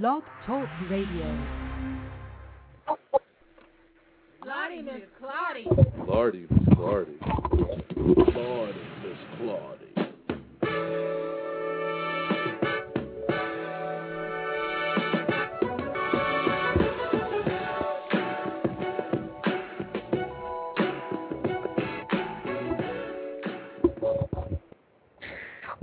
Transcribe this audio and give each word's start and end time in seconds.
Blog 0.00 0.22
Talk 0.46 0.66
Radio. 0.88 1.38
Claudie, 4.40 4.80
Miss 4.80 5.02
Claudie. 5.20 5.68
Clardy, 6.06 6.46
Miss 6.50 6.74
Clardy. 6.74 7.18
Clardy, 8.32 8.84
Miss 9.04 9.18
Clardy. 9.38 9.81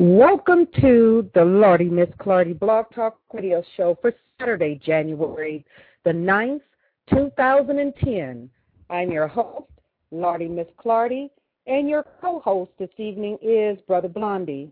Welcome 0.02 0.66
to 0.80 1.30
the 1.34 1.44
Lardy 1.44 1.90
Miss 1.90 2.08
Clardy 2.22 2.58
Blog 2.58 2.86
Talk 2.96 3.20
Radio 3.34 3.62
Show 3.76 3.98
for 4.02 4.14
Saturday, 4.40 4.80
January 4.82 5.66
the 6.06 6.12
9th, 6.12 6.62
2010. 7.10 8.50
I'm 8.90 9.12
your 9.12 9.28
host, 9.28 9.70
Lardy 10.12 10.48
Miss 10.48 10.68
Clardy, 10.82 11.30
and 11.68 11.90
your 11.90 12.06
co-host 12.22 12.72
this 12.80 12.90
evening 12.96 13.38
is 13.42 13.78
Brother 13.88 14.08
Blondie. 14.08 14.72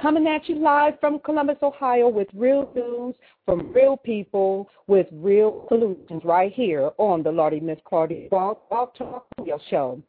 Coming 0.00 0.28
at 0.28 0.48
you 0.48 0.60
live 0.60 0.94
from 1.00 1.18
Columbus, 1.18 1.58
Ohio 1.60 2.08
with 2.08 2.28
real 2.32 2.70
news 2.76 3.16
from 3.46 3.72
real 3.72 3.96
people 3.96 4.70
with 4.86 5.08
real 5.10 5.66
solutions 5.68 6.22
right 6.24 6.52
here 6.52 6.92
on 6.98 7.24
the 7.24 7.32
Lardy 7.32 7.58
Miss 7.58 7.80
Clardy 7.84 8.30
Blog 8.30 8.58
Talk 8.68 9.26
Radio 9.40 9.58
Show. 9.70 10.00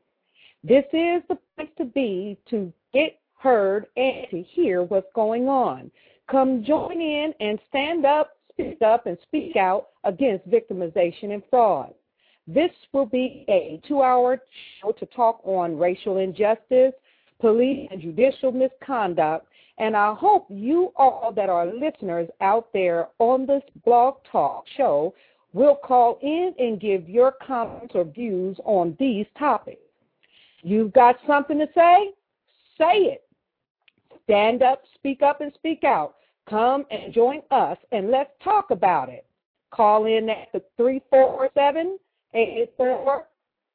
This 0.63 0.85
is 0.93 1.23
the 1.27 1.39
place 1.55 1.71
to 1.79 1.85
be 1.85 2.37
to 2.51 2.71
get 2.93 3.18
heard 3.39 3.87
and 3.97 4.27
to 4.31 4.43
hear 4.43 4.83
what's 4.83 5.11
going 5.15 5.47
on. 5.47 5.89
Come 6.29 6.63
join 6.63 7.01
in 7.01 7.33
and 7.39 7.59
stand 7.69 8.05
up, 8.05 8.37
speak 8.51 8.81
up, 8.81 9.07
and 9.07 9.17
speak 9.23 9.55
out 9.55 9.89
against 10.03 10.47
victimization 10.49 11.33
and 11.33 11.43
fraud. 11.49 11.93
This 12.47 12.71
will 12.93 13.05
be 13.05 13.45
a 13.47 13.81
two 13.87 14.01
hour 14.01 14.41
show 14.81 14.91
to 14.91 15.05
talk 15.07 15.41
on 15.43 15.77
racial 15.77 16.17
injustice, 16.17 16.93
police 17.39 17.87
and 17.91 18.01
judicial 18.01 18.51
misconduct, 18.51 19.47
and 19.77 19.95
I 19.95 20.13
hope 20.13 20.47
you 20.49 20.91
all 20.97 21.31
that 21.35 21.49
are 21.49 21.65
listeners 21.65 22.27
out 22.41 22.67
there 22.73 23.07
on 23.19 23.45
this 23.45 23.63
blog 23.85 24.15
talk 24.31 24.65
show 24.75 25.13
will 25.53 25.75
call 25.75 26.19
in 26.21 26.53
and 26.59 26.79
give 26.79 27.09
your 27.09 27.33
comments 27.45 27.95
or 27.95 28.03
views 28.03 28.57
on 28.65 28.95
these 28.99 29.25
topics. 29.37 29.81
You've 30.61 30.93
got 30.93 31.15
something 31.25 31.57
to 31.59 31.67
say? 31.73 32.11
Say 32.77 33.13
it. 33.13 33.23
Stand 34.29 34.61
up, 34.61 34.83
speak 34.93 35.23
up, 35.23 35.41
and 35.41 35.51
speak 35.55 35.83
out. 35.83 36.13
Come 36.47 36.85
and 36.91 37.11
join 37.11 37.41
us, 37.49 37.79
and 37.91 38.11
let's 38.11 38.29
talk 38.43 38.69
about 38.69 39.09
it. 39.09 39.25
Call 39.71 40.05
in 40.05 40.29
at 40.29 40.49
the 40.53 40.61
347 40.77 41.97
884 42.35 43.27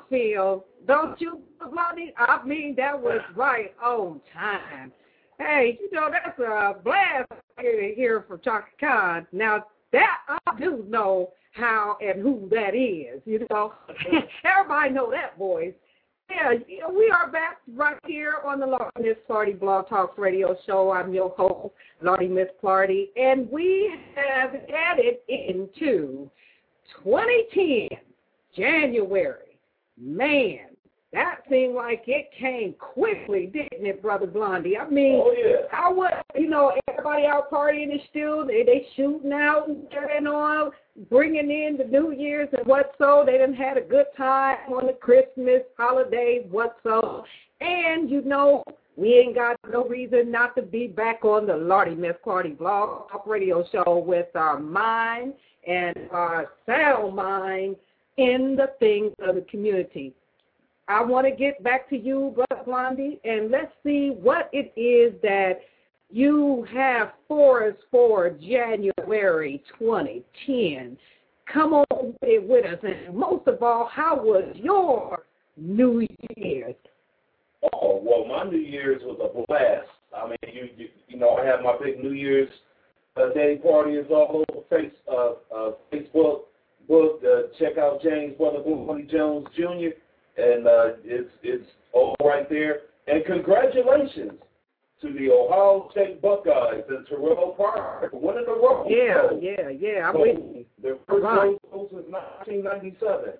Feel. 0.09 0.65
Don't 0.87 1.19
you, 1.21 1.41
Blondie? 1.59 2.13
I 2.17 2.43
mean, 2.45 2.75
that 2.77 2.99
was 2.99 3.21
right 3.35 3.73
on 3.83 4.21
time. 4.33 4.91
Hey, 5.37 5.79
you 5.79 5.89
know, 5.91 6.09
that's 6.11 6.37
a 6.39 6.75
blast 6.83 7.31
to 7.59 7.93
hear 7.95 8.25
from 8.27 8.41
Chaka 8.43 8.67
Khan. 8.79 9.27
Now, 9.31 9.65
that 9.91 10.17
I 10.27 10.59
do 10.59 10.85
know 10.87 11.31
how 11.53 11.97
and 12.01 12.21
who 12.21 12.47
that 12.51 12.75
is, 12.75 13.21
you 13.25 13.45
know. 13.49 13.73
Everybody 14.43 14.93
know 14.93 15.11
that 15.11 15.37
voice. 15.37 15.73
Yeah, 16.29 16.53
you 16.67 16.81
know, 16.81 16.89
we 16.89 17.09
are 17.09 17.31
back 17.31 17.57
right 17.73 17.97
here 18.05 18.35
on 18.45 18.59
the 18.59 18.67
Lardy 18.67 19.01
Miss 19.01 19.17
Clardy 19.27 19.59
Blog 19.59 19.89
Talk 19.89 20.15
Radio 20.17 20.55
Show. 20.67 20.91
I'm 20.91 21.11
your 21.11 21.29
host, 21.29 21.73
Lardy 22.01 22.27
Miss 22.27 22.49
Clardy, 22.61 23.09
and 23.15 23.49
we 23.49 23.91
have 24.15 24.51
added 24.71 25.15
into 25.27 26.29
2010, 27.03 27.97
January. 28.55 29.48
Man, 30.19 30.59
that 31.13 31.43
seemed 31.49 31.75
like 31.75 32.03
it 32.07 32.29
came 32.37 32.73
quickly, 32.73 33.45
didn't 33.45 33.85
it, 33.85 34.01
Brother 34.01 34.27
Blondie? 34.27 34.77
I 34.77 34.85
mean, 34.89 35.21
Oh, 35.23 35.31
yeah. 35.31 35.65
how 35.71 35.93
was, 35.93 36.11
you 36.35 36.49
know, 36.49 36.73
everybody 36.89 37.25
out 37.25 37.49
partying 37.49 37.95
is 37.95 38.01
still, 38.09 38.45
they, 38.45 38.63
they 38.63 38.85
shooting 38.97 39.31
out 39.31 39.69
and 39.69 39.89
carrying 39.89 40.27
on, 40.27 40.71
bringing 41.09 41.49
in 41.49 41.77
the 41.77 41.85
New 41.85 42.11
Year's 42.11 42.49
and 42.51 42.67
what 42.67 42.95
so. 42.97 43.23
They 43.25 43.37
done 43.37 43.53
had 43.53 43.77
a 43.77 43.81
good 43.81 44.07
time 44.17 44.57
on 44.67 44.87
the 44.87 44.93
Christmas 44.93 45.61
holidays, 45.77 46.43
what 46.51 46.75
so. 46.83 47.23
And, 47.61 48.09
you 48.09 48.21
know, 48.21 48.65
we 48.97 49.13
ain't 49.13 49.35
got 49.35 49.55
no 49.71 49.85
reason 49.85 50.29
not 50.29 50.53
to 50.57 50.61
be 50.61 50.87
back 50.87 51.23
on 51.23 51.47
the 51.47 51.55
Lardy 51.55 51.95
Miss 51.95 52.17
Clardy 52.25 52.57
Blog 52.57 53.09
Talk 53.09 53.25
Radio 53.25 53.65
Show 53.71 54.03
with 54.05 54.35
our 54.35 54.59
mind 54.59 55.33
and 55.65 55.95
our 56.11 56.49
sound 56.65 57.15
mind 57.15 57.77
in 58.19 58.57
the 58.57 58.73
things 58.79 59.13
of 59.21 59.35
the 59.35 59.41
community. 59.49 60.13
I 60.89 61.01
want 61.03 61.25
to 61.25 61.31
get 61.31 61.63
back 61.63 61.89
to 61.89 61.97
you, 61.97 62.33
Brother 62.35 62.63
Blondie, 62.65 63.19
and 63.23 63.49
let's 63.49 63.71
see 63.81 64.09
what 64.21 64.49
it 64.51 64.73
is 64.75 65.19
that 65.21 65.61
you 66.09 66.67
have 66.73 67.13
for 67.27 67.67
us 67.67 67.75
for 67.89 68.29
January 68.31 69.63
2010. 69.77 70.97
Come 71.51 71.73
on 71.73 71.85
with 72.01 72.15
it 72.23 72.47
with 72.47 72.65
us, 72.65 72.79
and 72.83 73.15
most 73.15 73.47
of 73.47 73.63
all, 73.63 73.89
how 73.91 74.21
was 74.21 74.51
your 74.55 75.25
New 75.55 76.05
Year's? 76.35 76.75
Oh 77.73 78.01
well, 78.03 78.25
my 78.27 78.49
New 78.49 78.57
Year's 78.57 79.01
was 79.03 79.19
a 79.21 79.45
blast. 79.47 79.87
I 80.15 80.27
mean, 80.27 80.37
you 80.53 80.69
you, 80.75 80.87
you 81.07 81.17
know, 81.17 81.35
I 81.37 81.45
had 81.45 81.61
my 81.63 81.77
big 81.81 82.03
New 82.03 82.11
Year's 82.11 82.49
uh, 83.15 83.31
day 83.33 83.57
parties 83.57 84.05
all 84.09 84.43
over 84.49 84.61
face 84.69 84.91
uh, 85.09 85.31
uh, 85.55 85.71
Facebook. 85.93 86.41
Book, 86.89 87.21
uh, 87.23 87.43
check 87.59 87.77
out 87.77 88.01
James 88.01 88.35
Brother 88.37 88.59
Blondie 88.65 89.03
Jones 89.09 89.47
Jr. 89.55 89.93
and 90.37 90.67
uh, 90.67 90.87
it's 91.05 91.29
it's 91.43 91.65
all 91.93 92.15
right 92.23 92.49
there. 92.49 92.81
And 93.07 93.23
congratulations 93.25 94.33
to 95.01 95.13
the 95.13 95.31
Ohio 95.31 95.87
State 95.91 96.21
Buckeyes 96.21 96.83
and 96.89 97.07
Terrell 97.07 97.53
Pryor 97.55 98.09
for 98.11 98.19
winning 98.19 98.43
the 98.45 98.51
Rose 98.51 98.87
Yeah, 98.89 99.27
Bowl. 99.29 99.39
yeah, 99.41 99.69
yeah. 99.69 100.09
I'm 100.09 100.15
So, 100.15 100.21
with 100.21 100.37
you. 100.37 100.65
Their 100.83 100.95
first 101.07 101.23
Right. 101.23 101.35
Rose 101.45 101.59
Bowl 101.71 101.87
since 101.91 102.05
1997. 102.09 103.33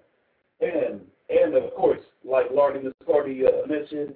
And, 0.62 1.02
and 1.30 1.56
of 1.56 1.74
course, 1.76 2.00
like 2.24 2.46
Lardy 2.54 2.80
Miss 2.84 2.94
Clardy 3.08 3.44
uh, 3.46 3.68
mentioned, 3.68 4.16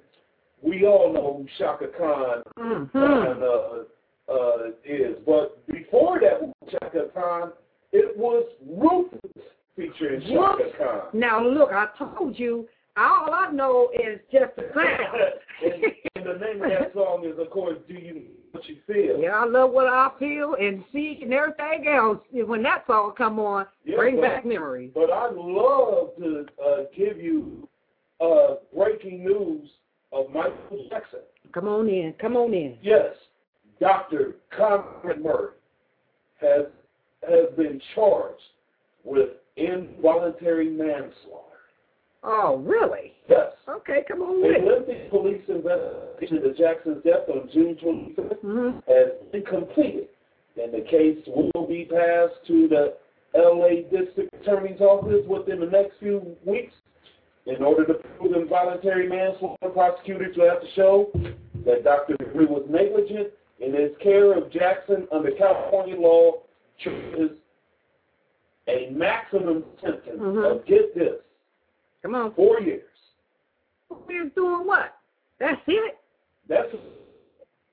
we 0.62 0.86
all 0.86 1.12
know 1.12 1.36
who 1.38 1.46
Chaka 1.58 1.88
Khan 1.98 2.42
Mm-hmm. 2.58 2.96
uh, 3.42 4.32
uh, 4.34 4.68
is. 4.84 5.16
But 5.26 5.66
before 5.66 6.18
that 6.20 6.40
Chaka 6.70 7.08
Khan, 7.14 7.52
it 7.94 8.16
was 8.16 8.44
Rufus 8.68 9.42
featuring 9.76 10.20
Chaka 10.22 10.64
Khan. 10.76 11.00
Now, 11.12 11.42
look, 11.46 11.70
I 11.72 11.86
told 11.96 12.38
you, 12.38 12.66
all 12.96 13.32
I 13.32 13.50
know 13.52 13.90
is 13.94 14.20
just 14.32 14.52
a 14.58 14.62
sound. 14.74 15.16
and, 15.64 15.84
and 16.16 16.26
the 16.26 16.44
name 16.44 16.62
of 16.62 16.70
that 16.70 16.92
song 16.92 17.24
is, 17.24 17.38
of 17.38 17.50
course, 17.50 17.78
Do 17.88 17.94
You 17.94 18.22
What 18.52 18.68
You 18.68 18.76
Feel? 18.86 19.18
Yeah, 19.20 19.30
I 19.36 19.44
love 19.46 19.70
what 19.70 19.86
I 19.86 20.10
feel 20.18 20.56
and 20.60 20.84
see 20.92 21.20
and 21.22 21.32
everything 21.32 21.86
else. 21.88 22.18
When 22.32 22.62
that 22.64 22.84
song 22.86 23.14
come 23.16 23.38
on, 23.38 23.66
Yeah, 23.84 23.96
bring 23.96 24.16
but- 24.16 24.22
back 24.22 24.44
memories. 24.46 24.90
But 24.94 25.10
I'd 25.10 25.34
love 25.34 26.10
to 26.18 26.46
uh, 26.64 26.76
give 26.96 27.18
you 27.18 27.68
uh, 28.20 28.56
breaking 28.76 29.24
news 29.24 29.68
of 30.12 30.26
Michael 30.32 30.86
Jackson. 30.90 31.20
Come 31.52 31.68
on 31.68 31.88
in, 31.88 32.12
come 32.20 32.36
on 32.36 32.52
in. 32.54 32.76
Yes, 32.82 33.14
Dr. 33.80 34.36
Conrad 34.56 35.22
Murray 35.22 35.52
has 36.40 36.66
has 37.28 37.56
been 37.56 37.80
charged 37.94 38.40
with 39.04 39.30
involuntary 39.56 40.70
manslaughter. 40.70 41.44
Oh, 42.22 42.62
really? 42.64 43.12
Yes. 43.28 43.52
Okay, 43.68 44.02
come 44.08 44.22
on 44.22 44.42
it. 44.42 44.64
lengthy 44.64 45.08
police 45.10 45.42
investigation 45.46 46.38
into 46.38 46.54
Jackson's 46.54 47.04
death 47.04 47.28
on 47.28 47.50
June 47.52 47.76
25th 47.82 48.40
hmm 48.40 48.78
has 48.88 49.12
been 49.30 49.44
completed, 49.44 50.08
and 50.60 50.72
the 50.72 50.86
case 50.88 51.18
will 51.26 51.66
be 51.66 51.84
passed 51.84 52.46
to 52.46 52.68
the 52.68 52.94
L.A. 53.34 53.82
District 53.90 54.32
Attorney's 54.40 54.80
Office 54.80 55.26
within 55.28 55.60
the 55.60 55.66
next 55.66 55.98
few 56.00 56.36
weeks. 56.46 56.72
In 57.46 57.62
order 57.62 57.84
to 57.84 57.94
prove 57.94 58.34
involuntary 58.34 59.06
manslaughter, 59.06 59.68
prosecutors 59.68 60.34
will 60.34 60.48
have 60.48 60.62
to 60.62 60.70
show 60.74 61.10
that 61.66 61.84
Dr. 61.84 62.16
Degree 62.16 62.46
was 62.46 62.64
negligent 62.70 63.28
in 63.60 63.74
his 63.74 63.90
care 64.02 64.32
of 64.36 64.50
Jackson 64.50 65.06
under 65.12 65.30
California 65.32 65.96
law, 65.96 66.40
chooses 66.78 67.30
a 68.68 68.88
maximum 68.90 69.64
sentence 69.80 70.20
Mhm. 70.20 70.50
of, 70.50 70.64
get 70.66 70.94
this, 70.94 71.20
Come 72.02 72.14
on. 72.14 72.32
four 72.34 72.60
years. 72.60 72.88
We're 73.90 74.24
doing 74.30 74.66
what? 74.66 74.96
That's 75.38 75.60
it? 75.66 75.98
That's 76.48 76.74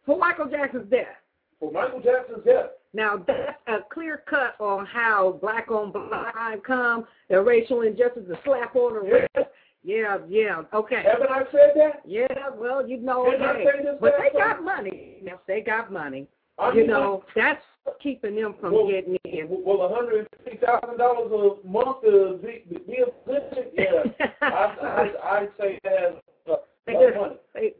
For 0.05 0.17
Michael 0.17 0.47
Jackson's 0.47 0.89
death. 0.89 1.15
for 1.59 1.71
Michael 1.71 1.99
Jackson's 2.01 2.43
death. 2.43 2.71
Now, 2.93 3.17
that's 3.17 3.57
a 3.67 3.79
clear 3.89 4.17
cut 4.25 4.55
on 4.59 4.85
how 4.85 5.33
black 5.33 5.69
on 5.71 5.91
black 5.91 6.63
come, 6.63 7.07
the 7.29 7.41
racial 7.41 7.81
injustice, 7.81 8.27
the 8.27 8.37
slap 8.43 8.75
on 8.75 8.93
the 8.95 8.99
wrist. 9.01 9.49
Yeah, 9.83 10.19
yeah, 10.27 10.63
okay. 10.73 11.01
Haven't 11.03 11.29
I 11.31 11.43
said 11.51 11.71
that? 11.75 12.01
Yeah, 12.05 12.49
well, 12.55 12.85
you 12.87 12.97
know, 12.97 13.29
Didn't 13.31 13.43
I 13.45 13.63
say 13.63 13.83
this 13.83 13.97
but 13.99 14.13
they 14.19 14.29
got 14.37 14.61
money. 14.63 15.19
Yes, 15.23 15.37
they 15.47 15.61
got 15.61 15.91
money. 15.91 16.27
I 16.61 16.73
You 16.73 16.85
know, 16.87 17.23
that's 17.35 17.63
keeping 18.01 18.35
them 18.35 18.53
from 18.61 18.73
Well, 18.73 18.87
getting 18.87 19.17
in. 19.25 19.47
Well, 19.49 19.79
one 19.79 19.93
hundred 19.93 20.27
fifty 20.43 20.59
thousand 20.63 20.97
dollars 20.99 21.31
a 21.63 21.67
month 21.67 22.01
to 22.03 22.39
be, 22.43 22.63
be 22.77 22.97
a 23.01 23.11
position, 23.27 23.71
yeah. 23.73 24.27
I, 24.41 24.45
I, 24.45 25.37
I'd 25.37 25.49
say 25.59 25.79
that's 25.83 26.15
uh, 26.49 26.55
just- 26.87 27.15
money. 27.17 27.35
they- 27.55 27.73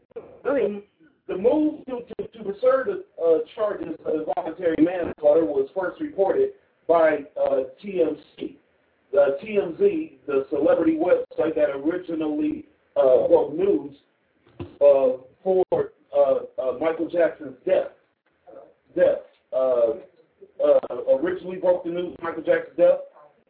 go 0.44 0.56
ahead. 0.56 0.82
The 1.28 1.38
move 1.38 1.86
to, 1.86 2.00
to, 2.18 2.28
to 2.28 2.38
reserve 2.48 2.88
the 2.88 3.04
uh, 3.24 3.38
charges 3.54 3.94
of 4.04 4.14
involuntary 4.26 4.74
manslaughter 4.80 5.44
was 5.44 5.68
first 5.74 6.00
reported 6.00 6.50
by 6.88 7.20
uh, 7.40 7.60
TMC. 7.82 8.56
The 9.12 9.38
TMZ, 9.42 10.12
the 10.26 10.46
celebrity 10.50 10.98
website 10.98 11.54
that 11.54 11.70
originally 11.76 12.66
uh, 12.96 13.28
broke 13.28 13.54
news 13.54 13.96
uh, 14.80 15.18
for 15.44 15.64
uh, 15.72 16.34
uh, 16.60 16.78
Michael 16.80 17.08
Jackson's 17.08 17.54
death. 17.64 17.88
Death. 18.94 19.18
Uh, 19.52 19.92
uh, 20.62 20.78
originally 21.22 21.56
broke 21.56 21.84
the 21.84 21.90
news 21.90 22.14
of 22.18 22.24
Michael 22.24 22.42
Jackson's 22.42 22.76
death. 22.76 22.98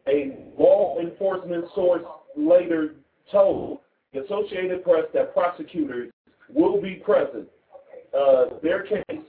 A 0.07 0.37
law 0.57 0.99
enforcement 0.99 1.65
source 1.75 2.03
later 2.35 2.95
told 3.31 3.79
the 4.13 4.23
Associated 4.23 4.83
Press 4.83 5.05
that 5.13 5.33
prosecutors 5.33 6.11
will 6.53 6.81
be 6.81 6.95
present. 6.95 7.47
Uh, 8.17 8.45
their 8.61 8.83
case 8.83 9.21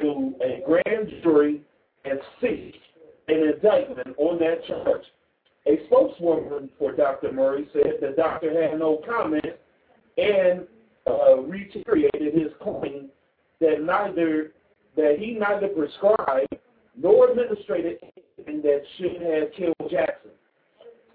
to 0.00 0.34
a 0.42 0.62
grand 0.66 1.10
jury 1.22 1.60
and 2.04 2.18
seek 2.40 2.76
an 3.28 3.52
indictment 3.54 4.16
on 4.16 4.38
that 4.38 4.64
charge. 4.66 5.02
A 5.66 5.84
spokeswoman 5.86 6.70
for 6.78 6.92
Dr. 6.92 7.32
Murray 7.32 7.68
said 7.72 7.94
the 8.00 8.14
doctor 8.16 8.62
had 8.62 8.78
no 8.78 9.02
comment 9.06 9.44
and 10.16 10.66
uh, 11.06 11.36
reiterated 11.40 12.34
his 12.34 12.52
claim 12.62 13.10
that 13.60 13.82
neither 13.82 14.52
that 14.98 15.14
he 15.20 15.34
neither 15.34 15.68
prescribed 15.68 16.56
nor 17.00 17.30
administrated 17.30 17.98
anything 18.02 18.60
that 18.62 18.82
should 18.98 19.22
have 19.22 19.52
killed 19.56 19.90
Jackson. 19.90 20.32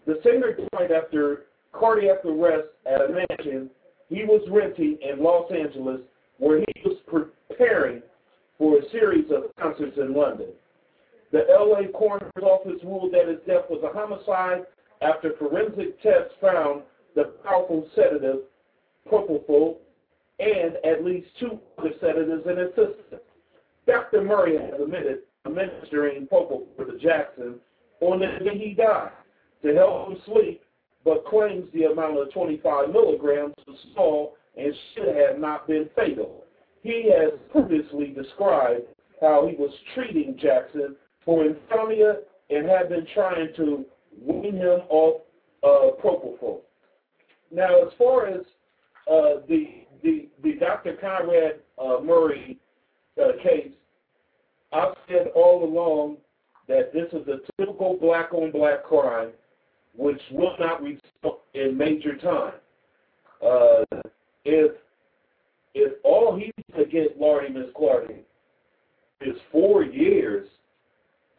The 0.08 0.22
singer 0.24 0.58
died 0.72 0.92
after 0.92 1.48
cardiac 1.74 2.24
arrest 2.24 2.70
at 2.86 3.02
a 3.02 3.10
mansion 3.10 3.70
he 4.08 4.24
was 4.24 4.42
renting 4.50 4.98
in 5.02 5.22
Los 5.22 5.52
Angeles 5.52 6.00
where 6.38 6.60
he 6.60 6.82
was 6.86 6.98
preparing 7.08 8.02
for 8.58 8.78
a 8.78 8.90
series 8.90 9.30
of 9.32 9.54
concerts 9.60 9.98
in 9.98 10.14
London. 10.14 10.48
The 11.34 11.44
LA 11.50 11.92
coroner's 11.98 12.32
office 12.42 12.82
ruled 12.86 13.14
that 13.14 13.28
his 13.28 13.40
death 13.46 13.66
was 13.70 13.84
a 13.84 13.94
homicide 13.94 14.66
after 15.02 15.34
forensic 15.38 16.02
tests 16.02 16.34
found 16.40 16.84
the 17.16 17.34
powerful 17.44 17.86
sedative 17.96 18.44
propofol 19.12 19.78
and 20.40 20.78
at 20.86 21.04
least 21.04 21.28
two 21.38 21.60
other 21.78 21.92
sedatives 22.00 22.44
in 22.48 22.58
his 22.58 22.70
system. 22.70 23.20
Dr. 23.86 24.24
Murray 24.24 24.58
has 24.58 24.82
admitted 24.82 25.20
administering 25.46 26.28
propofol 26.28 26.66
to 26.78 26.98
Jackson 27.00 27.56
on 28.02 28.20
the 28.20 28.44
day 28.44 28.58
he 28.58 28.74
died 28.74 29.12
to 29.64 29.74
help 29.74 30.10
him 30.10 30.18
sleep, 30.26 30.62
but 31.04 31.26
claims 31.26 31.66
the 31.74 31.84
amount 31.84 32.18
of 32.18 32.32
25 32.34 32.90
milligrams 32.90 33.54
was 33.68 33.78
small 33.94 34.36
and 34.58 34.74
should 34.94 35.16
have 35.16 35.40
not 35.40 35.68
been 35.68 35.90
fatal. 35.96 36.44
He 36.82 37.12
has 37.12 37.34
previously 37.52 38.08
described 38.08 38.84
how 39.22 39.48
he 39.48 39.56
was 39.56 39.72
treating 39.96 40.38
Jackson 40.38 40.96
for 41.24 41.46
insomnia 41.46 42.18
and 42.50 42.68
had 42.68 42.90
been 42.90 43.08
trying 43.14 43.50
to 43.56 43.86
wean 44.22 44.58
him 44.58 44.82
off 44.90 45.22
uh, 45.64 45.96
propofol. 46.04 46.60
Now, 47.52 47.82
as 47.86 47.94
far 47.98 48.28
as 48.28 48.42
uh, 49.10 49.42
the, 49.48 49.86
the 50.04 50.28
the 50.44 50.54
Dr. 50.54 50.98
Conrad 51.00 51.60
uh, 51.78 52.02
Murray 52.04 52.60
uh, 53.22 53.44
case, 53.44 53.72
I've 54.72 54.96
said 55.08 55.28
all 55.36 55.64
along 55.64 56.18
that 56.68 56.94
this 56.94 57.08
is 57.14 57.28
a 57.28 57.40
typical 57.58 57.98
black-on-black 58.00 58.84
crime, 58.84 59.30
which 59.96 60.22
will 60.32 60.56
not 60.60 60.82
result 60.82 61.42
in 61.54 61.78
major 61.78 62.18
time. 62.18 62.54
Uh, 63.46 63.84
if 64.46 64.72
if 65.76 65.94
all 66.04 66.38
he's 66.38 66.52
get 66.92 67.20
Lardy 67.20 67.52
Miss 67.54 67.68
Clardy 67.76 68.20
is 69.22 69.36
four 69.52 69.84
years, 69.84 70.48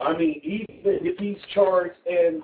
I 0.00 0.16
mean, 0.16 0.40
even 0.42 1.06
if 1.06 1.18
he's 1.18 1.38
charged 1.54 1.94
and 2.06 2.42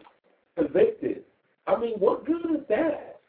convicted, 0.57 1.23
I 1.67 1.79
mean, 1.79 1.95
what 1.99 2.25
good 2.25 2.45
is 2.55 2.63
that? 2.69 3.21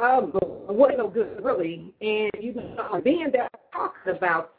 Um, 0.00 0.32
what 0.32 0.96
no 0.96 1.08
good 1.08 1.42
really. 1.42 1.92
And 2.00 2.30
you 2.40 2.54
know, 2.54 3.00
being 3.02 3.30
that 3.32 3.50
talking 3.72 4.16
about, 4.16 4.52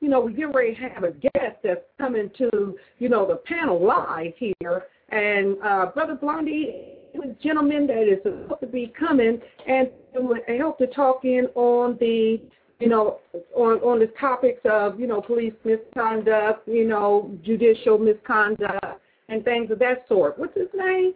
you 0.00 0.08
know, 0.08 0.20
we 0.20 0.32
get 0.32 0.54
ready 0.54 0.74
to 0.74 0.88
have 0.88 1.04
a 1.04 1.12
guest 1.12 1.56
that's 1.62 1.80
coming 1.98 2.30
to, 2.38 2.76
you 2.98 3.08
know, 3.08 3.26
the 3.26 3.36
panel 3.36 3.84
live 3.84 4.32
here, 4.36 4.84
and 5.10 5.56
uh, 5.64 5.86
Brother 5.86 6.14
Blondie 6.14 6.96
is 7.14 7.20
a 7.24 7.42
gentleman 7.42 7.86
that 7.86 8.02
is 8.02 8.18
supposed 8.22 8.60
to 8.60 8.66
be 8.66 8.92
coming 8.98 9.40
and 9.66 9.88
to 10.14 10.56
help 10.58 10.78
to 10.78 10.86
talk 10.88 11.24
in 11.24 11.46
on 11.54 11.96
the 12.00 12.40
you 12.78 12.88
know, 12.88 13.20
on 13.54 13.78
on 13.78 13.98
the 14.00 14.06
topics 14.20 14.60
of 14.70 15.00
you 15.00 15.06
know 15.06 15.20
police 15.20 15.54
misconduct, 15.64 16.68
you 16.68 16.86
know, 16.86 17.34
judicial 17.42 17.98
misconduct, 17.98 18.84
and 19.28 19.44
things 19.44 19.70
of 19.70 19.78
that 19.78 20.04
sort. 20.08 20.38
What's 20.38 20.54
his 20.54 20.68
name? 20.74 21.14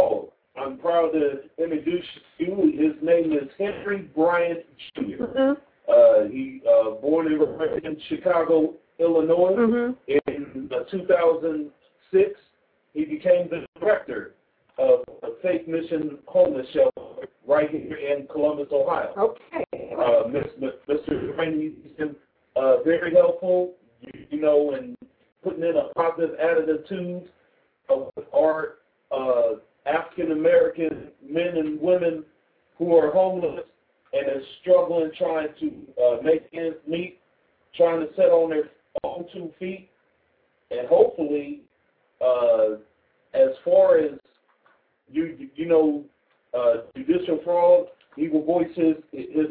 Oh, 0.00 0.32
I'm 0.60 0.78
proud 0.78 1.12
to 1.12 1.42
introduce 1.62 2.04
you. 2.38 2.72
His 2.76 3.02
name 3.02 3.32
is 3.32 3.48
Henry 3.58 4.10
Bryant 4.14 4.60
Jr. 4.94 5.00
Mm-hmm. 5.02 5.60
Uh, 5.88 6.24
he 6.30 6.60
uh, 6.68 6.90
born 7.00 7.26
and 7.26 7.60
raised 7.60 7.84
in 7.84 7.96
Chicago, 8.08 8.74
Illinois. 8.98 9.54
Mm-hmm. 9.56 10.12
In 10.26 10.70
uh, 10.72 10.84
2006, 10.90 12.30
he 12.94 13.04
became 13.04 13.48
the 13.48 13.66
director 13.78 14.34
of 14.78 15.00
a 15.22 15.28
Faith 15.42 15.66
Mission 15.68 16.18
Homeless 16.26 16.66
Shelter 16.72 17.28
right 17.46 17.70
here 17.70 17.96
in 17.96 18.26
Columbus, 18.26 18.66
Ohio. 18.72 19.12
Okay. 19.16 19.64
Uh, 19.96 20.28
Mr. 20.28 21.36
Rainey 21.38 21.72
has 21.82 21.92
been 21.96 22.16
uh, 22.56 22.82
very 22.82 23.14
helpful, 23.14 23.74
you, 24.00 24.26
you 24.30 24.40
know, 24.40 24.74
in 24.74 24.96
putting 25.42 25.62
in 25.62 25.76
a 25.76 25.88
positive 25.94 26.34
attitude 26.40 27.28
of 27.88 28.10
our 28.34 28.76
uh, 29.12 29.56
African 29.86 30.32
American 30.32 31.08
men 31.22 31.56
and 31.56 31.80
women 31.80 32.24
who 32.76 32.94
are 32.96 33.12
homeless 33.12 33.64
and 34.12 34.28
are 34.28 34.42
struggling 34.60 35.10
trying 35.18 35.48
to 35.60 36.02
uh, 36.02 36.22
make 36.22 36.42
ends 36.52 36.76
meet, 36.86 37.18
trying 37.76 38.00
to 38.00 38.14
set 38.14 38.26
on 38.26 38.50
their 38.50 38.70
own 39.04 39.26
two 39.32 39.50
feet, 39.58 39.88
and 40.70 40.88
hopefully, 40.88 41.62
uh, 42.24 42.74
as 43.34 43.50
far 43.64 43.98
as 43.98 44.12
you 45.10 45.48
you 45.54 45.66
know 45.66 46.04
uh, 46.56 46.82
judicial 46.96 47.40
fraud, 47.44 47.86
he 48.16 48.28
will 48.28 48.44
voice 48.44 48.68
his 48.74 48.96
his 49.12 49.46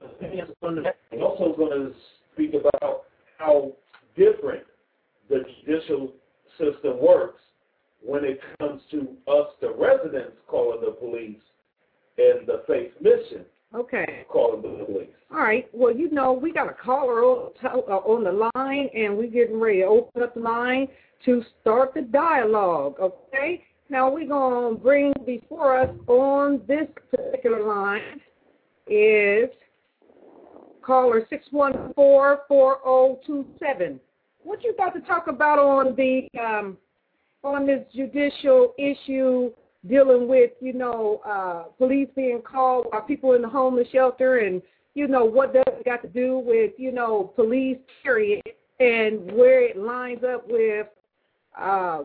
opinions 0.00 0.50
on 0.62 0.82
that. 0.82 0.96
He's 1.10 1.20
also 1.20 1.54
going 1.56 1.70
to 1.70 1.92
speak 2.32 2.54
about 2.54 3.04
how 3.38 3.72
different 4.16 4.64
the 5.28 5.42
judicial 5.64 6.12
system 6.58 7.00
works 7.00 7.40
when 8.02 8.24
it 8.24 8.40
comes 8.58 8.80
to 8.90 9.00
us, 9.28 9.48
the 9.60 9.72
residents, 9.72 10.36
calling 10.48 10.80
the 10.80 10.92
police, 10.92 11.40
and 12.20 12.46
the 12.46 12.62
faith 12.66 12.92
mission 13.00 13.44
Okay. 13.74 14.24
calling 14.28 14.62
the 14.62 14.84
police. 14.84 15.08
All 15.30 15.38
right. 15.38 15.68
Well, 15.72 15.94
you 15.94 16.10
know, 16.10 16.32
we 16.32 16.52
got 16.52 16.68
a 16.68 16.72
caller 16.72 17.22
on, 17.22 17.52
uh, 17.64 17.68
on 17.68 18.24
the 18.24 18.50
line, 18.54 18.90
and 18.94 19.16
we're 19.16 19.30
getting 19.30 19.60
ready 19.60 19.78
to 19.78 19.84
open 19.84 20.22
up 20.22 20.34
the 20.34 20.40
line 20.40 20.88
to 21.24 21.44
start 21.60 21.94
the 21.94 22.02
dialogue. 22.02 22.96
Okay. 22.98 23.64
Now 23.88 24.10
we're 24.10 24.26
going 24.26 24.76
to 24.76 24.82
bring 24.82 25.12
before 25.24 25.78
us 25.78 25.94
on 26.08 26.62
this 26.66 26.88
particular 27.10 27.64
line 27.64 28.20
is 28.88 29.48
caller 30.82 31.22
614-4027. 31.30 34.00
What 34.42 34.64
you 34.64 34.74
got 34.76 34.94
to 34.94 35.00
talk 35.00 35.28
about 35.28 35.58
on 35.58 35.94
the 35.96 36.28
um, 36.40 36.78
on 37.44 37.66
this 37.66 37.84
judicial 37.94 38.74
issue 38.78 39.52
dealing 39.88 40.28
with, 40.28 40.50
you 40.60 40.72
know, 40.72 41.20
uh, 41.26 41.64
police 41.78 42.08
being 42.14 42.42
called 42.42 42.86
by 42.90 43.00
people 43.00 43.32
in 43.34 43.42
the 43.42 43.48
homeless 43.48 43.88
shelter 43.92 44.38
and, 44.38 44.60
you 44.94 45.08
know, 45.08 45.24
what 45.24 45.54
does 45.54 45.64
it 45.68 45.84
got 45.84 46.02
to 46.02 46.08
do 46.08 46.38
with, 46.38 46.72
you 46.76 46.92
know, 46.92 47.32
police 47.36 47.78
period 48.02 48.42
and 48.78 49.30
where 49.32 49.62
it 49.62 49.76
lines 49.76 50.22
up 50.24 50.44
with 50.48 50.86
uh, 51.58 52.02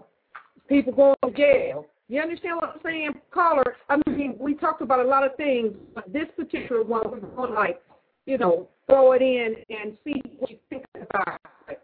people 0.70 0.94
going 0.94 1.16
to 1.24 1.32
jail. 1.32 1.86
You 2.08 2.22
understand 2.22 2.58
what 2.58 2.76
I'm 2.76 2.80
saying, 2.84 3.14
caller? 3.32 3.76
I 3.90 3.98
mean, 4.08 4.36
we 4.40 4.54
talked 4.54 4.82
about 4.82 5.00
a 5.00 5.08
lot 5.08 5.26
of 5.26 5.36
things, 5.36 5.74
but 5.94 6.12
this 6.14 6.28
particular 6.36 6.84
one, 6.84 7.10
we're 7.10 7.20
going 7.20 7.50
to, 7.50 7.56
like, 7.56 7.82
you 8.26 8.38
know, 8.38 8.68
throw 8.88 9.14
it 9.14 9.22
in 9.22 9.56
and 9.70 9.98
see 10.04 10.22
what 10.38 10.52
you 10.52 10.58
think 10.70 10.86
about 10.96 11.42
it. 11.68 11.82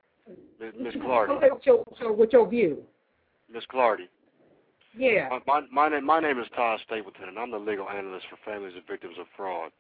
Miss 0.80 0.94
Clardy. 0.94 1.52
With 1.52 1.66
your, 1.66 2.14
with 2.14 2.30
your 2.32 2.48
view. 2.48 2.84
Miss 3.52 3.64
Clardy. 3.74 4.08
Yeah. 4.98 5.30
My, 5.30 5.62
my, 5.62 5.68
my, 5.72 5.90
name, 5.90 6.06
my 6.06 6.20
name 6.20 6.40
is 6.40 6.48
Todd 6.56 6.80
Stapleton, 6.86 7.30
and 7.30 7.40
I'm 7.40 7.52
the 7.52 7.58
legal 7.58 7.90
analyst 7.90 8.26
for 8.30 8.38
families 8.44 8.74
and 8.76 8.86
victims 8.88 9.16
of 9.20 9.28
fraud. 9.36 9.72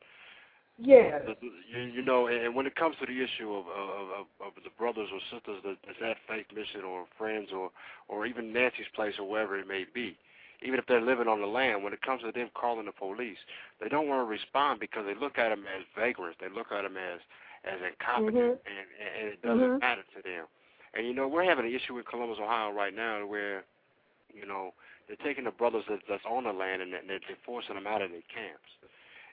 Yeah. 0.77 1.19
You, 1.41 1.81
you 1.81 2.01
know, 2.01 2.27
and 2.27 2.55
when 2.55 2.65
it 2.65 2.75
comes 2.75 2.95
to 2.99 3.05
the 3.05 3.21
issue 3.21 3.51
of, 3.53 3.65
of, 3.67 4.25
of, 4.41 4.47
of 4.47 4.63
the 4.63 4.71
brothers 4.77 5.09
or 5.13 5.19
sisters 5.29 5.61
that 5.63 5.77
is 5.89 5.97
at 6.03 6.17
Faith 6.27 6.47
Mission 6.55 6.83
or 6.83 7.05
friends 7.17 7.49
or, 7.53 7.69
or 8.07 8.25
even 8.25 8.53
Nancy's 8.53 8.87
place 8.95 9.15
or 9.19 9.29
wherever 9.29 9.59
it 9.59 9.67
may 9.67 9.85
be, 9.93 10.17
even 10.63 10.79
if 10.79 10.85
they're 10.87 11.01
living 11.01 11.27
on 11.27 11.41
the 11.41 11.47
land, 11.47 11.83
when 11.83 11.93
it 11.93 12.01
comes 12.01 12.21
to 12.23 12.31
them 12.31 12.49
calling 12.53 12.85
the 12.85 12.91
police, 12.91 13.37
they 13.81 13.89
don't 13.89 14.07
want 14.07 14.25
to 14.25 14.29
respond 14.29 14.79
because 14.79 15.05
they 15.05 15.15
look 15.19 15.37
at 15.37 15.49
them 15.49 15.65
as 15.67 15.83
vagrants. 15.97 16.37
They 16.39 16.49
look 16.49 16.71
at 16.71 16.83
them 16.83 16.97
as, 16.97 17.19
as 17.65 17.79
incompetent, 17.81 18.35
Mhm. 18.35 18.65
and, 18.65 18.87
and 19.19 19.27
it 19.33 19.41
doesn't 19.41 19.59
Mhm. 19.59 19.79
matter 19.81 20.03
to 20.15 20.21
them. 20.21 20.45
And, 20.93 21.05
you 21.07 21.13
know, 21.13 21.27
we're 21.27 21.43
having 21.43 21.65
an 21.65 21.73
issue 21.73 21.97
in 21.97 22.03
Columbus, 22.05 22.39
Ohio 22.39 22.71
right 22.71 22.93
now 22.93 23.25
where, 23.25 23.63
you 24.33 24.45
know, 24.45 24.73
they're 25.07 25.21
taking 25.23 25.45
the 25.45 25.51
brothers 25.51 25.83
that, 25.89 25.99
that's 26.07 26.25
on 26.29 26.43
the 26.45 26.53
land 26.53 26.81
and 26.81 26.93
they're, 26.93 27.05
they're 27.07 27.43
forcing 27.45 27.75
them 27.75 27.87
out 27.87 28.01
of 28.01 28.11
their 28.11 28.25
camps. 28.33 28.69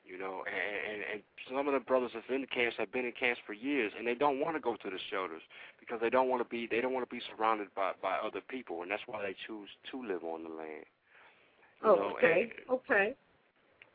You 0.09 0.17
know, 0.17 0.41
and, 0.49 0.57
and 0.57 1.01
and 1.13 1.21
some 1.53 1.69
of 1.69 1.75
the 1.77 1.85
brothers 1.85 2.13
that's 2.15 2.25
in 2.33 2.41
the 2.41 2.47
camps 2.49 2.77
have 2.79 2.91
been 2.91 3.05
in 3.05 3.13
camps 3.13 3.43
for 3.45 3.53
years, 3.53 3.93
and 3.93 4.07
they 4.07 4.15
don't 4.15 4.41
want 4.41 4.57
to 4.57 4.61
go 4.61 4.73
to 4.73 4.89
the 4.89 4.97
shelters 5.11 5.43
because 5.79 6.01
they 6.01 6.09
don't 6.09 6.31
want 6.31 6.41
to 6.41 6.49
be 6.49 6.67
they 6.67 6.81
don't 6.81 6.95
want 6.95 7.05
to 7.05 7.15
be 7.15 7.21
surrounded 7.29 7.69
by 7.77 7.93
by 8.01 8.17
other 8.17 8.41
people, 8.41 8.81
and 8.81 8.91
that's 8.91 9.03
why 9.05 9.21
they 9.21 9.37
choose 9.47 9.69
to 9.93 10.01
live 10.01 10.25
on 10.25 10.45
the 10.45 10.49
land. 10.49 10.89
You 11.85 11.93
Oh, 11.93 11.97
know, 11.97 12.17
okay. 12.17 12.49
and, 12.49 12.81
Okay. 12.81 13.15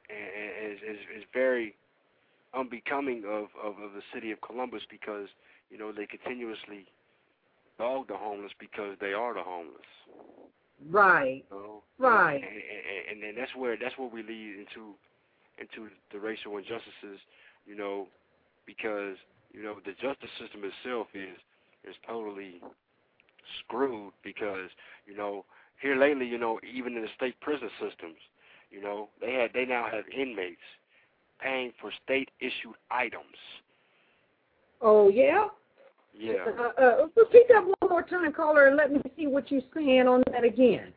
and 0.05 0.71
is 0.73 0.79
is, 0.85 1.01
is 1.17 1.23
very 1.33 1.73
unbecoming 2.53 3.23
of, 3.25 3.49
of 3.57 3.81
of 3.81 3.93
the 3.97 4.05
city 4.13 4.29
of 4.29 4.39
Columbus 4.41 4.83
because 4.91 5.29
you 5.71 5.79
know 5.79 5.91
they 5.91 6.05
continuously 6.05 6.85
dog 7.79 8.07
the 8.07 8.17
homeless 8.17 8.51
because 8.59 8.97
they 9.01 9.13
are 9.13 9.33
the 9.33 9.41
homeless. 9.41 9.89
Right. 10.89 11.45
Right. 11.97 12.35
And, 12.35 12.43
and, 12.43 13.23
and, 13.23 13.29
and 13.29 13.37
that's 13.37 13.55
where 13.55 13.77
that's 13.81 13.97
where 13.97 14.09
we 14.09 14.23
lead 14.23 14.55
into 14.59 14.93
into 15.57 15.89
the 16.11 16.19
racial 16.19 16.57
injustices. 16.57 17.19
You 17.65 17.75
know, 17.75 18.07
because 18.65 19.15
you 19.51 19.63
know 19.63 19.75
the 19.85 19.93
justice 19.93 20.31
system 20.39 20.61
itself 20.63 21.07
is 21.13 21.37
is 21.87 21.95
totally 22.07 22.61
screwed 23.59 24.13
because 24.23 24.69
you 25.05 25.15
know 25.15 25.45
here 25.83 25.97
lately, 25.97 26.25
you 26.25 26.37
know, 26.37 26.59
even 26.63 26.95
in 26.95 27.01
the 27.01 27.09
state 27.15 27.39
prison 27.41 27.69
systems, 27.73 28.17
you 28.71 28.81
know, 28.81 29.09
they 29.21 29.33
had 29.33 29.51
they 29.53 29.65
now 29.65 29.85
have 29.91 30.05
inmates 30.09 30.61
paying 31.39 31.73
for 31.79 31.91
state 32.03 32.29
issued 32.39 32.75
items. 32.89 33.37
Oh 34.81 35.09
yeah. 35.09 35.47
Yeah. 36.13 36.45
Uh, 36.45 36.81
uh, 36.81 37.07
repeat 37.15 37.47
that 37.49 37.65
one 37.65 37.89
more 37.89 38.03
time, 38.03 38.31
caller, 38.33 38.67
and 38.67 38.77
let 38.77 38.91
me 38.91 39.01
see 39.17 39.27
what 39.27 39.51
you're 39.51 39.61
saying 39.73 40.07
on 40.07 40.23
that 40.31 40.43
again. 40.43 40.93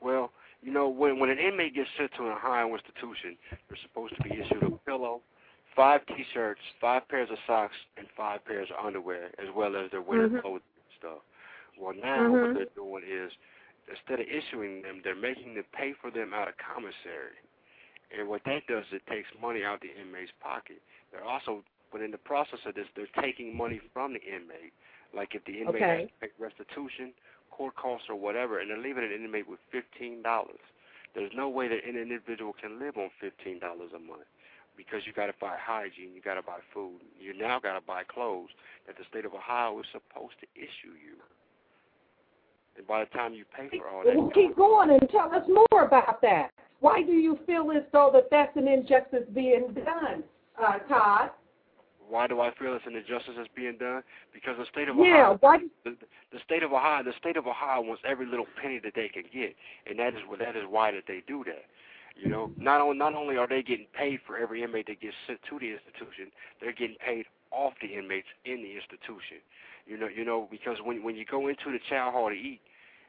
Well, 0.00 0.32
you 0.62 0.72
know, 0.72 0.88
when 0.88 1.18
when 1.18 1.30
an 1.30 1.38
inmate 1.38 1.74
gets 1.74 1.88
sent 1.96 2.10
to 2.18 2.24
a 2.24 2.34
higher 2.34 2.68
institution, 2.68 3.36
they're 3.68 3.78
supposed 3.82 4.16
to 4.16 4.22
be 4.22 4.40
issued 4.40 4.62
a 4.62 4.70
pillow, 4.84 5.20
five 5.74 6.00
T-shirts, 6.06 6.60
five 6.80 7.08
pairs 7.08 7.30
of 7.30 7.38
socks, 7.46 7.76
and 7.96 8.06
five 8.16 8.44
pairs 8.44 8.68
of 8.76 8.84
underwear, 8.84 9.30
as 9.38 9.48
well 9.54 9.76
as 9.76 9.90
their 9.90 10.02
winter 10.02 10.28
Mhm. 10.28 10.40
clothes 10.40 10.62
and 10.76 10.98
stuff. 10.98 11.22
Well, 11.78 11.94
now 11.94 12.28
Mhm. 12.28 12.40
what 12.40 12.54
they're 12.54 12.74
doing 12.74 13.04
is 13.04 13.32
instead 13.88 14.20
of 14.20 14.26
issuing 14.26 14.82
them, 14.82 15.00
they're 15.02 15.14
making 15.14 15.54
them 15.54 15.64
pay 15.72 15.92
for 15.92 16.10
them 16.10 16.34
out 16.34 16.48
of 16.48 16.56
commissary. 16.56 17.36
And 18.10 18.28
what 18.28 18.42
that 18.44 18.66
does, 18.66 18.86
is 18.86 18.94
it 18.94 19.06
takes 19.06 19.28
money 19.40 19.64
out 19.64 19.74
of 19.74 19.80
the 19.80 19.94
inmate's 19.94 20.32
pocket. 20.40 20.82
They're 21.10 21.24
also, 21.24 21.62
but 21.92 22.00
in 22.02 22.10
the 22.10 22.18
process 22.18 22.58
of 22.66 22.74
this, 22.74 22.86
they're 22.94 23.06
taking 23.22 23.56
money 23.56 23.80
from 23.92 24.12
the 24.12 24.20
inmate. 24.22 24.72
Like 25.14 25.34
if 25.34 25.44
the 25.44 25.60
inmate 25.60 25.82
Okay. 25.82 26.00
has 26.00 26.08
to 26.08 26.14
pay 26.20 26.32
restitution, 26.38 27.12
court 27.50 27.74
costs, 27.76 28.08
or 28.08 28.16
whatever, 28.16 28.60
and 28.60 28.70
they're 28.70 28.78
leaving 28.78 29.04
an 29.04 29.12
inmate 29.12 29.48
with 29.48 29.60
fifteen 29.70 30.22
dollars. 30.22 30.60
There's 31.14 31.32
no 31.34 31.48
way 31.48 31.68
that 31.68 31.84
an 31.88 31.96
individual 31.96 32.52
can 32.52 32.78
live 32.78 32.96
on 32.98 33.10
fifteen 33.20 33.58
dollars 33.58 33.92
a 33.94 33.98
month 33.98 34.28
because 34.76 35.00
you 35.06 35.12
got 35.12 35.26
to 35.26 35.34
buy 35.40 35.56
hygiene, 35.58 36.12
you 36.14 36.20
got 36.20 36.34
to 36.34 36.42
buy 36.42 36.58
food, 36.74 37.00
you 37.18 37.32
now 37.32 37.58
got 37.58 37.74
to 37.74 37.80
buy 37.80 38.02
clothes 38.04 38.50
that 38.86 38.96
the 38.98 39.04
state 39.08 39.24
of 39.24 39.32
Ohio 39.32 39.80
is 39.80 39.86
supposed 39.90 40.34
to 40.40 40.46
issue 40.54 40.92
you. 41.00 41.16
And 42.76 42.86
by 42.86 43.00
the 43.00 43.10
time 43.10 43.32
you 43.32 43.44
pay 43.56 43.70
for 43.78 43.88
all 43.88 44.04
that, 44.04 44.14
Well, 44.14 44.30
keep 44.34 44.54
going 44.54 44.90
and 44.90 45.08
tell 45.08 45.34
us 45.34 45.48
more 45.48 45.84
about 45.84 46.20
that. 46.20 46.50
Why 46.80 47.02
do 47.02 47.12
you 47.12 47.38
feel 47.46 47.72
as 47.72 47.84
though 47.90 48.10
that 48.12 48.28
that's 48.30 48.54
an 48.56 48.68
injustice 48.68 49.24
being 49.32 49.72
done, 49.72 50.22
uh, 50.62 50.78
Todd? 50.80 51.30
Why 52.08 52.26
do 52.26 52.40
I 52.40 52.52
feel 52.54 52.74
it's 52.74 52.86
an 52.86 52.96
injustice 52.96 53.34
that's 53.36 53.48
being 53.54 53.76
done? 53.78 54.02
Because 54.32 54.56
the 54.58 54.66
state 54.70 54.88
of 54.88 54.96
Yeah. 54.96 55.30
Ohio, 55.30 55.38
Why? 55.40 55.58
the, 55.84 55.96
the 56.32 56.38
state 56.44 56.62
of 56.62 56.72
Ohio, 56.72 57.02
the 57.02 57.12
state 57.18 57.36
of 57.36 57.46
Ohio 57.46 57.80
wants 57.82 58.02
every 58.06 58.26
little 58.26 58.46
penny 58.60 58.78
that 58.84 58.94
they 58.94 59.08
can 59.08 59.24
get, 59.32 59.54
and 59.86 59.98
that 59.98 60.14
is 60.14 60.20
what 60.26 60.38
that 60.40 60.56
is 60.56 60.64
why 60.68 60.90
that 60.92 61.04
they 61.06 61.22
do 61.26 61.44
that. 61.44 61.64
You 62.16 62.28
know, 62.30 62.50
not 62.58 62.80
only 62.80 62.96
not 62.96 63.14
only 63.14 63.36
are 63.36 63.46
they 63.46 63.62
getting 63.62 63.86
paid 63.92 64.20
for 64.26 64.38
every 64.38 64.62
inmate 64.62 64.86
that 64.86 65.00
gets 65.00 65.14
sent 65.26 65.40
to 65.50 65.58
the 65.58 65.72
institution, 65.72 66.32
they're 66.60 66.72
getting 66.72 66.96
paid 66.96 67.26
off 67.50 67.74
the 67.82 67.88
inmates 67.88 68.28
in 68.44 68.62
the 68.62 68.72
institution. 68.74 69.38
You 69.86 69.98
know, 69.98 70.08
you 70.08 70.24
know, 70.24 70.48
because 70.50 70.78
when 70.82 71.02
when 71.02 71.14
you 71.16 71.24
go 71.24 71.48
into 71.48 71.70
the 71.70 71.78
chow 71.88 72.10
hall 72.10 72.28
to 72.30 72.34
eat, 72.34 72.60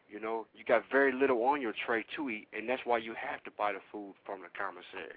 you 0.09 0.19
know, 0.19 0.45
you 0.53 0.63
got 0.65 0.83
very 0.91 1.11
little 1.13 1.43
on 1.45 1.61
your 1.61 1.73
tray 1.85 2.05
to 2.15 2.29
eat, 2.29 2.47
and 2.53 2.67
that's 2.67 2.81
why 2.85 2.97
you 2.97 3.13
have 3.15 3.43
to 3.43 3.51
buy 3.57 3.71
the 3.73 3.79
food 3.91 4.13
from 4.25 4.41
the 4.41 4.47
commissary. 4.57 5.15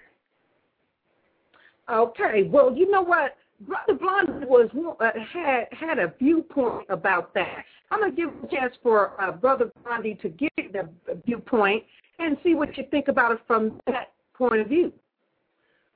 Okay. 1.89 2.43
Well, 2.43 2.75
you 2.75 2.89
know 2.89 3.01
what? 3.01 3.35
Brother 3.67 3.93
Blondie 3.93 4.45
was 4.45 4.69
uh, 4.99 5.11
had 5.33 5.67
had 5.71 5.99
a 5.99 6.13
viewpoint 6.19 6.85
about 6.89 7.33
that. 7.33 7.63
I'm 7.91 7.99
gonna 7.99 8.11
give 8.11 8.29
a 8.43 8.47
chance 8.47 8.75
for 8.81 9.19
uh, 9.21 9.31
Brother 9.31 9.71
Blondie 9.83 10.15
to 10.15 10.29
give 10.29 10.49
the 10.57 10.89
viewpoint 11.25 11.83
and 12.19 12.37
see 12.43 12.55
what 12.55 12.75
you 12.77 12.85
think 12.89 13.07
about 13.07 13.31
it 13.31 13.39
from 13.47 13.79
that 13.87 14.13
point 14.33 14.61
of 14.61 14.67
view. 14.67 14.91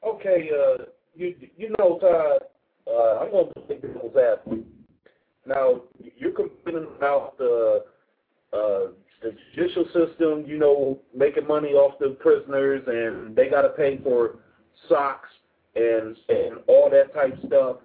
Okay, 0.06 0.50
uh, 0.52 0.84
you 1.16 1.36
you 1.58 1.74
know, 1.80 1.98
Todd, 2.00 2.42
uh, 2.88 3.20
I'm 3.24 3.32
going 3.32 3.54
to 3.54 3.60
play 3.62 3.78
devil's 3.78 4.16
advocate. 4.16 4.66
Now, 5.48 5.82
you're 6.18 6.32
complaining 6.32 6.88
about 6.98 7.38
the 7.38 7.86
uh, 8.54 8.92
the 9.22 9.36
judicial 9.56 9.86
system, 9.86 10.46
you 10.46 10.60
know, 10.60 11.00
making 11.16 11.48
money 11.48 11.70
off 11.70 11.98
the 12.00 12.10
prisoners, 12.20 12.84
and 12.88 13.36
they 13.36 13.50
got 13.50 13.64
to 13.64 13.70
pay 13.70 14.00
for 14.04 14.38
socks 14.88 15.30
and 15.76 16.16
and 16.30 16.58
all 16.68 16.90
that 16.90 17.14
type 17.14 17.38
stuff. 17.46 17.78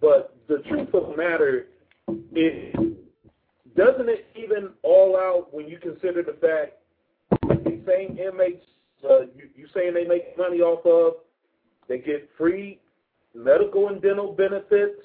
But 0.00 0.36
the 0.48 0.58
truth 0.68 0.92
of 0.92 1.10
the 1.10 1.16
matter 1.16 1.66
is, 2.34 2.74
doesn't 3.76 4.08
it 4.08 4.26
even 4.36 4.70
all 4.82 5.16
out 5.16 5.52
when 5.52 5.68
you 5.68 5.78
consider 5.78 6.22
the 6.22 6.36
fact 6.40 6.74
these 7.64 7.80
same 7.86 8.18
inmates, 8.18 8.64
uh, 9.08 9.20
you, 9.34 9.48
you 9.54 9.66
saying 9.74 9.94
they 9.94 10.04
make 10.04 10.36
money 10.36 10.60
off 10.60 10.84
of, 10.86 11.22
they 11.88 11.98
get 11.98 12.28
free 12.36 12.80
medical 13.34 13.88
and 13.88 14.00
dental 14.00 14.32
benefits. 14.32 15.00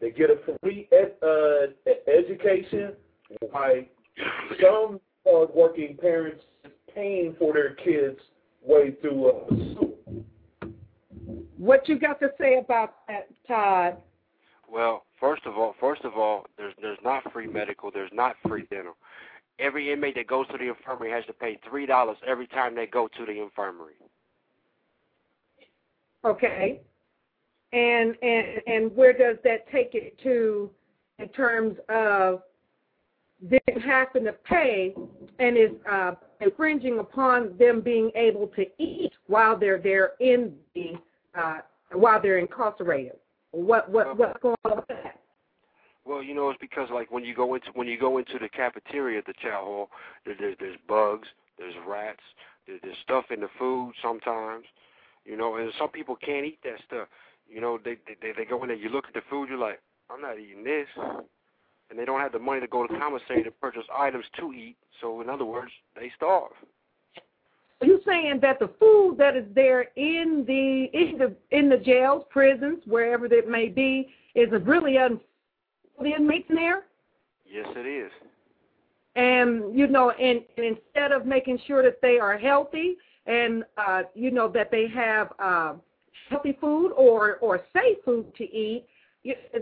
They 0.00 0.10
get 0.10 0.30
a 0.30 0.38
free 0.62 0.88
ed, 0.92 1.14
uh, 1.22 1.90
education. 2.06 2.92
Why 3.50 3.88
some 4.62 5.00
hardworking 5.26 5.96
parents 6.00 6.42
paying 6.94 7.34
for 7.38 7.52
their 7.52 7.74
kids' 7.74 8.18
way 8.64 8.94
through 9.00 9.28
uh, 9.28 9.46
school. 9.74 9.87
What 11.58 11.88
you 11.88 11.98
got 11.98 12.20
to 12.20 12.28
say 12.40 12.58
about 12.58 12.94
that, 13.08 13.28
Todd? 13.46 13.96
Well, 14.70 15.04
first 15.18 15.44
of 15.44 15.58
all, 15.58 15.74
first 15.80 16.04
of 16.04 16.14
all, 16.14 16.46
there's 16.56 16.74
there's 16.80 16.98
not 17.02 17.30
free 17.32 17.48
medical, 17.48 17.90
there's 17.90 18.10
not 18.12 18.36
free 18.46 18.66
dental. 18.70 18.96
Every 19.58 19.92
inmate 19.92 20.14
that 20.14 20.28
goes 20.28 20.46
to 20.48 20.58
the 20.58 20.68
infirmary 20.68 21.10
has 21.10 21.24
to 21.26 21.32
pay 21.32 21.58
three 21.68 21.84
dollars 21.84 22.16
every 22.26 22.46
time 22.46 22.76
they 22.76 22.86
go 22.86 23.08
to 23.08 23.26
the 23.26 23.42
infirmary. 23.42 23.94
Okay. 26.24 26.80
And 27.72 28.14
and 28.22 28.46
and 28.66 28.96
where 28.96 29.12
does 29.12 29.36
that 29.42 29.68
take 29.72 29.94
it 29.94 30.16
to 30.22 30.70
in 31.18 31.28
terms 31.30 31.76
of 31.88 32.42
them 33.42 33.80
having 33.84 34.24
to 34.24 34.32
pay 34.32 34.94
and 35.38 35.56
is 35.56 35.70
uh, 35.90 36.12
infringing 36.40 37.00
upon 37.00 37.56
them 37.58 37.80
being 37.80 38.12
able 38.14 38.46
to 38.48 38.64
eat 38.78 39.12
while 39.26 39.58
they're 39.58 39.80
there 39.80 40.12
in 40.20 40.54
the 40.74 40.94
uh, 41.36 41.58
while 41.92 42.20
they're 42.20 42.38
incarcerated? 42.38 43.16
What 43.52 43.90
what 43.90 44.16
what's 44.16 44.40
going 44.40 44.56
on 44.64 44.76
with 44.76 44.88
that? 44.88 45.20
Well, 46.04 46.22
you 46.22 46.34
know, 46.34 46.50
it's 46.50 46.58
because 46.60 46.88
like 46.92 47.10
when 47.10 47.24
you 47.24 47.34
go 47.34 47.54
into 47.54 47.68
when 47.74 47.86
you 47.86 47.98
go 47.98 48.18
into 48.18 48.38
the 48.38 48.48
cafeteria 48.48 49.18
at 49.18 49.26
the 49.26 49.34
chow 49.42 49.64
hall, 49.64 49.90
there, 50.24 50.34
there, 50.38 50.54
there's 50.58 50.78
bugs, 50.88 51.28
there's 51.58 51.74
rats, 51.86 52.22
there, 52.66 52.78
there's 52.82 52.96
stuff 53.02 53.26
in 53.30 53.40
the 53.40 53.48
food 53.58 53.92
sometimes, 54.02 54.64
you 55.24 55.36
know, 55.36 55.56
and 55.56 55.72
some 55.78 55.90
people 55.90 56.16
can't 56.16 56.46
eat 56.46 56.58
that 56.64 56.80
stuff. 56.86 57.08
You 57.48 57.60
know, 57.60 57.78
they 57.82 57.96
they 58.22 58.32
they 58.36 58.44
go 58.44 58.62
in 58.62 58.68
there, 58.68 58.76
you 58.76 58.88
look 58.88 59.06
at 59.06 59.14
the 59.14 59.22
food, 59.28 59.48
you're 59.48 59.58
like, 59.58 59.80
I'm 60.10 60.20
not 60.20 60.38
eating 60.38 60.64
this, 60.64 60.86
and 61.90 61.98
they 61.98 62.04
don't 62.04 62.20
have 62.20 62.32
the 62.32 62.38
money 62.38 62.60
to 62.60 62.66
go 62.66 62.86
to 62.86 62.92
the 62.92 62.98
commissary 62.98 63.42
to 63.44 63.50
purchase 63.50 63.84
items 63.94 64.24
to 64.38 64.52
eat. 64.52 64.76
So 65.00 65.20
in 65.20 65.28
other 65.28 65.44
words, 65.44 65.72
they 65.94 66.10
starve. 66.16 66.52
Are 67.80 67.86
you 67.86 68.00
saying 68.06 68.40
that 68.42 68.58
the 68.58 68.70
food 68.80 69.16
that 69.18 69.36
is 69.36 69.44
there 69.54 69.82
in 69.96 70.44
the 70.46 70.88
in 70.92 71.18
the 71.18 71.34
in 71.56 71.68
the 71.68 71.76
jails, 71.76 72.24
prisons, 72.30 72.82
wherever 72.86 73.28
that 73.28 73.48
may 73.48 73.68
be, 73.68 74.08
is 74.34 74.48
really 74.64 74.98
un 74.98 75.20
the 76.02 76.10
inmates 76.12 76.48
in 76.50 76.56
there? 76.56 76.84
Yes, 77.50 77.66
it 77.76 77.86
is. 77.86 78.10
and 79.16 79.76
you 79.78 79.86
know 79.86 80.10
and, 80.10 80.40
and 80.56 80.76
instead 80.76 81.12
of 81.12 81.24
making 81.26 81.58
sure 81.66 81.82
that 81.82 82.00
they 82.02 82.18
are 82.18 82.36
healthy 82.36 82.96
and 83.26 83.64
uh 83.76 84.02
you 84.14 84.30
know 84.30 84.48
that 84.48 84.70
they 84.70 84.86
have 84.88 85.32
uh 85.38 85.74
healthy 86.28 86.56
food 86.60 86.92
or 86.92 87.36
or 87.36 87.60
safe 87.72 87.98
food 88.04 88.26
to 88.36 88.44
eat 88.44 88.86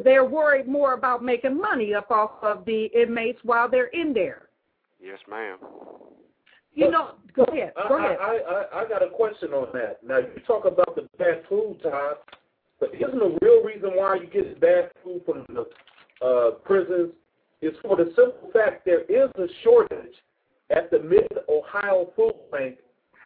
they're 0.05 0.25
worried 0.25 0.67
more 0.69 0.93
about 0.95 1.23
making 1.25 1.57
money 1.57 1.95
up 1.95 2.11
off 2.11 2.33
of 2.43 2.65
the 2.65 2.87
inmates 2.95 3.39
while 3.45 3.69
they're 3.69 3.87
in 3.89 4.13
there 4.13 4.49
Yes, 5.01 5.19
ma'am. 5.31 5.59
You 6.77 6.91
know 6.91 7.15
go 7.35 7.43
ahead 7.45 7.73
I, 7.77 7.89
go 7.89 7.99
ahead 7.99 8.17
I, 8.21 8.39
I, 8.39 8.83
I 8.83 8.89
got 8.89 9.03
a 9.03 9.11
question 9.11 9.51
on 9.53 9.69
that. 9.73 9.99
Now, 10.07 10.19
you 10.19 10.41
talk 10.47 10.65
about 10.65 10.95
the 10.95 11.09
bad 11.19 11.43
food, 11.49 11.79
Todd, 11.83 12.17
but 12.79 12.95
isn't 12.95 13.19
the 13.19 13.39
real 13.43 13.65
reason 13.65 13.91
why 13.95 14.17
you 14.17 14.27
get 14.27 14.61
bad 14.61 14.91
food 15.03 15.23
from 15.27 15.45
the 15.49 15.67
uh, 16.25 16.51
prisons 16.65 17.13
is 17.63 17.73
for 17.83 17.97
the 17.97 18.13
simple 18.15 18.51
fact 18.53 18.85
there 18.85 19.03
is 19.03 19.31
a 19.37 19.47
shortage 19.65 20.15
at 20.71 20.91
the 20.91 20.99
Mid-Ohio 20.99 22.13
Food 22.17 22.35
Bank, 22.53 22.77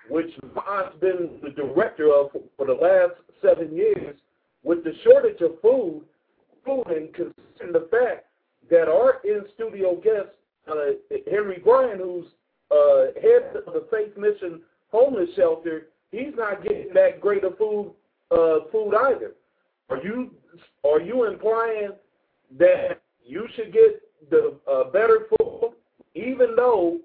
which 0.09 0.31
I've 0.69 1.01
been 1.01 1.41
the 1.43 1.51
director 1.51 2.13
of 2.13 2.31
for 2.57 2.67
the 2.67 2.73
last 2.73 3.15
seven 3.43 3.75
years, 3.75 4.17
with 4.63 4.85
the 4.85 4.93
shortage 5.05 5.41
of 5.41 5.61
food, 5.61 6.03
food 6.65 6.85
and 6.89 7.13
considering 7.15 7.73
the 7.73 7.89
fact 7.91 8.27
that 8.71 8.89
our 8.89 9.21
in-studio 9.25 9.97
guest, 9.97 10.29
uh, 10.71 10.93
Henry 11.31 11.59
Bryan, 11.65 11.99
who's 11.99 12.27
uh, 12.71 13.07
head 13.21 13.57
of 13.67 13.73
the 13.73 13.87
Faith 13.91 14.17
Mission 14.17 14.61
Homeless 14.93 15.29
Shelter, 15.37 15.89
he's 16.11 16.35
not 16.37 16.63
getting 16.63 16.93
that 16.95 17.21
great 17.21 17.45
of 17.45 17.57
food 17.59 17.93
uh, 18.31 18.61
food 18.71 18.95
either. 18.95 19.33
Are 19.89 20.03
you 20.03 20.31
are 20.85 21.01
you 21.01 21.25
implying 21.25 21.91
that 22.59 23.01
you 23.25 23.47
should 23.55 23.73
get 23.73 24.03
the 24.31 24.57
uh, 24.71 24.91
better 24.91 25.27
food, 25.29 25.73
even 26.15 26.55
though 26.57 26.99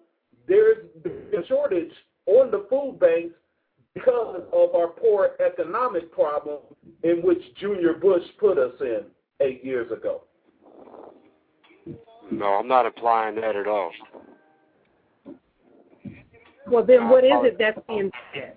there's 0.48 0.86
a 1.06 1.46
shortage 1.48 1.92
on 2.28 2.52
the 2.52 2.66
food 2.70 3.00
banks 3.00 3.36
because 3.94 4.44
of 4.52 4.76
our 4.76 4.88
poor 4.88 5.32
economic 5.46 6.12
problem 6.12 6.60
in 7.04 7.22
which 7.22 7.42
Junior 7.60 7.94
Bush 7.94 8.24
put 8.40 8.58
us 8.58 8.74
in 8.82 9.02
eight 9.42 9.64
years 9.64 9.92
ago? 9.92 10.24
No, 12.32 12.46
I'm 12.46 12.68
not 12.68 12.86
implying 12.86 13.36
that 13.36 13.56
at 13.56 13.68
all. 13.68 13.92
Well, 16.68 16.86
then 16.86 17.10
what 17.10 17.24
is 17.24 17.32
it 17.44 17.58
that's 17.60 17.80
being 17.88 18.12
said? 18.34 18.56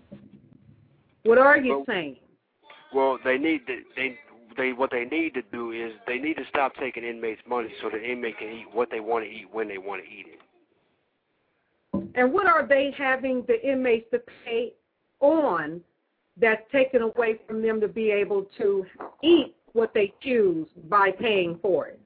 What 1.25 1.39
are 1.39 1.59
you 1.59 1.77
Well- 1.77 1.87
saying? 1.87 2.17
Well, 2.93 3.19
they 3.23 3.37
need 3.37 3.67
to, 3.67 3.85
they 3.97 4.19
they 4.57 4.73
what 4.73 4.91
they 4.91 5.05
need 5.05 5.35
to 5.35 5.43
do 5.53 5.73
is 5.73 5.93
they 6.07 6.19
need 6.19 6.37
to 6.39 6.45
stop 6.47 6.75
taking 6.77 7.05
inmates' 7.05 7.41
money 7.47 7.73
so 7.81 7.91
the 7.91 8.03
inmate 8.03 8.39
can 8.39 8.49
eat 8.49 8.67
what 8.73 8.91
they 8.91 9.01
want 9.01 9.25
to 9.25 9.31
eat 9.31 9.47
when 9.53 9.69
they 9.69 9.79
want 9.79 10.03
to 10.03 10.09
eat 10.09 10.27
it. 10.27 10.41
And 12.15 12.33
what 12.33 12.47
are 12.47 12.67
they 12.67 12.91
having 12.97 13.45
the 13.47 13.63
inmates 13.67 14.11
to 14.11 14.21
pay 14.45 14.73
on 15.21 15.81
that's 16.37 16.63
taken 16.73 17.03
away 17.03 17.39
from 17.47 17.63
them 17.63 17.81
to 17.81 17.89
be 17.89 18.11
able 18.11 18.47
to 18.59 18.85
eat 19.23 19.55
what 19.73 19.93
they 19.95 20.13
choose 20.23 20.67
by 20.89 21.11
paying 21.11 21.59
for 21.61 21.89
it? 21.89 22.01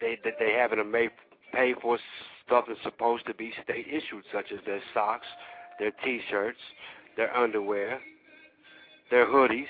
They 0.00 0.18
that 0.24 0.34
they 0.38 0.52
having 0.52 0.78
to 0.78 0.84
make 0.84 1.10
pay 1.52 1.74
for 1.80 1.98
stuff 2.46 2.64
that's 2.68 2.82
supposed 2.82 3.26
to 3.26 3.34
be 3.34 3.52
state 3.62 3.86
issued, 3.88 4.24
such 4.32 4.46
as 4.52 4.58
their 4.66 4.80
socks, 4.92 5.26
their 5.78 5.92
T-shirts, 6.04 6.58
their 7.16 7.34
underwear, 7.36 8.00
their 9.10 9.26
hoodies, 9.26 9.66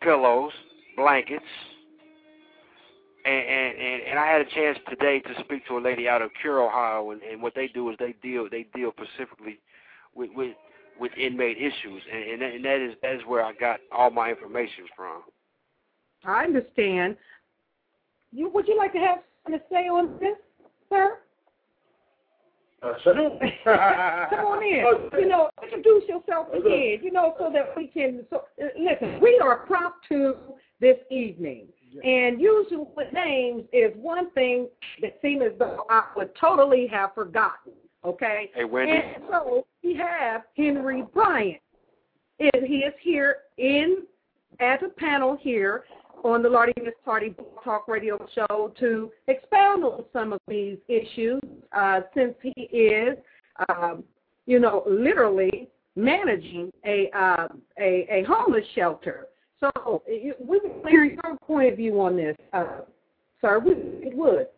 pillows, 0.00 0.52
blankets. 0.96 1.44
And, 3.24 3.34
and 3.34 3.78
and 3.78 4.02
and 4.10 4.18
I 4.20 4.26
had 4.26 4.40
a 4.40 4.44
chance 4.44 4.78
today 4.88 5.18
to 5.18 5.44
speak 5.44 5.66
to 5.66 5.78
a 5.78 5.80
lady 5.80 6.08
out 6.08 6.22
of 6.22 6.30
Cure, 6.40 6.62
Ohio, 6.62 7.10
and, 7.10 7.20
and 7.22 7.42
what 7.42 7.54
they 7.56 7.66
do 7.66 7.90
is 7.90 7.96
they 7.98 8.14
deal 8.22 8.46
they 8.48 8.66
deal 8.72 8.92
specifically 8.92 9.58
with 10.14 10.30
with 10.36 10.54
with 11.00 11.10
inmate 11.18 11.58
issues, 11.58 12.02
and 12.12 12.22
and 12.30 12.42
that, 12.42 12.54
and 12.54 12.64
that 12.64 12.80
is 12.80 12.94
that 13.02 13.14
is 13.16 13.22
where 13.26 13.44
I 13.44 13.52
got 13.52 13.80
all 13.90 14.10
my 14.10 14.30
information 14.30 14.84
from. 14.96 15.22
I 16.24 16.44
understand. 16.44 17.16
You 18.30 18.48
would 18.50 18.68
you 18.68 18.76
like 18.76 18.92
to 18.92 18.98
have 18.98 19.18
something 19.42 19.58
to 19.58 19.66
say 19.70 19.88
on 19.88 20.18
this, 20.20 20.36
sir? 20.88 21.18
Uh, 22.82 22.92
shut 23.02 23.18
up. 23.18 23.40
Come 24.30 24.46
on 24.46 24.62
in. 25.12 25.20
You 25.20 25.28
know, 25.28 25.50
introduce 25.62 26.04
yourself 26.08 26.48
again. 26.52 26.98
You 27.02 27.10
know, 27.12 27.34
so 27.38 27.50
that 27.52 27.76
we 27.76 27.86
can. 27.86 28.24
So 28.30 28.44
uh, 28.62 28.66
listen, 28.78 29.20
we 29.20 29.40
are 29.42 29.58
prompt 29.66 29.98
to 30.10 30.34
this 30.80 30.98
evening, 31.10 31.66
and 32.04 32.40
usually 32.40 32.84
with 32.96 33.12
names 33.12 33.64
is 33.72 33.92
one 33.96 34.30
thing 34.32 34.68
that 35.00 35.18
seems 35.22 35.42
as 35.46 35.58
though 35.58 35.84
I 35.88 36.04
would 36.16 36.30
totally 36.38 36.86
have 36.88 37.14
forgotten. 37.14 37.72
Okay. 38.04 38.50
Hey, 38.54 38.64
Wendy. 38.64 38.92
And 38.92 39.24
so 39.30 39.66
we 39.82 39.96
have 39.96 40.42
Henry 40.56 41.02
Bryant. 41.12 41.60
And 42.38 42.66
he 42.66 42.78
is 42.78 42.94
here 43.00 43.38
in 43.58 44.02
as 44.60 44.78
a 44.84 44.88
panel 44.88 45.36
here 45.40 45.84
on 46.26 46.42
the 46.42 46.48
Lardy 46.48 46.72
Miss 46.82 46.94
Clardy 47.06 47.34
Talk 47.62 47.86
Radio 47.88 48.18
Show 48.34 48.72
to 48.80 49.10
expound 49.28 49.84
on 49.84 50.04
some 50.12 50.32
of 50.32 50.40
these 50.48 50.76
issues 50.88 51.40
uh, 51.72 52.00
since 52.14 52.34
he 52.42 52.62
is, 52.62 53.16
um, 53.68 54.02
you 54.46 54.58
know, 54.58 54.82
literally 54.88 55.68
managing 55.94 56.70
a, 56.84 57.08
uh, 57.16 57.48
a 57.78 58.06
a 58.10 58.24
homeless 58.24 58.64
shelter. 58.74 59.28
So 59.60 60.02
you- 60.06 60.34
we 60.38 60.58
would 60.58 60.86
hear 60.88 61.04
your 61.04 61.36
point 61.46 61.72
of 61.72 61.76
view 61.76 62.00
on 62.00 62.16
this, 62.16 62.36
uh, 62.52 62.82
sir. 63.40 63.58
We 63.58 64.10
would. 64.14 64.48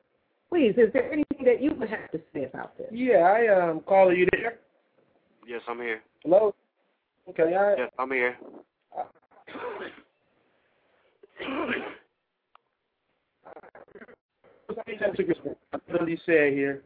Please, 0.48 0.74
is 0.78 0.92
there 0.92 1.12
anything 1.12 1.44
that 1.44 1.60
you 1.60 1.72
would 1.74 1.90
have 1.90 2.10
to 2.10 2.20
say 2.32 2.44
about 2.44 2.76
this? 2.78 2.88
Yeah, 2.90 3.18
I 3.18 3.46
um 3.48 3.80
caller, 3.80 4.14
you 4.14 4.26
there? 4.32 4.58
Yes, 5.46 5.60
I'm 5.68 5.78
here. 5.80 6.02
Hello. 6.24 6.54
Okay, 7.28 7.54
I 7.54 7.74
Yes, 7.76 7.90
I'm 7.98 8.10
here. 8.10 8.36
What 15.86 16.08
he 16.08 16.18
said 16.26 16.52
here. 16.52 16.82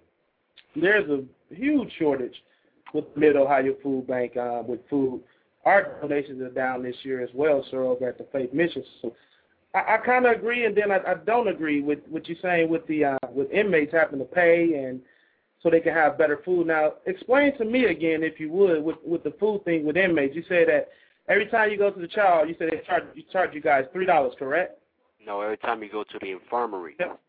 There's 0.75 1.09
a 1.11 1.25
huge 1.55 1.93
shortage 1.99 2.35
with 2.95 3.05
Mid 3.17 3.37
Ohio 3.37 3.75
Food 3.83 4.07
Bank 4.07 4.37
uh, 4.37 4.63
with 4.67 4.81
food. 4.89 5.23
Our 5.65 5.99
donations 6.01 6.41
are 6.43 6.51
down 6.51 6.83
this 6.83 6.97
year 7.03 7.23
as 7.23 7.31
well, 7.35 7.65
sir, 7.71 7.83
over 7.83 8.09
at 8.09 8.19
the 8.19 8.27
Faith 8.33 8.53
Mission. 8.53 8.83
So 9.01 9.15
I, 9.75 9.95
I 9.95 9.99
kind 9.99 10.27
of 10.27 10.33
agree, 10.33 10.65
and 10.65 10.77
then 10.77 10.91
I, 10.91 10.99
I 11.07 11.15
don't 11.15 11.49
agree 11.49 11.83
with 11.83 12.01
what 12.09 12.29
you're 12.29 12.39
saying 12.43 12.69
with 12.69 12.87
the 12.87 13.05
uh, 13.05 13.19
with 13.31 13.51
inmates 13.51 13.93
having 13.93 14.19
to 14.19 14.25
pay 14.25 14.85
and 14.85 15.01
so 15.63 15.71
they 15.71 15.81
can 15.81 15.95
have 15.95 16.19
better 16.19 16.41
food. 16.45 16.67
Now, 16.67 16.95
explain 17.07 17.57
to 17.59 17.65
me 17.65 17.85
again, 17.85 18.23
if 18.23 18.41
you 18.41 18.51
would, 18.51 18.83
with 18.83 18.97
with 19.05 19.23
the 19.23 19.35
food 19.39 19.65
thing 19.65 19.85
with 19.85 19.97
inmates. 19.97 20.35
You 20.35 20.45
said 20.49 20.69
that 20.69 20.89
every 21.29 21.47
time 21.47 21.71
you 21.71 21.79
go 21.79 21.91
to 21.91 22.01
the 22.01 22.09
child, 22.09 22.49
you 22.49 22.55
say 22.59 22.69
they 22.71 22.83
charge 22.87 23.05
you 23.15 23.23
charge 23.33 23.55
you 23.55 23.61
guys 23.61 23.85
three 23.93 24.07
dollars, 24.07 24.35
correct? 24.39 24.79
No, 25.25 25.41
every 25.41 25.59
time 25.59 25.83
you 25.83 25.91
go 25.91 26.03
to 26.05 26.19
the 26.21 26.31
infirmary. 26.31 26.97
Yep. 26.99 27.21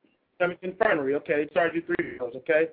I 0.42 0.48
mean, 0.48 0.58
infirmary, 0.62 1.16
okay, 1.16 1.46
they 1.46 1.54
charge 1.54 1.74
you 1.76 1.84
three 1.86 2.18
dollars, 2.18 2.34
okay. 2.38 2.70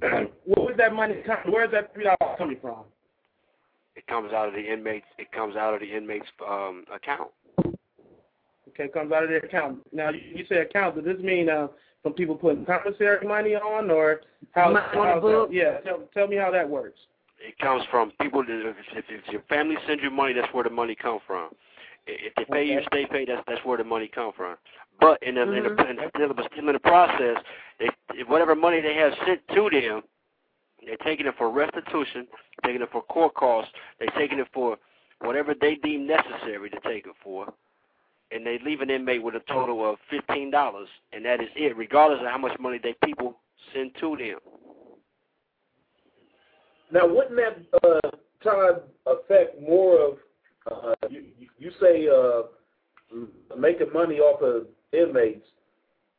Where's 0.46 0.76
that 0.76 0.92
money 0.94 1.22
coming? 1.26 1.52
Where's 1.52 1.70
that 1.72 1.94
three 1.94 2.04
dollars 2.04 2.36
coming 2.38 2.58
from? 2.60 2.84
It 3.96 4.06
comes 4.08 4.32
out 4.32 4.48
of 4.48 4.54
the 4.54 4.60
inmates. 4.72 5.06
It 5.18 5.30
comes 5.30 5.54
out 5.54 5.74
of 5.74 5.80
the 5.80 5.86
inmates' 5.96 6.26
um, 6.46 6.84
account. 6.92 7.30
Okay, 8.68 8.88
comes 8.88 9.12
out 9.12 9.22
of 9.22 9.28
their 9.28 9.38
account. 9.38 9.78
Now, 9.92 10.10
you, 10.10 10.20
you 10.34 10.44
say 10.48 10.56
account. 10.56 10.96
Does 10.96 11.04
this 11.04 11.22
mean 11.22 11.48
uh, 11.48 11.68
from 12.02 12.12
people 12.14 12.34
putting 12.34 12.66
commissary 12.66 13.24
money 13.24 13.54
on, 13.54 13.90
or 13.92 14.22
how? 14.50 14.72
Money 14.72 14.84
on 14.98 15.06
the 15.22 15.28
how's 15.30 15.48
that- 15.48 15.54
Yeah, 15.54 15.78
tell, 15.80 16.00
tell 16.12 16.26
me 16.26 16.34
how 16.36 16.50
that 16.50 16.68
works. 16.68 16.98
It 17.46 17.58
comes 17.58 17.82
from 17.90 18.12
people. 18.20 18.42
That, 18.42 18.74
if, 18.96 19.04
if, 19.08 19.32
your 19.32 19.42
family 19.48 19.76
sends 19.86 20.02
you 20.02 20.10
money, 20.10 20.32
that's 20.32 20.52
where 20.54 20.64
the 20.64 20.70
money 20.70 20.94
come 20.94 21.18
from. 21.26 21.50
If 22.06 22.34
they 22.36 22.44
pay 22.44 22.64
you 22.66 22.78
Okay. 22.78 22.86
state 22.86 23.10
pay, 23.10 23.24
that's 23.24 23.42
that's 23.46 23.64
where 23.64 23.78
the 23.78 23.84
money 23.84 24.08
come 24.08 24.32
from. 24.36 24.56
But 25.00 25.22
in 25.22 25.34
the, 25.34 25.42
in 25.42 25.48
the, 25.64 25.70
mm-hmm. 25.70 25.90
in 25.90 25.96
the 25.96 26.10
still, 26.14 26.32
but 26.34 26.50
still 26.52 26.68
in 26.68 26.72
the 26.72 26.78
process, 26.78 27.36
they 27.78 27.88
whatever 28.26 28.54
money 28.54 28.80
they 28.80 28.94
have 28.94 29.12
sent 29.26 29.40
to 29.48 29.70
them, 29.70 30.02
they're 30.84 30.96
taking 30.98 31.26
it 31.26 31.34
for 31.36 31.50
restitution, 31.50 32.26
taking 32.64 32.82
it 32.82 32.88
for 32.92 33.02
court 33.02 33.34
costs, 33.34 33.72
they're 33.98 34.08
taking 34.16 34.38
it 34.38 34.48
for 34.52 34.78
whatever 35.20 35.54
they 35.58 35.76
deem 35.76 36.06
necessary 36.06 36.70
to 36.70 36.80
take 36.80 37.06
it 37.06 37.14
for, 37.22 37.52
and 38.30 38.46
they 38.46 38.58
leave 38.64 38.80
an 38.80 38.90
inmate 38.90 39.22
with 39.22 39.34
a 39.34 39.42
total 39.52 39.88
of 39.88 39.96
fifteen 40.10 40.50
dollars, 40.50 40.88
and 41.12 41.24
that 41.24 41.40
is 41.40 41.48
it, 41.56 41.76
regardless 41.76 42.20
of 42.20 42.26
how 42.26 42.38
much 42.38 42.58
money 42.58 42.78
they 42.82 42.94
people 43.04 43.36
send 43.74 43.92
to 44.00 44.16
them. 44.16 44.38
Now, 46.94 47.08
wouldn't 47.08 47.36
that 47.36 47.80
uh, 47.82 48.10
Todd 48.40 48.82
affect 49.04 49.60
more 49.60 49.98
of 50.00 50.18
uh, 50.70 50.94
you? 51.10 51.24
You 51.58 51.72
say 51.80 52.08
uh, 52.08 52.42
making 53.58 53.92
money 53.92 54.20
off 54.20 54.40
of 54.40 54.68
inmates. 54.92 55.44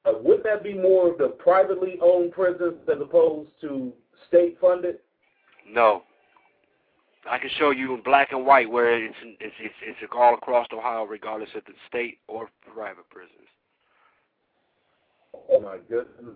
Uh, 0.06 0.14
wouldn't 0.22 0.44
that 0.44 0.64
be 0.64 0.74
more 0.74 1.12
of 1.12 1.18
the 1.18 1.30
privately 1.30 1.98
owned 2.02 2.34
prisons 2.34 2.76
as 2.92 3.02
opposed 3.02 3.50
to 3.62 3.94
state 4.28 4.58
funded? 4.60 4.98
No. 5.68 6.04
I 7.28 7.40
can 7.40 7.50
show 7.58 7.72
you 7.72 7.96
in 7.96 8.04
black 8.04 8.34
and 8.34 8.46
white 8.46 8.70
where 8.70 9.04
it's 9.04 9.16
it's 9.40 9.56
it's, 9.60 9.98
it's 10.02 10.12
all 10.16 10.36
across 10.36 10.68
Ohio, 10.74 11.06
regardless 11.06 11.50
of 11.56 11.64
the 11.66 11.74
state 11.88 12.20
or 12.28 12.50
private 12.72 13.10
prisons. 13.10 13.32
Oh 15.50 15.62
my 15.62 15.78
goodness! 15.90 16.36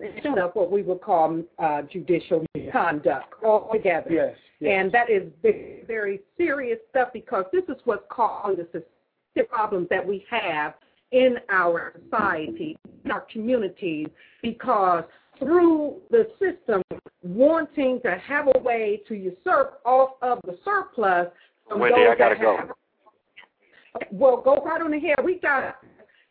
It's 0.00 0.26
up 0.42 0.56
what 0.56 0.70
we 0.70 0.82
would 0.82 1.00
call 1.00 1.42
uh, 1.58 1.82
judicial 1.92 2.44
conduct 2.72 3.34
altogether. 3.44 4.10
Yes. 4.10 4.36
yes. 4.60 4.72
And 4.76 4.92
that 4.92 5.10
is 5.10 5.22
very, 5.42 5.84
very 5.86 6.20
serious 6.36 6.78
stuff 6.90 7.08
because 7.12 7.44
this 7.52 7.62
is 7.68 7.76
what's 7.84 8.04
causing 8.10 8.56
the 8.56 8.64
systemic 8.64 9.50
problems 9.50 9.88
that 9.90 10.06
we 10.06 10.24
have 10.30 10.74
in 11.12 11.36
our 11.48 11.94
society, 12.04 12.76
in 13.04 13.10
our 13.10 13.24
communities, 13.32 14.08
because 14.42 15.04
through 15.38 15.96
the 16.10 16.28
system 16.40 16.82
wanting 17.22 18.00
to 18.02 18.18
have 18.18 18.48
a 18.54 18.58
way 18.58 19.00
to 19.08 19.14
usurp 19.14 19.80
off 19.84 20.10
of 20.22 20.40
the 20.44 20.58
surplus 20.64 21.28
Wendy, 21.70 22.06
I 22.06 22.14
gotta 22.14 22.36
go. 22.36 22.56
have- 22.56 22.70
Well, 24.10 24.38
go 24.38 24.56
right 24.56 24.82
on 24.82 24.92
ahead. 24.92 25.16
We 25.24 25.38
got, 25.38 25.76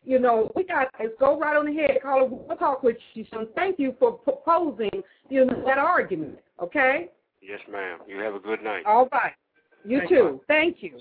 you 0.04 0.18
know, 0.18 0.50
we 0.54 0.64
got, 0.64 0.88
let's 1.00 1.12
go 1.18 1.38
right 1.38 1.56
on 1.56 1.68
ahead. 1.68 1.98
Carla, 2.02 2.26
we'll 2.26 2.56
talk 2.56 2.82
with 2.82 2.96
you 3.14 3.24
soon. 3.32 3.48
Thank 3.54 3.78
you 3.78 3.94
for 3.98 4.12
proposing, 4.12 5.02
you 5.28 5.46
know, 5.46 5.62
that 5.66 5.78
argument, 5.78 6.38
okay? 6.62 7.08
Yes, 7.40 7.60
ma'am. 7.70 7.98
You 8.06 8.18
have 8.18 8.34
a 8.34 8.38
good 8.38 8.62
night. 8.62 8.84
All 8.86 9.08
right. 9.12 9.32
You 9.84 9.98
Thank 9.98 10.08
too. 10.10 10.14
you. 10.14 10.40
Thank 10.48 10.76
you. 10.82 10.98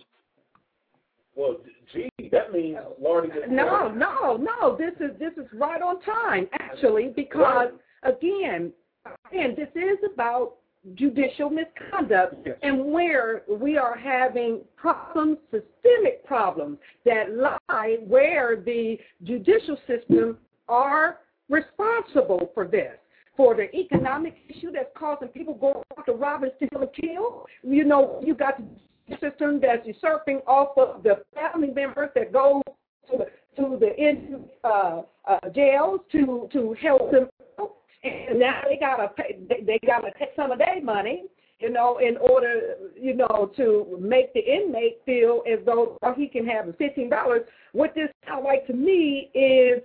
Well, 1.35 1.57
gee, 1.91 2.09
that 2.31 2.53
means 2.53 2.77
Lordy. 3.01 3.29
is- 3.29 3.43
No, 3.49 3.89
no, 3.91 4.37
no. 4.37 4.75
This 4.77 4.93
is 4.99 5.17
this 5.17 5.33
is 5.37 5.51
right 5.53 5.81
on 5.81 5.99
time 6.01 6.47
actually 6.59 7.11
because 7.15 7.69
again, 8.03 8.71
again, 9.31 9.55
this 9.55 9.69
is 9.73 9.97
about 10.13 10.57
judicial 10.95 11.49
misconduct 11.49 12.47
and 12.61 12.85
where 12.85 13.43
we 13.49 13.77
are 13.77 13.97
having 13.97 14.61
problems, 14.75 15.37
systemic 15.45 16.25
problems 16.25 16.77
that 17.05 17.31
lie 17.35 17.97
where 18.05 18.57
the 18.57 18.97
judicial 19.23 19.77
system 19.87 20.37
are 20.67 21.19
responsible 21.49 22.51
for 22.53 22.67
this. 22.67 22.91
For 23.35 23.55
the 23.55 23.73
economic 23.75 24.35
issue 24.47 24.71
that's 24.71 24.91
causing 24.95 25.29
people 25.29 25.55
going 25.55 25.83
off 25.97 26.05
to 26.05 26.11
rob 26.11 26.43
and 26.43 26.51
steal 26.57 26.81
and 26.81 26.89
kill, 26.93 27.47
you 27.63 27.83
know, 27.83 28.21
you 28.23 28.35
got 28.35 28.59
the 28.59 29.15
system 29.17 29.59
that's 29.59 29.87
usurping 29.87 30.41
off 30.45 30.77
of 30.77 31.01
the 31.01 31.23
family 31.33 31.69
members 31.73 32.09
that 32.13 32.31
go 32.31 32.61
to 33.09 33.17
the 33.17 33.25
to 33.55 33.77
the 33.79 33.95
in 33.97 34.45
uh, 34.63 35.01
uh, 35.27 35.49
jails 35.53 36.01
to 36.11 36.47
to 36.53 36.75
help 36.81 37.11
them, 37.11 37.27
and 38.03 38.39
now 38.39 38.61
they 38.67 38.77
gotta 38.77 39.09
pay, 39.09 39.37
they, 39.49 39.63
they 39.63 39.79
gotta 39.85 40.11
take 40.19 40.29
some 40.35 40.51
of 40.51 40.57
their 40.59 40.81
money, 40.81 41.23
you 41.59 41.69
know, 41.69 41.99
in 41.99 42.17
order 42.17 42.75
you 42.99 43.15
know 43.15 43.51
to 43.55 43.97
make 43.99 44.33
the 44.33 44.41
inmate 44.41 45.01
feel 45.05 45.43
as 45.51 45.59
though 45.65 45.97
he 46.15 46.27
can 46.27 46.45
have 46.45 46.65
fifteen 46.77 47.09
dollars. 47.09 47.41
What 47.71 47.93
this 47.95 48.09
sounds 48.27 48.43
like 48.45 48.67
to 48.67 48.73
me 48.73 49.31
is 49.33 49.81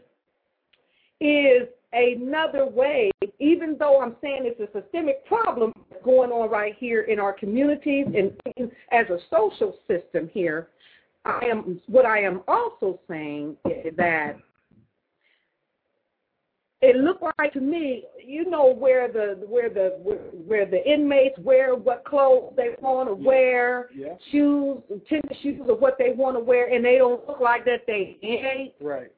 is 1.20 1.68
another 1.92 2.66
way, 2.66 3.10
even 3.38 3.76
though 3.78 4.00
I'm 4.00 4.16
saying 4.20 4.42
it's 4.44 4.60
a 4.60 4.80
systemic 4.80 5.24
problem 5.26 5.72
going 6.04 6.30
on 6.30 6.50
right 6.50 6.74
here 6.78 7.02
in 7.02 7.18
our 7.18 7.32
communities 7.32 8.06
and 8.14 8.70
as 8.92 9.06
a 9.08 9.18
social 9.30 9.76
system 9.86 10.30
here, 10.32 10.68
I 11.24 11.40
am 11.46 11.80
what 11.86 12.06
I 12.06 12.20
am 12.20 12.42
also 12.48 13.00
saying 13.08 13.56
is 13.64 13.94
that 13.96 14.36
it 16.80 16.96
looked 16.96 17.24
like 17.38 17.52
to 17.54 17.60
me, 17.60 18.04
you 18.24 18.48
know, 18.48 18.72
where 18.72 19.10
the 19.10 19.44
where 19.48 19.68
the 19.68 19.98
where, 20.02 20.18
where 20.18 20.66
the 20.66 20.88
inmates 20.88 21.38
wear 21.40 21.74
what 21.74 22.04
clothes 22.04 22.52
they 22.56 22.76
want 22.80 23.08
to 23.08 23.14
wear, 23.14 23.88
Yeah. 23.94 24.14
shoes, 24.30 24.78
tennis 25.08 25.38
shoes, 25.42 25.60
or 25.68 25.76
what 25.76 25.96
they 25.98 26.10
want 26.10 26.36
to 26.36 26.40
wear, 26.40 26.72
and 26.72 26.84
they 26.84 26.98
don't 26.98 27.26
look 27.26 27.40
like 27.40 27.64
that 27.64 27.84
they 27.86 28.18
ain't 28.22 28.74
Right. 28.80 29.10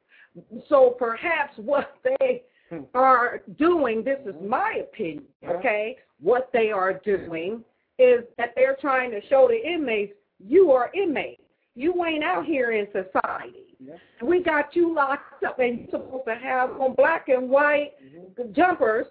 so 0.68 0.90
perhaps 0.99 1.57
what 1.59 1.96
they 2.05 2.44
Hmm. 2.70 2.83
are 2.94 3.42
doing, 3.59 4.05
this 4.05 4.20
is 4.25 4.35
my 4.49 4.75
opinion, 4.75 5.27
Uh-huh. 5.42 5.55
okay? 5.55 5.96
What 6.20 6.51
they 6.53 6.70
are 6.70 6.92
doing 6.94 7.64
is 7.99 8.25
that 8.38 8.55
they're 8.55 8.77
trying 8.81 9.11
to 9.11 9.20
show 9.27 9.49
the 9.49 9.61
inmates, 9.61 10.14
you 10.38 10.70
are 10.70 10.88
inmates. 10.94 11.42
You 11.74 12.04
ain't 12.04 12.24
out 12.24 12.44
here 12.46 12.72
in 12.72 12.87
society. 12.88 13.76
Yeah. 13.78 13.94
We 14.22 14.42
got 14.42 14.74
you 14.76 14.94
locked 14.94 15.44
up 15.44 15.59
and 15.59 15.80
you're 15.80 15.90
supposed 15.90 16.26
to 16.26 16.35
have 16.35 16.70
on 16.80 16.94
black 16.94 17.28
and 17.28 17.48
white 17.48 17.92
Mm-hmm. 18.04 18.52
jumpers 18.52 19.06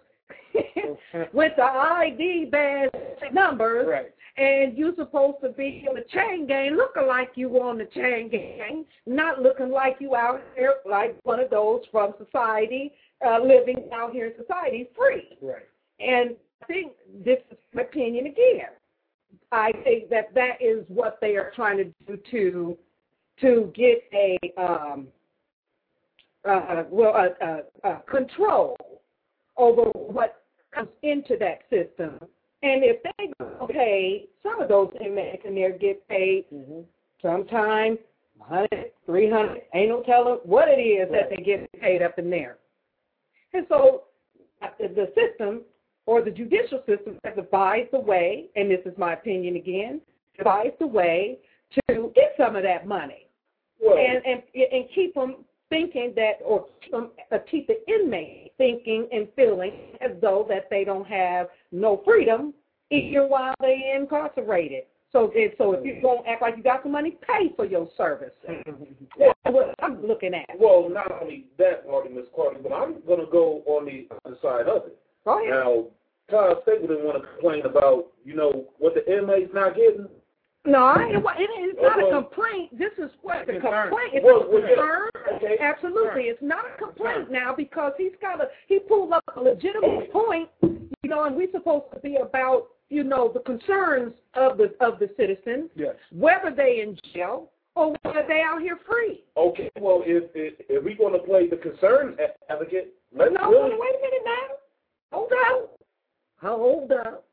with 1.34 1.54
the 1.58 1.64
ID 1.64 2.46
badge 2.52 2.90
numbers 3.34 3.88
Right. 3.88 4.14
and 4.38 4.78
you're 4.78 4.96
supposed 4.96 5.38
to 5.44 5.50
be 5.50 5.86
in 5.88 5.96
the 5.96 6.04
chain 6.12 6.46
gang 6.48 6.76
looking 6.76 7.08
like 7.08 7.32
you 7.36 7.50
on 7.62 7.78
the 7.78 7.86
chain 7.86 8.30
gang, 8.30 8.86
not 9.06 9.42
looking 9.42 9.70
like 9.72 9.98
you 10.00 10.16
out 10.16 10.42
here 10.56 10.76
like 10.90 11.16
one 11.24 11.40
of 11.40 11.50
those 11.50 11.82
from 11.92 12.14
society, 12.24 12.92
uh, 13.26 13.40
living 13.40 13.90
out 13.94 14.12
here 14.12 14.28
in 14.28 14.34
society 14.38 14.90
free. 14.96 15.38
Right. 15.42 15.68
And 16.00 16.36
I 16.62 16.66
think 16.66 16.94
this 17.24 17.40
is 17.52 17.58
my 17.74 17.84
opinion 17.84 18.28
again. 18.28 18.70
I 19.52 19.72
think 19.84 20.10
that 20.10 20.34
that 20.36 20.62
is 20.62 20.84
what 20.88 21.18
they 21.22 21.36
are 21.36 21.52
trying 21.56 21.78
to 21.78 21.86
do 22.08 22.18
to 22.32 22.78
to 23.42 23.72
get 23.74 24.04
a 24.14 24.38
um, 24.58 25.08
uh, 26.46 26.84
well 26.90 27.16
a, 27.16 27.46
a, 27.46 27.90
a 27.90 28.02
control 28.10 28.76
over 29.58 29.84
what 29.84 30.44
comes 30.74 30.90
into 31.04 31.38
that 31.38 31.62
system. 31.70 32.20
And 32.62 32.84
if 32.84 33.02
they 33.04 33.32
go 33.40 33.68
pay, 33.68 34.28
some 34.44 34.62
of 34.62 34.68
those 34.68 34.92
inmates 35.04 35.44
in 35.46 35.56
there 35.56 35.72
get 35.72 36.06
paid 36.08 36.46
Mm-hmm. 36.54 36.82
sometimes 37.22 38.00
100, 38.38 38.92
300, 39.06 39.62
ain't 39.74 39.90
no 39.90 40.02
telling 40.04 40.40
what 40.44 40.68
it 40.70 40.80
is 40.82 41.10
that 41.12 41.30
they 41.30 41.44
get 41.44 41.70
paid 41.80 42.02
up 42.02 42.18
in 42.18 42.30
there. 42.30 42.58
And 43.54 43.66
so 43.68 44.04
uh, 44.62 44.68
the 44.80 45.12
system 45.16 45.62
or 46.10 46.24
the 46.24 46.32
judicial 46.32 46.82
system 46.88 47.20
has 47.24 47.36
devised 47.36 47.94
a 47.94 48.00
way, 48.00 48.48
and 48.56 48.72
this 48.72 48.80
is 48.84 48.98
my 48.98 49.14
opinion 49.14 49.56
again, 49.58 50.02
devised 50.36 50.74
a 50.82 50.88
way 50.88 51.38
to 51.88 52.12
get 52.16 52.34
some 52.36 52.56
of 52.56 52.64
that 52.64 52.88
money 52.88 53.28
Well, 53.80 53.96
and 53.96 54.26
and 54.26 54.42
and 54.56 54.86
keep 54.96 55.14
them 55.14 55.46
thinking 55.70 56.14
that, 56.16 56.40
or 56.44 56.66
keep, 56.82 56.94
them, 56.94 57.12
uh, 57.32 57.38
keep 57.52 57.68
the 57.68 57.78
inmate 57.88 58.54
thinking 58.58 59.08
and 59.12 59.28
feeling 59.36 59.72
as 60.02 60.10
though 60.20 60.48
that 60.50 60.68
they 60.72 60.84
don't 60.84 61.06
have 61.06 61.46
no 61.72 62.02
freedom 62.04 62.56
even 62.90 63.30
while 63.30 63.54
they 63.62 63.94
incarcerated. 63.96 64.86
So, 65.12 65.32
and 65.36 65.52
so 65.60 65.74
if 65.74 65.86
you 65.86 66.02
don't 66.02 66.26
act 66.28 66.42
like 66.42 66.58
you 66.58 66.64
got 66.64 66.82
some 66.82 66.92
money, 66.92 67.20
pay 67.22 67.54
for 67.56 67.66
your 67.66 67.88
service. 67.96 68.34
That's 68.48 69.38
what 69.46 69.76
I'm 69.80 70.04
looking 70.08 70.34
at. 70.34 70.50
well, 70.60 70.90
not 70.90 71.12
only 71.22 71.46
that, 71.60 71.86
Marty, 71.88 72.10
Miss 72.10 72.26
Carter, 72.36 72.60
but 72.64 72.74
I'm 72.74 72.96
going 73.06 73.20
to 73.20 73.32
go 73.32 73.62
on 73.68 73.86
the 73.86 74.08
other 74.26 74.38
side 74.42 74.68
of 74.68 74.88
it. 74.88 74.98
Go 75.26 75.38
ahead. 75.40 75.52
Now, 75.52 75.86
Todd 76.30 76.58
Stapleton 76.64 77.04
want 77.04 77.22
to 77.22 77.28
complain 77.30 77.66
about, 77.66 78.08
you 78.24 78.36
know, 78.36 78.66
what 78.78 78.94
the 78.94 79.06
inmates 79.12 79.52
not 79.54 79.76
getting. 79.76 80.08
No, 80.66 80.84
I, 80.84 81.04
it, 81.10 81.16
it, 81.16 81.24
it's 81.40 81.80
not 81.82 82.00
a 82.04 82.12
complaint. 82.12 82.78
This 82.78 82.92
is 82.98 83.10
what 83.22 83.48
the 83.48 83.54
concern. 83.54 83.90
complaint. 83.90 84.12
It's 84.14 84.26
Well, 84.26 84.44
a 84.44 84.50
well, 84.50 84.60
yeah. 84.62 84.68
concern. 84.76 85.10
Okay. 85.36 85.58
Absolutely, 85.62 86.24
it's 86.24 86.42
not 86.42 86.66
a 86.66 86.78
complaint 86.78 87.32
now 87.32 87.54
because 87.56 87.94
he's 87.98 88.12
got 88.22 88.42
a 88.42 88.48
he 88.68 88.80
pulled 88.80 89.14
up 89.14 89.24
a 89.38 89.42
legitimate 89.42 90.12
point, 90.12 90.50
you 90.62 91.10
know, 91.10 91.24
and 91.24 91.36
we're 91.36 91.52
supposed 91.52 91.86
to 91.94 92.00
be 92.02 92.18
about 92.18 92.68
you 92.90 93.04
know 93.04 93.32
the 93.34 93.40
concerns 93.40 94.14
of 94.34 94.58
the 94.58 94.74
of 94.82 95.00
the 95.00 95.10
citizens, 95.16 95.70
Yes. 95.76 95.96
whether 96.12 96.52
they 96.56 96.82
in 96.82 96.98
jail 97.14 97.52
or 97.76 97.96
whether 98.02 98.26
they 98.28 98.42
out 98.42 98.62
here 98.62 98.78
free. 98.86 99.24
Okay, 99.38 99.72
well, 99.80 100.04
if 100.06 100.26
if, 100.36 100.56
if 100.68 100.84
we're 100.84 100.98
going 100.98 101.14
to 101.20 101.26
play 101.26 101.48
the 101.48 101.56
concern 101.56 102.18
advocate, 102.50 102.94
let's 103.16 103.32
No, 103.34 103.50
really. 103.50 103.78
wait 103.80 103.96
a 103.96 104.02
minute 104.02 104.26
now. 104.26 104.56
Hold 105.14 105.32
up. 105.52 105.79
Hold 106.42 106.92
up. 106.92 107.26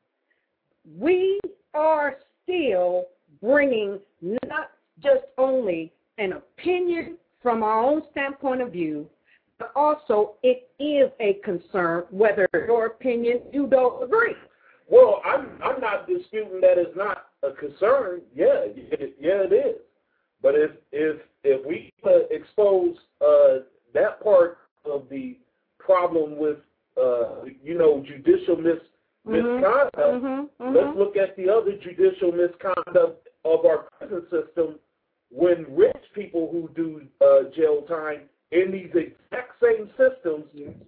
We 0.98 1.40
are 1.74 2.16
still 2.42 3.06
bringing 3.40 3.98
not 4.20 4.70
just 5.02 5.24
only 5.38 5.92
an 6.18 6.32
opinion 6.32 7.16
from 7.42 7.62
our 7.62 7.82
own 7.82 8.02
standpoint 8.10 8.62
of 8.62 8.72
view, 8.72 9.08
but 9.58 9.72
also 9.76 10.34
it 10.42 10.70
is 10.78 11.10
a 11.20 11.40
concern 11.44 12.04
whether 12.10 12.48
your 12.54 12.86
opinion 12.86 13.42
you 13.52 13.66
don't 13.66 14.02
agree. 14.02 14.34
Well, 14.88 15.20
I'm 15.24 15.60
I'm 15.62 15.80
not 15.80 16.06
disputing 16.06 16.60
that 16.60 16.78
it's 16.78 16.96
not 16.96 17.26
a 17.42 17.52
concern. 17.52 18.22
Yeah, 18.34 18.64
it, 18.64 19.16
yeah, 19.20 19.42
it 19.42 19.52
is. 19.52 19.80
But 20.42 20.54
if 20.54 20.70
if 20.92 21.20
if 21.42 21.66
we 21.66 21.92
uh, 22.04 22.26
expose 22.30 22.96
uh, 23.20 23.64
that 23.94 24.22
part 24.22 24.58
of 24.84 25.08
the 25.10 25.38
problem 25.78 26.36
with 26.38 26.58
uh, 27.00 27.44
you 27.62 27.76
know 27.76 28.04
judicial 28.06 28.56
mis- 28.56 28.78
Misconduct, 29.26 29.96
mhm, 29.96 30.48
let's 30.60 30.86
mhm. 30.86 30.96
look 30.96 31.16
at 31.16 31.36
the 31.36 31.48
other 31.48 31.72
judicial 31.72 32.32
misconduct 32.32 33.28
of 33.44 33.66
our 33.66 33.88
prison 33.98 34.22
system 34.30 34.78
when 35.30 35.66
rich 35.70 35.96
people 36.14 36.48
who 36.50 36.70
do 36.74 37.02
uh, 37.20 37.50
jail 37.54 37.82
time 37.82 38.22
in 38.52 38.70
these 38.70 38.90
exact 38.94 39.52
same 39.60 39.90
systems 39.96 40.44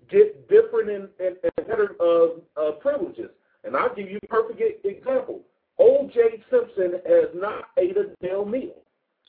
get 0.08 0.48
different 0.48 0.90
and, 0.90 1.08
and, 1.18 1.36
and 1.42 1.66
better 1.66 1.96
uh, 2.00 2.28
uh, 2.56 2.72
privileges. 2.72 3.30
And 3.64 3.76
I'll 3.76 3.94
give 3.94 4.08
you 4.08 4.18
a 4.22 4.26
perfect 4.28 4.60
example. 4.84 5.40
O.J. 5.78 6.42
Simpson 6.50 7.00
has 7.06 7.28
not 7.34 7.64
ate 7.76 7.96
a 7.96 8.14
jail 8.24 8.44
meal. 8.44 8.82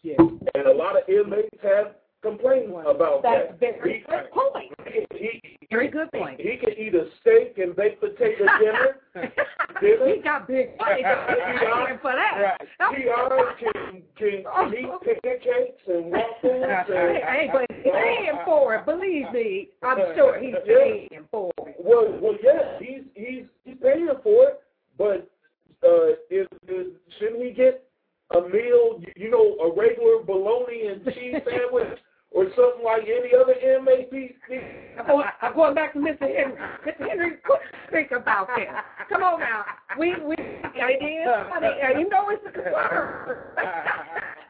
Yeah. 0.04 0.18
And 0.20 0.68
a 0.68 0.74
lot 0.74 0.96
of 0.96 1.08
inmates 1.10 1.58
have 1.62 1.96
complained 2.22 2.74
about 2.86 3.24
That's 3.24 3.50
that. 3.52 3.60
very 3.60 4.00
He- 4.00 4.06
good 4.12 4.32
point. 4.32 4.74
he, 5.12 5.42
Very 5.72 5.88
good 5.88 6.12
point. 6.12 6.40
he 6.42 6.58
can 6.58 6.72
eat 6.78 6.96
a 6.96 7.06
steak 7.22 7.58
and 7.58 7.76
baked 7.76 8.00
potato 8.02 8.46
dinner. 8.60 8.98
dinner. 9.82 10.16
he 10.16 10.22
got 10.22 10.48
big 10.48 10.78
money 10.80 11.04
for 12.02 12.14
that. 12.14 12.58
Right. 12.80 12.96
PR 12.96 13.54
can, 13.60 14.02
can, 14.18 14.74
eat 14.74 15.22
pancakes 15.24 15.82
and 15.88 16.12
waffles 16.12 16.44
and 16.44 16.88
Hey, 17.24 17.50
but 17.54 17.66
he's 17.72 17.92
paying 17.94 18.40
for 18.46 18.76
it. 18.76 18.86
Believe 18.86 19.32
me, 19.32 19.70
I'm 19.84 19.98
sure 20.16 20.40
he's 20.40 20.56
paying 20.66 21.26
for 21.32 21.52
it. 21.66 21.76
Well, 21.80 22.18
well, 22.22 22.36
yeah, 22.44 22.78
he's 22.80 23.04
he's 23.16 23.44
he's 23.64 23.76
paying 23.82 24.10
for 24.24 24.48
it, 24.50 24.60
but 24.98 25.30
uh, 25.88 26.10
is, 26.30 26.48
is 26.68 26.88
shouldn't 27.20 27.44
he 27.44 27.52
get 27.52 27.84
a 28.36 28.42
meal? 28.42 29.02
You 29.16 29.30
know, 29.32 29.56
a 29.66 29.74
regular 29.80 30.24
bologna 30.24 30.88
and 30.88 31.06
cheese 31.06 31.36
sandwich 31.46 31.98
or 32.32 32.46
something 32.56 32.84
like 32.86 33.04
any 33.04 33.34
other 33.36 33.54
inmate? 33.54 34.10
He, 34.12 34.32
he, 34.48 34.60
I'm 35.00 35.08
going, 35.08 35.26
I'm 35.42 35.54
going 35.56 35.76
back 35.76 35.94
to 35.94 36.00
Mr. 36.00 36.22
Henry. 36.22 36.58
Mr. 36.86 37.10
Henry, 37.10 37.32
what 37.48 37.60
do 37.62 37.78
you 37.78 37.92
think 37.92 38.12
about 38.12 38.48
that? 38.56 38.86
Come 39.10 39.24
on 39.24 39.40
now. 39.40 39.66
We 39.98 40.16
we 40.24 40.36
it 40.38 41.04
is 41.04 41.28
funny. 41.50 41.70
You 42.00 42.10
know 42.10 42.30
it's 42.30 42.44
a 42.48 42.52
concern. 42.52 43.38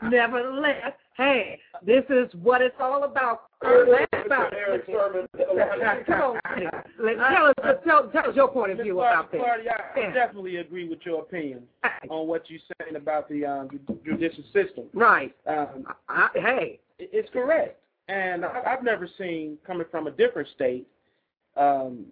nevertheless, 0.12 0.94
hey, 1.18 1.60
this 1.86 2.04
is 2.10 2.30
what 2.42 2.62
it's 2.62 2.76
all 2.80 3.04
about. 3.04 3.44
Eric 3.64 4.10
about. 4.26 4.54
Eric 4.54 4.86
Sermon. 4.86 5.28
Come 6.06 6.22
on, 6.22 6.40
Let- 7.00 7.18
tell 7.18 7.46
us, 7.48 7.78
tell, 7.86 8.10
tell 8.10 8.30
us 8.30 8.36
your 8.36 8.48
point 8.48 8.72
of 8.72 8.78
view 8.80 8.96
Clardy, 8.96 9.14
about 9.14 9.32
this. 9.32 9.42
Clardy, 9.42 9.68
I 9.70 10.00
Yeah. 10.00 10.14
definitely 10.14 10.58
agree 10.58 10.88
with 10.88 11.00
your 11.06 11.22
opinion 11.22 11.64
on 12.10 12.28
what 12.28 12.50
you're 12.50 12.62
saying 12.82 12.96
about 12.96 13.28
the 13.30 13.46
um, 13.46 13.70
judicial 14.06 14.44
system. 14.54 14.86
Right. 14.94 15.36
Um, 15.46 15.86
I, 16.08 16.30
hey, 16.36 16.80
it- 16.80 16.82
it's 17.00 17.30
correct. 17.32 17.80
And 18.08 18.44
I've 18.46 18.84
never 18.84 19.08
seen, 19.18 19.58
coming 19.66 19.86
from 19.92 20.08
a 20.08 20.12
different 20.12 20.48
state, 20.56 20.88
um, 21.56 22.06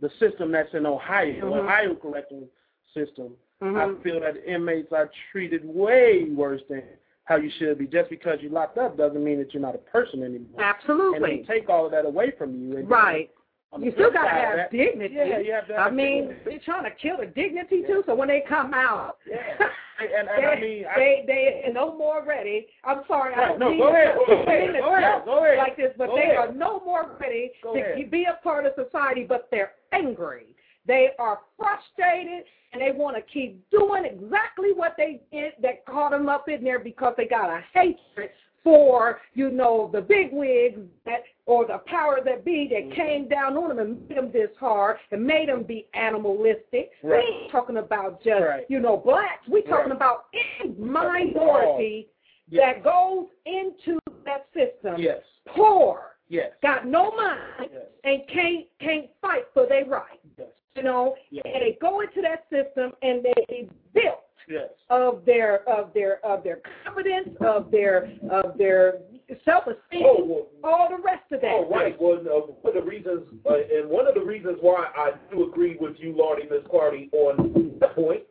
the 0.00 0.10
system 0.18 0.50
that's 0.52 0.72
in 0.74 0.84
Ohio, 0.86 1.50
Mhm. 1.50 1.58
Ohio 1.64 1.94
correctional 1.94 2.48
system. 2.92 3.36
mhm. 3.62 3.98
I 3.98 4.02
feel 4.02 4.20
that 4.20 4.36
inmates 4.46 4.92
are 4.92 5.10
treated 5.32 5.64
way 5.64 6.24
worse 6.24 6.62
than 6.68 6.82
how 7.24 7.36
you 7.36 7.48
should 7.50 7.78
be. 7.78 7.86
Just 7.86 8.10
because 8.10 8.40
you're 8.42 8.52
locked 8.52 8.76
up 8.76 8.96
doesn't 8.98 9.22
mean 9.24 9.38
that 9.38 9.54
you're 9.54 9.62
not 9.62 9.74
a 9.74 9.78
person 9.78 10.22
anymore. 10.22 10.60
Absolutely. 10.60 11.16
And 11.16 11.24
they 11.24 11.42
take 11.46 11.68
all 11.70 11.86
of 11.86 11.92
that 11.92 12.04
away 12.04 12.32
from 12.32 12.54
you. 12.54 12.76
And 12.76 12.88
Right. 12.90 13.30
The 13.72 13.84
You 13.86 13.92
still 13.92 14.10
gotta 14.12 14.28
have 14.30 14.56
that- 14.56 14.70
dignity. 14.70 15.14
Yeah, 15.14 15.38
you 15.38 15.52
have 15.52 15.66
to 15.68 15.74
have 15.76 15.86
I 15.86 15.90
mean, 15.90 16.28
dignity. 16.28 16.40
they're 16.44 16.58
trying 16.60 16.84
to 16.84 16.90
kill 16.90 17.18
the 17.18 17.26
dignity 17.26 17.82
too. 17.86 18.02
So 18.06 18.14
when 18.14 18.28
they 18.28 18.42
come 18.48 18.74
out, 18.74 19.18
Yeah. 19.28 19.36
And, 19.98 20.10
and, 20.12 20.28
they, 20.28 20.44
I 20.46 20.60
mean, 20.60 20.84
I, 20.84 20.94
they 20.98 21.24
they 21.26 21.62
are 21.66 21.72
no 21.72 21.96
more 21.96 22.22
ready. 22.22 22.66
I'm 22.84 23.00
sorry, 23.08 23.32
I 23.34 23.48
don't 23.48 23.58
no, 23.58 23.70
mean 23.70 23.78
go 23.78 23.90
to- 23.90 23.96
ahead. 23.96 24.14
I 24.28 24.60
mean 24.60 24.72
to 24.74 24.80
Go 24.80 24.94
ahead, 24.94 25.22
go 25.24 25.42
ahead. 25.42 25.56
like 25.56 25.76
this, 25.78 25.92
but 25.96 26.08
Go 26.08 26.16
they 26.16 26.24
ahead. 26.24 26.36
are 26.36 26.52
no 26.52 26.80
more 26.84 27.16
ready 27.18 27.52
Go 27.62 27.72
to 27.72 27.80
ahead. 27.80 28.10
be 28.10 28.24
a 28.26 28.38
part 28.42 28.66
of 28.66 28.74
society. 28.76 29.24
But 29.26 29.48
they're 29.50 29.72
angry. 29.92 30.48
They 30.86 31.12
are 31.18 31.40
frustrated, 31.56 32.44
and 32.74 32.82
they 32.82 32.90
want 32.92 33.16
to 33.16 33.22
keep 33.22 33.58
doing 33.70 34.04
exactly 34.04 34.74
what 34.74 34.96
they 34.98 35.22
did 35.32 35.54
that 35.62 35.86
caught 35.86 36.10
them 36.10 36.28
up 36.28 36.46
in 36.50 36.62
there 36.62 36.78
because 36.78 37.14
they 37.16 37.24
got 37.26 37.48
a 37.48 37.64
hatred 37.72 38.30
for, 38.66 39.20
you 39.34 39.48
know, 39.52 39.88
the 39.92 40.00
big 40.00 40.32
wigs 40.32 40.80
that 41.04 41.20
or 41.46 41.64
the 41.64 41.78
power 41.86 42.18
that 42.24 42.44
be 42.44 42.66
that 42.68 42.82
Mm-hmm. 42.82 43.00
came 43.00 43.28
down 43.28 43.56
on 43.56 43.68
them 43.68 43.78
and 43.78 44.08
made 44.08 44.18
them 44.18 44.32
this 44.32 44.50
hard 44.58 44.96
and 45.12 45.24
made 45.24 45.48
them 45.48 45.62
be 45.62 45.86
animalistic. 45.94 46.90
Right. 47.04 47.22
We 47.24 47.42
ain't 47.42 47.52
talking 47.52 47.76
about 47.76 48.20
just, 48.24 48.42
Right. 48.42 48.66
you 48.68 48.80
know, 48.80 48.96
blacks. 48.96 49.46
We 49.48 49.62
talking 49.62 49.90
Right. 49.90 49.96
about 49.96 50.24
any 50.58 50.70
minority 50.72 52.08
Yes. 52.48 52.74
that 52.74 52.82
goes 52.82 53.26
into 53.44 54.00
that 54.24 54.46
system 54.52 54.96
yes, 54.98 55.22
poor, 55.46 56.16
yes, 56.28 56.50
got 56.60 56.86
no 56.86 57.12
mind, 57.12 57.70
yes, 57.72 57.82
and 58.02 58.26
can't 58.26 58.66
can't 58.80 59.08
fight 59.20 59.46
for 59.54 59.66
their 59.66 59.84
right. 59.84 60.18
yes, 60.38 60.48
You 60.74 60.82
know, 60.82 61.14
yes, 61.30 61.44
and 61.44 61.54
they 61.62 61.78
go 61.80 62.00
into 62.00 62.20
that 62.22 62.48
system 62.50 62.92
and 63.02 63.24
they 63.24 63.68
built 63.94 64.24
yes. 64.48 64.68
of 64.90 65.24
their 65.24 65.68
of 65.68 65.92
their 65.94 66.24
of 66.24 66.42
their 66.44 66.60
confidence, 66.84 67.30
of 67.40 67.70
their 67.70 68.12
of 68.30 68.56
their 68.58 68.98
self 69.44 69.64
esteem, 69.66 70.02
Oh, 70.04 70.24
well, 70.24 70.46
all 70.62 70.88
the 70.88 71.02
rest 71.02 71.24
of 71.32 71.40
that. 71.40 71.50
Oh, 71.52 71.68
right. 71.70 71.96
Well, 72.00 72.18
uh, 72.20 72.52
one 72.62 72.76
of 72.76 72.84
the 72.84 72.88
reasons, 72.88 73.22
uh, 73.48 73.54
and 73.54 73.88
one 73.90 74.06
of 74.06 74.14
the 74.14 74.20
reasons 74.24 74.58
why 74.60 74.86
I 74.96 75.12
do 75.32 75.48
agree 75.48 75.76
with 75.80 75.96
you, 75.98 76.14
Lordy, 76.16 76.44
Miss 76.50 76.62
Clardy, 76.72 77.12
on 77.12 77.76
that 77.80 77.94
point, 77.94 78.22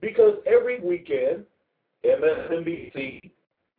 because 0.00 0.34
every 0.46 0.80
weekend, 0.80 1.44
MSNBC 2.04 3.30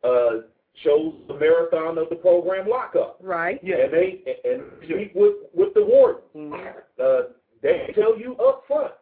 uh, 0.04 0.42
shows 0.82 1.14
the 1.28 1.34
marathon 1.34 1.98
of 1.98 2.08
the 2.08 2.16
program 2.16 2.68
Lockup, 2.68 3.18
Right. 3.20 3.60
Yeah. 3.62 3.76
and 3.84 3.92
they 3.92 4.22
and 4.44 4.62
speak 4.84 5.12
with 5.14 5.34
with 5.54 5.74
the 5.74 5.84
warden. 5.84 6.22
Mhm. 6.34 6.74
Uh, 6.98 7.22
they 7.60 7.92
tell 7.94 8.18
you 8.18 8.34
up 8.38 8.64
front, 8.66 8.92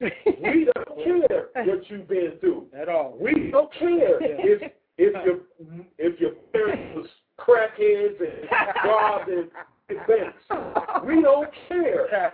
we 0.00 0.68
don't 0.74 1.04
care 1.04 1.48
what 1.66 1.90
you've 1.90 2.08
been 2.08 2.32
through. 2.40 2.66
At 2.80 2.88
all. 2.88 3.16
We 3.20 3.50
don't 3.50 3.72
care 3.74 4.18
if 4.20 4.72
if 4.98 5.24
your 5.24 5.38
if 5.98 6.20
your 6.20 6.32
parents 6.52 6.96
was 6.96 7.06
crackheads 7.38 8.20
and 8.20 8.48
robbed 8.84 9.28
and 9.28 9.50
and 9.88 9.98
banks. 10.06 11.06
We 11.06 11.22
don't 11.22 11.48
care 11.68 12.06
that 12.10 12.32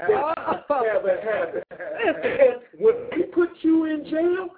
haven't 0.68 1.24
happened. 1.24 1.64
And 1.70 2.60
when 2.80 2.94
we 3.16 3.22
put 3.24 3.50
you 3.62 3.84
in 3.84 4.04
jail, 4.10 4.48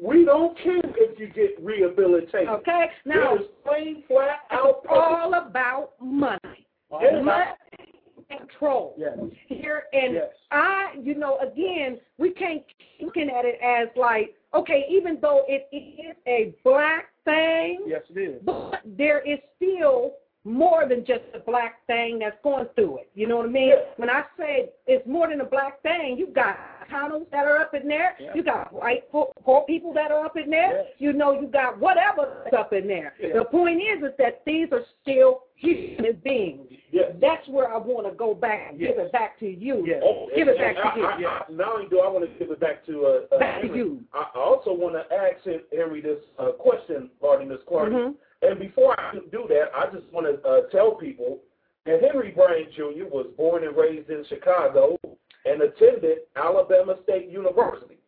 we 0.00 0.24
don't 0.24 0.56
care 0.58 0.80
if 0.84 1.18
you 1.18 1.28
get 1.28 1.62
rehabilitated. 1.62 2.48
Okay. 2.48 2.86
Now 3.04 3.34
it 3.34 3.42
is 3.42 3.46
plain 3.66 4.04
flat 4.06 4.40
out. 4.50 4.80
it's 4.84 4.86
all 4.90 5.34
about 5.34 5.92
money, 6.00 6.66
Yes. 7.00 7.24
money 7.24 7.44
and 7.78 7.93
control. 8.38 8.94
Yes. 8.98 9.18
Here 9.48 9.84
and 9.92 10.14
Yes. 10.14 10.30
I, 10.50 10.94
you 11.02 11.14
know, 11.14 11.38
again, 11.38 11.98
we 12.18 12.30
can't 12.30 12.62
keep 12.66 13.06
looking 13.06 13.30
at 13.30 13.44
it 13.44 13.58
as 13.62 13.88
like, 13.96 14.34
okay, 14.54 14.84
even 14.90 15.18
though 15.20 15.44
it 15.48 15.68
is 15.72 16.16
a 16.26 16.54
black 16.64 17.06
thing, 17.24 17.80
Yes, 17.86 18.02
it 18.14 18.18
is. 18.18 18.42
but 18.44 18.80
there 18.84 19.20
is 19.20 19.38
still 19.56 20.14
more 20.46 20.86
than 20.86 21.04
just 21.06 21.22
a 21.32 21.38
black 21.38 21.86
thing 21.86 22.18
that's 22.18 22.36
going 22.44 22.66
through 22.76 22.98
it. 22.98 23.10
You 23.14 23.26
know 23.26 23.38
what 23.38 23.46
I 23.46 23.50
mean? 23.50 23.68
Yeah. 23.70 23.76
When 23.96 24.10
I 24.10 24.24
say 24.38 24.68
it's 24.86 25.06
more 25.06 25.26
than 25.28 25.40
a 25.40 25.44
black 25.46 25.80
thing, 25.82 26.16
you 26.18 26.26
got 26.26 26.58
Chicanos 26.84 27.30
that 27.30 27.46
are 27.46 27.58
up 27.58 27.74
in 27.74 27.88
there. 27.88 28.16
Yeah. 28.20 28.32
You 28.34 28.42
got 28.42 28.72
white 28.72 29.10
poor, 29.10 29.32
poor 29.44 29.64
people 29.66 29.92
that 29.94 30.10
are 30.10 30.24
up 30.24 30.36
in 30.36 30.50
there. 30.50 30.78
Yes. 30.78 30.86
You 30.98 31.12
know, 31.12 31.32
you 31.32 31.46
got 31.48 31.78
whatever 31.78 32.44
up 32.56 32.72
in 32.72 32.86
there. 32.86 33.14
Yeah. 33.20 33.38
The 33.38 33.44
point 33.44 33.80
is, 33.80 34.02
is 34.02 34.12
that 34.18 34.42
these 34.46 34.68
are 34.72 34.82
still 35.02 35.42
human 35.56 36.20
beings. 36.22 36.66
Yes. 36.90 37.12
That's 37.20 37.46
where 37.48 37.72
I 37.72 37.78
want 37.78 38.06
to 38.08 38.14
go 38.14 38.34
back 38.34 38.70
and 38.70 38.78
give 38.78 38.98
it 38.98 39.12
back 39.12 39.38
to 39.40 39.46
you. 39.46 39.84
Yes. 39.86 40.02
Oh, 40.04 40.28
Give 40.34 40.48
it 40.48 40.58
back 40.58 40.76
and 40.76 41.02
to 41.02 41.08
I, 41.08 41.18
you. 41.18 41.26
I, 41.26 41.30
I, 41.30 41.42
not 41.50 41.74
only 41.74 41.88
do 41.88 42.00
I 42.00 42.08
want 42.08 42.30
to 42.30 42.38
give 42.38 42.50
it 42.50 42.60
back 42.60 42.84
to 42.86 43.04
uh, 43.30 43.34
uh, 43.34 43.38
Back 43.38 43.62
to 43.62 43.68
you. 43.68 44.02
I 44.12 44.24
I 44.34 44.40
also 44.40 44.72
want 44.72 44.94
to 44.94 45.14
ask 45.14 45.44
Henry 45.72 46.00
this 46.00 46.18
uh, 46.38 46.52
question, 46.52 47.10
Marty, 47.22 47.44
Miss 47.44 47.58
Clark. 47.68 47.92
Mhm. 47.92 48.14
And 48.42 48.58
before 48.58 48.98
I 49.00 49.14
do 49.32 49.46
that, 49.48 49.70
I 49.74 49.86
just 49.94 50.10
want 50.12 50.26
to 50.26 50.46
uh, 50.48 50.68
tell 50.70 50.92
people 50.94 51.38
that 51.86 52.00
Henry 52.02 52.30
Bryant 52.30 52.72
Jr. 52.72 53.06
was 53.10 53.26
born 53.36 53.64
and 53.64 53.76
raised 53.76 54.10
in 54.10 54.24
Chicago 54.28 54.96
and 55.44 55.62
attended 55.62 56.18
Alabama 56.36 56.96
State 57.04 57.28
University. 57.30 57.98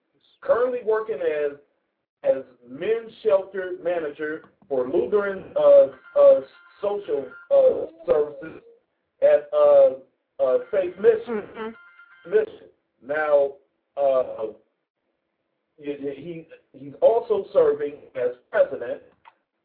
Currently 0.41 0.81
working 0.85 1.17
as 1.21 1.53
as 2.23 2.43
men's 2.69 3.13
shelter 3.23 3.73
manager 3.83 4.45
for 4.69 4.89
Lutheran 4.89 5.45
uh, 5.57 5.87
uh, 6.19 6.41
social 6.81 7.27
uh, 7.51 7.87
services 8.07 8.63
at 9.23 9.49
uh, 9.53 10.43
uh, 10.43 10.59
Faith 10.71 10.95
Mission. 10.99 11.43
Mhm. 11.57 11.75
Mission. 12.29 12.69
Now, 13.07 13.53
uh, 13.97 14.47
he 15.79 16.47
he's 16.73 16.95
also 17.01 17.47
serving 17.53 17.95
as 18.15 18.31
president 18.51 19.03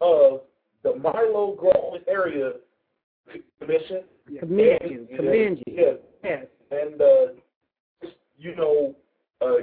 of 0.02 0.42
the 0.84 0.96
Milo-Grogan 0.96 2.02
Area 2.08 2.54
Commission. 3.60 4.04
Commend 4.40 4.80
you. 4.90 5.08
Commend 5.16 5.58
you. 5.66 5.74
Yes, 5.76 5.96
Yes. 6.24 6.46
and 6.72 7.02
uh, 7.02 7.28
you 8.42 8.56
know, 8.56 8.96
uh, 9.42 9.58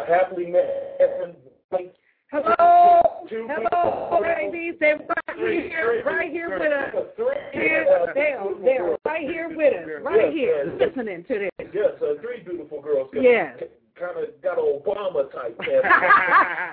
a 0.00 0.06
happily 0.06 0.46
married. 0.46 1.34
like, 1.72 1.94
Hello, 2.30 3.00
Two 3.28 3.48
hello, 3.50 4.20
people. 4.20 4.20
ladies. 4.22 4.74
They're 4.78 4.98
right 4.98 5.36
three- 5.36 5.68
here, 5.68 6.00
three- 6.04 6.12
right 6.14 6.30
here 6.30 6.58
with 6.60 6.72
us. 6.72 7.06
three- 7.16 7.60
Here, 7.60 7.86
uh, 7.90 8.12
they're, 8.14 8.40
they're 8.62 8.96
right 9.04 9.22
here 9.28 9.48
with 9.48 9.74
us, 9.74 10.02
right 10.04 10.26
Yes, 10.26 10.32
here, 10.32 10.64
yes. 10.66 10.80
listening 10.80 11.24
to 11.24 11.38
this. 11.40 11.50
Yes, 11.74 11.90
uh, 12.00 12.14
three 12.22 12.40
beautiful 12.44 12.80
girls. 12.80 13.10
Yes. 13.14 13.60
Kind 13.98 14.16
of 14.16 14.40
got 14.42 14.58
an 14.58 14.80
Obama 14.80 15.30
type. 15.32 15.56
family. 15.64 15.88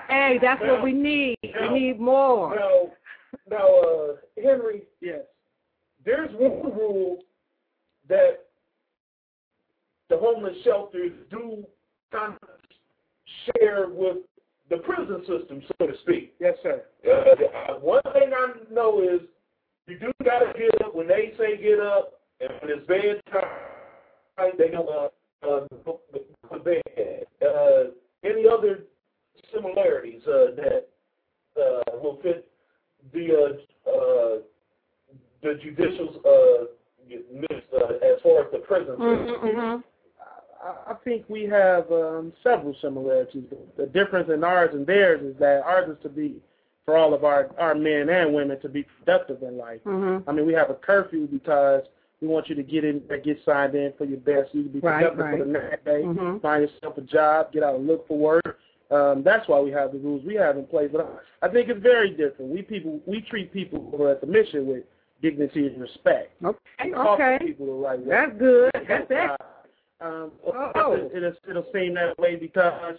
hey, 0.08 0.38
that's 0.40 0.62
what 0.62 0.80
we 0.82 0.92
need. 0.92 1.36
We 1.42 1.68
need 1.70 1.98
more. 1.98 2.54
Now, 2.54 2.92
now, 3.50 3.66
uh, 3.80 4.14
Henry, 4.40 4.82
Yes. 5.00 5.22
there's 6.04 6.30
one 6.34 6.72
rule 6.72 7.18
that 8.08 8.44
the 10.08 10.16
homeless 10.18 10.56
shelters 10.64 11.12
do 11.30 11.64
kind 12.12 12.34
of 12.42 12.48
share 13.56 13.88
with 13.88 14.18
the 14.70 14.78
prison 14.78 15.20
system, 15.20 15.62
so 15.78 15.86
to 15.86 15.92
speak. 16.02 16.34
Yes, 16.40 16.54
sir. 16.62 16.82
Uh, 17.06 17.74
one 17.80 18.02
thing 18.12 18.30
I 18.34 18.52
know 18.72 19.02
is 19.02 19.20
you 19.86 19.98
do 19.98 20.12
got 20.24 20.40
to 20.40 20.52
get 20.58 20.82
up 20.84 20.94
when 20.94 21.08
they 21.08 21.32
say 21.38 21.56
get 21.60 21.80
up, 21.80 22.20
and 22.40 22.50
when 22.60 22.78
it's 22.78 22.86
bedtime, 22.86 24.52
they 24.58 24.68
go 24.68 25.10
uh, 25.42 25.46
uh, 25.46 25.66
to 26.52 26.58
bed. 26.60 26.82
Uh, 27.40 27.90
any 28.24 28.46
other 28.48 28.80
similarities 29.54 30.20
uh, 30.26 30.54
that 30.56 30.88
uh, 31.56 31.98
will 32.02 32.18
fit 32.22 32.50
the 33.12 33.56
uh, 33.86 33.90
uh, 33.90 34.38
the 35.42 35.54
judicial 35.62 36.20
uh, 36.24 36.64
uh, 37.10 37.92
as 38.02 38.20
far 38.22 38.42
as 38.42 38.52
the 38.52 38.58
prison 38.58 38.96
system? 38.96 39.26
Mm-hmm, 39.26 39.80
I 40.62 40.92
I 40.92 40.94
think 41.04 41.24
we 41.28 41.44
have 41.44 41.90
um, 41.90 42.32
several 42.42 42.74
similarities. 42.80 43.44
The 43.76 43.86
difference 43.86 44.30
in 44.32 44.44
ours 44.44 44.70
and 44.72 44.86
theirs 44.86 45.22
is 45.22 45.38
that 45.38 45.62
ours 45.64 45.90
is 45.90 46.02
to 46.02 46.08
be 46.08 46.36
for 46.84 46.96
all 46.96 47.14
of 47.14 47.24
our 47.24 47.50
our 47.58 47.74
men 47.74 48.08
and 48.08 48.34
women 48.34 48.60
to 48.60 48.68
be 48.68 48.82
productive 49.04 49.42
in 49.42 49.56
life. 49.58 49.80
mm-hmm. 49.84 50.28
I 50.28 50.32
mean, 50.32 50.46
we 50.46 50.54
have 50.54 50.70
a 50.70 50.74
curfew 50.74 51.26
because 51.26 51.82
we 52.20 52.26
want 52.28 52.48
you 52.48 52.54
to 52.56 52.62
get 52.64 52.84
in, 52.84 53.00
get 53.22 53.38
signed 53.44 53.74
in 53.76 53.92
for 53.96 54.04
your 54.04 54.18
best. 54.18 54.52
You 54.52 54.64
can 54.64 54.72
be 54.72 54.80
Right, 54.80 55.02
productive 55.04 55.24
right. 55.24 55.38
for 55.38 55.44
the 55.44 55.52
next 55.52 55.84
day. 55.84 56.02
Mhm. 56.02 56.42
Find 56.42 56.62
yourself 56.68 56.98
a 56.98 57.02
job, 57.02 57.52
get 57.52 57.62
out 57.62 57.76
and 57.76 57.86
look 57.86 58.08
for 58.08 58.18
work, 58.18 58.58
Um, 58.90 59.22
that's 59.22 59.46
why 59.48 59.60
we 59.60 59.70
have 59.70 59.92
the 59.92 59.98
rules 59.98 60.24
we 60.24 60.34
have 60.36 60.56
in 60.56 60.64
place. 60.64 60.88
But 60.90 61.02
I, 61.42 61.46
I 61.46 61.50
think 61.50 61.68
it's 61.68 61.80
very 61.80 62.10
different. 62.10 62.50
We 62.50 62.62
people 62.62 63.00
we 63.06 63.20
treat 63.20 63.52
people 63.52 63.86
who 63.94 64.02
are 64.04 64.12
at 64.12 64.20
the 64.22 64.26
mission 64.26 64.66
with 64.66 64.84
dignity 65.20 65.66
and 65.66 65.80
respect. 65.80 66.32
Okay, 66.42 66.94
okay. 66.94 67.38
people 67.40 67.66
the 67.66 67.72
right 67.72 67.98
way. 68.00 68.08
That's 68.08 68.38
good. 68.38 68.70
That's 68.88 69.08
that. 69.10 69.40
Um, 70.00 70.32
Oh. 70.46 70.92
it, 70.94 71.12
it'll, 71.16 71.32
it'll 71.48 71.72
seem 71.72 71.94
that 71.94 72.18
way 72.18 72.36
because 72.36 72.98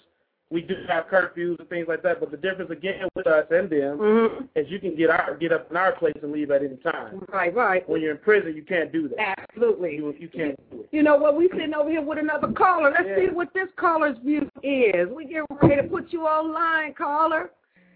we 0.51 0.61
do 0.61 0.73
have 0.87 1.05
curfews 1.05 1.59
and 1.59 1.69
things 1.69 1.87
like 1.87 2.01
that. 2.03 2.19
But 2.19 2.31
the 2.31 2.37
difference 2.37 2.71
again 2.71 3.07
with 3.15 3.27
us 3.27 3.45
and 3.51 3.69
them 3.69 3.97
Mm-hmm. 3.99 4.45
is 4.55 4.65
you 4.69 4.79
can 4.79 4.95
get 4.95 5.09
our 5.09 5.37
get 5.37 5.53
up 5.53 5.69
in 5.71 5.77
our 5.77 5.91
place 5.93 6.15
and 6.21 6.31
leave 6.31 6.51
at 6.51 6.63
any 6.63 6.75
time. 6.77 7.23
Right, 7.31 7.53
right. 7.55 7.87
When 7.87 8.01
you're 8.01 8.11
in 8.11 8.17
prison, 8.17 8.55
you 8.55 8.63
can't 8.63 8.91
do 8.91 9.07
that. 9.09 9.39
Absolutely. 9.49 9.95
You 9.95 10.13
you 10.19 10.27
can't 10.27 10.57
do 10.71 10.81
it. 10.81 10.89
You 10.91 11.03
know 11.03 11.15
what? 11.17 11.37
We 11.37 11.47
sitting 11.51 11.73
over 11.73 11.89
here 11.89 12.01
with 12.01 12.17
another 12.17 12.51
caller. 12.51 12.91
Let's 12.91 13.07
Yeah. 13.07 13.27
see 13.27 13.31
what 13.33 13.53
this 13.53 13.69
caller's 13.77 14.17
view 14.25 14.49
is. 14.63 15.07
We 15.09 15.25
get 15.25 15.43
ready 15.61 15.81
to 15.81 15.87
put 15.87 16.11
you 16.11 16.23
online, 16.25 16.95
caller, 16.95 17.51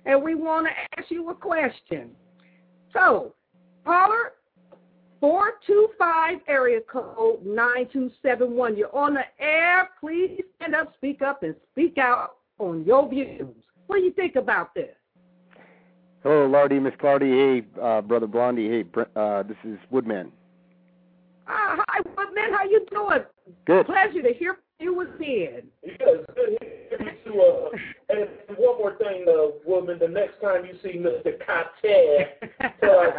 and 0.05 0.21
we 0.23 0.35
want 0.35 0.67
to 0.67 0.99
ask 1.01 1.09
you 1.11 1.29
a 1.31 1.35
question. 1.35 2.11
So, 2.93 3.33
caller, 3.83 4.33
four 5.23 5.53
two 5.65 5.87
five 5.97 6.39
area 6.49 6.81
code 6.81 7.45
nine 7.45 7.87
two 7.93 8.11
seven 8.21 8.57
one. 8.57 8.75
You're 8.75 8.93
on 8.93 9.13
the 9.13 9.23
air. 9.39 9.89
Please 10.01 10.41
stand 10.57 10.75
up, 10.75 10.93
speak 10.95 11.21
up, 11.21 11.43
and 11.43 11.55
speak 11.71 11.97
out 11.97 12.35
on 12.59 12.83
your 12.83 13.07
views. 13.07 13.47
What 13.87 13.99
do 13.99 14.03
you 14.03 14.11
think 14.11 14.35
about 14.35 14.75
this? 14.75 14.93
Hello, 16.23 16.45
Lardy, 16.45 16.77
Miss 16.77 16.93
Clardy. 16.95 17.61
Hey, 17.63 17.81
uh, 17.81 18.01
Brother 18.01 18.27
Blondie. 18.27 18.67
Hey, 18.67 18.85
uh, 19.15 19.43
this 19.43 19.55
is 19.63 19.77
Woodman. 19.89 20.29
Uh, 21.47 21.77
hi, 21.87 22.01
Woodman. 22.17 22.51
How 22.51 22.65
you 22.65 22.85
doing? 22.91 23.23
Good. 23.63 23.85
Pleasure 23.85 24.23
to 24.23 24.33
hear 24.33 24.55
from 24.55 24.85
you 24.85 25.01
again. 25.01 25.61
Yes, 25.85 25.99
good 26.35 26.57
hearing 26.61 27.17
you, 27.25 27.41
uh, 27.41 27.69
and 28.09 28.29
one 28.57 28.77
more 28.77 28.95
thing, 28.97 29.25
uh, 29.27 29.47
woman, 29.65 29.99
the 29.99 30.07
next 30.07 30.39
time 30.41 30.65
you 30.65 30.75
see 30.81 30.97
Mr. 30.97 31.37
Carter, 31.45 32.29
tell 32.79 32.99
us 32.99 33.13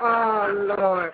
oh 0.00 0.74
Lord, 0.78 1.12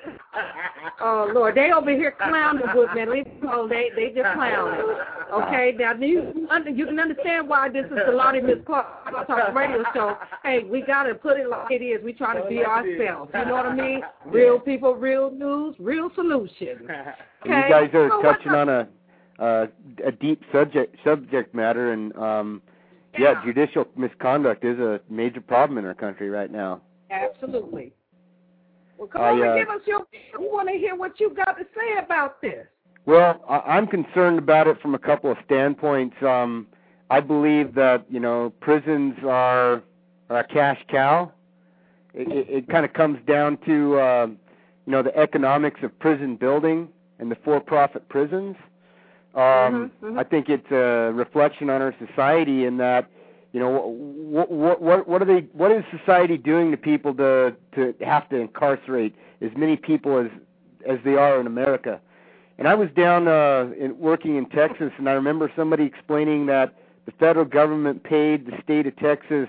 oh 1.00 1.30
Lord, 1.32 1.54
they 1.54 1.70
over 1.72 1.90
here 1.90 2.14
clowning 2.18 2.66
with 2.74 2.90
me. 2.94 3.06
Leave 3.06 3.24
them 3.24 3.48
alone. 3.48 3.68
They 3.70 3.90
they 3.96 4.08
just 4.08 4.34
clowning. 4.34 4.96
Okay, 5.32 5.74
now 5.78 5.94
you 5.94 6.46
under, 6.50 6.70
you 6.70 6.86
can 6.86 6.98
understand 6.98 7.48
why 7.48 7.68
this 7.68 7.86
is 7.86 7.98
the 8.06 8.12
Lottie 8.12 8.40
Miss 8.40 8.58
Clark 8.66 8.86
Talk 9.26 9.54
Radio 9.54 9.84
Show. 9.94 10.16
Hey, 10.42 10.64
we 10.64 10.82
gotta 10.82 11.14
put 11.14 11.38
it 11.38 11.48
like 11.48 11.70
it 11.70 11.82
is. 11.82 12.02
We 12.04 12.12
try 12.12 12.40
to 12.40 12.46
be 12.48 12.64
ourselves. 12.64 13.30
You 13.34 13.44
know 13.46 13.54
what 13.54 13.66
I 13.66 13.74
mean? 13.74 14.02
Real 14.26 14.58
people, 14.58 14.94
real 14.94 15.30
news, 15.30 15.76
real 15.78 16.10
solutions. 16.14 16.82
Okay? 16.82 17.14
You 17.44 17.50
guys 17.50 17.90
are 17.94 18.10
so 18.10 18.22
touching 18.22 18.52
on 18.52 18.68
a 18.68 18.88
uh, 19.40 19.66
a 20.04 20.12
deep 20.12 20.42
subject 20.52 20.96
subject 21.02 21.54
matter, 21.54 21.92
and 21.92 22.14
um, 22.16 22.62
yeah, 23.18 23.32
Yeah. 23.32 23.44
judicial 23.44 23.86
misconduct 23.96 24.64
is 24.64 24.78
a 24.78 25.00
major 25.08 25.40
problem 25.40 25.78
in 25.78 25.84
our 25.86 25.94
country 25.94 26.28
right 26.30 26.50
now. 26.50 26.80
Absolutely. 27.10 27.92
Well, 28.98 29.08
come 29.08 29.22
I, 29.22 29.30
on 29.30 29.40
uh, 29.40 29.44
and 29.52 29.60
give 29.60 29.68
us 29.70 29.80
your. 29.86 30.06
We 30.38 30.46
want 30.46 30.68
to 30.68 30.74
hear 30.76 30.94
what 30.94 31.18
you 31.18 31.30
got 31.34 31.56
to 31.58 31.64
say 31.74 31.98
about 32.04 32.40
this. 32.42 32.66
Well, 33.06 33.42
I- 33.48 33.76
I'm 33.76 33.86
concerned 33.86 34.38
about 34.38 34.66
it 34.66 34.80
from 34.80 34.94
a 34.94 34.98
couple 34.98 35.30
of 35.30 35.38
standpoints. 35.46 36.22
Um, 36.22 36.66
I 37.08 37.20
believe 37.20 37.74
that 37.74 38.04
you 38.10 38.20
know 38.20 38.52
prisons 38.60 39.14
are, 39.24 39.82
are 40.28 40.38
a 40.40 40.44
cash 40.44 40.78
cow. 40.88 41.32
It, 42.12 42.28
it, 42.28 42.46
it 42.50 42.68
kind 42.68 42.84
of 42.84 42.92
comes 42.92 43.18
down 43.26 43.56
to 43.66 43.98
uh, 43.98 44.26
you 44.86 44.92
know 44.92 45.02
the 45.02 45.16
economics 45.16 45.80
of 45.82 45.98
prison 45.98 46.36
building 46.36 46.88
and 47.18 47.30
the 47.30 47.36
for-profit 47.44 48.08
prisons. 48.08 48.56
Um, 49.34 49.90
Mhm, 50.02 50.12
mhm. 50.12 50.18
I 50.18 50.24
think 50.24 50.48
it's 50.48 50.70
a 50.72 51.12
reflection 51.14 51.70
on 51.70 51.80
our 51.82 51.94
society 52.04 52.64
in 52.64 52.78
that 52.78 53.06
you 53.52 53.60
know 53.60 53.70
what 53.70 54.50
what 54.50 54.82
what 54.82 55.08
what 55.08 55.22
are 55.22 55.24
they 55.24 55.40
what 55.52 55.70
is 55.70 55.84
society 55.96 56.36
doing 56.36 56.70
to 56.72 56.76
people 56.76 57.14
to 57.14 57.54
to 57.74 57.94
have 58.04 58.28
to 58.30 58.36
incarcerate 58.36 59.14
as 59.40 59.50
many 59.56 59.76
people 59.76 60.18
as 60.18 60.30
as 60.86 60.98
they 61.04 61.14
are 61.14 61.40
in 61.40 61.46
America? 61.46 62.00
And 62.58 62.68
I 62.68 62.74
was 62.74 62.90
down 62.90 63.26
uh, 63.26 63.68
in, 63.78 63.98
working 63.98 64.36
in 64.36 64.46
Texas, 64.46 64.92
and 64.98 65.08
I 65.08 65.12
remember 65.12 65.50
somebody 65.56 65.84
explaining 65.84 66.46
that 66.46 66.74
the 67.06 67.12
federal 67.12 67.46
government 67.46 68.02
paid 68.02 68.46
the 68.46 68.52
state 68.62 68.86
of 68.86 68.94
Texas, 68.96 69.48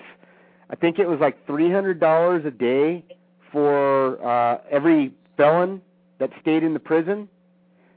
I 0.69 0.75
think 0.75 0.97
it 0.97 1.07
was 1.09 1.19
like 1.19 1.45
three 1.45 1.69
hundred 1.71 1.99
dollars 1.99 2.45
a 2.45 2.51
day 2.51 3.03
for 3.51 4.23
uh, 4.25 4.59
every 4.69 5.11
felon 5.37 5.81
that 6.19 6.29
stayed 6.39 6.63
in 6.63 6.73
the 6.73 6.79
prison, 6.79 7.27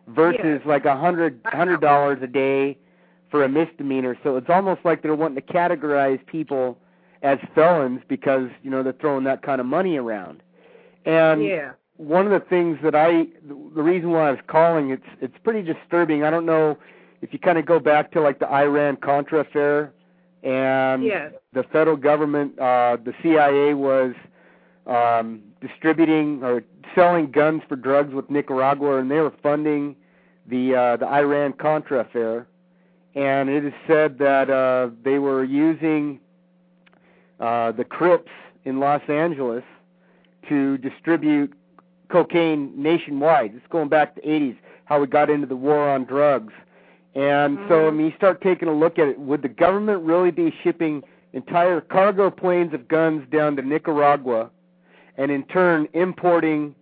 versus 0.09 0.61
like 0.67 0.85
a 0.85 0.97
hundred 0.97 1.41
hundred 1.45 1.81
dollars 1.81 2.19
a 2.23 2.27
day 2.27 2.77
for 3.31 3.45
a 3.45 3.49
misdemeanor. 3.49 4.17
So 4.23 4.37
it's 4.37 4.51
almost 4.51 4.81
like 4.85 5.03
they're 5.03 5.15
wanting 5.15 5.37
to 5.37 5.53
categorize 5.53 6.25
people 6.27 6.79
as 7.23 7.39
felons 7.55 8.01
because 8.09 8.49
you 8.63 8.71
know 8.71 8.83
they're 8.83 8.93
throwing 8.93 9.25
that 9.25 9.43
kind 9.43 9.61
of 9.61 9.67
money 9.67 9.97
around. 9.97 10.43
And 11.05 11.45
yeah. 11.45 11.73
one 11.97 12.27
of 12.27 12.33
the 12.33 12.47
things 12.49 12.79
that 12.83 12.95
I, 12.95 13.27
the 13.47 13.83
reason 13.83 14.11
why 14.11 14.29
I 14.29 14.31
was 14.31 14.41
calling, 14.47 14.91
it's 14.91 15.07
it's 15.21 15.35
pretty 15.43 15.63
disturbing. 15.63 16.23
I 16.23 16.31
don't 16.31 16.47
know 16.47 16.79
if 17.23 17.33
you 17.33 17.39
kind 17.39 17.59
of 17.59 17.67
go 17.67 17.81
back 17.81 18.13
to 18.13 18.21
like 18.21 18.39
the 18.39 18.51
Iran 18.51 18.97
Contra 18.97 19.41
affair, 19.41 19.93
and 20.43 21.03
Yes. 21.03 21.33
the 21.53 21.63
federal 21.65 21.97
government, 21.97 22.59
uh, 22.59 22.99
the 23.03 23.15
CIA 23.23 23.75
was 23.75 24.15
um, 24.87 25.43
distributing 25.67 26.43
or 26.43 26.63
selling 26.95 27.31
guns 27.31 27.63
for 27.69 27.77
drugs 27.77 28.15
with 28.15 28.31
Nicaragua, 28.31 28.99
and 28.99 29.11
they 29.11 29.21
were 29.21 29.33
funding 29.43 29.97
the 30.47 30.75
uh, 30.75 30.97
the 30.97 31.07
Iran 31.07 31.53
Contra 31.55 32.01
affair. 32.01 32.47
And 33.15 33.49
it 33.49 33.65
is 33.65 33.73
said 33.87 34.19
that 34.19 34.51
uh, 34.51 34.91
they 35.05 35.19
were 35.19 35.45
using 35.45 36.19
uh, 37.39 37.73
the 37.73 37.85
Crips 37.85 38.33
in 38.65 38.81
Los 38.81 39.03
Angeles 39.09 39.63
to 40.49 40.79
distribute 40.79 41.53
cocaine 42.11 42.73
nationwide. 42.77 43.55
It's 43.55 43.67
going 43.71 43.89
back 43.89 44.17
to 44.17 44.21
the 44.21 44.27
80s, 44.27 44.57
how 44.85 45.01
we 45.01 45.07
got 45.07 45.31
into 45.31 45.47
the 45.47 45.57
war 45.57 45.89
on 45.89 46.05
drugs. 46.05 46.53
And 47.15 47.59
so, 47.69 47.87
I 47.87 47.91
mean, 47.93 48.07
you 48.07 48.13
start 48.17 48.41
taking 48.41 48.67
a 48.67 48.75
look 48.75 48.99
at 48.99 49.07
it. 49.07 49.21
Would 49.21 49.43
the 49.43 49.49
government 49.49 50.03
really 50.03 50.33
be 50.33 50.53
shipping 50.65 51.05
entire 51.33 51.81
cargo 51.81 52.31
planes 52.31 52.75
of 52.75 52.89
guns 52.89 53.25
down 53.31 53.55
to 53.57 53.63
Nicaragua 53.63 54.51
and 55.17 55.31
in 55.31 55.45
turn 55.45 55.89
importing 55.95 56.75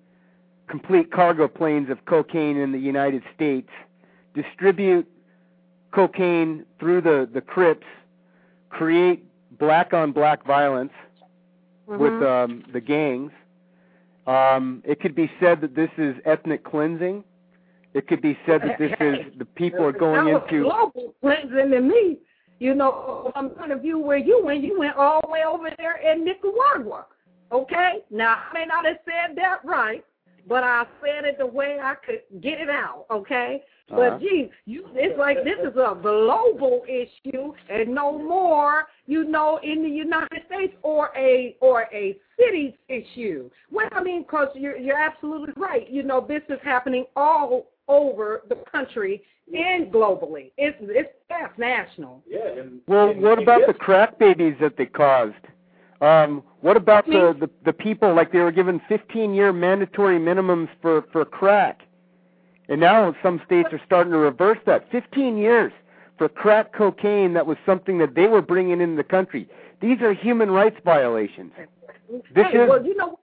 complete 0.69 1.11
cargo 1.13 1.49
planes 1.49 1.91
of 1.91 2.05
cocaine 2.07 2.57
in 2.57 2.73
the 2.73 2.79
United 2.79 3.23
States, 3.35 3.69
distribute 4.35 5.07
cocaine 5.93 6.65
through 6.81 7.01
the, 7.03 7.29
the 7.35 7.41
Crips, 7.41 7.87
create 8.71 9.25
black 9.59 9.93
on 9.93 10.13
black 10.13 10.47
violence 10.47 10.93
with 11.87 12.13
Mhm. 12.13 12.45
um, 12.45 12.65
the 12.73 12.81
gangs. 12.81 13.33
Um, 14.27 14.83
it 14.87 15.01
could 15.01 15.15
be 15.15 15.31
said 15.41 15.61
that 15.61 15.75
this 15.75 15.91
is 15.99 16.17
ethnic 16.25 16.65
cleansing. 16.65 17.25
It 17.93 18.07
could 18.09 18.23
be 18.23 18.39
said 18.47 18.63
that 18.63 18.79
this 18.79 18.93
is 19.01 19.19
the 19.37 19.45
people 19.45 19.85
are 19.85 19.93
going 19.93 20.29
into. 20.29 20.63
global 20.63 21.15
cleansing 21.21 21.71
to 21.71 21.81
me. 21.81 22.19
You 22.61 22.75
know, 22.75 23.31
from 23.35 23.49
the 23.49 23.55
point 23.57 23.73
of 23.73 23.83
view 23.83 23.99
where 23.99 24.17
you 24.17 24.41
went, 24.43 24.63
you 24.63 24.79
went 24.79 24.97
all 24.97 25.21
the 25.21 25.29
way 25.29 25.43
over 25.45 25.69
there 25.79 25.97
in 25.97 26.25
Nicaragua. 26.25 27.07
Okay? 27.53 28.05
Now, 28.11 28.37
I 28.51 28.55
may 28.55 28.65
not 28.67 28.87
have 28.87 28.99
said 29.05 29.37
that 29.37 29.59
right, 29.65 30.05
but 30.49 30.65
I 30.65 30.85
said 31.01 31.25
it 31.25 31.39
the 31.39 31.47
way 31.47 31.79
I 31.83 31.95
could 32.05 32.23
get 32.43 32.61
it 32.61 32.71
out. 32.71 33.07
Okay? 33.11 33.63
Uh-huh. 33.91 34.11
But 34.11 34.21
gee, 34.21 34.51
you 34.65 34.87
it's 34.95 35.19
like 35.19 35.39
this 35.45 35.59
is 35.61 35.77
a 35.77 35.97
global 36.01 36.83
issue 36.89 37.53
and 37.69 37.95
no 37.95 38.17
more, 38.19 38.87
you 39.07 39.25
know, 39.25 39.61
in 39.63 39.83
the 39.83 39.89
United 39.89 40.43
States 40.47 40.75
or 40.83 41.11
a 41.17 41.57
or 41.61 41.89
a 41.93 42.17
city's 42.39 42.73
issue. 42.89 43.51
Well, 43.71 43.89
I 43.93 44.03
mean, 44.03 44.23
because 44.23 44.49
you're 44.55 44.77
you're 44.79 44.99
absolutely 44.99 45.53
right. 45.57 45.89
You 45.91 46.05
know, 46.05 46.25
this 46.27 46.43
is 46.49 46.59
happening 46.63 47.05
all 47.17 47.67
over 47.89 48.43
the 48.49 48.57
country 48.71 49.23
and 49.53 49.93
globally. 49.93 50.53
It's 50.57 50.77
it's 50.81 51.11
that's 51.29 51.57
national. 51.59 52.23
Yeah, 52.27 52.61
and 52.61 52.81
Well, 52.87 53.11
and- 53.11 53.21
what 53.23 53.39
and 53.39 53.43
about 53.43 53.61
yes, 53.61 53.69
the 53.69 53.75
crack 53.75 54.19
babies 54.19 54.55
that 54.61 54.77
they 54.77 54.87
caused? 54.87 55.35
Um, 56.03 56.43
what 56.63 56.77
about 56.77 57.07
the, 57.07 57.35
the 57.39 57.49
the 57.65 57.73
people 57.73 58.13
like 58.13 58.33
they 58.33 58.41
were 58.41 58.51
given 58.51 58.81
15 58.89 59.35
year 59.35 59.53
mandatory 59.53 60.19
minimums 60.19 60.69
for 60.83 61.03
for 61.13 61.25
crack, 61.25 61.83
and 62.69 62.81
now 62.81 63.15
some 63.23 63.41
states 63.47 63.69
are 63.73 63.81
starting 63.87 64.13
to 64.13 64.19
reverse 64.19 64.59
that. 64.67 64.91
15 64.91 65.37
years 65.37 65.73
for 66.19 66.29
crack 66.29 66.73
cocaine 66.73 67.35
that 67.35 67.47
was 67.47 67.57
something 67.65 67.99
that 67.99 68.17
they 68.17 68.27
were 68.27 68.43
bringing 68.43 68.81
into 68.81 68.97
the 68.97 69.05
country. 69.05 69.49
These 69.81 70.01
are 70.01 70.13
human 70.13 70.51
rights 70.51 70.77
violations. 70.85 71.53
This 72.35 72.47
hey, 72.51 72.59
is- 72.59 72.69
well, 72.69 72.85
you 72.85 72.97
know, 72.97 73.19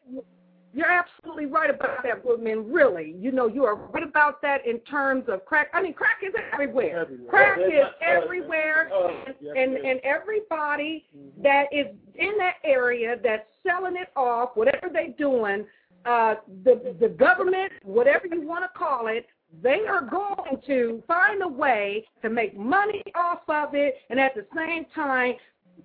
you're 0.73 0.91
absolutely 0.91 1.47
right 1.47 1.69
about 1.69 2.03
that, 2.03 2.23
Woodman. 2.23 2.71
Really, 2.71 3.15
you 3.17 3.31
know, 3.31 3.47
you 3.47 3.65
are 3.65 3.75
right 3.75 4.03
about 4.03 4.41
that 4.41 4.65
in 4.67 4.79
terms 4.79 5.25
of 5.27 5.45
crack. 5.45 5.69
I 5.73 5.81
mean, 5.81 5.93
crack 5.93 6.19
is 6.23 6.33
everywhere. 6.53 7.01
Everywhere. 7.01 7.29
Crack 7.29 7.59
is 7.59 7.85
everywhere, 8.01 8.89
uh, 8.93 9.07
and 9.07 9.35
yes, 9.41 9.55
and, 9.57 9.71
yes. 9.73 9.81
and 9.85 9.99
everybody 10.03 11.05
that 11.41 11.65
is 11.71 11.87
in 12.15 12.37
that 12.37 12.55
area 12.63 13.15
that's 13.23 13.47
selling 13.65 13.95
it 13.95 14.09
off, 14.15 14.51
whatever 14.55 14.89
they're 14.91 15.13
doing, 15.17 15.65
uh, 16.05 16.35
the 16.63 16.95
the 16.99 17.09
government, 17.09 17.71
whatever 17.83 18.27
you 18.27 18.47
want 18.47 18.63
to 18.63 18.77
call 18.77 19.07
it, 19.07 19.25
they 19.63 19.85
are 19.87 20.01
going 20.01 20.61
to 20.67 21.03
find 21.07 21.41
a 21.41 21.47
way 21.47 22.05
to 22.21 22.29
make 22.29 22.57
money 22.57 23.03
off 23.15 23.41
of 23.47 23.73
it 23.73 23.95
and 24.09 24.19
at 24.19 24.35
the 24.35 24.45
same 24.55 24.85
time 24.93 25.33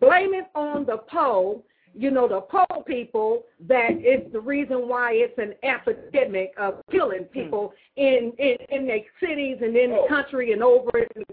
blame 0.00 0.34
it 0.34 0.46
on 0.54 0.84
the 0.84 0.98
poll, 1.10 1.64
you 1.96 2.10
know, 2.10 2.28
the 2.28 2.40
poll 2.40 2.82
people 2.82 3.44
that 3.68 3.90
it's 3.90 4.30
the 4.32 4.40
reason 4.40 4.88
why 4.88 5.12
it's 5.12 5.38
an 5.38 5.54
epidemic 5.62 6.52
of 6.58 6.82
killing 6.90 7.24
people 7.24 7.72
in, 7.96 8.32
in, 8.38 8.56
in 8.70 8.86
their 8.86 9.00
cities 9.20 9.58
and 9.60 9.76
in 9.76 9.90
the 9.90 10.04
country 10.08 10.52
and 10.52 10.62
over 10.62 10.90
in 10.98 11.24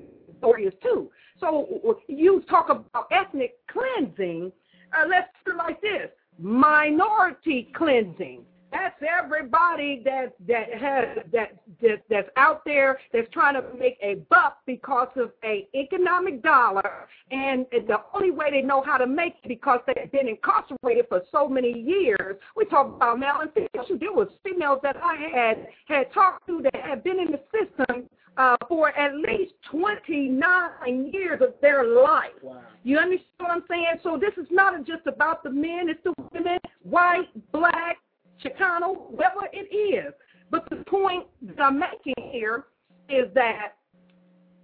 areas 0.43 0.73
too. 0.81 1.09
So 1.39 1.99
you 2.07 2.43
talk 2.49 2.69
about 2.69 3.07
ethnic 3.11 3.55
cleansing. 3.71 4.51
Uh, 4.95 5.07
let's 5.07 5.29
do 5.45 5.53
it 5.53 5.57
like 5.57 5.81
this: 5.81 6.09
minority 6.39 7.71
cleansing. 7.75 8.43
That's 8.71 8.95
everybody 9.01 10.01
that 10.05 10.33
that 10.47 10.73
has 10.73 11.25
that, 11.33 11.57
that 11.81 12.03
that's 12.09 12.29
out 12.37 12.63
there 12.65 12.99
that's 13.11 13.29
trying 13.31 13.55
to 13.55 13.63
make 13.77 13.97
a 14.01 14.15
buck 14.29 14.59
because 14.65 15.09
of 15.17 15.31
a 15.43 15.67
economic 15.75 16.41
dollar, 16.41 17.07
and 17.31 17.65
the 17.71 17.97
only 18.13 18.31
way 18.31 18.49
they 18.51 18.61
know 18.61 18.81
how 18.81 18.97
to 18.97 19.07
make 19.07 19.35
it 19.43 19.47
because 19.47 19.81
they've 19.87 20.11
been 20.11 20.29
incarcerated 20.29 21.05
for 21.09 21.21
so 21.31 21.49
many 21.49 21.77
years. 21.79 22.37
We 22.55 22.65
talk 22.65 22.87
about 22.95 23.19
male 23.19 23.39
and 23.41 23.51
female. 23.53 23.99
There 23.99 24.13
was 24.13 24.29
females 24.43 24.79
that 24.83 24.95
I 24.97 25.15
had 25.33 25.67
had 25.87 26.13
talked 26.13 26.47
to 26.47 26.61
that 26.63 26.75
had 26.75 27.03
been 27.03 27.19
in 27.19 27.31
the 27.31 27.41
system 27.51 28.07
uh, 28.37 28.55
for 28.67 28.97
at 28.97 29.15
least 29.15 29.53
29 29.69 31.11
years 31.11 31.41
of 31.41 31.53
their 31.61 31.85
life. 31.85 32.31
Wow. 32.41 32.61
You 32.83 32.97
understand 32.97 33.27
what 33.37 33.51
I'm 33.51 33.63
saying? 33.69 33.85
So 34.03 34.17
this 34.19 34.33
is 34.41 34.49
not 34.51 34.85
just 34.85 35.05
about 35.07 35.43
the 35.43 35.51
men, 35.51 35.89
it's 35.89 35.99
the 36.03 36.13
women, 36.33 36.57
white, 36.83 37.27
black, 37.51 37.97
Chicano, 38.43 39.09
whatever 39.11 39.47
it 39.53 39.73
is. 39.73 40.13
But 40.49 40.69
the 40.69 40.77
point 40.77 41.25
that 41.43 41.61
I'm 41.61 41.79
making 41.79 42.15
here 42.31 42.65
is 43.09 43.27
that 43.33 43.73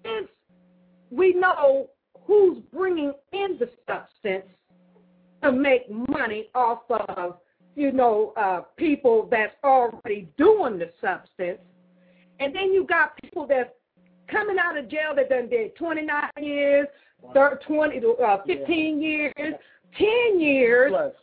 since 0.04 0.28
we 1.10 1.34
know 1.34 1.90
who's 2.26 2.60
bringing 2.74 3.14
in 3.32 3.58
the 3.60 3.70
substance 3.88 4.46
to 5.44 5.52
make 5.52 5.90
money 6.10 6.50
off 6.56 6.82
of, 6.90 7.38
you 7.76 7.92
know, 7.92 8.34
uh, 8.36 8.62
people 8.76 9.28
that's 9.30 9.54
already 9.64 10.28
doing 10.38 10.80
the 10.80 10.92
substance, 11.00 11.60
and 12.40 12.54
then 12.54 12.74
you 12.74 12.86
got 12.86 13.16
people 13.22 13.48
that's 13.48 13.70
coming 14.30 14.58
out 14.60 14.78
of 14.78 14.90
jail 14.90 15.14
that 15.16 15.30
done 15.30 15.48
did 15.50 15.76
29 15.76 16.30
years, 16.42 16.88
30, 17.34 17.66
20, 17.66 18.02
uh, 18.24 18.38
15 18.46 19.02
years, 19.02 19.34
10 19.98 20.40
years, 20.40 20.92
Plus. 20.92 21.14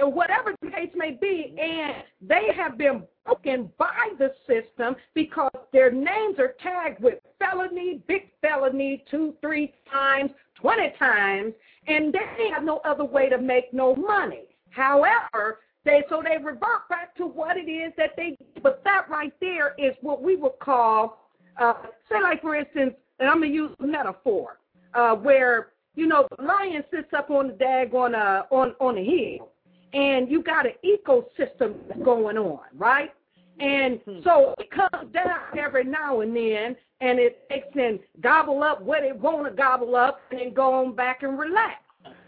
or 0.00 0.10
whatever 0.10 0.54
the 0.60 0.70
case 0.70 0.90
may 0.94 1.12
be, 1.12 1.54
and 1.60 2.04
they 2.20 2.52
have 2.54 2.78
been 2.78 3.02
broken 3.24 3.70
by 3.78 4.10
the 4.18 4.32
system 4.46 4.94
because 5.14 5.50
their 5.72 5.90
names 5.90 6.38
are 6.38 6.54
tagged 6.62 7.02
with 7.02 7.14
felony, 7.38 8.00
big 8.06 8.30
felony, 8.40 9.04
two, 9.10 9.34
three 9.40 9.72
times, 9.90 10.30
20 10.56 10.92
times, 10.98 11.52
and 11.86 12.12
they 12.12 12.48
have 12.50 12.64
no 12.64 12.78
other 12.84 13.04
way 13.04 13.28
to 13.28 13.38
make 13.38 13.72
no 13.72 13.94
money. 13.94 14.44
However, 14.70 15.60
they 15.84 16.02
so 16.08 16.22
they 16.22 16.42
revert 16.42 16.88
back 16.88 17.14
to 17.16 17.26
what 17.26 17.56
it 17.56 17.70
is 17.70 17.92
that 17.96 18.10
they. 18.16 18.36
But 18.62 18.82
that 18.84 19.08
right 19.10 19.32
there 19.40 19.74
is 19.78 19.94
what 20.00 20.22
we 20.22 20.36
would 20.36 20.58
call, 20.60 21.30
uh, 21.58 21.74
say, 22.08 22.20
like 22.22 22.40
for 22.40 22.56
instance, 22.56 22.94
and 23.18 23.28
I'm 23.28 23.40
gonna 23.40 23.52
use 23.52 23.70
a 23.80 23.86
metaphor, 23.86 24.58
uh, 24.94 25.14
where 25.14 25.73
you 25.94 26.06
know 26.06 26.26
the 26.36 26.44
lion 26.44 26.84
sits 26.90 27.12
up 27.16 27.30
on 27.30 27.48
the 27.48 27.54
dag 27.54 27.94
on 27.94 28.14
a 28.14 28.18
uh, 28.18 28.42
on 28.50 28.74
on 28.80 28.98
a 28.98 29.04
hill, 29.04 29.50
and 29.92 30.30
you 30.30 30.42
got 30.42 30.66
an 30.66 30.72
ecosystem 30.84 31.74
going 32.04 32.36
on, 32.36 32.60
right? 32.74 33.12
And 33.60 34.00
hmm. 34.00 34.18
so 34.24 34.54
it 34.58 34.70
comes 34.70 35.12
down 35.12 35.38
every 35.58 35.84
now 35.84 36.20
and 36.20 36.34
then, 36.34 36.76
and 37.00 37.18
it 37.18 37.48
takes 37.48 37.68
and 37.76 38.00
gobble 38.20 38.62
up 38.62 38.82
what 38.82 39.04
it 39.04 39.16
want 39.16 39.46
to 39.46 39.52
gobble 39.52 39.94
up, 39.94 40.20
and 40.30 40.40
then 40.40 40.54
go 40.54 40.74
on 40.74 40.94
back 40.94 41.22
and 41.22 41.38
relax. 41.38 41.76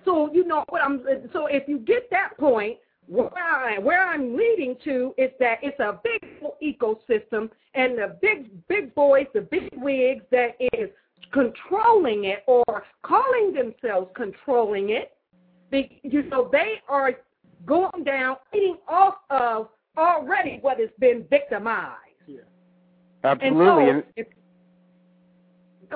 So 0.04 0.32
you 0.32 0.46
know 0.46 0.64
what 0.68 0.82
I'm. 0.82 1.02
So 1.32 1.46
if 1.46 1.68
you 1.68 1.78
get 1.78 2.08
that 2.10 2.38
point, 2.38 2.78
where, 3.08 3.30
I, 3.36 3.78
where 3.78 4.06
I'm 4.08 4.36
leading 4.36 4.76
to 4.84 5.14
is 5.18 5.30
that 5.40 5.58
it's 5.62 5.78
a 5.80 6.00
big 6.02 6.20
ecosystem, 6.62 7.50
and 7.74 7.98
the 7.98 8.16
big 8.22 8.66
big 8.68 8.94
boys, 8.94 9.26
the 9.34 9.40
big 9.40 9.68
wigs 9.76 10.24
that 10.30 10.56
is 10.74 10.90
controlling 11.32 12.24
it 12.24 12.42
or 12.46 12.84
calling 13.02 13.52
themselves 13.52 14.10
controlling 14.14 14.90
it. 14.90 15.12
They, 15.70 16.00
you 16.02 16.22
know, 16.24 16.48
they 16.50 16.80
are 16.88 17.12
going 17.64 18.04
down, 18.04 18.36
eating 18.54 18.76
off 18.88 19.14
of 19.30 19.68
already 19.96 20.58
what 20.60 20.78
has 20.78 20.90
been 20.98 21.24
victimized. 21.28 22.02
Absolutely. 23.24 23.90
And 23.90 24.04
so, 24.16 24.22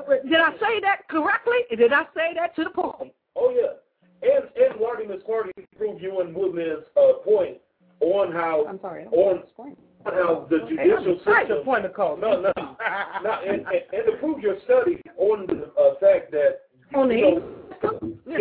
if, 0.09 0.25
did 0.25 0.41
I 0.41 0.53
say 0.53 0.81
that 0.81 1.03
correctly? 1.09 1.59
Did 1.77 1.93
I 1.93 2.05
say 2.15 2.35
that 2.35 2.57
to 2.57 2.65
the 2.65 2.71
point? 2.71 3.13
Oh 3.37 3.51
yeah, 3.51 4.29
and 4.29 4.45
and 4.57 4.81
Lardy 4.81 5.07
Miss 5.07 5.23
Clardy 5.23 5.53
proved 5.77 6.03
you 6.03 6.21
and 6.21 6.35
Woodman's 6.35 6.85
uh, 6.97 7.15
point 7.25 7.59
on 8.01 8.33
how 8.33 8.67
I'm 8.67 8.81
sorry. 8.81 9.05
on 9.07 9.43
on 10.07 10.13
how 10.15 10.47
the 10.51 10.59
judicial 10.69 11.21
That's 11.25 11.49
the 11.49 11.55
system. 11.57 11.65
point 11.65 11.85
of 11.85 11.95
call. 11.95 12.17
No, 12.17 12.41
no, 12.41 12.53
no, 12.57 13.31
and, 13.47 13.61
and, 13.67 13.83
and 13.93 14.07
to 14.07 14.13
prove 14.19 14.41
your 14.41 14.57
study 14.65 15.01
on 15.19 15.47
the 15.47 15.71
uh, 15.81 15.95
fact 16.01 16.31
that 16.33 16.61
On 16.95 17.09
the 17.09 17.15
you 17.17 17.23
know, 17.23 17.43
ecosystem? 17.83 18.17
Yeah, 18.27 18.37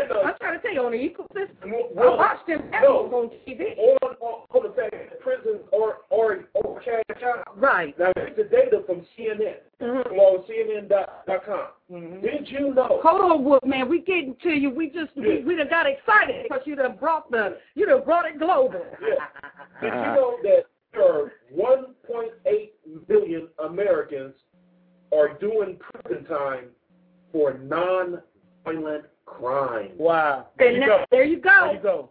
and, 0.00 0.12
uh, 0.12 0.20
I'm 0.24 0.34
trying 0.40 0.56
to 0.58 0.62
tell 0.62 0.72
you, 0.74 0.82
on 0.84 0.92
the 0.92 0.98
ecosystem. 0.98 1.68
I 1.72 1.82
well, 1.94 2.16
watched 2.16 2.46
them 2.46 2.62
no. 2.82 3.06
on 3.12 3.30
TV. 3.46 3.76
on, 4.02 4.14
on 4.20 4.44
on 4.50 4.62
the 4.62 4.74
fact 4.74 4.92
that 4.92 5.20
prisons 5.20 5.60
are 5.72 5.98
are 6.16 6.44
are 6.56 6.80
cash 6.80 7.22
out. 7.24 7.58
Right. 7.60 7.98
Now 7.98 8.12
here's 8.16 8.36
the 8.36 8.44
data 8.44 8.82
from 8.86 9.04
CNN, 9.16 9.56
Mhm. 9.80 10.02
from 10.04 10.18
on 10.18 10.44
CNN.com. 10.48 11.66
Mhm. 11.92 12.22
Did 12.22 12.48
you 12.50 12.72
know? 12.74 13.00
Hold 13.02 13.20
on, 13.32 13.44
Wood, 13.44 13.64
man. 13.64 13.88
We 13.88 14.00
getting 14.00 14.36
to 14.42 14.50
you. 14.50 14.70
We 14.70 14.88
just 14.90 15.10
we, 15.16 15.42
we 15.44 15.56
done 15.56 15.68
got 15.68 15.86
excited 15.86 16.44
because 16.44 16.62
you 16.66 16.76
done 16.76 16.96
brought 17.00 17.30
the 17.30 17.58
you 17.74 17.86
done 17.86 18.02
brought 18.04 18.26
it 18.26 18.38
global. 18.38 18.84
Yeah. 19.02 19.26
Did 19.80 19.92
you 19.94 20.12
know 20.14 20.36
that 20.42 20.64
there 20.92 21.02
are 21.24 21.32
1.8 21.56 22.70
million 23.08 23.48
Americans 23.64 24.34
are 25.16 25.34
doing 25.38 25.78
prison 25.78 26.24
time 26.24 26.66
for 27.32 27.54
non-violent 27.58 29.04
crime? 29.26 29.90
Wow. 29.98 30.48
There 30.58 30.72
you 30.72 30.80
that- 30.80 30.86
go. 30.86 31.04
there 31.10 31.24
you 31.24 31.40
There 31.40 31.72
you 31.72 31.80
go. 31.80 31.82
go. 31.82 32.10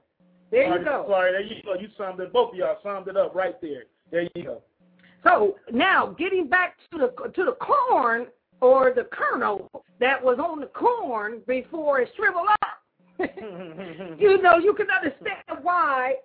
There 0.50 0.64
you 0.64 0.70
Sorry, 0.70 0.86
go. 0.86 1.06
Sorry, 1.10 1.32
there 1.34 1.42
you 1.42 1.64
go. 1.64 1.74
You 1.74 1.88
summed 1.98 2.20
it. 2.22 2.32
Both 2.32 2.52
of 2.54 2.56
y'all 2.58 2.78
summed 2.82 3.08
it 3.10 3.18
up 3.18 3.36
right 3.36 3.60
there. 3.62 3.84
There 4.12 4.28
you 4.34 4.44
go. 4.44 4.62
So 5.24 5.58
now 5.72 6.08
getting 6.18 6.48
back 6.48 6.78
to 6.92 6.98
the 6.98 7.30
to 7.32 7.44
the 7.44 7.58
corn 7.60 8.28
or 8.62 8.94
the 8.96 9.04
kernel 9.12 9.70
that 10.00 10.24
was 10.24 10.40
on 10.40 10.62
the 10.62 10.68
corn 10.68 11.42
before 11.48 12.00
it 12.00 12.10
shriveled 12.16 12.48
up. 12.48 12.78
you 14.20 14.42
know, 14.42 14.58
you 14.58 14.74
can 14.74 14.88
understand 14.90 15.42
why, 15.64 16.16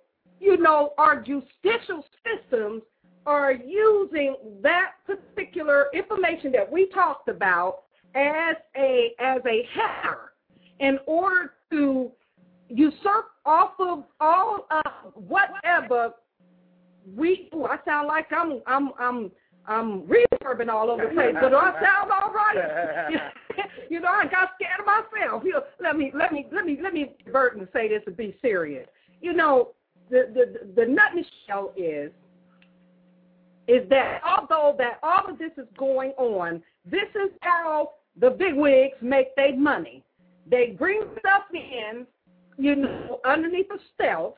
you 0.43 0.57
know, 0.57 0.93
our 0.97 1.21
judicial 1.21 2.03
systems 2.25 2.83
are 3.25 3.53
using 3.53 4.35
that 4.61 4.91
particular 5.05 5.85
information 5.93 6.51
that 6.51 6.69
we 6.69 6.89
talked 6.89 7.29
about 7.29 7.83
as 8.13 8.57
a 8.75 9.13
as 9.19 9.41
a 9.47 9.65
header 9.73 10.33
in 10.79 10.99
order 11.07 11.53
to 11.71 12.11
usurp 12.67 13.27
off 13.45 13.71
of 13.79 14.03
all 14.19 14.67
of 14.69 15.13
whatever 15.15 16.11
we 17.15 17.49
ooh, 17.55 17.65
I 17.65 17.77
sound 17.85 18.07
like 18.07 18.27
I'm 18.31 18.61
I'm 18.67 18.91
I'm 18.99 19.31
I'm 19.65 20.01
reverbing 20.01 20.67
all 20.67 20.91
over 20.91 21.05
the 21.07 21.13
place, 21.13 21.35
but 21.39 21.49
do 21.49 21.55
I 21.55 21.71
sound 21.81 22.11
all 22.11 22.33
right? 22.33 23.31
you 23.89 24.01
know, 24.01 24.09
I 24.09 24.25
got 24.25 24.49
scared 24.55 24.81
of 24.81 24.85
myself. 24.85 25.43
You 25.45 25.53
know, 25.53 25.63
let 25.81 25.95
me 25.95 26.11
let 26.13 26.33
me 26.33 26.47
let 26.51 26.65
me 26.65 26.77
let 26.83 26.93
me 26.93 27.15
divert 27.23 27.55
and 27.55 27.67
say 27.71 27.87
this 27.87 28.01
and 28.05 28.17
be 28.17 28.35
serious. 28.41 28.87
You 29.21 29.31
know, 29.31 29.69
the 30.09 30.29
the 30.33 30.73
the 30.75 30.85
nut 30.85 31.11
shell 31.47 31.73
is 31.75 32.11
is 33.67 33.87
that 33.89 34.21
although 34.25 34.75
that 34.77 34.99
all 35.03 35.29
of 35.29 35.37
this 35.37 35.51
is 35.57 35.67
going 35.77 36.11
on, 36.11 36.61
this 36.85 37.09
is 37.15 37.31
how 37.41 37.91
the 38.19 38.29
big 38.29 38.55
wigs 38.55 38.95
make 39.01 39.35
their 39.35 39.55
money. 39.57 40.03
They 40.49 40.75
bring 40.77 41.03
stuff 41.19 41.43
in, 41.53 42.05
you 42.57 42.75
know, 42.75 43.19
underneath 43.25 43.69
the 43.69 43.79
stealth, 43.93 44.35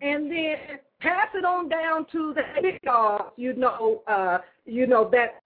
and 0.00 0.30
then 0.30 0.56
pass 1.00 1.28
it 1.34 1.44
on 1.44 1.68
down 1.68 2.06
to 2.12 2.34
the 2.34 2.42
big 2.62 2.80
dogs, 2.82 3.32
you 3.36 3.54
know, 3.54 4.02
uh, 4.06 4.38
you 4.64 4.86
know 4.86 5.08
that 5.10 5.42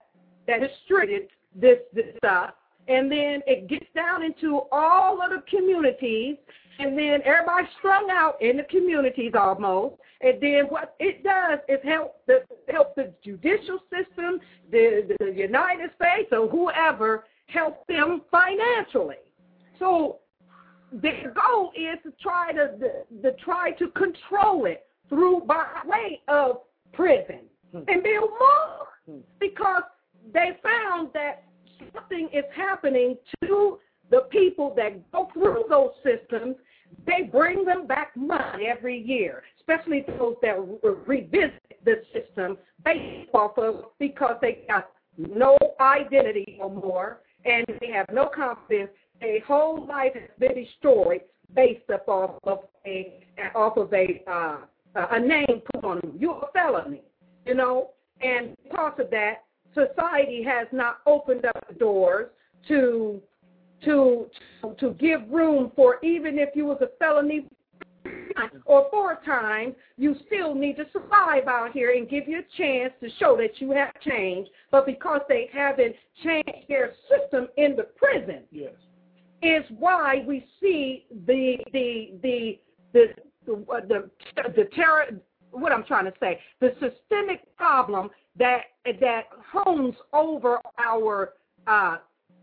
that 0.46 0.60
distributed 0.60 1.28
this 1.54 1.78
this 1.94 2.06
stuff, 2.18 2.50
and 2.88 3.10
then 3.10 3.40
it 3.46 3.68
gets 3.68 3.86
down 3.94 4.22
into 4.22 4.60
all 4.70 5.20
of 5.22 5.30
the 5.30 5.42
communities, 5.48 6.36
and 6.78 6.98
then 6.98 7.20
everybody's 7.24 7.70
strung 7.78 8.08
out 8.10 8.40
in 8.40 8.58
the 8.58 8.62
communities 8.64 9.32
almost. 9.34 9.96
And 10.20 10.40
then 10.40 10.64
what 10.66 10.94
it 10.98 11.22
does 11.22 11.58
is 11.68 11.78
help 11.84 12.16
the 12.26 12.42
help 12.70 12.94
the 12.94 13.12
judicial 13.24 13.78
system, 13.90 14.40
the, 14.70 15.14
the 15.18 15.32
United 15.32 15.90
States 15.96 16.28
or 16.32 16.48
whoever 16.48 17.24
help 17.46 17.86
them 17.86 18.22
financially. 18.30 19.16
So 19.78 20.18
their 20.92 21.34
goal 21.34 21.72
is 21.76 21.98
to 22.04 22.12
try 22.20 22.52
to 22.52 22.72
the, 22.78 23.04
the 23.22 23.36
try 23.44 23.72
to 23.72 23.88
control 23.88 24.66
it 24.66 24.86
through 25.08 25.42
by 25.46 25.66
way 25.84 26.20
of 26.28 26.60
prison 26.92 27.40
and 27.72 28.02
build 28.02 28.30
more. 28.30 28.86
Hmm. 29.06 29.18
Because 29.38 29.82
they 30.32 30.58
found 30.62 31.10
that 31.14 31.44
something 31.94 32.28
is 32.32 32.44
happening 32.54 33.16
to 33.44 33.78
the 34.10 34.20
people 34.30 34.72
that 34.76 35.10
go 35.12 35.28
through 35.32 35.64
those 35.68 35.90
systems. 36.02 36.56
They 37.06 37.24
bring 37.30 37.64
them 37.64 37.86
back 37.86 38.16
money 38.16 38.66
every 38.66 38.98
year, 38.98 39.42
especially 39.60 40.04
those 40.18 40.36
that 40.42 40.56
re- 40.58 40.94
revisit 41.06 41.62
the 41.84 42.02
system 42.12 42.58
based 42.84 43.30
off 43.32 43.56
of 43.58 43.86
because 43.98 44.36
they 44.40 44.64
got 44.68 44.90
no 45.16 45.56
identity 45.80 46.56
no 46.58 46.68
more 46.68 47.20
and 47.44 47.64
they 47.80 47.90
have 47.90 48.06
no 48.12 48.26
confidence. 48.26 48.90
Their 49.20 49.40
whole 49.44 49.86
life 49.86 50.12
has 50.14 50.30
been 50.38 50.64
destroyed 50.64 51.22
based 51.54 51.88
up 51.92 52.08
off 52.08 52.38
of 52.44 52.58
a 52.86 53.24
off 53.54 53.76
of 53.76 53.92
a 53.92 54.22
uh, 54.26 54.58
a 55.10 55.20
name 55.20 55.62
put 55.72 55.84
on 55.84 56.00
them. 56.00 56.14
You're 56.18 56.42
a 56.42 56.52
felony, 56.52 57.02
you 57.44 57.54
know, 57.54 57.90
and 58.20 58.56
because 58.62 58.94
of 58.98 59.10
that, 59.10 59.44
society 59.74 60.42
has 60.42 60.66
not 60.72 60.98
opened 61.06 61.44
up 61.44 61.66
the 61.68 61.74
doors 61.74 62.28
to 62.68 63.20
to 63.84 64.26
to 64.78 64.90
give 64.94 65.28
room 65.30 65.70
for 65.76 65.98
even 66.02 66.38
if 66.38 66.50
you 66.54 66.64
was 66.64 66.78
a 66.80 66.88
felony 66.98 67.46
or 68.64 68.86
for 68.90 69.12
a 69.12 69.24
time, 69.24 69.74
you 69.96 70.14
still 70.26 70.54
need 70.54 70.76
to 70.76 70.84
survive 70.92 71.46
out 71.48 71.72
here 71.72 71.92
and 71.92 72.08
give 72.08 72.28
you 72.28 72.40
a 72.40 72.56
chance 72.56 72.92
to 73.00 73.08
show 73.18 73.36
that 73.36 73.60
you 73.60 73.72
have 73.72 73.92
changed. 74.00 74.50
But 74.70 74.86
because 74.86 75.20
they 75.28 75.48
haven't 75.52 75.94
changed 76.22 76.68
their 76.68 76.92
system 77.08 77.48
in 77.56 77.76
the 77.76 77.84
prison, 77.84 78.42
yes. 78.50 78.72
is 79.42 79.64
why 79.78 80.24
we 80.26 80.46
see 80.60 81.06
the 81.26 81.56
the 81.72 82.10
the 82.22 82.58
the 82.92 83.06
the 83.46 83.64
the, 83.88 84.10
the 84.54 84.64
terror. 84.74 85.06
What 85.52 85.72
I'm 85.72 85.84
trying 85.84 86.04
to 86.04 86.12
say, 86.20 86.38
the 86.60 86.74
systemic 86.74 87.56
problem 87.56 88.10
that 88.38 88.62
that 88.84 89.22
homes 89.50 89.94
over 90.12 90.58
our 90.78 91.32
uh, 91.66 91.96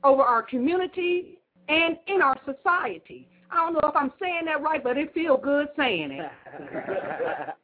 over 0.04 0.22
our 0.22 0.44
community 0.44 1.40
and 1.70 1.98
in 2.08 2.22
our 2.22 2.38
society. 2.46 3.28
I 3.52 3.58
don't 3.58 3.74
know 3.74 3.90
if 3.90 3.96
I'm 3.96 4.12
saying 4.20 4.46
that 4.46 4.62
right, 4.62 4.84
but 4.84 4.98
it 4.98 5.14
feels 5.14 5.40
good 5.44 5.68
saying 5.78 6.12
it. 6.12 6.32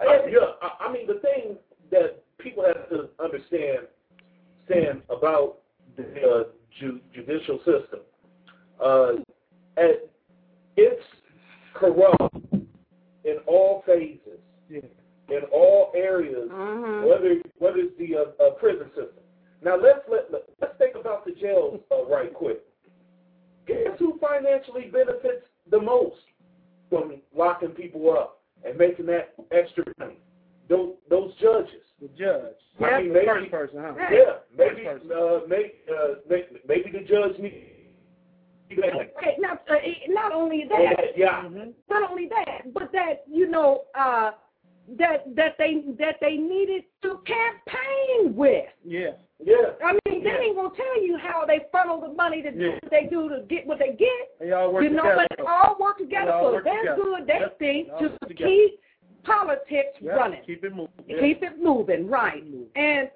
yeah, 0.00 0.68
I 0.80 0.92
mean 0.92 1.06
the 1.06 1.20
thing 1.20 1.56
that 1.90 2.22
people 2.38 2.64
have 2.64 2.88
to 2.90 3.08
understand, 3.22 3.86
stand 4.66 5.02
about 5.08 5.58
the 5.96 6.02
uh, 6.02 6.44
ju- 6.80 7.00
judicial 7.14 7.58
system, 7.58 8.00
uh, 8.84 9.12
it's 10.76 11.02
corrupt 11.74 12.34
in 13.24 13.36
all 13.46 13.82
phases, 13.86 14.40
yeah. 14.68 14.80
in 15.28 15.42
all 15.52 15.92
areas, 15.94 16.48
mm-hmm. 16.50 17.08
whether 17.08 17.36
whether 17.58 17.78
it's 17.78 17.98
the 17.98 18.16
uh, 18.16 18.44
uh, 18.44 18.50
prison 18.52 18.88
system. 18.88 19.24
Now 19.62 19.76
let's 19.76 20.00
let 20.10 20.30
let's 20.30 20.78
think 20.78 20.94
about 20.94 21.24
the 21.24 21.32
jails 21.32 21.80
uh, 21.90 22.06
right 22.06 22.32
quick. 22.32 22.60
Guess 23.66 23.98
who 23.98 24.18
financially 24.18 24.90
benefits 24.92 25.46
the 25.70 25.80
most 25.80 26.16
from 26.88 27.20
locking 27.36 27.70
people 27.70 28.10
up 28.10 28.40
and 28.64 28.78
making 28.78 29.06
that 29.06 29.34
extra 29.50 29.84
money? 29.98 30.18
Those 30.68 30.94
those 31.10 31.32
judges. 31.40 31.82
The 32.00 32.08
judge. 32.08 32.54
Yeah, 32.80 32.86
I 32.86 33.02
mean, 33.02 33.12
maybe, 33.12 33.26
first 33.26 33.50
person, 33.50 33.78
huh? 33.82 33.94
Yeah, 34.12 34.38
maybe 34.56 34.86
uh, 34.86 35.40
maybe, 35.48 35.72
uh, 35.90 36.14
maybe 36.30 36.46
maybe 36.68 36.90
the 36.92 37.04
judge 37.04 37.38
needs. 37.40 37.56
Okay, 38.70 39.34
not 39.38 39.62
uh, 39.68 39.74
not 40.08 40.32
only 40.32 40.64
that, 40.68 41.16
Yeah. 41.16 41.42
Mm-hmm. 41.42 41.70
not 41.88 42.10
only 42.10 42.28
that, 42.28 42.72
but 42.72 42.92
that 42.92 43.24
you 43.26 43.50
know 43.50 43.84
uh, 43.98 44.32
that 44.98 45.34
that 45.34 45.56
they 45.58 45.82
that 45.98 46.16
they 46.20 46.36
needed 46.36 46.84
to 47.02 47.18
campaign 47.26 48.36
with. 48.36 48.66
Yeah. 48.84 49.12
Yeah. 49.40 49.72
I 49.84 49.92
mean, 50.08 50.24
they 50.24 50.30
Yeah. 50.30 50.38
ain't 50.40 50.56
gonna 50.56 50.74
tell 50.74 51.00
you 51.02 51.16
how 51.16 51.44
they 51.46 51.60
funnel 51.70 52.00
the 52.00 52.08
money 52.08 52.42
to 52.42 52.50
do 52.50 52.72
what 52.72 52.90
they 52.90 53.04
do 53.04 53.28
to 53.28 53.40
get 53.48 53.66
what 53.66 53.78
they 53.78 53.92
get. 53.92 54.38
They 54.40 54.52
all 54.52 54.72
work 54.72 54.82
you 54.82 54.90
know, 54.90 55.02
together. 55.02 55.26
but 55.30 55.36
they 55.38 55.44
all 55.44 55.76
work 55.78 55.98
together 55.98 56.32
all 56.32 56.52
for 56.52 56.62
their 56.62 56.96
good. 56.96 57.26
They 57.26 57.38
Yep. 57.40 57.58
think 57.58 57.88
to 57.98 58.08
together. 58.26 58.34
keep 58.50 58.80
politics 59.24 59.96
Yeah, 60.00 60.12
running, 60.14 60.42
Keep 60.44 60.64
it 60.64 60.74
moving. 60.74 60.92
Yeah. 61.06 61.20
keep 61.20 61.42
it 61.42 61.58
moving, 61.58 62.08
right? 62.08 62.38
It 62.38 62.44
moving. 62.46 62.68
And 62.76 63.10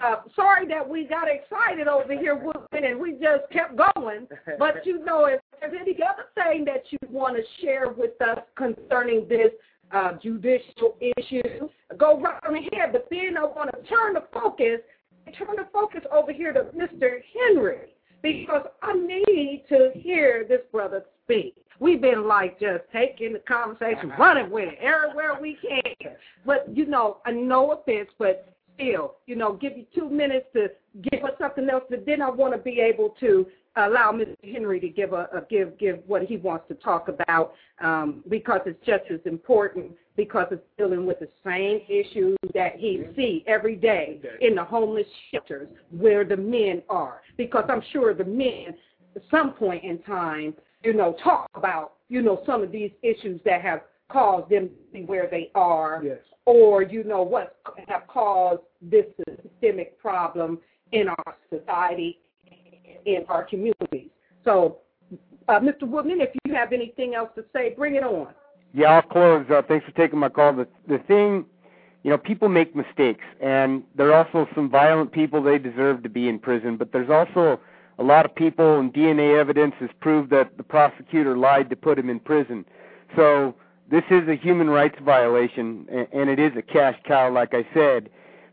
uh, 0.00 0.16
sorry 0.36 0.66
that 0.66 0.86
we 0.86 1.04
got 1.04 1.28
excited 1.28 1.88
over 1.88 2.12
here, 2.12 2.34
Woodman, 2.34 2.84
and 2.84 3.00
we 3.00 3.12
just 3.12 3.48
kept 3.50 3.74
going. 3.76 4.28
But 4.58 4.84
you 4.86 4.98
know, 5.04 5.24
if 5.26 5.40
there's 5.60 5.72
any 5.80 5.96
other 6.02 6.26
thing 6.34 6.64
that 6.66 6.84
you 6.92 6.98
want 7.10 7.36
to 7.36 7.42
share 7.64 7.88
with 7.90 8.20
us 8.20 8.40
concerning 8.56 9.26
this 9.28 9.52
uh, 9.92 10.14
judicial 10.14 10.96
issue, 11.18 11.68
go 11.96 12.18
right 12.20 12.42
on 12.46 12.56
ahead. 12.56 12.92
But 12.92 13.06
then 13.10 13.36
I 13.38 13.44
want 13.44 13.70
to 13.72 13.82
turn 13.88 14.14
the 14.14 14.24
focus, 14.32 14.80
turn 15.32 15.56
the 15.56 15.66
focus 15.72 16.02
over 16.12 16.32
here 16.32 16.52
to 16.52 16.64
Mr. 16.76 17.20
Henry 17.34 17.94
because 18.22 18.66
I 18.82 18.94
need 18.94 19.64
to 19.68 19.90
hear 19.94 20.44
this 20.48 20.60
brother 20.72 21.04
speak. 21.24 21.56
We've 21.80 22.00
been 22.00 22.26
like 22.26 22.58
just 22.60 22.84
taking 22.92 23.32
the 23.32 23.40
conversation, 23.40 24.12
running 24.18 24.50
with 24.50 24.68
it 24.72 24.78
everywhere 24.80 25.38
we 25.40 25.58
can. 25.60 26.12
But 26.46 26.66
you 26.72 26.86
know, 26.86 27.18
uh, 27.26 27.32
no 27.32 27.72
offense, 27.72 28.08
but 28.18 28.54
still, 28.74 29.16
you 29.26 29.36
know, 29.36 29.54
give 29.54 29.76
you 29.76 29.84
two 29.94 30.08
minutes 30.08 30.46
to 30.54 30.68
give 31.10 31.24
us 31.24 31.32
something 31.38 31.68
else. 31.68 31.84
But 31.90 32.06
then 32.06 32.22
I 32.22 32.30
want 32.30 32.54
to 32.54 32.58
be 32.58 32.80
able 32.80 33.14
to 33.20 33.46
allow 33.76 34.12
Mr. 34.12 34.36
Henry 34.52 34.78
to 34.80 34.88
give 34.88 35.12
a, 35.12 35.28
a 35.32 35.42
give 35.50 35.76
give 35.78 36.00
what 36.06 36.22
he 36.22 36.36
wants 36.36 36.66
to 36.68 36.74
talk 36.74 37.08
about 37.08 37.54
um, 37.80 38.22
because 38.28 38.60
it's 38.66 38.84
just 38.86 39.04
as 39.10 39.20
important 39.24 39.92
because 40.16 40.46
it's 40.50 40.62
dealing 40.78 41.06
with 41.06 41.18
the 41.18 41.28
same 41.44 41.80
issues 41.88 42.36
that 42.54 42.76
he 42.76 43.02
see 43.16 43.44
every 43.46 43.74
day 43.74 44.20
in 44.40 44.54
the 44.54 44.64
homeless 44.64 45.06
shelters 45.32 45.68
where 45.90 46.24
the 46.24 46.36
men 46.36 46.82
are. 46.88 47.22
Because 47.36 47.64
I'm 47.68 47.82
sure 47.92 48.14
the 48.14 48.24
men, 48.24 48.74
at 49.16 49.22
some 49.30 49.52
point 49.54 49.82
in 49.82 49.98
time, 50.02 50.54
you 50.84 50.92
know, 50.92 51.16
talk 51.22 51.50
about 51.54 51.94
you 52.08 52.22
know 52.22 52.42
some 52.46 52.62
of 52.62 52.70
these 52.70 52.90
issues 53.02 53.40
that 53.44 53.62
have 53.62 53.80
caused 54.08 54.50
them 54.50 54.68
to 54.68 54.74
be 54.92 55.04
where 55.04 55.28
they 55.28 55.50
are 55.54 56.02
Yes. 56.04 56.18
or 56.46 56.82
you 56.82 57.02
know 57.04 57.22
what 57.22 57.56
have 57.88 58.06
caused 58.06 58.60
this 58.82 59.06
systemic 59.42 59.98
problem 59.98 60.58
in 60.92 61.08
our 61.08 61.34
society, 61.50 62.20
in 63.06 63.24
our 63.28 63.44
communities. 63.44 64.10
So, 64.44 64.78
uh, 65.48 65.60
Mr. 65.60 65.82
Woodman, 65.82 66.20
if 66.20 66.30
you 66.44 66.54
have 66.54 66.72
anything 66.72 67.14
else 67.14 67.30
to 67.36 67.44
say, 67.52 67.74
bring 67.76 67.96
it 67.96 68.02
on. 68.02 68.28
Yeah, 68.72 68.94
I'll 68.94 69.02
close. 69.02 69.46
Uh, 69.48 69.62
thanks 69.66 69.86
for 69.86 69.92
taking 69.92 70.18
my 70.18 70.28
call. 70.28 70.52
The 70.52 70.66
the 70.88 70.98
thing, 70.98 71.44
you 72.02 72.10
know, 72.10 72.18
people 72.18 72.48
make 72.48 72.74
mistakes, 72.74 73.24
and 73.40 73.84
there 73.94 74.12
are 74.12 74.26
also 74.26 74.48
some 74.54 74.68
violent 74.68 75.12
people. 75.12 75.42
They 75.42 75.58
deserve 75.58 76.02
to 76.02 76.08
be 76.08 76.28
in 76.28 76.38
prison, 76.38 76.76
but 76.76 76.92
there's 76.92 77.10
also 77.10 77.60
a 77.98 78.02
lot 78.02 78.24
of 78.24 78.34
people, 78.34 78.80
and 78.80 78.92
DNA 78.92 79.38
evidence 79.38 79.74
has 79.78 79.90
proved 80.00 80.30
that 80.30 80.56
the 80.56 80.64
prosecutor 80.64 81.36
lied 81.36 81.70
to 81.70 81.76
put 81.76 81.98
him 81.98 82.10
in 82.10 82.18
prison. 82.18 82.64
So 83.14 83.54
this 83.90 84.02
is 84.10 84.28
a 84.28 84.34
human 84.34 84.70
rights 84.70 84.96
violation, 85.04 85.86
and, 86.12 86.28
it 86.28 86.38
is 86.40 86.52
a 86.56 86.62
cash 86.62 86.98
cow, 87.06 87.30
like 87.30 87.54
I 87.54 87.66
said. 87.72 88.10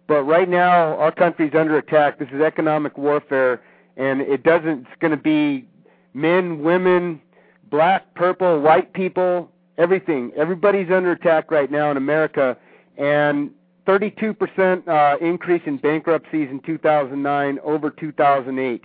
But 0.08 0.24
right 0.24 0.50
now, 0.50 0.98
our 0.98 1.12
country's 1.12 1.54
under 1.56 1.78
attack. 1.78 2.20
This 2.20 2.28
is 2.34 2.42
economic 2.42 2.98
warfare, 2.98 3.62
and 3.98 4.22
it 4.22 4.44
doesn't. 4.44 4.88
It's 4.88 5.00
going 5.00 5.12
to 5.12 5.18
be 5.18 5.68
men, 6.14 6.62
women, 6.64 7.22
black, 7.70 8.14
purple, 8.16 8.60
white 8.62 8.94
people, 8.94 9.52
everything. 9.78 10.32
Everybody's 10.36 10.90
under 10.92 11.12
attack 11.12 11.52
right 11.52 11.72
now 11.72 11.92
in 11.92 11.98
America, 11.98 12.58
and 12.98 13.52
32% 13.88 14.88
uh, 14.88 15.18
increase 15.20 15.64
in 15.66 15.78
bankruptcies 15.78 16.50
in 16.50 16.60
2009 16.62 17.60
over 17.64 17.90
2008. 17.90 18.84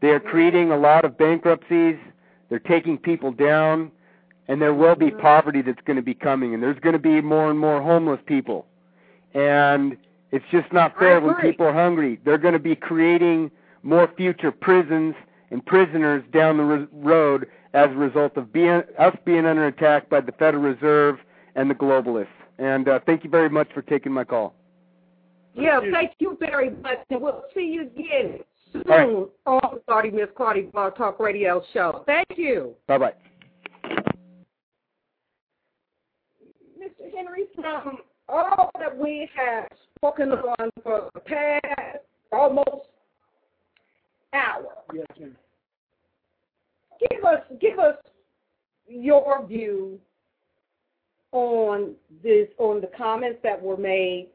They 0.00 0.08
are 0.10 0.20
creating 0.20 0.70
a 0.70 0.76
lot 0.76 1.04
of 1.04 1.16
bankruptcies. 1.16 1.96
They're 2.48 2.58
taking 2.58 2.98
people 2.98 3.32
down, 3.32 3.90
and 4.46 4.60
there 4.60 4.74
will 4.74 4.94
be 4.94 5.10
poverty 5.10 5.62
that's 5.62 5.80
going 5.84 5.96
to 5.96 6.02
be 6.02 6.14
coming, 6.14 6.54
and 6.54 6.62
there's 6.62 6.78
going 6.78 6.92
to 6.92 6.98
be 6.98 7.20
more 7.20 7.50
and 7.50 7.58
more 7.58 7.82
homeless 7.82 8.20
people. 8.26 8.66
And 9.34 9.96
it's 10.30 10.44
just 10.50 10.72
not 10.72 10.96
fair 10.98 11.20
when 11.20 11.34
people 11.36 11.66
are 11.66 11.72
hungry. 11.72 12.20
They're 12.24 12.38
going 12.38 12.54
to 12.54 12.58
be 12.58 12.76
creating 12.76 13.50
more 13.82 14.10
future 14.16 14.52
prisons 14.52 15.14
and 15.50 15.64
prisoners 15.64 16.22
down 16.32 16.56
the 16.56 16.62
ro- 16.62 16.88
road 16.92 17.46
as 17.74 17.90
a 17.90 17.94
result 17.94 18.36
of 18.36 18.52
being 18.52 18.82
us 18.98 19.16
being 19.24 19.46
under 19.46 19.66
attack 19.66 20.08
by 20.08 20.20
the 20.20 20.32
Federal 20.32 20.62
Reserve 20.62 21.18
and 21.54 21.70
the 21.70 21.74
globalists. 21.74 22.26
And 22.58 22.88
uh, 22.88 23.00
thank 23.06 23.24
you 23.24 23.30
very 23.30 23.48
much 23.48 23.68
for 23.72 23.82
taking 23.82 24.12
my 24.12 24.24
call. 24.24 24.54
Yeah, 25.54 25.80
thank 25.92 26.12
you 26.18 26.36
very 26.38 26.70
much, 26.70 26.98
and 27.10 27.20
we'll 27.20 27.42
see 27.54 27.62
you 27.62 27.82
again 27.82 28.40
soon 28.72 28.82
All 28.88 28.96
right. 28.96 29.28
on 29.46 29.74
the 29.74 29.80
Claudia 29.86 30.12
Miss 30.12 30.28
Clardy 30.38 30.70
Blog 30.70 30.96
Talk 30.96 31.18
Radio 31.18 31.62
Show. 31.72 32.04
Thank 32.06 32.28
you. 32.36 32.74
Bye 32.86 32.98
bye. 32.98 33.12
Mr. 36.78 37.12
Henry, 37.16 37.44
from 37.56 37.98
all 38.28 38.70
that 38.78 38.96
we 38.96 39.28
have 39.34 39.68
spoken 39.96 40.32
on 40.32 40.70
for 40.82 41.10
the 41.14 41.20
past 41.20 41.98
almost 42.32 42.86
hour, 44.32 44.66
Yes, 44.94 45.06
ma'am. 45.18 45.36
give 47.10 47.24
us 47.24 47.40
give 47.60 47.78
us 47.78 47.96
your 48.86 49.46
view 49.46 49.98
on 51.32 51.94
this 52.22 52.48
on 52.58 52.80
the 52.80 52.90
comments 52.96 53.38
that 53.42 53.60
were 53.60 53.76
made 53.76 54.28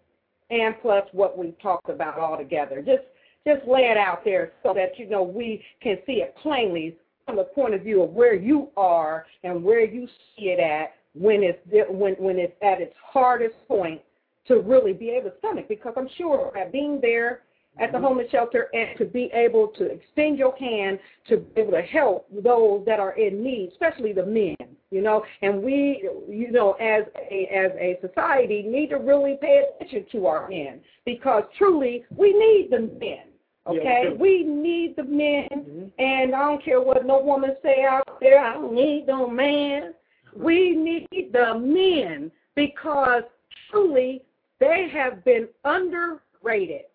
and 0.49 0.75
plus 0.81 1.03
what 1.11 1.37
we've 1.37 1.59
talked 1.61 1.89
about 1.89 2.19
all 2.19 2.37
together. 2.37 2.81
Just 2.81 3.03
just 3.45 3.67
lay 3.67 3.81
it 3.81 3.97
out 3.97 4.23
there 4.23 4.53
so 4.61 4.73
that 4.73 4.97
you 4.97 5.09
know 5.09 5.23
we 5.23 5.63
can 5.81 5.97
see 6.05 6.21
it 6.21 6.35
plainly 6.41 6.97
from 7.25 7.37
the 7.37 7.43
point 7.43 7.73
of 7.73 7.81
view 7.81 8.03
of 8.03 8.11
where 8.11 8.35
you 8.35 8.69
are 8.77 9.25
and 9.43 9.63
where 9.63 9.83
you 9.83 10.07
see 10.35 10.45
it 10.45 10.59
at 10.59 10.93
when 11.13 11.43
it's 11.43 11.59
when 11.89 12.13
when 12.13 12.37
it's 12.37 12.55
at 12.61 12.81
its 12.81 12.93
hardest 13.03 13.55
point 13.67 14.01
to 14.47 14.59
really 14.59 14.93
be 14.93 15.09
able 15.09 15.29
to 15.29 15.37
stomach. 15.39 15.67
Because 15.67 15.93
I'm 15.97 16.09
sure 16.17 16.51
that 16.55 16.71
being 16.71 16.99
there 17.01 17.41
at 17.79 17.91
the 17.91 17.99
homeless 17.99 18.29
shelter 18.31 18.69
and 18.73 18.97
to 18.97 19.05
be 19.05 19.31
able 19.33 19.67
to 19.67 19.85
extend 19.85 20.37
your 20.37 20.55
hand 20.57 20.99
to 21.27 21.37
be 21.37 21.61
able 21.61 21.71
to 21.71 21.81
help 21.81 22.27
those 22.43 22.85
that 22.85 22.99
are 22.99 23.13
in 23.17 23.43
need, 23.43 23.69
especially 23.71 24.13
the 24.13 24.25
men, 24.25 24.55
you 24.91 25.01
know. 25.01 25.23
And 25.41 25.63
we, 25.63 26.07
you 26.29 26.51
know, 26.51 26.73
as 26.73 27.03
a 27.17 27.47
as 27.47 27.71
a 27.79 27.97
society, 28.01 28.63
need 28.63 28.89
to 28.89 28.97
really 28.97 29.37
pay 29.41 29.63
attention 29.79 30.05
to 30.11 30.27
our 30.27 30.47
men 30.49 30.81
because 31.05 31.43
truly 31.57 32.05
we 32.15 32.33
need 32.33 32.69
the 32.69 32.91
men. 32.99 33.27
Okay, 33.65 34.01
Yeah, 34.03 34.09
we 34.11 34.43
need 34.43 34.97
the 34.97 35.05
men, 35.05 35.47
Mhm. 35.49 35.91
and 35.97 36.35
I 36.35 36.49
don't 36.49 36.61
care 36.61 36.81
what 36.81 37.05
no 37.05 37.19
woman 37.19 37.55
say 37.63 37.83
out 37.85 38.19
there. 38.19 38.37
I 38.37 38.55
don't 38.55 38.73
need 38.73 39.07
no 39.07 39.25
man. 39.25 39.93
We 40.35 40.75
need 40.75 41.31
the 41.31 41.57
men 41.57 42.29
because 42.55 43.23
truly 43.69 44.25
they 44.59 44.89
have 44.89 45.23
been 45.23 45.47
underrated. 45.63 46.85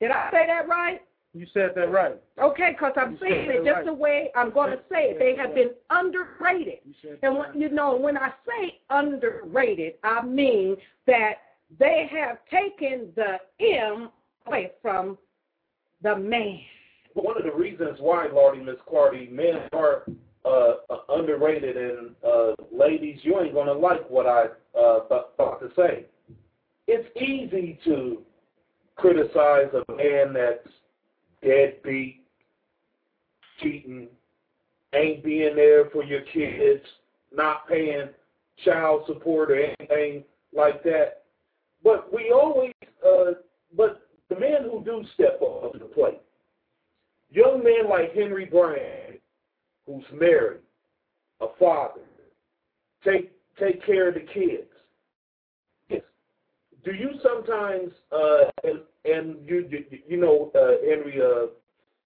Did 0.00 0.10
I 0.10 0.30
say 0.30 0.46
that 0.46 0.68
right? 0.68 1.02
You 1.34 1.46
said 1.52 1.70
that 1.76 1.90
right. 1.92 2.16
Okay, 2.40 2.70
because 2.72 2.92
I'm 2.96 3.12
You 3.12 3.18
saying 3.20 3.50
it 3.50 3.56
it 3.56 3.64
just 3.64 3.76
right. 3.76 3.84
the 3.84 3.92
way 3.92 4.30
I'm 4.34 4.50
going 4.50 4.70
to 4.70 4.78
say 4.90 5.10
it. 5.10 5.18
They 5.18 5.36
have 5.40 5.54
been 5.54 5.70
underrated. 5.90 6.78
You 6.84 6.94
And 7.10 7.18
that 7.20 7.32
when, 7.32 7.40
right. 7.42 7.56
you 7.56 7.68
know, 7.68 7.96
when 7.96 8.16
I 8.16 8.32
say 8.46 8.80
underrated, 8.90 9.94
I 10.04 10.24
mean 10.24 10.76
that 11.06 11.34
they 11.78 12.08
have 12.10 12.38
taken 12.50 13.08
the 13.14 13.38
M 13.60 14.10
away 14.46 14.72
from 14.80 15.18
the 16.02 16.16
man. 16.16 16.60
one 17.14 17.36
of 17.36 17.42
the 17.44 17.52
reasons 17.52 17.98
why, 18.00 18.26
Lordy, 18.32 18.62
Miss 18.62 18.76
Clardy, 18.90 19.30
men 19.30 19.68
are 19.72 20.04
uh, 20.44 20.74
uh, 20.88 20.98
underrated, 21.10 21.76
and 21.76 22.10
uh, 22.26 22.54
ladies, 22.72 23.18
you 23.22 23.38
ain't 23.40 23.52
gonna 23.52 23.72
like 23.72 24.08
what 24.08 24.26
I 24.26 24.44
uh, 24.78 25.00
th- 25.08 25.22
thought 25.36 25.60
to 25.60 25.68
say. 25.76 26.06
It's 26.86 27.08
easy 27.16 27.78
to 27.84 28.22
criticize 28.98 29.68
a 29.72 29.92
man 29.92 30.32
that's 30.32 30.68
deadbeat, 31.42 32.22
cheating, 33.60 34.08
ain't 34.94 35.24
being 35.24 35.56
there 35.56 35.88
for 35.90 36.04
your 36.04 36.22
kids, 36.32 36.84
not 37.34 37.68
paying 37.68 38.08
child 38.64 39.04
support 39.06 39.50
or 39.50 39.56
anything 39.56 40.24
like 40.54 40.82
that. 40.82 41.22
But 41.82 42.12
we 42.12 42.32
always, 42.32 42.72
uh, 43.06 43.32
but 43.76 44.08
the 44.28 44.38
men 44.38 44.64
who 44.64 44.82
do 44.84 45.04
step 45.14 45.40
up 45.42 45.72
to 45.72 45.78
the 45.78 45.84
plate, 45.84 46.20
young 47.30 47.62
men 47.62 47.88
like 47.88 48.14
Henry 48.14 48.46
Bryant, 48.46 49.20
who's 49.86 50.04
married, 50.12 50.60
a 51.40 51.46
father, 51.58 52.00
take 53.04 53.32
take 53.58 53.84
care 53.84 54.08
of 54.08 54.14
the 54.14 54.20
kids. 54.20 54.68
Do 56.88 56.94
you 56.94 57.10
sometimes, 57.22 57.92
uh, 58.10 58.44
and 58.64 58.80
and 59.04 59.46
you 59.46 59.68
you, 59.70 59.84
you 60.08 60.16
know, 60.16 60.50
uh, 60.54 60.82
Henry, 60.88 61.20
uh, 61.20 61.48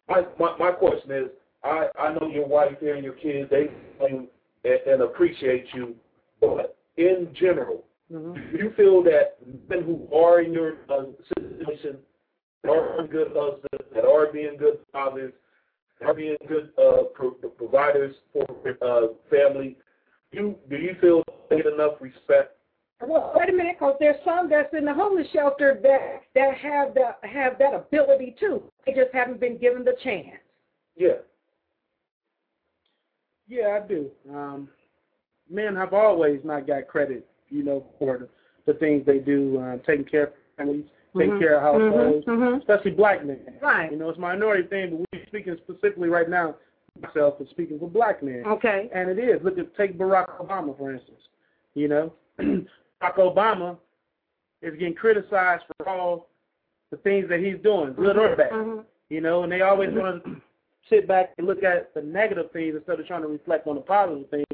my, 0.08 0.26
my 0.40 0.58
my 0.58 0.72
question 0.72 1.12
is, 1.12 1.28
I 1.62 1.86
I 1.96 2.12
know 2.12 2.26
your 2.28 2.48
wife 2.48 2.78
and 2.82 3.04
your 3.04 3.12
kids, 3.12 3.48
they 3.48 3.68
and, 4.04 4.26
and 4.64 5.02
appreciate 5.02 5.66
you, 5.72 5.94
but 6.40 6.76
in 6.96 7.28
general, 7.32 7.84
Mhm. 8.12 8.34
do 8.50 8.58
you 8.58 8.72
feel 8.76 9.04
that 9.04 9.36
men 9.68 9.84
who 9.84 10.08
are 10.12 10.40
in 10.40 10.52
your 10.52 10.78
uh, 10.90 11.04
situation 11.28 11.98
that 12.64 12.72
are 12.72 13.06
good 13.06 13.28
husbands, 13.36 13.86
that 13.94 14.04
are 14.04 14.32
being 14.32 14.56
good 14.56 14.80
fathers, 14.90 15.32
that 16.00 16.08
are 16.08 16.14
being 16.14 16.36
good 16.48 16.72
uh, 16.76 17.04
pro- 17.14 17.30
providers 17.56 18.16
for 18.32 18.46
uh, 18.82 19.14
family, 19.30 19.76
you 20.32 20.56
do 20.68 20.76
you 20.76 20.96
feel 21.00 21.22
they 21.48 21.58
get 21.58 21.66
enough 21.66 22.00
respect? 22.00 22.56
Well, 23.06 23.32
wait 23.34 23.48
a 23.48 23.52
minute, 23.52 23.76
because 23.78 23.96
there's 23.98 24.16
some 24.24 24.48
that's 24.48 24.72
in 24.74 24.84
the 24.84 24.94
homeless 24.94 25.26
shelter 25.32 25.78
that 25.82 26.22
that 26.34 26.56
have 26.56 26.94
the 26.94 27.14
have 27.26 27.58
that 27.58 27.74
ability 27.74 28.36
too. 28.38 28.62
They 28.86 28.92
just 28.92 29.12
haven't 29.12 29.40
been 29.40 29.58
given 29.58 29.84
the 29.84 29.96
chance. 30.02 30.38
Yeah. 30.96 31.18
Yeah, 33.48 33.80
I 33.82 33.86
do. 33.86 34.10
Um, 34.32 34.68
men 35.50 35.74
have 35.76 35.92
always 35.92 36.40
not 36.44 36.66
got 36.66 36.86
credit, 36.88 37.26
you 37.50 37.62
know, 37.62 37.84
for 37.98 38.18
the, 38.18 38.72
the 38.72 38.78
things 38.78 39.04
they 39.04 39.18
do, 39.18 39.58
uh, 39.60 39.76
taking 39.86 40.04
care 40.04 40.28
of 40.28 40.32
families, 40.56 40.86
taking 41.16 41.34
Mhm. 41.34 41.38
care 41.40 41.56
of 41.56 41.62
households, 41.62 42.24
Mhm, 42.26 42.38
mhm. 42.38 42.58
especially 42.60 42.92
black 42.92 43.24
men. 43.24 43.58
Right. 43.60 43.90
You 43.90 43.98
know, 43.98 44.08
it's 44.08 44.18
a 44.18 44.20
minority 44.20 44.68
thing, 44.68 44.90
but 44.90 45.06
we're 45.20 45.26
speaking 45.26 45.56
specifically 45.58 46.08
right 46.08 46.28
now, 46.28 46.56
myself, 47.00 47.40
is 47.40 47.48
speaking 47.50 47.78
for 47.78 47.88
black 47.88 48.22
men. 48.22 48.44
Okay. 48.46 48.88
And 48.92 49.10
it 49.10 49.18
is. 49.18 49.42
Look 49.42 49.58
at 49.58 49.74
take 49.76 49.98
Barack 49.98 50.38
Obama 50.38 50.76
for 50.78 50.92
instance. 50.92 51.20
You 51.74 51.88
know, 51.88 52.12
Barack 53.02 53.16
Obama 53.16 53.76
is 54.60 54.74
getting 54.78 54.94
criticized 54.94 55.64
for 55.76 55.88
all 55.88 56.28
the 56.90 56.96
things 56.98 57.28
that 57.28 57.40
he's 57.40 57.58
doing, 57.62 57.94
good 57.94 58.16
or 58.16 58.36
bad. 58.36 58.52
Mhm. 58.52 58.84
You 59.10 59.20
know, 59.20 59.42
and 59.42 59.50
they 59.52 59.60
always 59.62 59.90
want 59.92 60.24
to 60.24 60.36
sit 60.88 61.06
back 61.08 61.32
and 61.38 61.46
look 61.46 61.62
at 61.62 61.92
the 61.94 62.02
negative 62.02 62.50
things 62.52 62.74
instead 62.76 62.98
of 63.00 63.06
trying 63.06 63.22
to 63.22 63.28
reflect 63.28 63.66
on 63.66 63.76
the 63.76 63.80
positive 63.80 64.28
things. 64.30 64.44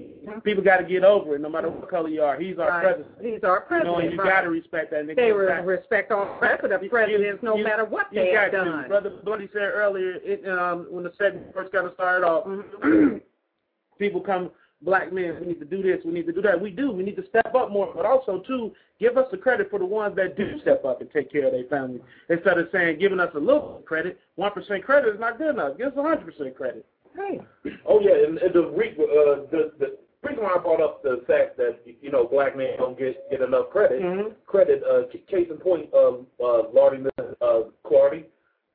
People 0.44 0.62
got 0.62 0.76
to 0.78 0.84
get 0.84 1.04
over 1.04 1.34
it, 1.36 1.40
no 1.40 1.48
matter 1.48 1.68
what 1.70 1.88
color 1.88 2.08
you 2.08 2.22
are. 2.22 2.38
He's 2.38 2.58
our 2.58 2.68
Right. 2.68 2.82
president. 2.84 3.16
He's 3.20 3.44
our 3.44 3.56
You 3.56 3.60
president. 3.66 3.84
know, 3.96 4.00
and 4.00 4.12
you 4.12 4.18
right. 4.18 4.28
got 4.28 4.40
to 4.42 4.50
respect 4.50 4.90
that. 4.90 5.00
And 5.00 5.08
They 5.08 5.14
goes 5.14 5.32
re- 5.40 5.46
back- 5.46 5.66
respect 5.66 6.12
all 6.12 6.26
president 6.38 6.82
You- 6.82 6.90
presidents, 6.90 7.42
no 7.42 7.56
you- 7.56 7.64
matter 7.64 7.84
what 7.84 8.12
you 8.12 8.20
they 8.22 8.30
have 8.32 8.50
to. 8.50 8.58
done. 8.58 8.88
Brother 8.88 9.10
Blondie 9.24 9.48
said 9.52 9.62
earlier, 9.74 10.20
it, 10.22 10.46
um, 10.48 10.86
when 10.90 11.04
the 11.04 11.12
segment 11.14 11.52
first 11.54 11.72
got 11.72 11.82
to 11.82 11.92
start 11.94 12.22
off, 12.24 12.44
Mhm. 12.44 13.22
people 13.98 14.20
come, 14.20 14.50
black 14.82 15.12
men, 15.12 15.36
we 15.40 15.46
need 15.48 15.58
to 15.60 15.64
do 15.64 15.82
this, 15.82 15.98
we 16.04 16.12
need 16.12 16.26
to 16.26 16.32
do 16.32 16.42
that. 16.42 16.60
We 16.60 16.70
do. 16.70 16.90
We 16.92 17.02
need 17.02 17.16
to 17.16 17.26
step 17.28 17.54
up 17.54 17.70
more, 17.70 17.92
but 17.94 18.06
also 18.06 18.40
too, 18.46 18.72
give 19.00 19.16
us 19.16 19.26
the 19.30 19.36
credit 19.36 19.70
for 19.70 19.78
the 19.78 19.84
ones 19.84 20.14
that 20.16 20.36
do 20.36 20.58
step 20.60 20.84
up 20.84 21.00
and 21.00 21.10
take 21.10 21.30
care 21.32 21.46
of 21.46 21.52
their 21.52 21.64
family 21.64 22.00
instead 22.28 22.58
of 22.58 22.68
saying 22.72 22.98
giving 22.98 23.20
us 23.20 23.30
a 23.34 23.38
little 23.40 23.82
credit. 23.86 24.18
One 24.36 24.52
percent 24.52 24.84
credit 24.84 25.14
is 25.14 25.20
not 25.20 25.38
good 25.38 25.50
enough. 25.50 25.78
Give 25.78 25.88
us 25.88 25.94
a 25.96 26.02
hundred 26.02 26.26
percent 26.26 26.56
credit. 26.56 26.86
Hey. 27.16 27.40
Oh 27.86 28.00
yeah, 28.00 28.14
and, 28.28 28.38
and 28.38 28.54
the, 28.54 28.66
re- 28.68 28.94
uh, 28.98 29.46
the 29.50 29.72
the 29.80 29.98
reason 30.22 30.44
why 30.44 30.54
I 30.56 30.58
brought 30.58 30.80
up 30.80 31.02
the 31.02 31.22
fact 31.26 31.56
that 31.56 31.80
you 32.00 32.10
know 32.12 32.26
black 32.26 32.56
men 32.56 32.76
don't 32.78 32.96
get 32.98 33.28
get 33.30 33.40
enough 33.40 33.70
credit. 33.70 34.00
Mhm. 34.02 34.34
Credit, 34.46 34.82
uh, 34.84 35.10
c- 35.12 35.24
case 35.28 35.48
in 35.50 35.56
point, 35.56 35.92
um, 35.94 36.26
uh, 36.40 36.68
Lordy, 36.72 37.02
uh, 37.18 37.62
Clardy, 37.84 38.24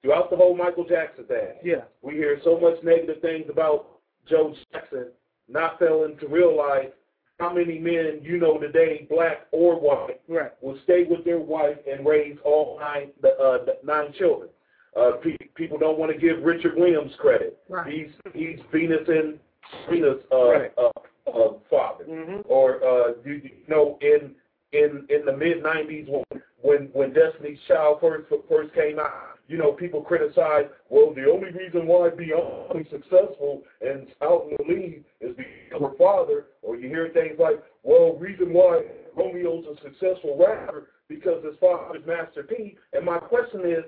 throughout 0.01 0.29
the 0.29 0.35
whole 0.35 0.55
Michael 0.55 0.83
Jackson 0.85 1.23
thing. 1.25 1.47
Yeah. 1.63 1.83
We 2.01 2.15
hear 2.15 2.39
so 2.43 2.59
much 2.59 2.83
negative 2.83 3.21
things 3.21 3.45
about 3.49 3.87
Joe 4.27 4.53
Jackson, 4.73 5.07
not 5.47 5.79
failing 5.79 6.17
to 6.17 6.27
realize 6.27 6.89
how 7.39 7.51
many 7.53 7.79
men 7.79 8.19
you 8.21 8.37
know 8.37 8.57
today, 8.57 9.05
black 9.09 9.47
or 9.51 9.79
white, 9.79 10.21
Right. 10.27 10.51
will 10.61 10.77
stay 10.83 11.03
with 11.03 11.25
their 11.25 11.39
wife 11.39 11.77
and 11.91 12.05
raise 12.05 12.37
all 12.43 12.77
nine 12.79 13.11
the, 13.21 13.37
uh, 13.39 13.65
the 13.65 13.77
nine 13.83 14.13
children. 14.13 14.49
Uh, 14.95 15.13
pe- 15.23 15.35
people 15.55 15.77
don't 15.77 15.97
want 15.97 16.11
to 16.11 16.17
give 16.17 16.43
Richard 16.43 16.75
Williams 16.77 17.13
credit. 17.17 17.57
Right. 17.67 17.91
He's 17.91 18.11
he's 18.33 18.59
Venus 18.71 19.07
and 19.07 19.39
Serena's 19.87 20.21
uh, 20.31 20.51
Right. 20.51 20.73
uh, 20.77 20.91
uh, 21.29 21.53
father. 21.69 22.05
Mhm. 22.05 22.43
Or 22.47 22.83
uh, 22.83 23.13
you, 23.25 23.33
you 23.43 23.51
know, 23.67 23.97
in 24.01 24.35
in 24.71 25.05
in 25.09 25.25
the 25.25 25.35
mid 25.35 25.63
'90s 25.63 26.07
when 26.09 26.41
when 26.61 26.81
when 26.93 27.13
Destiny's 27.13 27.59
Child 27.67 27.99
first 28.01 28.31
first 28.47 28.73
came 28.73 28.99
out, 28.99 29.32
you 29.47 29.57
know, 29.57 29.71
people 29.71 30.01
criticize, 30.01 30.65
Well, 30.89 31.13
the 31.13 31.29
only 31.29 31.51
reason 31.51 31.85
why 31.85 32.09
Beyonce 32.09 32.81
is 32.81 32.87
successful 32.89 33.63
and 33.81 34.07
out 34.21 34.47
in 34.49 34.57
the 34.57 34.73
lead 34.73 35.03
is 35.21 35.35
because 35.35 35.81
her 35.81 35.97
father. 35.97 36.45
Or 36.61 36.75
you 36.75 36.87
hear 36.87 37.09
things 37.13 37.37
like, 37.39 37.61
well, 37.83 38.17
reason 38.17 38.53
why 38.53 38.83
Romeo's 39.17 39.65
a 39.65 39.81
successful 39.81 40.37
rapper 40.37 40.89
because 41.09 41.43
his 41.43 41.55
father's 41.59 42.05
Master 42.07 42.43
P. 42.43 42.77
And 42.93 43.05
my 43.05 43.17
question 43.17 43.61
is, 43.65 43.83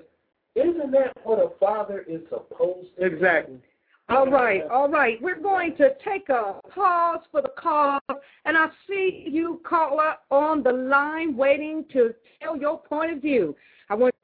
isn't 0.54 0.90
that 0.92 1.12
what 1.24 1.38
a 1.38 1.50
father 1.58 2.04
is 2.08 2.20
supposed 2.28 2.88
to? 2.98 3.04
Exactly. 3.04 3.60
All 4.08 4.30
right, 4.30 4.62
all 4.70 4.88
right. 4.88 5.20
We're 5.20 5.40
going 5.40 5.76
to 5.78 5.90
take 6.04 6.28
a 6.28 6.60
pause 6.72 7.20
for 7.32 7.42
the 7.42 7.50
call, 7.58 7.98
and 8.44 8.56
I 8.56 8.68
see 8.88 9.26
you 9.28 9.60
caller 9.68 10.14
on 10.30 10.62
the 10.62 10.70
line 10.70 11.36
waiting 11.36 11.84
to 11.92 12.14
tell 12.40 12.56
your 12.56 12.78
point 12.78 13.12
of 13.12 13.20
view. 13.20 13.56
I 13.90 13.96
want 13.96 14.14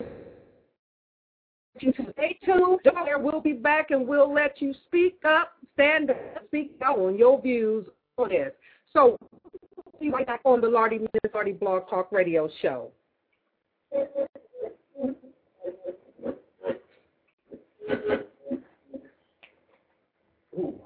you 1.83 1.93
to 1.93 2.13
stay 2.13 2.39
tuned. 2.45 2.81
There, 2.85 3.19
we'll 3.19 3.41
be 3.41 3.53
back, 3.53 3.91
and 3.91 4.07
we'll 4.07 4.33
let 4.33 4.61
you 4.61 4.75
speak 4.87 5.19
up, 5.25 5.53
stand 5.75 6.11
up, 6.11 6.17
speak 6.47 6.75
out 6.85 6.99
on 6.99 7.19
your 7.19 7.41
views 7.41 7.87
on 8.17 8.29
this. 8.31 8.53
So, 8.93 9.19
we'll 9.77 10.01
be 10.01 10.11
right 10.11 10.27
back 10.27 10.41
on 10.45 10.61
the 10.61 10.69
Lardy 10.69 10.99
Miss 10.99 11.33
Lardy 11.35 11.53
Blog 11.53 11.89
Talk 11.89 12.13
Radio 12.13 12.49
Show. 12.61 12.91
Ooh, 20.59 20.79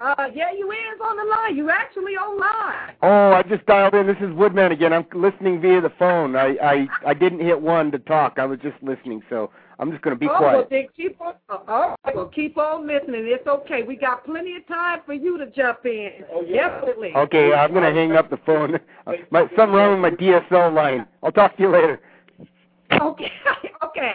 Uh, 0.00 0.28
yeah, 0.34 0.52
you 0.52 0.70
is 0.70 1.00
on 1.02 1.16
the 1.16 1.24
line. 1.24 1.56
You 1.56 1.70
actually 1.70 2.12
online. 2.12 2.94
Oh, 3.02 3.32
I 3.32 3.42
just 3.42 3.64
dialed 3.66 3.94
in. 3.94 4.06
This 4.06 4.16
is 4.20 4.32
Woodman 4.34 4.72
again. 4.72 4.92
I'm 4.92 5.06
listening 5.14 5.60
via 5.60 5.80
the 5.80 5.92
phone. 5.98 6.36
I 6.36 6.56
I 6.62 6.86
I 7.06 7.14
didn't 7.14 7.40
hit 7.40 7.60
one 7.60 7.90
to 7.92 7.98
talk. 7.98 8.38
I 8.38 8.44
was 8.44 8.58
just 8.60 8.76
listening, 8.82 9.22
so 9.30 9.50
I'm 9.78 9.90
just 9.90 10.02
going 10.02 10.14
to 10.14 10.20
be 10.20 10.26
oh, 10.26 10.32
well, 10.40 10.40
quiet. 10.40 10.68
then 10.70 10.86
keep 10.96 11.20
on. 11.20 11.34
Uh, 11.48 11.58
all 11.68 11.96
right, 12.04 12.16
well, 12.16 12.26
keep 12.26 12.56
on 12.56 12.86
listening. 12.86 13.22
It's 13.26 13.46
okay. 13.46 13.82
We 13.82 13.96
got 13.96 14.24
plenty 14.24 14.56
of 14.56 14.66
time 14.68 15.00
for 15.04 15.14
you 15.14 15.38
to 15.38 15.46
jump 15.50 15.84
in. 15.84 16.10
Definitely. 16.52 17.12
Okay, 17.16 17.52
I'm 17.52 17.72
going 17.72 17.84
to 17.84 17.92
hang 17.92 18.12
up 18.12 18.30
the 18.30 18.38
phone. 18.46 18.78
My 19.30 19.42
something 19.56 19.70
wrong 19.70 20.00
with 20.00 20.12
my 20.12 20.16
DSL 20.16 20.74
line. 20.74 21.06
I'll 21.22 21.32
talk 21.32 21.56
to 21.56 21.62
you 21.62 21.70
later. 21.70 22.00
Okay. 22.92 23.32
okay. 23.84 24.14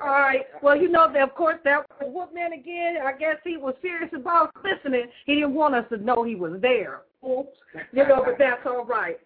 All 0.00 0.08
right. 0.08 0.46
Well, 0.62 0.76
you 0.76 0.88
know, 0.88 1.10
that, 1.12 1.22
of 1.22 1.34
course, 1.34 1.58
that 1.64 1.84
was 2.00 2.10
Woodman 2.12 2.52
again. 2.52 2.96
I 3.04 3.12
guess 3.16 3.36
he 3.44 3.56
was 3.56 3.74
serious 3.80 4.10
about 4.14 4.50
listening. 4.64 5.06
He 5.26 5.34
didn't 5.36 5.54
want 5.54 5.74
us 5.74 5.84
to 5.90 5.96
know 5.96 6.24
he 6.24 6.34
was 6.34 6.60
there. 6.60 7.02
Oops. 7.24 7.56
You 7.92 8.06
know, 8.08 8.22
but 8.24 8.34
that's 8.38 8.66
all 8.66 8.84
right. 8.84 9.20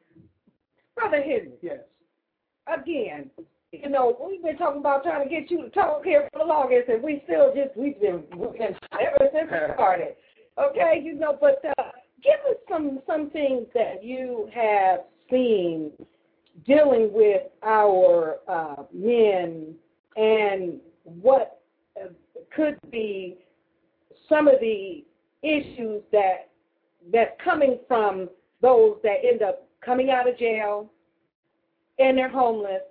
Brother 0.95 1.23
Hidden. 1.23 1.53
Yes. 1.63 1.81
Again, 2.67 3.31
you 3.83 3.91
know, 3.91 4.16
we've 4.29 4.43
been 4.43 4.57
talking 4.57 4.81
about 4.81 5.03
trying 5.03 5.29
to 5.29 5.35
get 5.35 5.51
you 5.51 5.62
to 5.62 5.70
talk 5.70 6.05
here 6.05 6.29
for 6.33 6.41
the 6.41 6.45
longest, 6.45 6.89
and 6.89 7.03
we 7.03 7.22
still 7.24 7.53
just, 7.55 7.77
we've 7.77 8.01
been, 8.01 8.24
we've 8.37 8.53
been 8.53 8.74
ever 8.93 9.31
since 9.33 9.51
we 9.51 9.74
started. 9.74 10.09
Okay, 10.59 11.03
you 11.05 11.12
know, 11.12 11.37
but 11.39 11.62
uh, 11.79 11.91
give 12.22 12.41
us 12.49 12.57
some 12.66 13.01
some 13.07 13.29
things 13.29 13.66
that 13.74 14.03
you 14.03 14.49
have 14.55 15.01
seen 15.31 15.93
dealing 16.66 17.11
with 17.12 17.43
our 17.62 18.37
uh, 18.49 18.85
men 18.91 19.74
and 20.16 20.81
what 21.05 21.61
uh, 22.03 22.09
could 22.55 22.79
be 22.91 23.37
some 24.29 24.49
of 24.49 24.55
the 24.61 25.05
issues 25.43 26.03
that 26.11 26.49
that's 27.12 27.39
coming 27.45 27.79
from 27.87 28.29
those 28.62 28.97
that 29.03 29.16
end 29.22 29.43
up 29.43 29.68
coming 29.85 30.11
out 30.11 30.29
of 30.29 30.39
jail 30.39 30.91
and 31.99 32.18
they're 32.18 32.29
homeless 32.29 32.83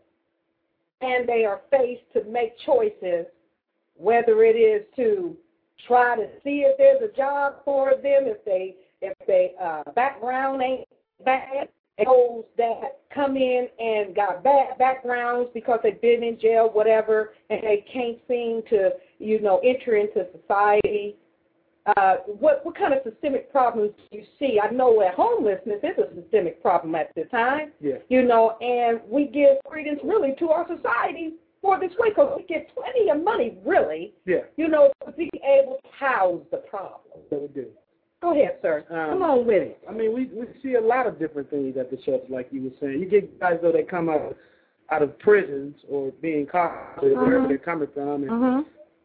and 1.02 1.28
they 1.28 1.46
are 1.46 1.62
faced 1.70 2.04
to 2.14 2.24
make 2.26 2.58
choices, 2.66 3.26
whether 3.96 4.44
it 4.44 4.56
is 4.56 4.86
to 4.96 5.36
try 5.88 6.16
to 6.16 6.28
see 6.44 6.66
if 6.66 6.78
there's 6.78 7.02
a 7.02 7.16
job 7.16 7.56
for 7.64 7.92
them, 7.92 8.24
if 8.26 8.44
they 8.46 8.76
if 9.02 9.14
they 9.28 9.52
uh, 9.62 9.84
background 9.94 10.62
ain't 10.62 10.88
bad, 11.24 11.70
those 12.04 12.44
that 12.58 13.00
come 13.14 13.38
in 13.38 13.68
and 13.80 14.16
got 14.16 14.44
bad 14.44 14.78
backgrounds 14.78 15.50
because 15.54 15.80
they've 15.84 16.02
been 16.02 16.24
in 16.24 16.40
jail, 16.40 16.70
whatever, 16.72 17.34
and 17.50 17.62
they 17.64 17.86
can't 17.92 18.18
seem 18.28 18.62
to, 18.70 18.92
you 19.20 19.40
know, 19.42 19.60
enter 19.64 19.96
into 19.96 20.26
society. 20.42 21.16
Uh, 21.98 22.16
what 22.40 22.66
what 22.66 22.76
kind 22.76 22.94
of 22.94 23.00
systemic 23.04 23.52
problems 23.52 23.92
do 24.12 24.18
you 24.18 24.24
see? 24.40 24.60
I 24.62 24.72
know 24.72 25.00
that 25.02 25.14
homelessness 25.14 25.80
is 25.84 25.98
a 26.00 26.16
systemic 26.20 26.62
problem 26.62 26.96
at 26.96 27.14
the 27.16 27.26
time. 27.26 27.72
Yeah. 27.80 27.98
You 28.10 28.24
know, 28.24 28.58
and 28.60 29.00
we 29.08 29.26
give 29.28 29.58
credence 29.68 30.00
really 30.04 30.34
to 30.40 30.50
our 30.50 30.66
society 30.68 31.34
for 31.62 31.80
this 31.80 31.92
way 32.00 32.10
because 32.10 32.34
we 32.38 32.44
get 32.44 32.70
plenty 32.76 33.10
of 33.12 33.24
money, 33.24 33.58
really. 33.64 34.14
Yeah. 34.26 34.40
You 34.58 34.68
know, 34.68 34.92
to 35.06 35.12
be 35.12 35.30
able 35.44 35.78
to 35.84 35.90
house 36.06 36.42
the 36.52 36.58
problem. 36.58 37.02
That 37.30 37.42
we 37.42 37.48
do. 37.50 37.68
Go 38.22 38.32
ahead, 38.32 38.58
sir. 38.64 38.84
Um, 38.90 39.20
Come 39.20 39.22
on 39.22 39.46
with 39.46 39.62
it. 39.62 39.80
I 39.88 39.92
mean, 39.92 40.12
we 40.12 40.26
we 40.34 40.48
see 40.64 40.76
a 40.76 40.82
lot 40.82 41.06
of 41.06 41.20
different 41.20 41.52
things 41.52 41.78
at 41.78 41.92
the 41.92 41.98
shelter, 42.04 42.26
like 42.30 42.48
you 42.52 42.64
were 42.64 42.70
saying. 42.82 43.00
You 43.00 43.06
get 43.08 43.40
guys 43.40 43.60
though 43.62 43.72
that 43.72 43.88
come 43.90 44.10
out 44.10 44.36
out 44.92 45.04
of 45.04 45.18
prisons 45.20 45.76
or 45.90 46.12
being 46.22 46.48
caught 46.48 46.98
or 47.02 47.10
wherever 47.10 47.38
Uh-huh. 47.40 47.48
they're 47.48 47.58
coming 47.60 47.88
from, 47.94 48.24
and 48.24 48.32
Uh-huh. 48.32 48.64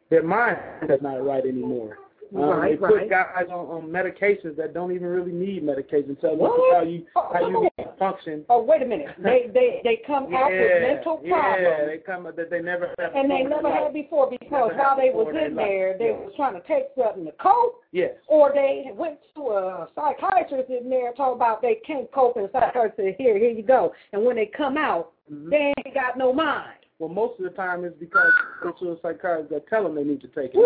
their 0.09 0.23
mind 0.23 0.59
is 0.89 1.03
not 1.03 1.23
right 1.25 1.45
anymore. 1.45 1.99
Um, 2.35 2.41
Right, 2.43 2.71
they 2.73 2.77
put 2.77 2.95
right. 2.95 3.11
guys 3.11 3.47
on, 3.51 3.67
on 3.67 3.83
medications 3.89 4.57
that 4.57 4.73
don't 4.73 4.93
even 4.93 5.09
really 5.09 5.33
need 5.33 5.65
medication. 5.65 6.17
Tell 6.21 6.31
them 6.31 6.41
What? 6.41 6.75
how 6.77 6.83
you 6.83 7.05
how 7.15 7.49
you 7.49 7.63
need 7.63 7.73
to 7.85 7.93
function. 7.99 8.45
Oh, 8.49 8.63
wait 8.63 8.83
a 8.83 8.87
minute. 8.87 9.09
They 9.23 9.51
they 9.53 9.81
they 9.85 10.03
come 10.07 10.33
out 10.35 10.51
with 10.51 10.83
mental 10.83 11.21
yeah, 11.25 11.33
problems. 11.41 11.87
they 11.91 11.99
come 11.99 12.25
that 12.25 12.51
they 12.51 12.61
never 12.61 12.95
had 12.99 13.13
and 13.15 13.31
they 13.31 13.43
never 13.43 13.71
had 13.71 13.93
before 13.93 14.31
because 14.31 14.71
while 14.77 14.97
they 14.97 15.11
was 15.11 15.29
in 15.35 15.55
there, 15.57 15.91
life. 15.91 15.99
they 15.99 16.07
Yeah. 16.07 16.25
was 16.25 16.33
trying 16.37 16.55
to 16.55 16.67
take 16.69 16.87
something 16.97 17.25
to 17.27 17.33
cope, 17.33 17.81
Yes. 17.93 18.13
or 18.29 18.53
they 18.55 18.91
went 18.95 19.19
to 19.35 19.41
a 19.51 19.89
psychiatrist 19.95 20.71
in 20.71 20.89
there 20.89 21.09
and 21.09 21.17
talk 21.17 21.35
about 21.35 21.63
they 21.63 21.77
can't 21.87 22.11
cope, 22.13 22.37
and 22.37 22.47
the 22.47 22.53
psychiatrist 22.53 22.97
said, 22.97 23.15
"Here, 23.19 23.37
here 23.39 23.51
you 23.51 23.63
go." 23.63 23.93
And 24.13 24.25
when 24.25 24.37
they 24.37 24.47
come 24.47 24.77
out, 24.77 25.13
Mhm. 25.33 25.51
they 25.51 25.73
ain't 25.77 25.95
got 25.95 26.17
no 26.17 26.33
mind. 26.33 26.75
Well, 27.01 27.09
most 27.09 27.39
of 27.41 27.45
the 27.45 27.51
time 27.51 27.85
it's 27.85 27.97
because 27.99 28.31
go 28.63 28.73
to 28.73 28.93
a 28.93 28.97
psychiatrist 29.01 29.51
that 29.51 29.67
tell 29.69 29.83
them 29.85 29.95
they 29.97 30.05
need 30.05 30.21
to 30.21 30.29
take 30.29 30.53
it. 30.55 30.57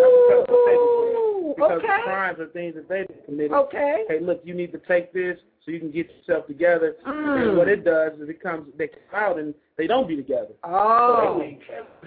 Not 1.57 1.57
because 1.57 1.79
Okay. 1.79 2.01
crimes 2.05 2.41
or 2.41 2.47
things 2.49 2.75
that 2.75 2.89
they've 2.89 3.09
committed. 3.25 3.53
Okay. 3.53 4.05
Hey, 4.09 4.19
look, 4.21 4.41
you 4.45 4.53
need 4.55 4.73
to 4.73 4.79
take 4.89 5.13
this 5.13 5.39
so 5.65 5.71
you 5.71 5.79
can 5.79 5.93
get 5.93 6.11
yourself 6.11 6.47
together. 6.49 6.97
Mm. 7.07 7.49
And 7.51 7.57
what 7.57 7.69
it 7.69 7.85
does 7.85 8.15
is 8.21 8.29
it 8.29 8.43
comes, 8.43 8.67
they 8.77 8.89
come 8.89 8.99
out 9.15 9.39
and 9.39 9.55
they 9.79 9.87
don't 9.87 10.09
be 10.09 10.17
together. 10.17 10.49
Oh. 10.65 11.41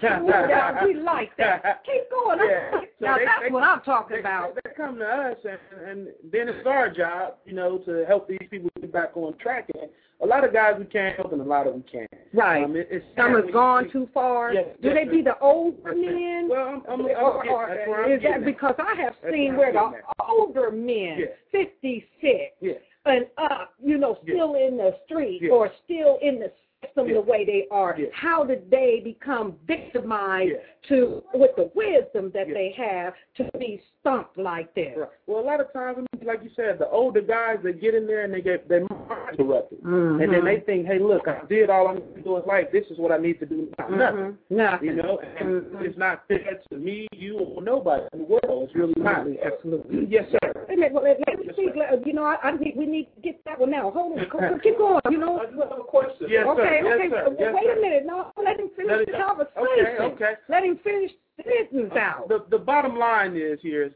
yeah, 0.03 0.83
we 0.83 0.93
like 0.95 1.35
that. 1.37 1.83
Keep 1.85 2.09
going. 2.11 2.39
Yeah. 2.47 2.81
So 2.99 3.05
now 3.05 3.17
they- 3.19 3.25
that's 3.25 3.41
they- 3.43 3.51
what 3.51 3.61
I'm 3.63 3.81
talking 3.81 4.15
They, 4.15 4.19
about. 4.21 4.55
they 4.55 4.71
come 4.75 4.97
to 4.97 5.05
us, 5.05 5.37
and, 5.45 5.87
and 5.89 6.07
then 6.31 6.49
it's 6.49 6.65
our 6.65 6.89
job, 6.89 7.35
you 7.45 7.53
know, 7.53 7.77
to 7.85 8.05
help 8.07 8.27
these 8.27 8.39
people 8.49 8.71
get 8.81 8.91
back 8.91 9.15
on 9.15 9.37
track. 9.37 9.69
And 9.79 9.87
a 10.21 10.25
lot 10.25 10.43
of 10.43 10.51
guys 10.53 10.75
we 10.79 10.85
can't 10.85 11.15
help, 11.15 11.31
and 11.31 11.41
a 11.41 11.43
lot 11.43 11.67
of 11.67 11.73
them 11.73 11.83
can't. 11.91 12.09
Right. 12.33 12.63
Um, 12.63 12.75
it, 12.75 12.87
it's 12.89 13.05
Some 13.15 13.33
has 13.35 13.45
gone 13.53 13.89
too 13.91 14.09
far. 14.13 14.53
Yes, 14.53 14.65
Do 14.81 14.93
they 14.93 15.05
be 15.05 15.21
the 15.21 15.37
older 15.39 15.93
men? 15.95 16.47
Well, 16.49 16.67
I'm, 16.87 17.01
I'm, 17.01 17.01
I'm, 17.01 17.23
or, 17.23 17.43
getting- 17.43 17.51
or 17.51 17.67
that's 17.69 17.87
where 17.87 18.05
I'm 18.05 18.11
is 18.11 18.23
that 18.23 18.31
at. 18.39 18.45
because 18.45 18.75
I 18.79 18.95
have 19.01 19.13
That's 19.21 19.33
seen 19.33 19.55
where 19.55 19.71
the 19.71 19.79
at. 19.79 20.27
older 20.27 20.71
men, 20.71 21.19
Yes. 21.19 21.29
56 21.51 22.33
Yes. 22.61 22.77
and 23.05 23.27
up, 23.37 23.73
you 23.83 23.97
know, 23.97 24.17
still 24.23 24.55
in 24.55 24.77
the 24.77 24.97
street 25.05 25.41
or 25.51 25.71
still 25.85 26.17
in 26.21 26.39
the 26.39 26.51
system 26.85 27.07
Yes. 27.07 27.15
the 27.15 27.21
way 27.21 27.45
they 27.45 27.67
are, 27.71 27.95
Yes. 27.97 28.09
how 28.13 28.43
did 28.43 28.69
they 28.69 29.01
become 29.03 29.55
victimized 29.65 30.51
Yes. 30.51 30.61
to 30.89 31.23
with 31.33 31.55
the 31.55 31.69
wisdom 31.75 32.31
that 32.31 32.47
Yes. 32.47 32.53
they 32.55 32.69
have 32.71 33.13
to 33.35 33.49
be 33.57 33.81
stumped 33.99 34.37
like 34.37 34.73
this? 34.73 34.95
Right. 34.97 35.09
Well, 35.25 35.39
a 35.39 35.45
lot 35.45 35.59
of 35.59 35.71
times, 35.73 36.07
like 36.23 36.43
you 36.43 36.49
said, 36.55 36.77
the 36.79 36.89
older 36.89 37.21
guys 37.21 37.59
they 37.63 37.73
get 37.73 37.93
in 37.95 38.05
there 38.07 38.21
and 38.23 38.33
they 38.33 38.41
get 38.41 38.67
their 38.67 38.81
mind 38.81 39.39
interrupted, 39.39 39.81
Mhm. 39.81 40.23
and 40.23 40.33
then 40.33 40.45
they 40.45 40.59
think, 40.61 40.85
hey, 40.87 40.99
look, 40.99 41.27
I 41.27 41.41
did 41.49 41.69
all 41.69 41.87
I 41.87 41.95
need 41.95 42.15
to 42.15 42.21
do 42.21 42.37
in 42.37 42.43
life. 42.45 42.71
This 42.71 42.89
is 42.91 42.97
what 42.97 43.11
I 43.11 43.17
need 43.17 43.39
to 43.39 43.45
do 43.45 43.69
now. 43.77 43.87
Nothing. 43.87 44.19
Mhm. 44.19 44.37
Nothing. 44.49 44.87
You 44.89 44.95
know, 44.95 45.19
and 45.37 45.61
Mhm. 45.63 45.81
it's 45.85 45.97
not 45.97 46.27
fair 46.27 46.59
to 46.69 46.77
me, 46.77 47.07
you, 47.13 47.39
or 47.39 47.61
nobody 47.61 48.03
in 48.13 48.19
the 48.19 48.25
world. 48.25 48.63
It's 48.63 48.75
really 48.75 48.93
not. 48.97 49.27
Absolutely. 49.43 50.05
Yes, 50.05 50.29
sir. 50.31 50.37
Wait 50.67 50.77
a 50.77 50.79
minute, 50.79 50.93
let, 51.03 51.19
let 51.27 51.39
me 51.39 51.51
speak. 51.53 51.75
Let- 51.75 52.05
You 52.05 52.13
know, 52.13 52.23
I, 52.23 52.37
I 52.43 52.51
need, 52.51 52.75
we 52.77 52.85
need 52.85 53.07
to 53.15 53.21
get 53.21 53.43
that 53.45 53.59
one 53.59 53.71
now. 53.71 53.89
Hold 53.91 54.19
on, 54.19 54.59
keep 54.59 54.77
going. 54.77 55.01
You 55.09 55.17
know, 55.17 55.39
I 55.39 55.45
just 55.45 55.57
have 55.57 55.71
a 55.79 55.83
question. 55.83 56.27
Yes, 56.29 56.45
sir. 56.45 56.66
Okay, 56.67 56.81
Yes, 56.83 56.93
okay. 56.95 57.09
sir. 57.09 57.25
uh, 57.27 57.35
Yes, 57.39 57.53
wait 57.55 57.63
sir. 57.65 57.77
a 57.77 57.81
minute. 57.81 58.05
No, 58.05 58.31
let 58.43 58.59
him 58.59 58.69
finish 58.75 58.91
Let 58.97 59.05
the 59.05 59.11
conversation. 59.13 59.57
Okay, 59.57 60.03
okay. 60.13 60.33
Let 60.49 60.63
him 60.63 60.79
finish 60.83 61.11
the 61.37 61.43
sentence 61.43 61.93
out. 61.95 62.27
The 62.29 62.45
the 62.49 62.57
bottom 62.59 62.97
line 62.97 63.35
is 63.35 63.59
here 63.61 63.83
is, 63.83 63.91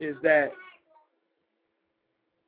is 0.00 0.16
that 0.22 0.52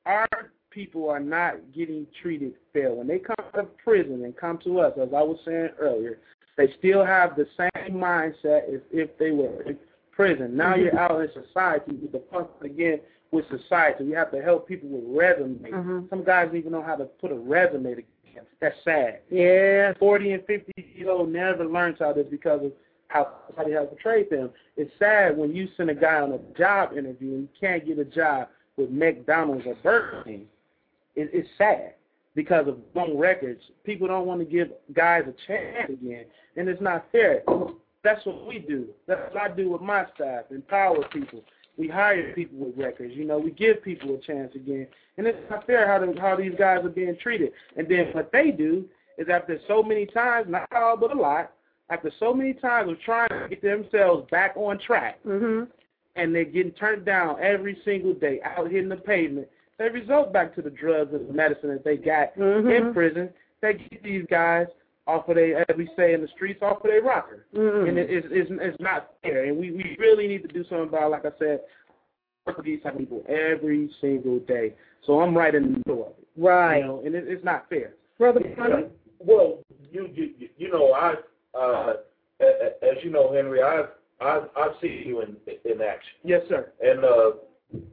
our 0.06 0.28
people 0.70 1.08
are 1.10 1.20
not 1.20 1.56
getting 1.74 2.06
treated 2.22 2.54
fair. 2.72 2.92
When 2.92 3.06
they 3.06 3.18
come 3.18 3.36
out 3.38 3.58
of 3.58 3.76
prison 3.78 4.24
and 4.24 4.36
come 4.36 4.58
to 4.64 4.80
us, 4.80 4.92
as 5.00 5.08
I 5.14 5.22
was 5.22 5.38
saying 5.44 5.70
earlier, 5.78 6.18
they 6.56 6.72
still 6.78 7.04
have 7.04 7.36
the 7.36 7.46
same 7.56 7.94
mindset 7.94 8.72
as 8.72 8.80
if 8.92 9.16
they 9.18 9.30
were 9.30 9.62
in 9.62 9.76
prison. 10.12 10.56
Now 10.56 10.74
you're 10.76 10.98
out 10.98 11.20
in 11.20 11.28
society 11.32 11.92
with 11.96 12.12
the 12.12 12.22
function 12.30 12.64
again 12.66 13.00
with 13.32 13.44
society. 13.48 14.04
We 14.04 14.12
have 14.12 14.30
to 14.32 14.42
help 14.42 14.66
people 14.68 14.88
with 14.88 15.04
resumes. 15.16 15.62
Mhm. 15.62 16.10
Some 16.10 16.24
guys 16.24 16.48
don't 16.48 16.56
even 16.56 16.72
know 16.72 16.82
how 16.82 16.96
to 16.96 17.04
put 17.04 17.30
a 17.30 17.36
resume 17.36 17.94
together. 17.94 18.06
That's 18.60 18.76
sad. 18.84 19.20
Yeah. 19.30 19.92
40 19.98 20.32
and 20.32 20.44
50 20.46 20.72
years 20.76 21.08
old 21.10 21.30
never 21.30 21.64
learns 21.64 21.96
how 21.98 22.12
this 22.12 22.26
because 22.30 22.64
of 22.64 22.72
how 23.08 23.28
somebody 23.48 23.72
has 23.74 23.88
portrayed 23.88 24.30
them. 24.30 24.50
It's 24.76 24.92
sad 24.98 25.36
when 25.36 25.54
you 25.54 25.68
send 25.76 25.90
a 25.90 25.94
guy 25.94 26.20
on 26.20 26.32
a 26.32 26.38
job 26.56 26.92
interview 26.92 27.34
and 27.34 27.42
you 27.42 27.48
can't 27.60 27.86
get 27.86 27.98
a 27.98 28.04
job 28.04 28.48
with 28.76 28.90
McDonald's 28.90 29.66
or 29.66 29.74
Burger 29.82 30.22
King. 30.24 30.46
It, 31.16 31.30
it's 31.32 31.48
sad 31.58 31.94
because 32.34 32.68
of 32.68 32.78
wrong 32.94 33.18
records. 33.18 33.60
People 33.84 34.08
don't 34.08 34.26
want 34.26 34.40
to 34.40 34.46
give 34.46 34.68
guys 34.94 35.24
a 35.26 35.34
chance 35.46 35.90
again, 35.90 36.24
and 36.56 36.68
it's 36.68 36.80
not 36.80 37.06
fair. 37.10 37.42
That's 38.02 38.24
what 38.24 38.46
we 38.46 38.60
do. 38.60 38.86
That's 39.06 39.20
what 39.32 39.42
I 39.42 39.54
do 39.54 39.70
with 39.70 39.82
my 39.82 40.06
staff, 40.14 40.44
empower 40.50 41.06
people. 41.08 41.42
We 41.80 41.88
hire 41.88 42.34
people 42.34 42.58
with 42.58 42.76
records. 42.76 43.14
You 43.16 43.24
know, 43.24 43.38
we 43.38 43.52
give 43.52 43.82
people 43.82 44.14
a 44.14 44.18
chance 44.18 44.54
again, 44.54 44.86
and 45.16 45.26
it's 45.26 45.38
not 45.48 45.66
fair 45.66 45.86
how 45.86 46.04
the, 46.04 46.20
how 46.20 46.36
these 46.36 46.52
guys 46.58 46.84
are 46.84 46.90
being 46.90 47.16
treated. 47.22 47.52
And 47.74 47.88
then 47.88 48.08
what 48.12 48.30
they 48.32 48.50
do 48.50 48.84
is 49.16 49.28
after 49.30 49.58
so 49.66 49.82
many 49.82 50.04
times, 50.04 50.46
not 50.50 50.68
all 50.72 50.98
but 50.98 51.16
a 51.16 51.18
lot, 51.18 51.52
after 51.88 52.12
so 52.20 52.34
many 52.34 52.52
times 52.52 52.90
of 52.90 53.00
trying 53.00 53.30
to 53.30 53.46
get 53.48 53.62
themselves 53.62 54.28
back 54.30 54.52
on 54.56 54.78
track, 54.78 55.22
Mhm. 55.24 55.68
and 56.16 56.34
they're 56.34 56.44
getting 56.44 56.72
turned 56.72 57.06
down 57.06 57.38
every 57.40 57.80
single 57.82 58.12
day, 58.12 58.42
out 58.42 58.70
hitting 58.70 58.90
the 58.90 58.96
pavement, 58.96 59.48
they 59.78 59.88
result 59.88 60.34
back 60.34 60.54
to 60.56 60.62
the 60.62 60.68
drugs 60.68 61.14
and 61.14 61.26
the 61.30 61.32
medicine 61.32 61.70
that 61.70 61.82
they 61.82 61.96
got 61.96 62.34
Mhm. 62.36 62.76
in 62.76 62.92
prison. 62.92 63.32
They 63.62 63.74
get 63.74 64.02
these 64.02 64.26
guys 64.26 64.68
off 65.10 65.28
of 65.28 65.34
their, 65.36 65.58
as 65.70 65.76
we 65.76 65.88
say 65.96 66.14
in 66.14 66.20
the 66.22 66.28
streets, 66.28 66.60
off 66.62 66.78
of 66.78 66.90
their 66.90 67.02
rocker. 67.02 67.46
Mhm. 67.54 67.88
And 67.88 67.98
it, 67.98 68.10
it's, 68.10 68.26
it's, 68.30 68.50
it's 68.52 68.80
not 68.80 69.10
fair. 69.22 69.44
And 69.44 69.58
we, 69.58 69.70
we 69.72 69.96
really 69.98 70.26
need 70.28 70.42
to 70.42 70.48
do 70.48 70.62
something 70.68 70.88
about, 70.88 71.10
like 71.10 71.24
I 71.26 71.30
said, 71.38 71.60
work 72.46 72.56
with 72.56 72.66
these 72.66 72.82
type 72.82 72.94
of 72.94 72.98
people 73.00 73.22
every 73.28 73.90
single 74.00 74.38
day. 74.40 74.74
So 75.06 75.20
I'm 75.20 75.36
right 75.36 75.54
in 75.54 75.62
the 75.62 75.68
middle 75.86 76.02
of 76.06 76.12
it. 76.18 76.26
Right. 76.36 76.78
You 76.78 76.84
know, 76.84 77.02
and 77.04 77.14
it, 77.14 77.24
it's 77.26 77.44
not 77.44 77.68
fair. 77.68 77.94
Brother 78.18 78.40
Connie? 78.56 78.84
Well, 79.18 79.58
you 79.92 80.08
you 80.14 80.48
you 80.56 80.70
know 80.70 80.92
I 80.92 81.14
uh, 81.58 81.94
a- 82.40 82.44
a- 82.44 82.84
as 82.90 83.02
you 83.04 83.10
know 83.10 83.32
Henry 83.32 83.62
I've 83.62 83.88
I've 84.20 84.44
I've 84.56 84.72
seen 84.80 85.02
you 85.06 85.20
in 85.22 85.36
in 85.70 85.80
action 85.82 86.12
Yes, 86.24 86.42
sir. 86.48 86.72
and 86.80 87.04
uh, 87.04 87.32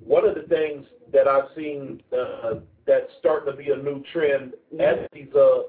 one 0.05 0.25
of 0.25 0.35
the 0.35 0.43
things 0.43 0.85
that 1.11 1.27
I've 1.27 1.49
seen 1.55 2.01
uh, 2.17 2.55
that's 2.85 3.09
starting 3.19 3.51
to 3.51 3.57
be 3.57 3.71
a 3.71 3.75
new 3.75 4.03
trend 4.13 4.53
at 4.79 5.09
these 5.11 5.33
uh, 5.35 5.63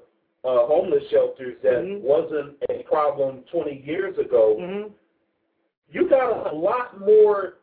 uh, 0.49 0.67
homeless 0.67 1.03
shelters 1.11 1.57
that 1.63 1.83
Mhm. 1.85 2.01
wasn't 2.01 2.57
a 2.71 2.83
problem 2.85 3.43
20 3.51 3.83
years 3.85 4.17
ago. 4.19 4.57
Mm-hmm. 4.59 4.93
You 5.91 6.09
got 6.09 6.53
a 6.53 6.57
lot 6.57 6.99
more 7.01 7.59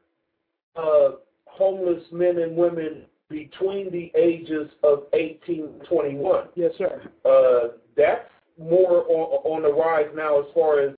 uh, 0.75 1.11
homeless 1.47 2.03
men 2.11 2.37
and 2.39 2.55
women 2.55 3.05
between 3.29 3.89
the 3.91 4.11
ages 4.15 4.69
of 4.83 5.03
18 5.13 5.63
and 5.63 5.83
21. 5.85 6.49
Yes, 6.55 6.73
sir. 6.77 7.01
Uh, 7.23 7.77
that's 7.95 8.29
more 8.57 9.05
on, 9.09 9.55
on 9.55 9.61
the 9.63 9.73
rise 9.73 10.09
now 10.15 10.39
as 10.41 10.45
far 10.53 10.79
as 10.81 10.95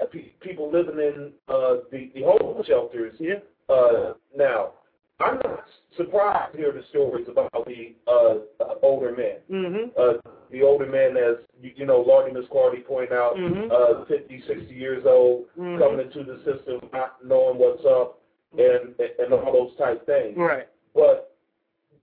uh, 0.00 0.06
people 0.40 0.70
living 0.70 0.98
in 0.98 1.32
uh, 1.48 1.76
the, 1.90 2.10
the 2.14 2.22
homeless 2.22 2.66
shelters. 2.66 3.14
Yeah. 3.18 3.40
Uh, 3.68 4.14
now, 4.36 4.72
I'm 5.20 5.34
not 5.44 5.64
surprised 5.96 6.52
to 6.52 6.58
hear 6.58 6.72
the 6.72 6.82
stories 6.90 7.26
about 7.28 7.52
the 7.66 7.94
uh, 8.08 8.64
uh, 8.64 8.74
older 8.82 9.14
men. 9.14 9.36
Mm-hmm. 9.50 9.90
Uh, 9.98 10.30
the 10.50 10.62
older 10.62 10.86
men 10.86 11.16
as 11.16 11.36
you, 11.60 11.72
you 11.76 11.86
know, 11.86 12.00
Lardy 12.00 12.32
Miss 12.32 12.46
Clardy 12.46 12.84
pointed 12.86 13.12
out, 13.12 13.36
Mhm. 13.36 13.70
uh, 13.70 14.04
50, 14.06 14.42
60 14.46 14.74
years 14.74 15.04
old, 15.06 15.46
Mhm. 15.58 15.78
coming 15.78 16.00
into 16.06 16.24
the 16.24 16.38
system, 16.38 16.88
not 16.92 17.24
knowing 17.24 17.58
what's 17.58 17.84
up, 17.84 18.18
and 18.58 18.94
and 19.18 19.32
all 19.32 19.52
those 19.52 19.76
type 19.76 20.04
things. 20.06 20.36
Right. 20.36 20.66
But 20.94 21.36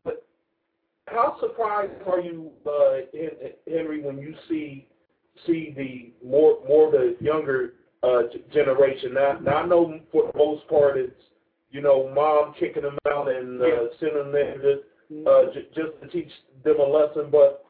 but 0.03 0.23
how 1.07 1.37
surprised 1.39 1.91
are 2.05 2.19
you, 2.21 2.51
uh, 2.65 3.01
Henry, 3.67 4.01
when 4.01 4.17
you 4.17 4.35
see 4.47 4.87
see 5.45 5.71
the 5.71 6.11
more 6.25 6.59
more 6.67 6.91
the 6.91 7.15
younger 7.19 7.73
uh, 8.03 8.23
generation? 8.51 9.13
Now, 9.13 9.39
now 9.39 9.57
I 9.57 9.65
know 9.65 9.99
for 10.11 10.31
the 10.31 10.37
most 10.37 10.67
part 10.67 10.97
it's 10.97 11.21
you 11.77 11.83
know 11.83 12.09
mom 12.13 12.55
kicking 12.59 12.83
them 12.83 12.97
out 13.07 13.29
and 13.29 13.61
uh, 13.61 13.65
sending 13.99 14.31
them 14.31 14.53
just 14.55 15.27
uh, 15.27 15.53
j- 15.53 15.69
just 15.75 16.01
to 16.01 16.07
teach 16.09 16.31
them 16.63 16.79
a 16.79 16.83
lesson. 16.83 17.29
But 17.31 17.63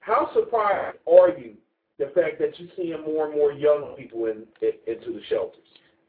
how 0.00 0.30
surprised 0.34 0.98
are 1.06 1.30
you 1.30 1.54
the 1.98 2.06
fact 2.06 2.40
that 2.40 2.58
you're 2.58 2.68
seeing 2.76 3.00
more 3.06 3.26
and 3.26 3.36
more 3.36 3.52
young 3.52 3.94
people 3.96 4.26
in, 4.26 4.44
in 4.60 4.72
into 4.86 5.12
the 5.12 5.20
shelters? 5.28 5.60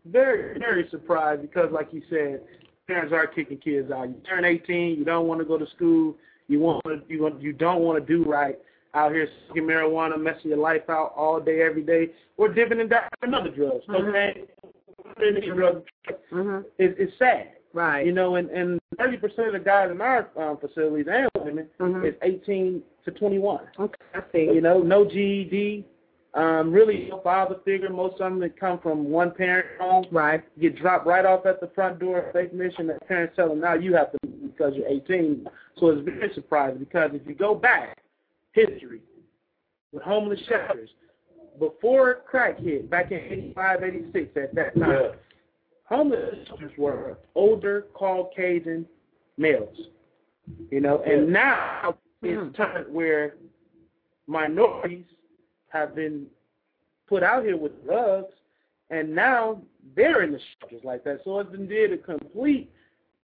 very, 0.05 0.59
very 0.59 0.87
surprised 0.89 1.41
because, 1.41 1.71
like 1.71 1.89
you 1.91 2.01
said, 2.09 2.41
parents 2.87 3.13
are 3.13 3.27
kicking 3.27 3.57
kids 3.57 3.91
out. 3.91 4.09
You 4.09 4.15
turn 4.27 4.45
18, 4.45 4.97
you 4.97 5.05
don't 5.05 5.27
want 5.27 5.39
to 5.39 5.45
go 5.45 5.57
to 5.57 5.67
school, 5.75 6.15
you 6.47 6.59
want 6.59 6.83
to, 6.85 7.01
you 7.07 7.23
want, 7.23 7.41
you 7.41 7.53
don't 7.53 7.81
want 7.81 8.05
to 8.05 8.17
do 8.17 8.29
right 8.29 8.57
out 8.95 9.11
here 9.11 9.27
smoking 9.45 9.63
marijuana, 9.63 10.21
messing 10.21 10.51
your 10.51 10.59
life 10.59 10.87
out 10.89 11.13
all 11.15 11.39
day, 11.39 11.61
every 11.61 11.81
day, 11.81 12.09
or 12.37 12.47
dipping 12.47 12.79
and 12.79 12.89
diving 12.89 13.09
in 13.23 13.33
other 13.33 13.49
drugs. 13.49 13.83
Okay, 13.89 14.33
any 14.35 14.45
drug 15.31 15.85
Mhm. 16.31 16.65
is 16.77 16.95
it's 16.97 17.17
sad. 17.17 17.49
Right. 17.73 18.05
You 18.05 18.11
know, 18.11 18.35
and 18.35 18.49
and 18.51 18.79
30% 18.97 19.47
of 19.47 19.53
the 19.53 19.59
guys 19.59 19.89
in 19.89 19.99
our 19.99 20.29
um, 20.37 20.57
facilities 20.57 21.07
and 21.09 21.27
women 21.43 21.67
Mhm. 21.79 22.05
is 22.05 22.15
18 22.21 22.83
to 23.05 23.11
21. 23.11 23.61
Okay, 23.79 23.95
I 24.13 24.21
see. 24.31 24.43
You 24.45 24.61
know, 24.61 24.79
no 24.81 25.03
GED, 25.05 25.83
um, 26.35 26.71
really 26.71 27.07
no 27.09 27.19
father 27.21 27.55
figure. 27.65 27.89
Most 27.89 28.13
of 28.13 28.19
them 28.31 28.39
that 28.39 28.55
come 28.55 28.77
from 28.79 29.09
one 29.09 29.31
parent 29.31 29.65
home 29.79 30.05
Right. 30.11 30.43
get 30.59 30.75
dropped 30.75 31.07
right 31.07 31.25
off 31.25 31.45
at 31.47 31.59
the 31.59 31.67
front 31.69 31.97
door 31.99 32.19
of 32.19 32.31
Faith 32.33 32.53
Mission. 32.53 32.87
The 32.87 32.99
parents 33.07 33.35
tell 33.35 33.49
them 33.49 33.59
now 33.59 33.73
you 33.73 33.95
have 33.95 34.11
to 34.11 34.17
because 34.27 34.75
you're 34.75 34.87
18. 34.87 35.47
So 35.77 35.89
it's 35.89 36.01
very 36.01 36.31
surprising 36.33 36.77
because 36.79 37.11
if 37.15 37.25
you 37.27 37.33
go 37.33 37.55
back 37.55 37.97
history 38.51 39.01
with 39.91 40.03
homeless 40.03 40.39
shelters 40.41 40.91
before 41.59 42.21
crack 42.25 42.59
hit 42.59 42.89
back 42.89 43.11
in 43.11 43.19
85, 43.19 43.83
86 43.83 44.37
at 44.37 44.55
that 44.55 44.75
time, 44.77 44.91
Yeah. 44.91 45.11
homeless 45.85 46.47
shelters 46.47 46.71
were 46.77 47.17
older 47.35 47.87
Caucasian 47.93 48.87
males. 49.37 49.77
You 50.69 50.81
know, 50.81 51.01
and 51.03 51.31
now 51.31 51.97
it's 52.21 52.37
mm-hmm. 52.37 52.51
time 52.53 52.93
where 52.93 53.35
minorities 54.27 55.05
have 55.69 55.95
been 55.95 56.27
put 57.07 57.23
out 57.23 57.43
here 57.43 57.57
with 57.57 57.83
drugs, 57.85 58.33
and 58.89 59.13
now 59.13 59.61
they're 59.95 60.23
in 60.23 60.31
the 60.31 60.39
shelters 60.59 60.83
like 60.83 61.03
that. 61.03 61.21
So 61.23 61.39
it's 61.39 61.51
been 61.51 61.67
did 61.67 61.93
a 61.93 61.97
complete 61.97 62.71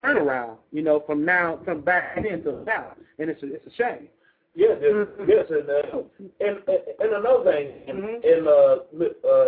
turnaround, 0.03 0.57
you 0.71 0.81
know, 0.81 1.01
from 1.01 1.25
now 1.25 1.59
from 1.65 1.81
back 1.81 2.15
then 2.15 2.43
to 2.43 2.63
now, 2.63 2.95
and 3.17 3.29
it's 3.29 3.43
a, 3.43 3.55
it's 3.55 3.67
a 3.67 3.75
shame. 3.75 4.07
Yes, 4.55 4.77
yes, 4.81 4.93
Mhm. 4.93 5.27
yes, 5.27 5.45
and, 5.49 5.69
uh, 5.69 6.01
and 6.41 6.57
and 6.67 6.79
and 6.99 7.13
another 7.13 7.51
thing, 7.51 7.67
Mhm. 7.87 8.23
and 8.25 8.47
uh, 8.47 9.27
uh, 9.27 9.45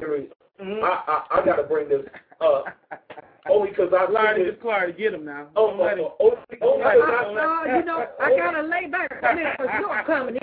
Henry, 0.00 0.30
I, 0.82 1.02
I 1.06 1.38
I 1.40 1.44
gotta 1.44 1.62
bring 1.64 1.88
this 1.88 2.04
up 2.40 2.64
only 3.48 3.70
because 3.70 3.92
I 3.92 4.06
Clardy, 4.06 4.36
see 4.36 4.42
it's 4.48 4.62
Clardy, 4.62 4.96
get 4.96 5.14
him 5.14 5.24
now. 5.24 5.48
Oh, 5.54 5.68
Don't 5.70 5.78
let 5.80 5.98
him- 5.98 6.06
oh, 6.18 6.38
oh, 6.62 6.72
only 6.72 6.84
let 6.84 6.94
because 6.98 7.10
I, 7.10 7.72
Uh, 7.72 7.76
you 7.78 7.84
know, 7.84 8.06
I 8.18 8.36
gotta 8.36 8.62
lay 8.62 8.86
back 8.86 9.10
a 9.22 9.34
minute 9.34 9.56
because 9.58 9.80
you're 9.80 10.02
coming 10.04 10.36
in. 10.36 10.42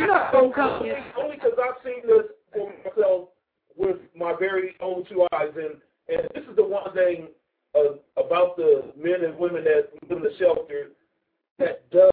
You 0.00 0.06
know 0.06 0.14
I'm 0.14 0.52
coming 0.52 0.90
in. 0.92 1.02
only 1.16 1.36
because 1.36 1.58
I've 1.58 1.82
seen 1.84 2.06
this 2.06 2.26
for 2.52 2.72
myself 2.84 3.28
with 3.76 3.96
my 4.14 4.34
very 4.34 4.76
own 4.80 5.04
two 5.04 5.26
eyes, 5.32 5.52
and 5.56 5.80
and 6.08 6.28
this 6.34 6.44
is 6.48 6.54
the 6.56 6.64
one 6.64 6.92
thing 6.92 7.28
uh, 7.74 7.94
about 8.16 8.56
the 8.56 8.84
men 8.96 9.24
and 9.24 9.36
women 9.38 9.64
that 9.64 9.88
live 10.08 10.18
in 10.18 10.22
the 10.22 10.34
shelter 10.38 10.90
that 11.58 11.88
does 11.90 12.10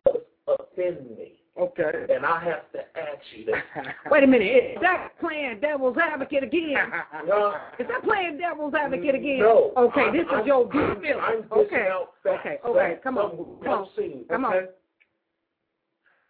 offend 0.48 1.10
me, 1.18 1.34
Okay. 1.60 2.06
and 2.10 2.26
I 2.26 2.44
have 2.44 2.72
to 2.74 2.80
ask 3.00 3.22
you 3.36 3.46
that. 3.46 3.64
Wait 4.12 4.24
a 4.24 4.28
minute. 4.28 4.46
Is 4.76 4.78
that 4.82 5.10
playing 5.20 5.60
devil's 5.62 5.98
advocate 5.98 6.44
again? 6.44 6.76
Uh, 7.16 7.54
Is 7.80 7.88
that 7.88 8.04
playing 8.04 8.38
devil's 8.38 8.74
advocate 8.76 9.16
again? 9.16 9.40
No. 9.40 9.72
Okay, 9.78 10.02
I'm- 10.02 10.14
this 10.14 10.26
is 10.28 10.32
I'm- 10.34 10.46
your 10.48 10.68
good 10.70 10.98
feeling. 11.02 11.20
I'm 11.20 11.44
Okay. 11.52 11.90
Okay, 12.28 12.60
okay, 12.66 12.80
facts, 12.94 13.00
come 13.04 13.18
on, 13.18 13.32
come 13.64 13.72
on, 13.74 13.88
seen. 13.98 14.26
come 14.30 14.46
on. 14.46 14.54
Okay. 14.56 14.66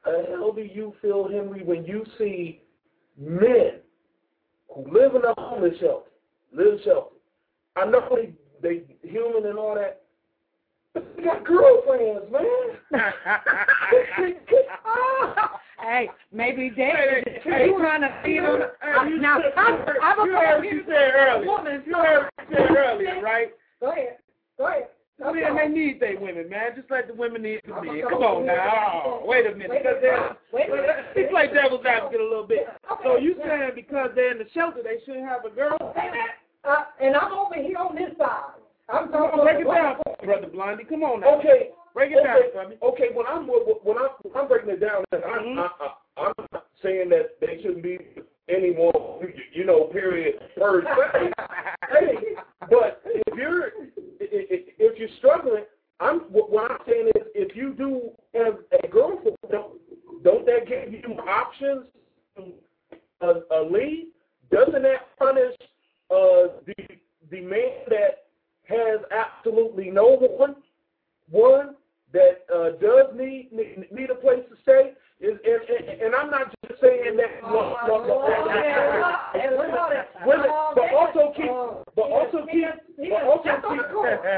How 0.06 0.52
do 0.52 0.61
you 0.61 0.94
feel, 1.02 1.27
Henry, 1.27 1.64
when 1.64 1.84
you 1.85 2.06
see 2.18 2.61
men 3.18 3.80
who 4.73 4.85
live 4.91 5.15
in 5.15 5.23
a 5.26 5.34
homeless 5.40 5.77
shelter, 5.80 6.10
live 6.53 6.80
shelter? 6.84 7.15
I 7.76 7.85
know 7.85 8.07
they 8.15 8.34
they 8.61 8.84
human 9.02 9.48
and 9.48 9.57
all 9.57 9.76
that, 9.76 10.03
they 10.95 11.23
got 11.23 11.43
girlfriends, 11.45 12.26
man. 12.31 12.43
hey, 15.81 16.09
maybe 16.31 16.72
they 16.76 16.84
Hey, 16.84 17.41
hey, 17.43 17.67
trying 17.77 18.01
to 18.01 18.22
feed 18.23 18.39
them. 18.39 18.61
Hey, 18.81 19.09
you 19.09 19.19
Now, 19.19 19.39
I'm, 19.57 19.80
I'm 20.01 20.27
you 20.27 20.34
heard 20.34 20.57
what 20.59 20.73
you 20.73 20.84
said 20.88 21.11
earlier. 21.15 21.45
woman. 21.47 21.84
You 21.85 21.93
heard 21.95 22.30
what 22.35 22.49
you 22.49 22.55
said 22.57 22.77
earlier, 22.77 23.22
right? 23.22 23.47
Go 23.80 23.91
ahead. 23.91 24.17
Go 24.57 24.67
ahead. 24.67 24.88
Men, 25.17 25.55
they 25.55 25.67
need 25.69 26.01
their 26.01 26.19
women, 26.19 26.49
man. 26.49 26.72
Just 26.76 26.91
like 26.91 27.07
the 27.07 27.13
women 27.13 27.41
need 27.43 27.61
the 27.65 27.73
men. 27.81 28.01
Come 28.09 28.22
on 28.22 28.45
now. 28.45 29.01
Oh, 29.05 29.22
wait 29.26 29.45
a 29.47 29.51
minute. 29.55 29.72
Because 29.81 29.95
they're, 30.01 30.35
Wait 30.51 30.67
a 30.69 30.76
minute. 30.76 30.89
it's 31.15 31.34
like 31.34 31.53
devil's 31.53 31.85
advocate 31.85 32.19
a 32.19 32.23
little 32.23 32.45
bit. 32.45 32.67
So 33.01 33.15
you 33.15 33.35
saying 33.45 33.72
because 33.76 34.09
they're 34.13 34.31
in 34.34 34.39
the 34.39 34.45
shelter, 34.53 34.84
they 34.84 34.99
shouldn't 35.05 35.26
have 35.27 35.45
a 35.45 35.49
girl? 35.49 35.77
Uh, 36.65 36.84
and 37.01 37.15
I'm 37.15 37.31
over 37.31 37.55
here 37.55 37.77
on 37.77 37.95
this 37.95 38.11
side. 38.17 38.59
I'm 38.90 39.12
talking 39.12 39.41
break 39.44 39.60
it 39.62 39.66
down, 39.66 39.98
brother 40.24 40.48
Blondie. 40.48 40.84
Come 40.86 41.03
on 41.03 41.22
now. 41.22 41.40
Okay, 41.40 41.70
Break 41.94 42.12
it 42.12 42.24
down 42.24 42.38
okay, 42.38 42.49
for 42.53 42.70
me. 42.70 42.76
okay. 42.84 43.10
When 43.14 43.26
I'm 43.26 43.48
when 43.48 43.98
I'm 43.98 44.10
when 44.24 44.36
I'm 44.36 44.48
breaking 44.48 44.70
it 44.70 44.80
down, 44.82 45.03
I'm 45.12 45.20
Mhm. 45.22 45.57
I, 45.57 45.70
I, 45.80 46.26
I'm 46.28 46.34
not 46.52 46.68
saying 46.84 47.10
that 47.10 47.40
they 47.40 47.62
shouldn't 47.62 47.82
be 47.84 47.98
any 48.48 48.72
more, 48.74 49.26
you 49.53 49.66
know, 49.66 49.86
period 49.86 50.36
per 50.57 50.84
se. 50.84 51.32
hey, 51.90 52.36
but 52.70 53.02
if 53.06 53.36
you're 53.36 53.72
if, 54.20 54.99
you're 54.99 55.10
struggling, 55.18 55.64
I'm 55.99 56.20
what 56.32 56.72
I'm 56.72 56.78
saying 56.86 57.07
is 57.16 57.24
if 57.34 57.56
you 57.56 57.74
do 57.74 58.12
have 58.36 58.60
a 58.84 58.88
girlfriend, 58.88 59.38
don't 59.49 59.80
don't 60.24 60.45
that 60.45 60.68
give 60.68 60.94
you 60.94 61.18
options 61.28 61.88
A, 62.38 62.53
uh, 63.22 63.40
uh, 63.52 63.62
leave? 63.64 64.07
Doesn't 64.52 64.84
that 64.84 65.18
punish 65.18 65.56
uh, 66.12 66.60
the 66.68 66.76
the 67.32 67.41
man 67.41 67.72
that 67.90 68.24
has 68.68 69.02
absolutely 69.12 69.90
no 69.90 70.18
one 70.18 70.56
one 71.30 71.76
that 72.14 72.46
uh, 72.54 72.70
does 72.82 73.14
need, 73.16 73.50
need 73.52 73.92
need 73.92 74.10
a 74.10 74.16
place 74.16 74.44
to 74.50 74.56
stay? 74.64 74.94
Is 75.20 75.38
and, 75.46 75.90
and, 75.90 76.02
and 76.02 76.16
I'm 76.16 76.30
not 76.30 76.54
just 76.68 76.82
saying 76.82 77.18
that. 77.18 77.42
Oh, 77.44 77.76
Women, 80.26 80.50
but 80.76 80.94
also 80.94 81.34
keep, 81.36 81.52
but 81.96 82.12
also 82.12 82.46
keep, 82.52 82.66
but 82.98 83.24
also 83.24 83.50
keep, 83.70 83.82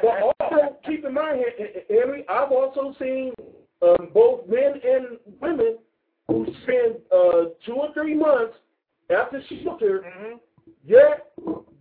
but 0.03 0.21
also 0.21 0.77
keep 0.85 1.05
in 1.05 1.13
mind, 1.13 1.43
Henry, 1.89 2.25
I've 2.29 2.51
also 2.51 2.93
seen 2.99 3.33
um, 3.81 4.09
both 4.13 4.47
men 4.47 4.73
and 4.83 5.17
women 5.39 5.77
who 6.27 6.45
spend 6.63 6.97
uh, 7.11 7.49
two 7.65 7.73
or 7.73 7.93
three 7.93 8.15
months 8.15 8.55
after 9.09 9.41
shelter, 9.63 10.03
yet 10.85 11.31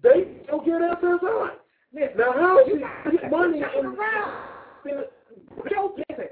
they 0.03 0.27
still 0.45 0.61
get 0.61 0.81
SSI. 1.03 1.51
Now, 1.97 2.33
how 2.33 2.67
you 2.67 2.85
get 3.11 3.31
money 3.31 3.63
and 3.63 3.97
Joe, 5.71 5.97
listen. 5.97 6.27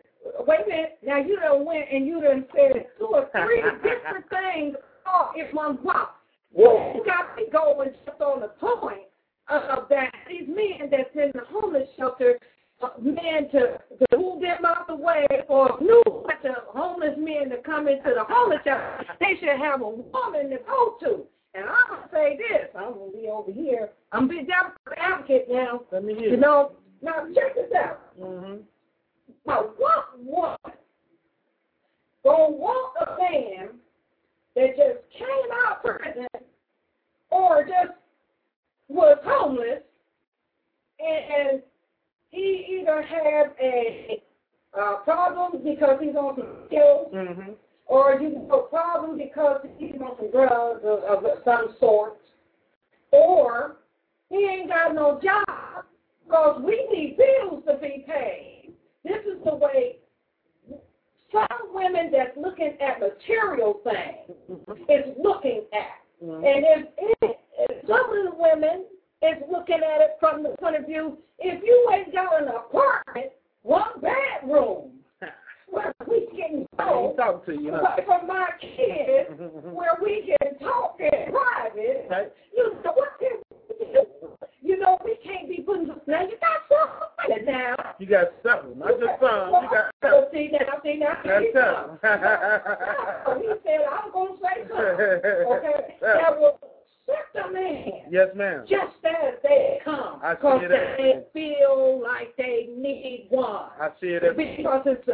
Wait 0.47 0.61
a 0.65 0.69
minute. 0.69 0.99
Now 1.03 1.19
you 1.19 1.41
done 1.41 1.65
went 1.65 1.86
and 1.91 2.07
you 2.07 2.20
done 2.20 2.45
said 2.55 2.86
two 2.99 3.07
or 3.07 3.28
three 3.32 3.62
different 3.82 4.27
things 4.28 4.77
all 5.07 5.32
in 5.36 5.47
one 5.57 5.77
box. 5.82 6.12
Whoa. 6.53 6.93
You 6.95 7.05
got 7.05 7.35
me 7.36 7.45
going 7.51 7.91
just 8.05 8.20
on 8.20 8.41
the 8.41 8.49
point 8.49 9.09
of 9.49 9.89
that 9.89 10.12
these 10.28 10.49
men 10.49 10.91
that's 10.91 11.11
in 11.15 11.32
the 11.35 11.45
homeless 11.49 11.89
shelter, 11.99 12.39
uh, 12.82 12.89
men 13.01 13.49
to, 13.53 13.78
to 14.11 14.19
move 14.19 14.43
them 14.43 14.65
out 14.65 14.86
the 14.86 14.95
way 14.95 15.27
or 15.49 15.78
new 15.81 16.03
bunch 16.07 16.45
of 16.45 16.65
homeless 16.69 17.16
men 17.19 17.49
to 17.51 17.57
come 17.65 17.89
into 17.89 18.12
the 18.15 18.24
homeless 18.28 18.61
shelter, 18.65 19.05
they 19.20 19.36
should 19.41 19.59
have 19.59 19.81
a 19.81 19.89
woman 19.89 20.51
to 20.51 20.59
go 20.66 20.97
to. 21.01 21.24
And 21.55 21.64
I'm 21.64 21.89
gonna 21.89 22.09
say 22.12 22.36
this, 22.36 22.68
I'm 22.76 22.94
gonna 22.94 23.12
be 23.12 23.28
over 23.28 23.52
here. 23.52 23.90
I'm 24.12 24.28
big 24.28 24.48
down 24.48 24.72
advocate 24.97 25.47
now. 25.48 25.82
Let 25.93 26.05
me 26.05 26.14
hear. 26.14 26.31
You 26.31 26.36
know, 26.36 26.72
now 27.01 27.26
check 27.35 27.55
this 27.55 27.70
out. 27.76 28.01
Mm-hmm. 28.20 28.62
Now, 29.47 29.70
what 29.76 30.18
woman 30.18 30.56
gonna 32.24 32.51
want 32.51 32.97
a 33.01 33.16
man 33.20 33.68
that 34.56 34.76
just 34.76 34.98
came 35.16 35.52
out 35.66 35.76
of 35.76 35.82
prison 35.82 36.26
or 37.31 37.62
just 37.64 37.98
was 38.89 39.18
homeless 39.24 39.82
and, 40.98 41.51
and 41.51 41.62
he 42.31 42.81
either 42.81 43.02
had 43.02 43.52
a 43.60 44.22
uh, 44.78 44.97
problem 45.05 45.62
because 45.62 45.98
he's 46.01 46.16
on 46.16 46.36
some 46.36 46.68
pills 46.70 47.12
Mm-hmm. 47.14 47.52
Or 47.86 48.19
you 48.20 48.31
know, 48.31 48.61
problem 48.70 49.19
because 49.19 49.61
he's 49.78 49.94
on 50.01 50.16
some 50.19 50.31
drugs 50.31 50.81
of, 50.85 51.02
of 51.05 51.24
some 51.44 51.77
sort, 51.78 52.19
or 53.12 53.77
he 54.31 54.36
ain't 54.36 54.69
got 54.69 54.94
no 54.94 55.20
job 55.23 55.85
because 56.24 56.62
we 56.65 56.89
need 56.93 57.16
bills 57.19 57.62
to 57.66 57.74
be 57.78 58.05
paid. 58.09 58.73
This 59.05 59.19
is 59.27 59.43
the 59.44 59.55
way 59.55 59.97
some 61.32 61.74
women 61.74 62.11
that's 62.12 62.36
looking 62.36 62.77
at 62.81 63.01
material 63.01 63.81
things 63.85 64.39
is 64.89 65.15
looking 65.23 65.65
at. 65.73 66.24
Mhm. 66.24 66.36
And 66.36 66.65
if, 66.65 66.89
if, 67.23 67.36
if 67.59 67.86
some 67.86 68.16
of 68.19 68.24
the 68.32 68.36
women 68.39 68.86
is 69.23 69.43
looking 69.51 69.77
at 69.82 70.01
it 70.01 70.16
from 70.20 70.43
the 70.43 70.51
point 70.61 70.77
of 70.77 70.86
view, 70.86 71.19
if 71.39 71.62
you 71.62 71.89
ain't 71.93 72.12
got 72.15 72.40
an 72.40 72.48
apartment, 72.48 73.32
one 73.62 74.01
bedroom, 74.01 74.93
where 75.70 75.93
we 76.09 76.27
can 76.36 76.66
I 76.78 76.85
go 76.89 77.09
ain't 77.09 77.16
talking 77.16 77.56
to 77.56 77.62
you, 77.62 77.73
huh? 77.73 77.94
but 77.97 78.06
for 78.06 78.27
my 78.27 78.48
kids, 78.61 79.31
where 79.73 79.97
we 80.02 80.23
can 80.40 80.59
talk 80.61 80.98
in 81.01 81.32
private, 81.32 82.06
Right. 82.09 82.32
you 82.56 82.74
know 82.85 82.93
what 82.93 83.19
can 83.19 83.39
we 83.81 83.86
do? 83.93 84.05
You 84.62 84.78
know, 84.78 84.98
we 85.05 85.16
can't 85.24 85.48
be 85.48 85.62
putting 85.62 85.89
now 86.06 86.23
you 86.23 86.36
got 86.39 86.61
something 86.69 87.44
now. 87.47 87.74
You 87.98 88.06
got 88.06 88.27
something, 88.43 88.78
not 88.78 88.90
just 89.01 89.20
some. 89.20 89.48
You 89.62 89.69
got 89.70 89.93
Well, 90.02 90.28
see 90.32 90.51
now, 90.52 90.81
see 90.82 90.97
now, 90.98 91.16
That's 91.24 91.44
see 91.44 91.51
something. 91.55 91.98
now. 92.02 93.40
He 93.40 93.48
said, 93.65 93.81
I'm 93.90 94.12
gonna 94.12 94.36
say 94.43 94.69
something. 94.69 94.85
Okay. 94.85 95.94
That 96.02 96.39
will 96.39 96.59
set 97.06 97.16
the 97.35 97.52
man 97.52 97.90
Yes, 98.11 98.28
ma'am. 98.35 98.65
just 98.69 98.97
as 99.05 99.35
they 99.43 99.81
come. 99.85 100.20
I 100.23 100.32
see 100.35 100.36
Because 100.36 100.62
it 100.65 100.69
they 100.69 101.11
every- 101.12 101.23
feel 101.32 102.01
like 102.02 102.36
they 102.36 102.69
need 102.77 103.27
one. 103.31 103.70
I 103.81 103.90
see 104.01 104.09
it 104.09 104.23
every 104.24 104.56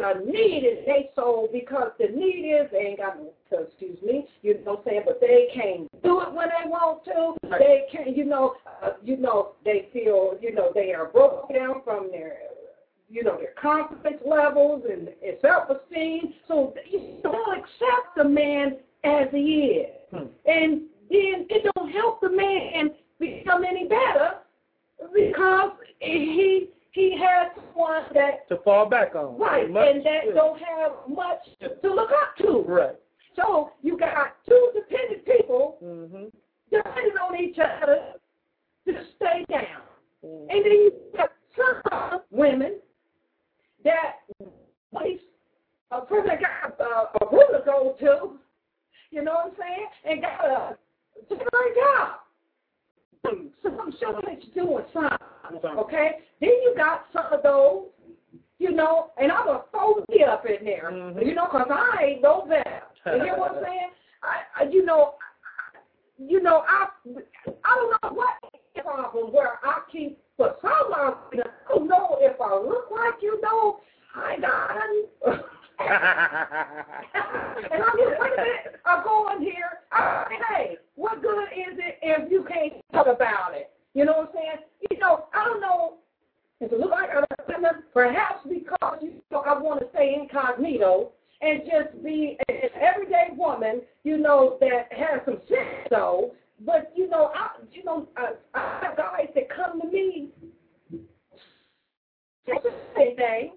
A 0.03 0.19
need 0.25 0.63
in 0.63 0.83
their 0.85 1.03
soul, 1.15 1.47
because 1.51 1.91
the 1.99 2.07
need 2.07 2.49
is, 2.49 2.71
they 2.71 2.79
ain't 2.79 2.97
got 2.97 3.17
no, 3.19 3.31
excuse 3.51 4.01
me, 4.01 4.25
you 4.41 4.55
know 4.65 4.71
what 4.71 4.79
I'm 4.79 4.85
saying, 4.85 5.01
but 5.05 5.21
they 5.21 5.47
can't 5.53 5.87
do 6.03 6.21
it 6.21 6.33
when 6.33 6.49
they 6.49 6.69
want 6.69 7.05
to. 7.05 7.35
They 7.49 7.83
can't, 7.91 8.15
you 8.15 8.25
know, 8.25 8.55
uh, 8.83 8.91
you 9.03 9.17
know, 9.17 9.53
they 9.63 9.89
feel, 9.93 10.37
you 10.41 10.55
know, 10.55 10.71
they 10.73 10.93
are 10.93 11.05
broken 11.05 11.55
down 11.55 11.81
from 11.83 12.09
their, 12.11 12.37
you 13.09 13.23
know, 13.23 13.37
their 13.37 13.53
confidence 13.61 14.21
levels 14.25 14.83
and, 14.89 15.07
and 15.07 15.37
self-esteem. 15.41 16.33
So 16.47 16.73
you 16.89 17.17
don't 17.21 17.59
accept 17.59 18.15
the 18.17 18.23
man 18.23 18.77
as 19.03 19.27
he 19.31 19.85
is. 19.85 19.95
Hmm. 20.11 20.25
And 20.45 20.81
then 21.09 21.45
it 21.49 21.71
don't 21.75 21.91
help 21.91 22.21
the 22.21 22.29
man 22.29 22.91
become 23.19 23.63
any 23.63 23.87
better 23.87 24.39
because 25.13 25.71
he 25.99 26.69
he 26.91 27.17
has 27.17 27.51
one 27.73 28.03
that 28.13 28.47
to 28.49 28.57
fall 28.63 28.87
back 28.87 29.15
on. 29.15 29.37
right 29.37 29.65
and 29.65 30.05
that 30.05 30.33
don't 30.35 30.59
have 30.59 30.91
much 31.07 31.39
to 31.81 31.93
look 31.93 32.11
up 32.11 32.35
to. 32.39 32.63
Right. 32.67 32.95
So 33.35 33.71
you 33.81 33.97
got 33.97 34.35
two 34.47 34.71
dependent 34.75 35.25
people 35.25 35.77
Mm-hmm. 35.83 36.25
depending 36.69 37.13
on 37.17 37.39
each 37.39 37.57
other 37.59 38.13
to 38.87 38.93
stay 39.15 39.45
down. 39.49 39.81
And 40.23 40.49
then 40.49 40.71
you 40.71 40.91
got 41.15 41.31
some 41.55 42.21
women 42.29 42.79
that 43.83 44.17
place 44.93 45.19
a 45.91 46.01
person 46.01 46.31
got 46.39 46.79
a, 46.79 47.25
a 47.25 47.29
to 47.29 47.61
go 47.65 47.95
to, 47.99 48.39
you 49.11 49.23
know 49.23 49.33
what 49.33 49.45
I'm 49.47 49.51
saying, 49.59 49.87
and 50.05 50.21
got 50.21 50.45
a 50.45 50.77
temporary 51.27 51.75
job. 51.75 52.09
Some 53.23 53.93
show 53.99 54.19
that 54.25 54.39
you're 54.53 54.65
doing 54.65 54.85
something, 54.93 55.69
okay? 55.77 56.19
Then 56.39 56.49
you 56.49 56.73
got 56.75 57.05
some 57.13 57.31
of 57.31 57.43
those, 57.43 57.85
you 58.57 58.71
know, 58.71 59.11
and 59.17 59.31
I'm 59.31 59.47
a 59.47 59.63
phony 59.71 60.23
up 60.23 60.45
in 60.45 60.65
there, 60.65 60.89
Mhm. 60.91 61.25
you 61.25 61.35
know, 61.35 61.45
'cause 61.45 61.67
I 61.69 62.03
ain't 62.03 62.21
no 62.21 62.41
better. 62.41 62.83
You 63.05 63.23
hear 63.23 63.37
what 63.37 63.51
I'm 63.55 63.63
saying? 63.63 63.91
I, 64.23 64.41
I 64.55 64.63
you 64.63 64.83
know, 64.83 65.15
you 66.17 66.41
know, 66.41 66.63
I 66.67 66.87
I 67.63 67.75
don't 67.75 68.03
know 68.03 68.09
what 68.11 68.37
problem 68.81 69.31
where 69.33 69.59
I 69.63 69.81
keep 69.91 70.19
for 70.37 70.55
some 70.61 70.93
reason, 71.31 71.47
I 71.69 71.73
don't 71.73 71.87
know 71.87 72.17
if 72.19 72.39
I 72.41 72.55
look 72.55 72.89
like 72.91 73.21
you 73.21 73.39
know 73.41 73.79
I 74.15 74.37
got 74.39 75.51
and 75.87 77.83
I'm 77.83 77.97
just 77.97 78.19
wait 78.19 78.33
a 78.33 78.41
minute, 78.41 78.81
I 78.85 79.03
go 79.03 79.29
in 79.35 79.41
here, 79.41 79.79
I 79.91 80.25
say, 80.29 80.35
hey, 80.49 80.77
what 80.95 81.21
good 81.21 81.43
is 81.55 81.77
it 81.77 81.99
if 82.01 82.31
you 82.31 82.45
can't 82.47 82.73
talk 82.93 83.07
about 83.07 83.53
it? 83.53 83.71
You 83.93 84.05
know 84.05 84.13
what 84.13 84.29
I'm 84.29 84.35
saying? 84.35 84.57
You 84.89 84.99
know, 84.99 85.25
I 85.33 85.45
don't 85.45 85.61
know 85.61 85.97
if 86.59 86.71
it 86.71 86.79
look 86.79 86.91
like 86.91 87.09
I'm 87.15 87.23
a 87.23 87.51
woman, 87.51 87.83
perhaps 87.93 88.47
because 88.47 88.99
you 89.01 89.21
know 89.31 89.39
I 89.39 89.59
want 89.59 89.81
to 89.81 89.87
stay 89.93 90.15
incognito 90.19 91.11
and 91.41 91.61
just 91.65 92.03
be 92.03 92.37
an 92.47 92.69
everyday 92.79 93.29
woman, 93.35 93.81
you 94.03 94.17
know, 94.17 94.57
that 94.61 94.93
has 94.93 95.21
some 95.25 95.39
sense 95.49 95.87
though. 95.89 96.31
But 96.65 96.93
you 96.95 97.09
know, 97.09 97.31
I 97.33 97.49
you 97.71 97.83
know, 97.83 98.07
I, 98.15 98.33
I 98.53 98.79
have 98.83 98.97
guys 98.97 99.27
that 99.33 99.49
come 99.49 99.81
to 99.81 99.87
me 99.87 100.29
say 102.95 103.15
thing. 103.15 103.53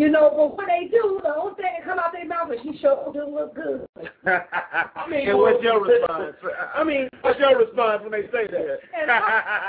You 0.00 0.08
know, 0.08 0.32
but 0.34 0.56
when 0.56 0.66
they 0.66 0.88
do, 0.88 1.20
the 1.22 1.36
only 1.36 1.56
thing 1.56 1.66
that 1.76 1.84
come 1.84 1.98
out 1.98 2.12
their 2.14 2.24
mouth 2.24 2.50
is 2.50 2.60
you 2.64 2.72
sure 2.80 3.12
do 3.12 3.22
look 3.22 3.54
good. 3.54 3.86
I 4.26 5.06
mean, 5.10 5.28
and 5.28 5.38
what's 5.38 5.62
your 5.62 5.84
response? 5.84 6.36
I 6.74 6.82
mean, 6.84 7.10
what's 7.20 7.38
your 7.38 7.58
response 7.58 8.00
when 8.00 8.12
they 8.12 8.22
say 8.32 8.46
that? 8.50 8.78
And 8.98 9.10
I, 9.10 9.18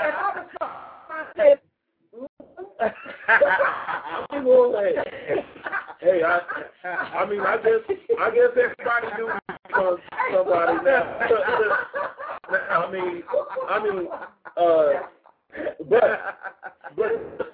and 0.04 0.16
I 0.16 0.32
was 0.34 0.48
I 1.10 1.24
said, 1.36 1.60
hey, 6.00 6.22
I, 6.24 6.40
I 6.88 7.28
mean, 7.28 7.40
I 7.40 7.58
guess, 7.58 7.96
I 8.18 8.30
guess 8.30 8.56
everybody 8.56 9.08
do 9.18 9.28
because 9.66 9.98
somebody. 10.32 10.78
I 12.70 12.90
mean, 12.90 13.22
I 13.68 13.84
mean, 13.84 14.08
uh, 14.56 14.92
but, 15.90 16.38
but. 16.96 17.52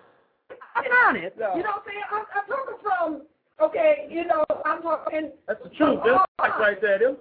I'm 0.78 1.16
honest. 1.16 1.36
You 1.36 1.42
know 1.42 1.50
what 1.50 1.66
I'm 1.66 1.82
saying? 1.86 2.02
I'm, 2.10 2.24
I'm 2.34 2.46
talking 2.48 2.78
from, 2.82 3.22
okay, 3.60 4.06
you 4.10 4.24
know, 4.26 4.44
I'm 4.64 4.82
talking. 4.82 5.32
That's 5.46 5.62
the 5.62 5.70
truth. 5.70 6.00
That's 6.04 6.24
like 6.38 6.58
right 6.58 6.80
there. 6.80 6.98
Them. 6.98 7.16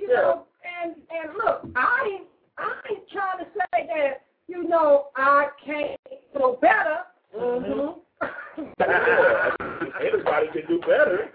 You 0.00 0.08
know, 0.08 0.46
and 0.82 0.94
and 0.94 1.34
look, 1.36 1.66
I 1.76 2.10
ain't 2.12 2.26
I 2.58 2.74
ain't 2.90 3.08
trying 3.10 3.38
to 3.38 3.46
say 3.54 3.86
that 3.86 4.22
you 4.48 4.68
know 4.68 5.08
I 5.16 5.48
can't 5.64 6.00
do 6.34 6.56
better. 6.60 6.98
Mm-hmm. 7.36 8.00
Anybody 10.02 10.46
can 10.52 10.66
do 10.68 10.80
better. 10.80 11.30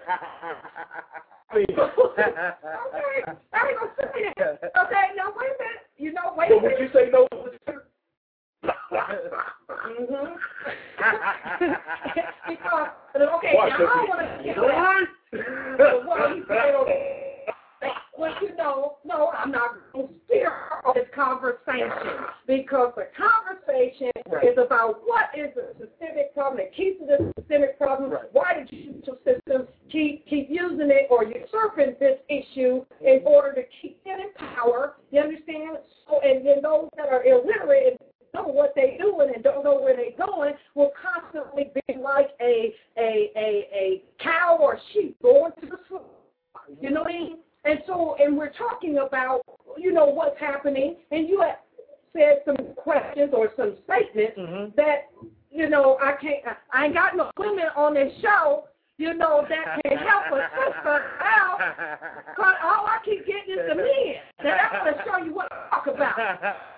Okay, 1.55 1.65
I 3.53 3.69
ain't 3.69 3.79
gonna 3.79 3.91
say 3.99 4.33
that. 4.37 4.71
Okay, 4.85 5.05
now 5.15 5.33
wait 5.35 5.49
a 5.49 5.57
minute. 5.57 5.83
You 5.97 6.13
know, 6.13 6.33
wait 6.35 6.51
a 6.51 6.55
but 6.55 6.63
would 6.63 6.79
you 6.79 6.89
say 6.93 7.09
no? 7.11 7.27
Mm-hmm. 8.63 10.33
because 12.49 12.87
okay, 13.15 13.53
Watch 13.53 13.69
now. 13.69 13.85
I 13.85 14.05
want 14.07 14.21
to 14.21 14.27
that. 14.43 16.07
Well, 16.07 16.35
you 16.35 16.43
okay. 16.43 17.17
Well, 18.17 18.33
you 18.41 18.55
know, 18.55 18.97
no, 19.05 19.29
I'm 19.37 19.51
not 19.51 19.77
going 19.93 20.07
to 20.07 20.13
steer 20.25 20.51
this 20.95 21.05
conversation 21.13 22.25
because 22.47 22.93
the 22.95 23.07
conversation 23.15 24.11
Right. 24.27 24.43
is 24.43 24.57
about 24.57 25.01
what 25.05 25.29
is 25.37 25.53
the 25.55 25.73
systemic 25.79 26.33
problem 26.33 26.57
that 26.57 26.75
keeps 26.75 26.99
it 27.01 27.09
a 27.09 27.31
systemic 27.39 27.77
problem. 27.77 28.11
Right. 28.11 28.23
Why 28.33 28.53
did 28.55 28.71
you 28.71 29.01
your 29.05 29.17
system 29.23 29.67
keep 29.91 30.25
keep 30.25 30.47
using 30.49 30.89
it 30.89 31.07
or 31.09 31.23
usurping 31.23 31.95
this 31.99 32.19
issue 32.27 32.83
in 33.01 33.21
order 33.23 33.53
to 33.53 33.63
keep 33.81 33.99
it 34.05 34.19
in 34.19 34.47
power? 34.55 34.95
You 35.11 35.21
understand? 35.21 35.77
So, 36.09 36.19
and 36.21 36.45
then 36.45 36.61
those 36.61 36.89
that 36.97 37.07
are 37.07 37.23
illiterate 37.23 37.99
and 38.01 38.06
know 38.37 38.47
what 38.51 38.73
they're 38.75 38.97
doing 38.97 39.31
and 39.33 39.43
don't 39.43 39.63
know 39.63 39.79
where 39.79 39.95
they're 39.95 40.25
going 40.25 40.53
will 40.75 40.91
constantly 41.01 41.71
be 41.73 41.95
like 41.97 42.29
a 42.41 42.73
a 42.97 43.31
a 43.35 43.67
a 43.73 44.03
cow 44.21 44.57
or 44.59 44.79
sheep 44.93 45.17
going 45.21 45.51
to 45.61 45.67
the 45.67 45.77
swamp. 45.87 46.05
You 46.81 46.89
know 46.91 47.01
what 47.01 47.11
I 47.11 47.13
mean? 47.13 47.37
And 47.65 47.79
so, 47.85 48.15
and 48.19 48.37
we're 48.37 48.53
talking 48.53 48.99
about, 48.99 49.41
you 49.77 49.91
know, 49.91 50.05
what's 50.05 50.39
happening, 50.39 50.95
and 51.11 51.27
you 51.27 51.41
have 51.41 51.57
said 52.13 52.41
some 52.45 52.55
questions 52.75 53.31
or 53.33 53.51
some 53.57 53.75
statements 53.83 54.37
Mhm. 54.37 54.75
that, 54.75 55.09
you 55.51 55.69
know, 55.69 55.97
I 56.01 56.13
can't, 56.13 56.43
I 56.71 56.85
ain't 56.85 56.93
got 56.93 57.15
no 57.15 57.29
women 57.37 57.67
on 57.75 57.93
this 57.95 58.13
show, 58.21 58.65
you 58.97 59.13
know, 59.13 59.45
that 59.49 59.79
can 59.85 59.97
help 59.97 60.25
a 60.31 60.49
sister 60.55 61.03
out, 61.21 61.59
but 62.37 62.55
all 62.63 62.85
I 62.87 62.99
keep 63.03 63.25
getting 63.25 63.57
is 63.59 63.67
the 63.67 63.75
men 63.75 64.15
that 64.43 64.71
I 64.71 64.83
want 64.83 64.97
to 64.97 65.03
show 65.03 65.17
you 65.25 65.33
what 65.33 65.49
to 65.49 65.55
talk 65.69 65.87
about. 65.87 66.55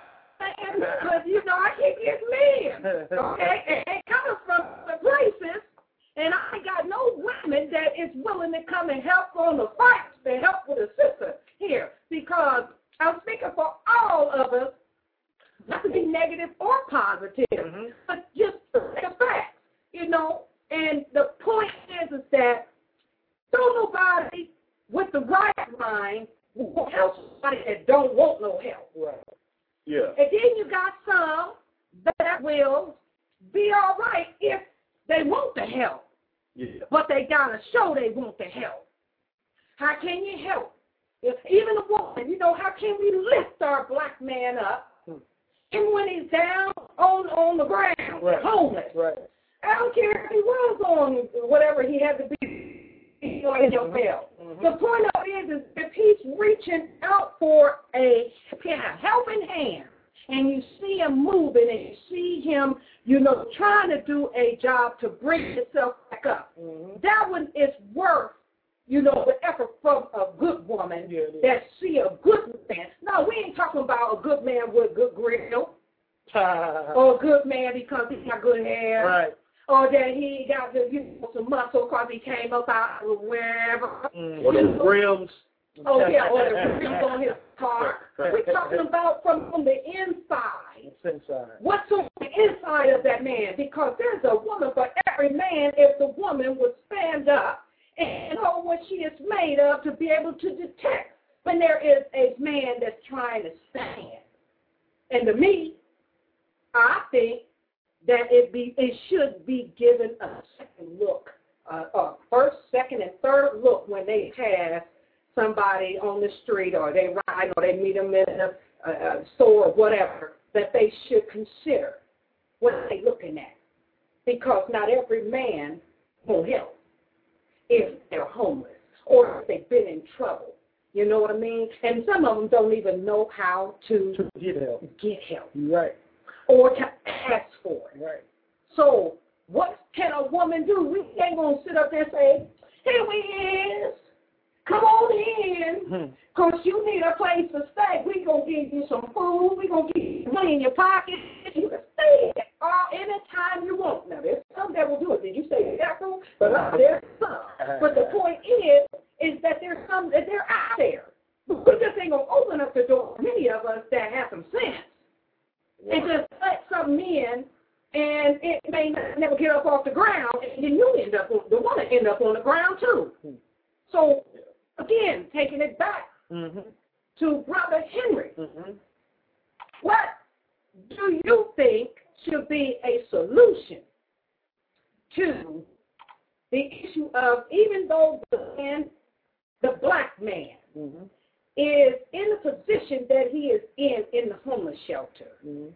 homeless 194.70 194.80
shelter? 194.88 195.32
Mm-hmm. 195.46 195.70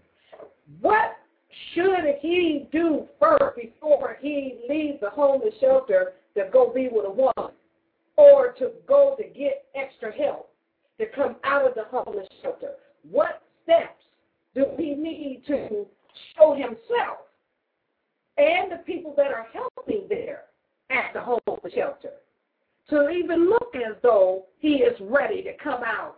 What 0.81 1.17
should 1.73 2.15
he 2.19 2.67
do 2.71 3.05
first 3.19 3.55
before 3.55 4.17
he 4.21 4.59
leaves 4.69 4.99
the 5.01 5.09
homeless 5.09 5.53
shelter 5.59 6.13
to 6.35 6.49
go 6.51 6.71
be 6.73 6.89
with 6.91 7.05
a 7.05 7.11
woman 7.11 7.53
or 8.17 8.53
to 8.53 8.71
go 8.87 9.15
to 9.17 9.23
get 9.23 9.65
extra 9.75 10.11
help 10.11 10.49
to 10.99 11.05
come 11.15 11.35
out 11.43 11.67
of 11.67 11.75
the 11.75 11.83
homeless 11.85 12.27
shelter? 12.41 12.71
What 13.09 13.41
steps 13.63 14.01
do 14.55 14.65
he 14.77 14.93
need 14.95 15.43
to 15.47 15.85
show 16.35 16.53
himself 16.53 17.19
and 18.37 18.71
the 18.71 18.83
people 18.85 19.13
that 19.15 19.31
are 19.31 19.47
helping 19.53 20.07
there 20.09 20.43
at 20.89 21.13
the 21.13 21.21
homeless 21.21 21.73
shelter 21.73 22.11
to 22.89 23.09
even 23.09 23.49
look 23.49 23.73
as 23.75 23.95
though 24.01 24.45
he 24.59 24.75
is 24.77 24.95
ready 25.01 25.41
to 25.43 25.55
come 25.63 25.81
out 25.83 26.17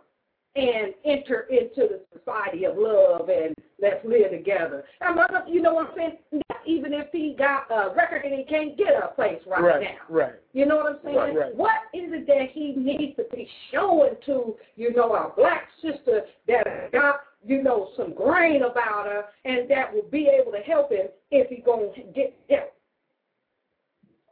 and 0.56 0.94
enter 1.04 1.46
into 1.50 1.88
the 1.88 2.00
society 2.16 2.64
of 2.64 2.76
love 2.76 3.28
and 3.28 3.54
let's 3.80 4.04
live 4.04 4.30
together. 4.30 4.84
And 5.00 5.16
mother, 5.16 5.44
you 5.46 5.60
know 5.60 5.74
what 5.74 5.90
I'm 5.90 5.96
saying? 5.96 6.42
Even 6.66 6.92
if 6.92 7.06
he 7.12 7.36
got 7.38 7.70
a 7.70 7.94
record 7.94 8.24
and 8.24 8.34
he 8.34 8.44
can't 8.44 8.76
get 8.76 8.88
a 9.02 9.08
place 9.14 9.38
right, 9.46 9.62
Right. 9.62 9.82
now. 9.82 9.96
Right. 10.08 10.32
You 10.52 10.66
know 10.66 10.76
what 10.76 10.86
I'm 10.86 10.98
saying? 11.04 11.16
Right, 11.16 11.36
right. 11.36 11.54
What 11.54 11.70
is 11.94 12.10
it 12.12 12.26
that 12.26 12.50
he 12.52 12.72
needs 12.76 13.16
to 13.16 13.24
be 13.32 13.48
showing 13.70 14.14
to, 14.26 14.56
you 14.76 14.94
know, 14.94 15.12
our 15.12 15.32
black 15.36 15.68
sister 15.82 16.22
that 16.48 16.90
got, 16.92 17.20
you 17.44 17.62
know, 17.62 17.90
some 17.96 18.14
grain 18.14 18.62
about 18.62 19.06
her 19.06 19.24
and 19.44 19.70
that 19.70 19.92
will 19.92 20.08
be 20.10 20.28
able 20.28 20.52
to 20.52 20.58
help 20.58 20.90
him 20.90 21.06
if 21.30 21.48
he 21.50 21.56
going 21.62 21.92
to 21.94 22.02
get 22.14 22.34
help? 22.50 22.72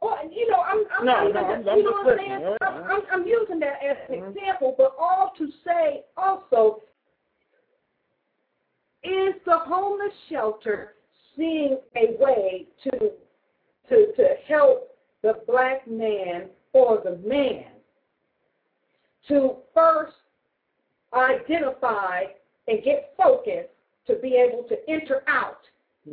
Well, 0.01 0.17
you 0.31 0.49
know, 0.51 0.59
I'm, 0.61 0.83
I'm 0.99 1.05
No, 1.05 1.11
not 1.13 1.23
no, 1.23 1.29
even, 1.29 1.37
I'm- 1.45 1.69
I'm 1.69 1.77
you 1.77 1.83
know 1.83 1.91
what 1.91 2.07
I'm 2.11 2.17
saying? 2.17 2.45
All 2.45 2.57
I'm. 2.61 2.83
I'm, 2.91 3.01
I'm 3.11 3.27
using 3.27 3.59
that 3.59 3.79
as 3.83 3.97
an 4.09 4.15
Mhm. 4.21 4.29
example, 4.35 4.75
but 4.77 4.95
all 4.99 5.31
to 5.37 5.51
say 5.63 6.03
also, 6.17 6.81
is 9.03 9.35
the 9.45 9.57
homeless 9.57 10.13
shelter 10.29 10.95
seeing 11.35 11.79
a 11.95 12.15
way 12.19 12.67
to 12.83 13.11
to 13.89 14.13
to 14.13 14.35
help 14.47 14.95
the 15.21 15.33
black 15.47 15.85
man 15.87 16.49
or 16.73 16.97
the 17.03 17.17
man 17.17 17.65
to 19.27 19.57
first 19.73 20.15
identify 21.13 22.23
and 22.67 22.83
get 22.83 23.13
focused 23.15 23.69
to 24.07 24.15
be 24.15 24.35
able 24.35 24.63
to 24.63 24.77
enter 24.89 25.23
out 25.27 25.61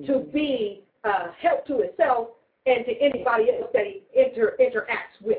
to 0.07 0.21
be 0.33 0.85
uh, 1.05 1.31
help 1.33 1.67
to 1.67 1.81
itself 1.81 2.29
and 2.67 2.85
to 2.87 2.93
anybody 3.01 3.51
else 3.51 3.71
that 3.73 3.85
he 3.87 4.03
inter 4.15 4.57
interacts 4.61 5.21
with. 5.25 5.39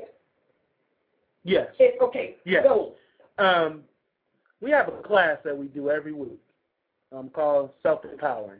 Yes. 1.43 1.67
It, 1.79 1.95
okay, 2.01 2.35
Yes. 2.45 2.65
so 2.65 2.93
Um, 3.37 3.83
we 4.61 4.71
have 4.71 4.87
a 4.87 4.91
class 5.03 5.37
that 5.43 5.57
we 5.57 5.67
do 5.67 5.89
every 5.89 6.13
week 6.13 6.39
um, 7.11 7.29
called 7.29 7.71
Self 7.81 8.03
Empowering. 8.05 8.59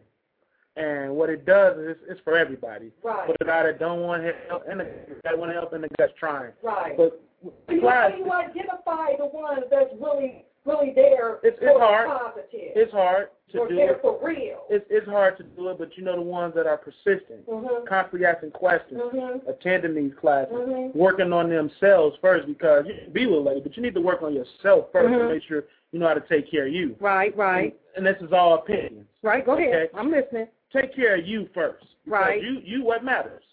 And 0.75 1.15
what 1.15 1.29
it 1.29 1.45
does 1.45 1.77
is 1.77 1.89
it's, 1.91 1.99
it's 2.09 2.21
for 2.23 2.35
everybody. 2.37 2.91
right, 3.03 3.27
For 3.27 3.35
the 3.39 3.45
guy 3.45 3.63
that 3.63 3.79
don't 3.79 4.01
want 4.01 4.23
help 4.49 4.63
and 4.67 4.79
the 4.79 4.85
guy 4.85 5.31
that 5.31 5.37
want 5.37 5.53
help 5.53 5.73
and 5.73 5.83
the 5.83 5.87
guy 5.89 5.95
that's 5.99 6.13
trying. 6.19 6.51
right. 6.63 6.97
But 6.97 7.21
the 7.67 7.75
You, 7.75 7.81
class, 7.81 8.11
you 8.17 8.31
identify 8.31 9.15
the 9.17 9.25
ones 9.27 9.63
that's 9.69 9.91
really, 10.01 10.45
really 10.65 10.91
there 10.93 11.35
It's- 11.43 11.57
it's 11.61 11.77
hard. 11.79 12.07
positive. 12.09 12.49
it's 12.75 12.91
hard 12.91 13.29
to 13.51 13.59
or 13.59 13.67
do 13.67 13.79
it. 13.79 14.01
for 14.01 14.17
real. 14.21 14.65
It's, 14.69 14.85
it's 14.89 15.05
hard 15.07 15.37
to 15.37 15.43
do 15.43 15.69
it, 15.69 15.77
but 15.77 15.95
you 15.97 16.03
know 16.03 16.15
the 16.15 16.21
ones 16.21 16.55
that 16.55 16.65
are 16.65 16.77
persistent, 16.77 17.45
Mhm. 17.47 17.85
constantly 17.85 18.25
asking 18.25 18.51
questions, 18.51 18.99
Mhm. 19.01 19.47
attending 19.47 19.93
these 19.95 20.13
classes, 20.15 20.53
Mhm. 20.55 20.95
working 20.95 21.31
on 21.33 21.49
themselves 21.49 22.17
first 22.21 22.47
because 22.47 22.87
you 22.87 22.95
can 22.95 23.11
be 23.11 23.25
with 23.27 23.35
a 23.39 23.41
lady, 23.41 23.61
but 23.61 23.75
you 23.77 23.83
need 23.83 23.93
to 23.93 24.01
work 24.01 24.21
on 24.23 24.33
yourself 24.33 24.91
1st 24.91 25.13
to 25.13 25.19
Mhm. 25.25 25.29
make 25.29 25.43
sure 25.43 25.65
you 25.91 25.99
know 25.99 26.07
how 26.07 26.13
to 26.15 26.21
take 26.21 26.49
care 26.49 26.65
of 26.65 26.73
you. 26.73 26.95
Right, 26.99 27.35
right, 27.37 27.77
And 27.95 28.05
this 28.05 28.19
is 28.21 28.33
all 28.33 28.55
opinions. 28.55 29.07
right. 29.21 29.45
Go 29.45 29.53
ahead. 29.53 29.91
I'm 29.93 30.09
listening. 30.09 30.47
Take 30.71 30.93
care 30.95 31.13
of 31.15 31.27
you 31.27 31.45
first. 31.53 31.85
Right. 32.07 32.41
You 32.41 32.59
you 32.63 32.83
what 32.83 33.03
matters. 33.03 33.43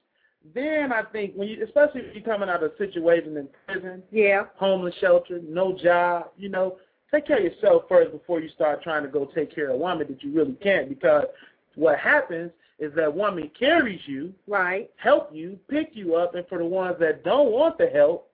then 0.55 0.91
I 0.91 1.03
think 1.03 1.35
when 1.35 1.49
you, 1.49 1.62
especially 1.62 2.01
if 2.01 2.15
you're 2.15 2.24
coming 2.24 2.49
out 2.49 2.62
of 2.62 2.73
a 2.73 2.77
situation 2.78 3.37
in 3.37 3.47
prison, 3.69 4.03
Yeah. 4.11 4.47
homeless 4.55 4.95
shelter, 4.95 5.39
no 5.43 5.74
job, 5.74 6.31
you 6.39 6.49
know, 6.49 6.78
take 7.11 7.27
care 7.27 7.39
of 7.39 7.45
yourself 7.45 7.85
first 7.89 8.12
before 8.12 8.41
you 8.41 8.49
start 8.51 8.82
trying 8.82 9.03
to 9.03 9.09
go 9.09 9.24
take 9.24 9.55
care 9.55 9.69
of 9.70 9.74
a 9.74 9.78
woman 9.78 10.07
that 10.09 10.23
you 10.23 10.32
really 10.32 10.55
can't. 10.55 10.89
Because 10.89 11.24
what 11.74 11.99
happens 11.99 12.51
is 12.78 12.93
that 12.95 13.15
woman 13.15 13.51
carries 13.59 14.01
you, 14.07 14.32
Right. 14.47 14.91
help 14.97 15.35
you, 15.35 15.59
pick 15.69 15.91
you 15.95 16.15
up, 16.15 16.35
and 16.35 16.47
for 16.49 16.59
the 16.59 16.65
ones 16.65 16.97
that 17.01 17.24
don't 17.24 17.51
want 17.53 17.77
the 17.78 17.89
help, 17.89 18.31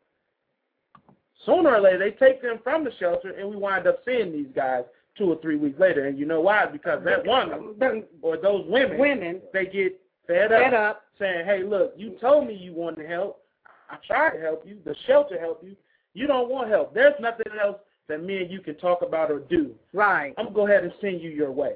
sooner 1.44 1.74
or 1.74 1.80
later 1.80 1.98
they 1.98 2.12
take 2.12 2.42
them 2.42 2.58
from 2.62 2.84
the 2.84 2.92
shelter, 2.98 3.30
and 3.30 3.48
we 3.48 3.56
wind 3.56 3.86
up 3.86 4.00
seeing 4.04 4.32
these 4.32 4.52
guys 4.54 4.84
two 5.16 5.32
or 5.32 5.36
three 5.40 5.56
weeks 5.56 5.78
later. 5.78 6.06
And 6.06 6.18
you 6.18 6.26
know 6.26 6.40
why? 6.40 6.66
Because 6.66 7.02
that 7.04 7.26
woman 7.26 8.04
or 8.22 8.36
those 8.36 8.66
women, 8.66 8.98
women 8.98 9.40
they 9.52 9.66
get 9.66 9.98
fed 10.26 10.52
up, 10.52 10.62
fed 10.62 10.74
up. 10.74 11.04
saying, 11.18 11.46
"Hey, 11.46 11.62
look, 11.62 11.94
you 11.96 12.10
told 12.20 12.46
me 12.46 12.54
you 12.54 12.72
wanted 12.72 13.08
help. 13.08 13.42
I 13.88 13.96
tried 14.06 14.30
to 14.34 14.40
help 14.40 14.66
you. 14.66 14.78
The 14.84 14.94
shelter 15.06 15.38
helped 15.38 15.64
you. 15.64 15.76
You 16.14 16.26
don't 16.26 16.48
want 16.50 16.68
help. 16.68 16.92
There's 16.94 17.18
nothing 17.20 17.46
else 17.60 17.78
that 18.08 18.22
me 18.22 18.38
and 18.38 18.50
you 18.50 18.60
can 18.60 18.76
talk 18.76 19.02
about 19.02 19.30
or 19.30 19.40
do. 19.40 19.74
Right. 19.92 20.34
I'm 20.38 20.46
gonna 20.46 20.54
go 20.54 20.66
ahead 20.66 20.84
and 20.84 20.92
send 21.00 21.20
you 21.20 21.30
your 21.30 21.50
way. 21.52 21.74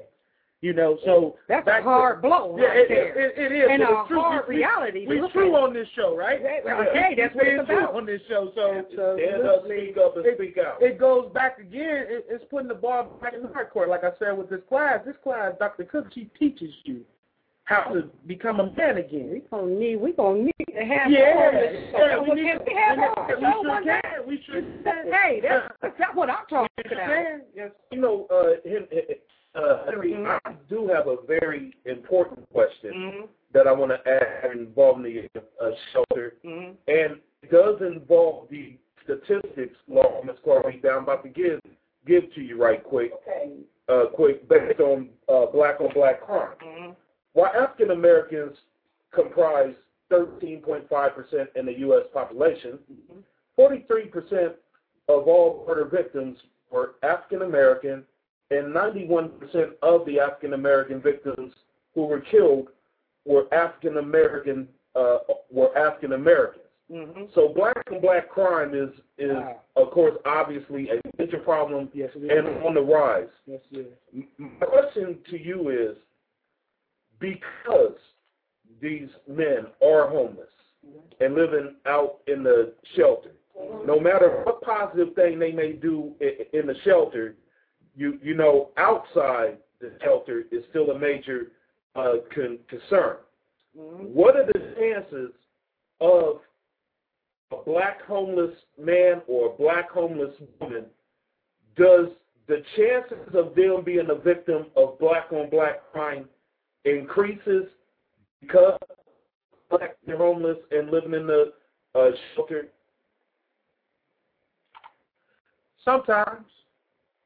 You 0.63 0.73
know, 0.73 0.99
so 1.05 1.37
That's 1.49 1.65
back 1.65 1.81
a 1.81 1.83
to- 1.85 1.89
hard 1.89 2.21
blow 2.21 2.55
yeah, 2.59 2.65
right 2.67 2.77
it, 2.81 2.87
there. 2.87 3.19
it, 3.19 3.51
it 3.51 3.51
is. 3.51 3.67
and 3.71 3.81
a 3.81 3.85
it's 4.01 4.07
true. 4.09 4.21
hard 4.21 4.45
we, 4.47 4.57
reality. 4.57 5.05
to 5.05 5.09
We, 5.09 5.15
we 5.15 5.21
look 5.21 5.31
true 5.31 5.55
on 5.55 5.73
this 5.73 5.87
show, 5.95 6.15
right? 6.15 6.39
Okay, 6.39 6.61
okay, 6.63 7.15
that's 7.17 7.33
what 7.33 7.47
it's 7.47 7.65
true 7.67 7.79
about. 7.79 7.95
on 7.95 8.05
this 8.05 8.21
show. 8.29 8.51
So 8.53 8.85
Stand 8.93 9.41
up, 9.47 9.65
speak 9.65 9.97
up, 9.97 10.17
and 10.17 10.25
it, 10.27 10.37
speak 10.37 10.59
out. 10.59 10.79
it 10.79 10.99
goes 10.99 11.31
back 11.33 11.57
again. 11.57 12.05
It, 12.07 12.27
it's 12.29 12.45
putting 12.51 12.67
the 12.67 12.75
ball 12.75 13.17
back 13.19 13.33
in 13.33 13.41
the 13.41 13.47
hard 13.47 13.71
court. 13.71 13.89
Like 13.89 14.03
I 14.03 14.11
said 14.19 14.37
with 14.37 14.51
this 14.51 14.61
class, 14.69 14.99
this 15.03 15.15
class, 15.23 15.53
Dr. 15.57 15.83
Cook, 15.83 16.07
she 16.13 16.29
teaches 16.37 16.69
you 16.83 17.01
how 17.65 17.83
to 17.93 18.09
become 18.27 18.59
a 18.59 18.71
man 18.73 18.97
again. 18.97 19.29
We 19.31 19.39
gonna 19.49 19.71
need. 19.71 19.95
We 19.97 20.13
gonna 20.13 20.43
need 20.43 20.51
to 20.75 20.83
have 20.85 21.11
Yeah, 21.11 21.33
her 21.33 21.47
on 21.47 21.53
this 21.55 21.91
show. 21.91 21.97
yeah, 22.05 22.19
we 22.19 22.25
Can 22.27 22.35
need- 22.35 22.43
we 22.43 22.73
have 22.73 22.97
we 22.97 23.03
her 23.03 23.09
on 23.09 23.27
the 23.27 23.35
need- 23.35 23.41
show 23.53 23.61
we 23.61 23.67
one 23.69 23.83
sure 23.83 24.01
day? 24.01 24.01
We 24.27 24.41
sure 24.43 24.61
Hey, 25.13 25.39
that's, 25.41 25.73
that's 25.81 26.15
what 26.15 26.29
I'm 26.29 26.45
talking 26.49 26.69
about. 26.85 26.97
can. 27.07 27.41
Yes. 27.53 27.71
You 27.91 27.99
know, 28.01 28.27
uh, 28.29 28.67
Hen- 28.69 28.87
uh, 29.55 29.85
Henry, 29.85 30.13
Mhm. 30.13 30.39
I 30.45 30.53
do 30.69 30.87
have 30.87 31.07
a 31.07 31.17
very 31.27 31.73
important 31.85 32.49
question 32.51 32.93
Mm-hmm. 32.93 33.25
that 33.53 33.67
I 33.67 33.71
want 33.71 33.91
to 33.91 34.09
add 34.09 34.51
involving 34.55 35.03
the 35.03 35.29
uh, 35.61 35.71
shelter, 35.93 36.35
Mm-hmm. 36.43 36.71
and 36.87 37.19
it 37.43 37.51
does 37.51 37.81
involve 37.81 38.49
the 38.49 38.77
statistics, 39.03 39.77
law, 39.87 40.21
Ms. 40.23 40.37
Corey, 40.43 40.79
that 40.83 40.91
I'm 40.93 41.03
about 41.03 41.23
to 41.23 41.29
give 41.29 41.59
give 42.07 42.33
to 42.33 42.41
you 42.41 42.59
right 42.61 42.83
quick, 42.83 43.11
Okay. 43.13 43.51
uh, 43.87 44.05
quick, 44.07 44.47
based 44.49 44.79
on 44.79 45.09
uh, 45.29 45.45
black 45.47 45.79
on 45.79 45.89
black 45.93 46.21
crime. 46.21 46.55
Mm-hmm. 46.63 46.91
While 47.33 47.51
African 47.55 47.91
Americans 47.91 48.57
comprise 49.13 49.73
13.5% 50.11 51.47
in 51.55 51.65
the 51.65 51.79
U.S. 51.79 52.05
population, 52.13 52.79
43% 53.57 54.53
of 55.09 55.27
all 55.27 55.63
murder 55.67 55.85
victims 55.85 56.37
were 56.71 56.95
African 57.03 57.41
American, 57.43 58.03
and 58.49 58.73
91% 58.73 59.31
of 59.81 60.05
the 60.05 60.19
African 60.19 60.53
American 60.53 61.01
victims 61.01 61.53
who 61.95 62.05
were 62.05 62.19
killed 62.21 62.67
were 63.25 63.53
African 63.53 63.97
American 63.97 64.67
uh, 64.95 65.19
were 65.51 65.75
African 65.77 66.13
Americans. 66.13 66.65
Mm-hmm. 66.91 67.23
So 67.33 67.53
black 67.55 67.77
on 67.91 68.01
black 68.01 68.27
crime 68.29 68.73
is 68.73 68.89
is 69.17 69.31
Wow. 69.31 69.61
of 69.77 69.91
course 69.91 70.15
obviously 70.25 70.89
a 70.89 70.99
major 71.17 71.37
problem 71.37 71.89
Yes, 71.93 72.09
and 72.15 72.47
on 72.65 72.73
the 72.73 72.81
rise. 72.81 73.29
yes. 73.45 73.61
My 74.37 74.65
question 74.65 75.17
to 75.29 75.37
you 75.41 75.69
is 75.69 75.95
because 77.21 77.95
these 78.81 79.07
men 79.29 79.67
are 79.81 80.09
homeless 80.09 80.49
and 81.21 81.35
living 81.35 81.75
out 81.85 82.17
in 82.27 82.43
the 82.43 82.73
shelter, 82.95 83.31
no 83.85 83.99
matter 83.99 84.41
what 84.43 84.61
positive 84.61 85.13
thing 85.15 85.39
they 85.39 85.51
may 85.51 85.71
do 85.71 86.11
in 86.19 86.67
the 86.67 86.75
shelter, 86.83 87.35
you 87.95 88.19
you 88.21 88.33
know 88.33 88.69
outside 88.77 89.57
the 89.79 89.91
shelter 90.03 90.43
is 90.51 90.63
still 90.69 90.91
a 90.91 90.99
major 90.99 91.51
uh, 91.95 92.15
con- 92.33 92.59
concern. 92.67 93.17
What 93.73 94.35
are 94.35 94.45
the 94.45 94.73
chances 94.77 95.31
of 95.99 96.37
a 97.51 97.63
black 97.63 98.01
homeless 98.03 98.55
man 98.81 99.21
or 99.27 99.53
a 99.53 99.57
black 99.57 99.91
homeless 99.91 100.33
woman? 100.59 100.85
Does 101.75 102.07
the 102.47 102.63
chances 102.75 103.33
of 103.33 103.55
them 103.55 103.83
being 103.83 104.07
a 104.09 104.15
victim 104.15 104.67
of 104.75 104.99
black 104.99 105.31
on 105.31 105.49
black 105.49 105.91
crime 105.91 106.27
increases 106.85 107.65
because 108.41 108.77
black 109.69 109.97
they're 110.05 110.17
homeless 110.17 110.57
and 110.71 110.89
living 110.91 111.13
in 111.13 111.27
the 111.27 111.53
uh, 111.95 112.09
shelter? 112.35 112.67
Sometimes. 115.83 116.45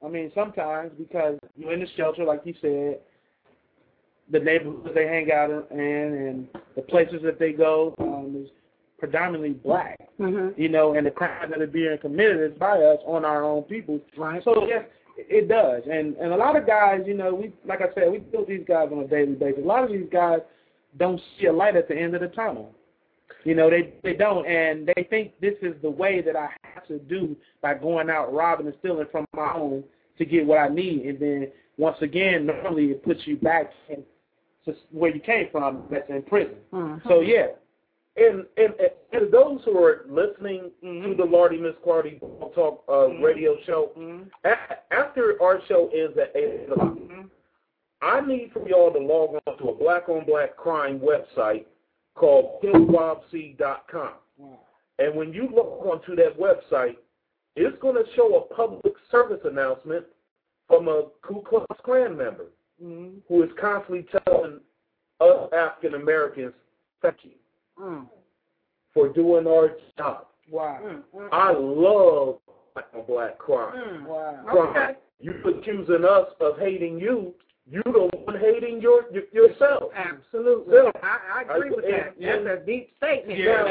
I 0.04 0.08
mean, 0.08 0.32
sometimes 0.36 0.92
because 0.98 1.40
you're 1.56 1.74
in 1.74 1.80
the 1.80 1.88
shelter, 1.98 2.26
like 2.26 2.42
you 2.44 2.54
said, 2.62 3.00
the 4.32 4.40
neighborhoods 4.40 4.94
they 4.94 5.08
hang 5.08 5.32
out 5.32 5.50
in 5.72 5.80
and 5.80 6.48
the 6.76 6.82
places 6.82 7.22
that 7.24 7.40
they 7.40 7.52
go 7.54 7.96
um, 8.00 8.44
is 8.44 8.50
predominantly 8.98 9.52
black. 9.52 10.00
Mm-hmm. 10.20 10.60
You 10.60 10.70
know, 10.70 10.96
and 10.96 11.06
the 11.06 11.12
crimes 11.12 11.52
that 11.52 11.62
are 11.62 11.68
being 11.68 11.98
committed 12.02 12.52
is 12.52 12.58
by 12.58 12.78
us 12.82 13.00
on 13.06 13.26
our 13.26 13.44
own 13.44 13.64
people. 13.64 14.00
Right. 14.18 14.44
So 14.44 14.68
yes, 14.68 14.86
it 15.18 15.48
does. 15.48 15.84
And 15.90 16.16
and 16.18 16.34
a 16.34 16.38
lot 16.38 16.56
of 16.56 16.68
guys, 16.68 17.02
you 17.06 17.14
know, 17.14 17.34
we 17.34 17.54
like 17.66 17.82
I 17.82 17.94
said, 17.94 18.12
we 18.12 18.20
deal 18.20 18.46
these 18.46 18.66
guys 18.68 18.90
on 18.92 19.00
a 19.00 19.08
daily 19.08 19.34
basis. 19.34 19.64
A 19.64 19.68
lot 19.68 19.84
of 19.84 19.92
these 19.92 20.08
guys 20.12 20.40
don't 20.98 21.20
see 21.40 21.48
a 21.48 21.54
light 21.54 21.76
at 21.76 21.88
the 21.88 21.96
end 21.96 22.16
of 22.16 22.22
the 22.22 22.28
tunnel. 22.28 22.72
You 23.44 23.56
know, 23.56 23.70
they 23.70 23.94
they 24.04 24.14
don't, 24.14 24.46
and 24.48 24.88
they 24.88 25.08
think 25.10 25.34
this 25.40 25.56
is 25.62 25.76
the 25.82 25.90
way 25.90 26.22
that 26.22 26.36
I 26.36 26.50
have 26.74 26.88
to 26.88 27.00
do 27.00 27.36
by 27.62 27.76
going 27.76 28.10
out 28.10 28.34
robbing 28.34 28.68
and 28.68 28.76
stealing 28.80 29.08
from 29.12 29.26
my 29.34 29.54
own 29.54 29.84
to 30.18 30.26
get 30.26 30.46
what 30.46 30.58
I 30.58 30.68
need. 30.68 31.06
And 31.06 31.20
then 31.20 31.52
once 31.78 31.98
again, 32.02 32.46
normally 32.46 32.86
it 32.86 33.04
puts 33.04 33.22
you 33.26 33.38
back 33.38 33.72
in 33.90 34.04
to 34.66 34.74
where 34.92 35.14
you 35.14 35.22
came 35.22 35.48
from, 35.52 35.84
that's 35.92 36.10
in 36.10 36.24
prison. 36.24 36.56
Mm-hmm. 36.74 37.08
So 37.08 37.22
yeah, 37.22 37.48
And 38.18 38.46
and, 38.58 38.74
and 38.80 38.90
to 39.26 39.30
those 39.30 39.62
who 39.66 39.78
are 39.84 40.06
listening 40.08 40.72
Mhm. 40.84 41.10
to 41.10 41.16
the 41.16 41.26
Lardy 41.26 41.58
Miss 41.58 41.76
Clardy 41.86 42.20
Talk 42.56 42.84
uh, 42.88 42.92
Mhm. 43.10 43.24
radio 43.24 43.58
show, 43.66 43.92
mm-hmm. 43.98 44.24
a- 44.46 44.94
after 44.94 45.42
our 45.42 45.60
show 45.68 45.90
ends 45.94 46.18
at 46.18 46.36
eight 46.36 46.70
o'clock, 46.70 46.94
Mm-hmm. 46.94 47.22
I 48.02 48.22
need 48.22 48.52
for 48.54 48.68
y'all 48.70 48.92
to 48.94 49.00
log 49.00 49.42
on 49.48 49.58
to 49.58 49.70
a 49.70 49.74
black 49.76 50.08
on 50.10 50.26
black 50.26 50.56
crime 50.56 51.00
website 51.00 51.66
called 52.16 52.62
killbobc.com. 52.62 54.14
wow. 54.38 54.60
And 55.00 55.16
when 55.16 55.34
you 55.34 55.48
log 55.50 55.86
onto 55.88 56.16
that 56.16 56.38
website, 56.38 56.98
it's 57.56 57.78
going 57.80 57.96
to 57.96 58.10
show 58.14 58.36
a 58.38 58.54
public 58.54 58.94
service 59.12 59.42
announcement 59.46 60.06
from 60.68 60.88
a 60.88 61.04
Ku 61.22 61.42
Klux 61.42 61.66
Klan 61.84 62.16
member 62.18 62.46
Mm-hmm. 62.84 63.20
who 63.30 63.44
is 63.44 63.50
constantly 63.60 64.04
telling 64.26 64.60
us 65.22 65.54
African 65.54 65.94
Americans, 65.96 66.54
thank 67.02 67.24
you 67.24 67.32
Mm. 67.80 68.08
for 68.94 69.10
doing 69.10 69.48
our 69.48 69.76
job. 69.98 70.28
Wow. 70.50 70.80
Mm. 71.14 71.30
I 71.32 71.52
love 71.52 72.38
black 72.74 72.86
on 72.96 73.06
black 73.08 73.38
crime. 73.38 73.76
Mm. 73.76 74.06
Wow. 74.06 74.40
crime. 74.48 74.68
Okay. 74.70 75.00
You 75.20 75.34
accusing 75.46 76.06
us 76.06 76.28
of 76.40 76.58
hating 76.60 77.00
you. 77.00 77.34
You 77.68 77.82
the 77.86 78.10
one 78.26 78.40
hating 78.40 78.80
your, 78.80 79.06
your 79.12 79.24
yourself. 79.34 79.92
Absolutely. 79.96 80.76
Yeah. 80.76 80.92
I, 81.02 81.44
I 81.50 81.56
agree 81.56 81.72
with 81.72 81.86
that. 81.86 82.14
Yeah. 82.20 82.38
That's 82.44 82.62
a 82.62 82.66
deep 82.66 82.92
statement. 82.98 83.40
Yeah. 83.40 83.64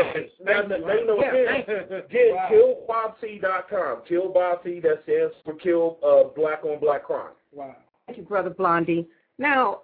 Now, 0.44 0.62
now, 0.62 0.76
now, 0.78 0.92
you 0.94 1.06
know, 1.06 1.20
Yeah, 1.22 1.28
again, 1.28 1.64
thank 1.88 2.10
Get 2.10 2.34
Wow. 2.34 2.48
killbobc.com. 2.50 4.02
Killbobc, 4.10 4.82
that 4.82 5.02
stands 5.04 5.34
for 5.44 5.54
kill 5.54 5.98
uh, 6.04 6.34
black 6.34 6.64
on 6.64 6.80
black 6.80 7.04
crime. 7.04 7.34
Wow. 7.52 7.76
Thank 8.06 8.18
you, 8.18 8.24
Brother 8.24 8.50
Blondie. 8.50 9.06
Now, 9.38 9.82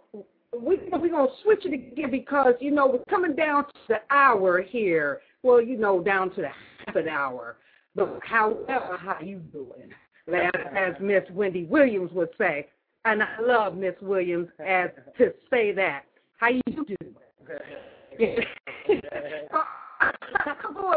we, 0.52 0.78
we're 0.92 1.08
going 1.08 1.28
to 1.28 1.32
switch 1.42 1.64
it 1.64 1.72
again 1.72 2.10
because, 2.10 2.54
you 2.60 2.70
know, 2.70 2.86
we're 2.86 3.04
coming 3.08 3.34
down 3.34 3.64
to 3.64 3.72
the 3.88 4.00
hour 4.10 4.62
here. 4.62 5.20
Well, 5.42 5.60
you 5.60 5.76
know, 5.76 6.02
down 6.02 6.30
to 6.34 6.42
the 6.42 6.48
half 6.86 6.96
an 6.96 7.08
hour. 7.08 7.56
But 7.94 8.20
however, 8.22 8.96
how 8.98 9.18
you 9.20 9.38
doing? 9.38 9.90
As, 10.28 10.50
as 10.76 10.94
Miss 11.00 11.22
Wendy 11.32 11.64
Williams 11.64 12.12
would 12.12 12.28
say. 12.38 12.68
And 13.04 13.22
I 13.22 13.40
love 13.40 13.76
Miss 13.76 13.94
Williams 14.02 14.48
as 14.64 14.90
to 15.18 15.32
say 15.50 15.72
that. 15.72 16.04
How 16.36 16.48
you 16.48 16.62
doing? 16.66 17.14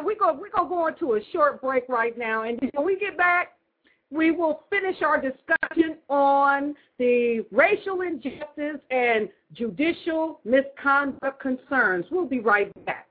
we're 0.04 0.16
going 0.16 0.40
we're 0.40 0.50
gonna 0.50 0.70
go 0.70 0.88
into 0.88 1.14
a 1.14 1.20
short 1.32 1.62
break 1.62 1.88
right 1.90 2.18
now, 2.18 2.44
and 2.44 2.60
when 2.74 2.86
we 2.86 2.98
get 3.00 3.18
back, 3.18 3.54
we 4.14 4.32
will 4.32 4.62
finish 4.70 5.02
our 5.02 5.20
discussion 5.20 5.98
on 6.08 6.76
the 7.00 7.44
racial 7.52 8.02
injustice 8.02 8.80
and 8.92 9.28
judicial 9.54 10.40
misconduct 10.46 11.42
concerns. 11.42 12.06
We'll 12.12 12.28
be 12.28 12.40
right 12.40 12.72
back. 12.86 13.08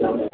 Show 0.00 0.16
me 0.16 0.27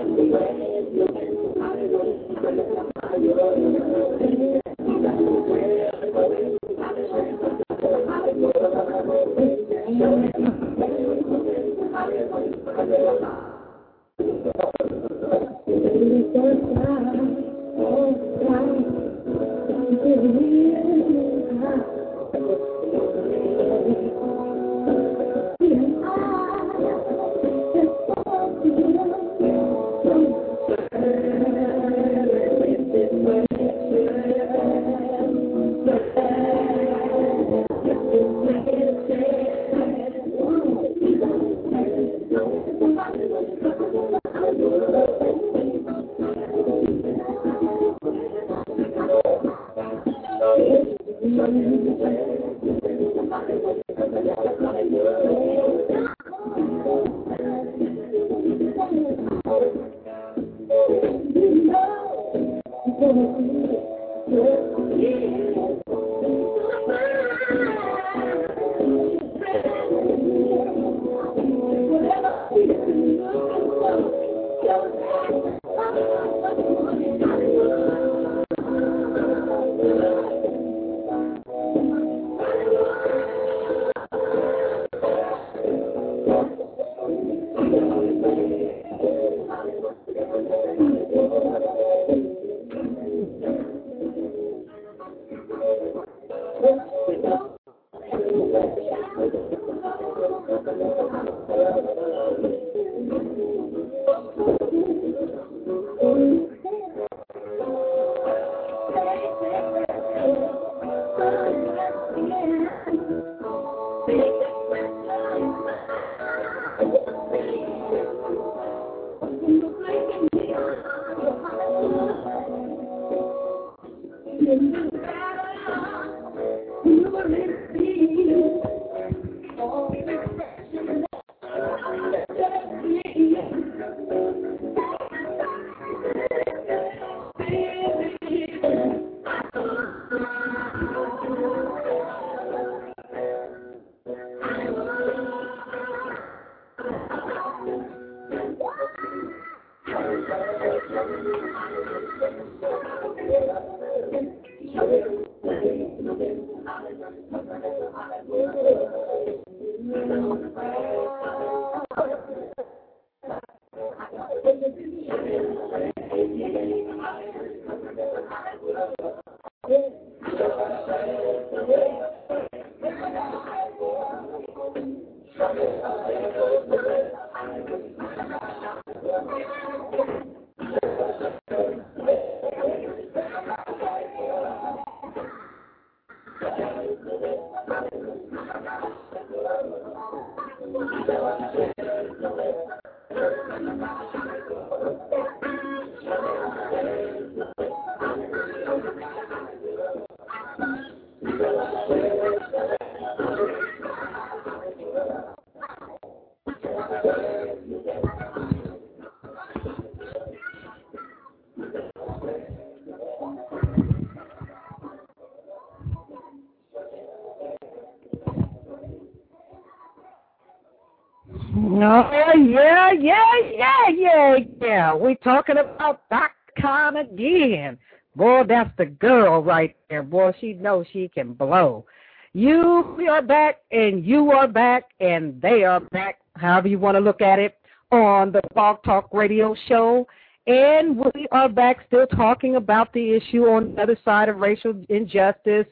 Oh, 221.57 222.11
yeah, 222.37 222.91
yeah, 222.93 223.39
yeah, 223.53 223.89
yeah, 223.89 224.37
yeah. 224.61 224.95
We're 224.95 225.15
talking 225.17 225.59
about 225.59 226.03
that 226.11 226.33
kind 226.61 226.99
again. 226.99 227.79
Boy, 228.17 228.43
that's 228.49 228.71
the 228.77 228.87
girl 228.87 229.43
right 229.43 229.77
there. 229.89 230.03
Boy, 230.03 230.33
she 230.41 230.55
knows 230.55 230.87
she 230.93 231.09
can 231.09 231.33
blow. 231.33 231.85
You 232.33 233.07
are 233.09 233.23
back, 233.23 233.59
and 233.71 234.05
you 234.05 234.33
are 234.33 234.49
back, 234.49 234.85
and 234.99 235.41
they 235.41 235.63
are 235.63 235.81
back, 235.93 236.19
however 236.35 236.67
you 236.67 236.81
want 236.81 236.97
to 236.97 237.01
look 237.01 237.21
at 237.21 237.39
it, 237.39 237.57
on 237.93 238.33
the 238.33 238.41
Blog 238.55 238.83
Talk 238.83 239.09
Radio 239.13 239.55
Show. 239.69 240.09
And 240.49 240.99
we 240.99 241.29
are 241.31 241.49
back 241.49 241.87
still 241.87 242.07
talking 242.09 242.57
about 242.57 242.93
the 242.93 243.15
issue 243.15 243.45
on 243.45 243.77
the 243.77 243.83
other 243.83 243.99
side 244.05 244.29
of 244.29 244.39
racial 244.39 244.75
injustice, 244.89 245.67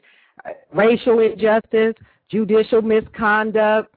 uh, 0.45 0.51
racial 0.73 1.19
injustice, 1.19 1.95
judicial 2.29 2.81
misconduct, 2.81 3.93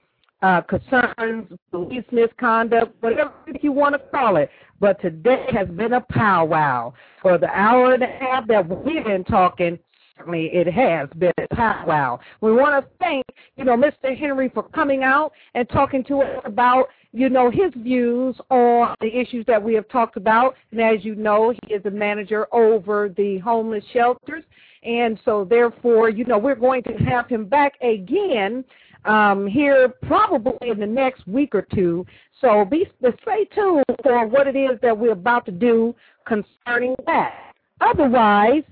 uh, 0.46 0.60
concerns, 0.62 1.48
police 1.72 2.04
misconduct, 2.12 2.94
whatever 3.00 3.32
you 3.60 3.72
want 3.72 3.94
to 3.94 3.98
call 4.10 4.36
it. 4.36 4.48
But 4.78 5.00
today 5.00 5.44
has 5.52 5.66
been 5.68 5.94
a 5.94 6.00
powwow. 6.00 6.92
For 7.20 7.36
the 7.36 7.48
hour 7.48 7.94
and 7.94 8.02
a 8.02 8.06
half 8.06 8.46
that 8.46 8.68
we've 8.84 9.04
been 9.04 9.24
talking, 9.24 9.76
certainly 10.16 10.46
it 10.52 10.68
has 10.68 11.08
been 11.18 11.32
a 11.38 11.54
powwow. 11.54 12.20
We 12.40 12.52
want 12.52 12.84
to 12.84 12.90
thank, 13.00 13.24
you 13.56 13.64
know, 13.64 13.76
Mr. 13.76 14.16
Henry 14.16 14.48
for 14.50 14.62
coming 14.62 15.02
out 15.02 15.32
and 15.54 15.68
talking 15.68 16.04
to 16.04 16.22
us 16.22 16.42
about, 16.44 16.86
you 17.12 17.28
know, 17.28 17.50
his 17.50 17.72
views 17.76 18.36
on 18.48 18.94
the 19.00 19.18
issues 19.18 19.44
that 19.46 19.60
we 19.60 19.74
have 19.74 19.88
talked 19.88 20.16
about. 20.16 20.54
And 20.70 20.80
as 20.80 21.04
you 21.04 21.16
know, 21.16 21.54
he 21.64 21.74
is 21.74 21.82
the 21.82 21.90
manager 21.90 22.46
over 22.54 23.08
the 23.08 23.38
homeless 23.38 23.84
shelters. 23.92 24.44
And 24.84 25.18
so 25.24 25.44
therefore, 25.44 26.08
you 26.08 26.24
know, 26.24 26.38
we're 26.38 26.54
going 26.54 26.84
to 26.84 26.92
have 26.92 27.28
him 27.28 27.46
back 27.46 27.72
again 27.82 28.64
um, 29.06 29.46
here 29.46 29.88
probably 30.02 30.70
in 30.70 30.78
the 30.78 30.86
next 30.86 31.26
week 31.26 31.54
or 31.54 31.62
two. 31.62 32.04
So 32.40 32.64
be 32.64 32.88
stay 33.00 33.44
tuned 33.54 33.84
for 34.02 34.26
what 34.26 34.46
it 34.46 34.56
is 34.56 34.78
that 34.82 34.96
we're 34.96 35.12
about 35.12 35.46
to 35.46 35.52
do 35.52 35.94
concerning 36.26 36.94
that. 37.06 37.52
Otherwise, 37.80 38.62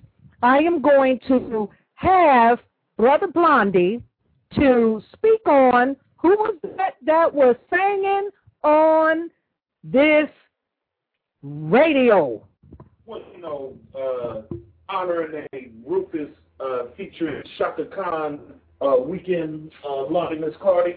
I 0.42 0.58
am 0.58 0.82
going 0.82 1.20
to 1.28 1.70
have 1.94 2.58
Brother 2.96 3.26
Blondie 3.26 4.02
to 4.56 5.02
speak 5.12 5.46
on 5.46 5.96
who 6.16 6.30
was 6.30 6.56
that 6.76 6.94
that 7.04 7.32
was 7.32 7.56
singing 7.70 8.30
on 8.62 9.30
this 9.82 10.28
radio. 11.42 12.42
Well, 13.06 13.20
you 13.34 13.42
know, 13.42 13.74
uh, 13.94 14.42
honoring 14.88 15.46
a 15.52 15.70
Rufus 15.86 16.30
uh, 16.60 16.84
featuring 16.96 17.42
Chaka 17.58 17.84
Khan 17.86 18.40
uh, 18.80 18.96
weekend 19.00 19.70
uh, 19.86 20.04
Miss 20.38 20.54
Clardy, 20.62 20.96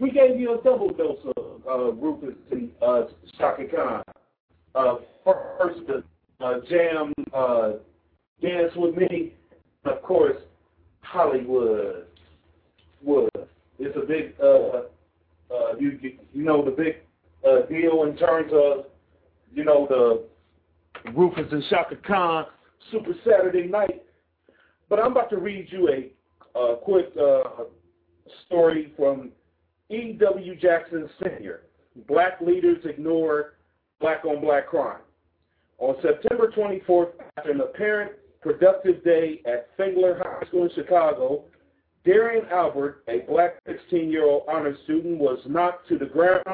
we 0.00 0.10
gave 0.10 0.38
you 0.38 0.58
a 0.58 0.62
double 0.62 0.92
dose 0.92 1.18
of 1.36 1.62
uh, 1.68 1.92
Rufus 1.92 2.34
and 2.50 2.70
uh, 2.82 3.04
Chaka 3.38 3.64
Khan. 3.74 4.02
Uh, 4.74 4.96
first, 5.24 5.80
the 5.86 6.02
uh, 6.44 6.60
jam 6.68 7.12
uh, 7.32 7.72
Dance 8.42 8.72
With 8.76 8.96
Me, 8.96 9.34
of 9.84 10.02
course, 10.02 10.36
Hollywood 11.02 12.06
was. 13.02 13.30
It's 13.78 13.96
a 13.96 14.06
big, 14.06 14.34
uh, 14.40 14.82
uh, 15.52 15.76
you, 15.78 15.98
you 16.32 16.44
know, 16.44 16.64
the 16.64 16.70
big 16.70 16.96
uh, 17.48 17.66
deal 17.66 18.04
in 18.04 18.16
terms 18.16 18.52
of, 18.52 18.86
you 19.52 19.64
know, 19.64 19.86
the 19.88 21.12
Rufus 21.12 21.46
and 21.50 21.62
Chaka 21.68 21.96
Khan 21.96 22.46
Super 22.90 23.12
Saturday 23.24 23.66
Night. 23.66 24.04
But 24.88 25.00
I'm 25.00 25.12
about 25.12 25.30
to 25.30 25.38
read 25.38 25.68
you 25.70 25.88
a 25.88 26.12
a 26.54 26.76
quick 26.82 27.12
uh, 27.20 27.64
story 28.46 28.92
from 28.96 29.30
E.W. 29.90 30.56
Jackson 30.56 31.08
Sr. 31.22 31.62
Black 32.08 32.40
leaders 32.40 32.78
ignore 32.84 33.54
black 34.00 34.24
on 34.24 34.40
black 34.40 34.68
crime. 34.68 35.00
On 35.78 35.96
September 36.02 36.52
24th, 36.56 37.10
after 37.36 37.50
an 37.50 37.60
apparent 37.60 38.12
productive 38.40 39.02
day 39.04 39.40
at 39.46 39.68
Fenger 39.76 40.22
High 40.22 40.46
School 40.48 40.64
in 40.64 40.70
Chicago, 40.74 41.44
Derrion 42.06 42.50
Albert, 42.50 43.04
a 43.08 43.20
black 43.20 43.62
16-year-old 43.66 44.44
honor 44.48 44.76
student, 44.84 45.18
was 45.18 45.38
knocked 45.46 45.88
to 45.88 45.98
the 45.98 46.06
ground 46.06 46.44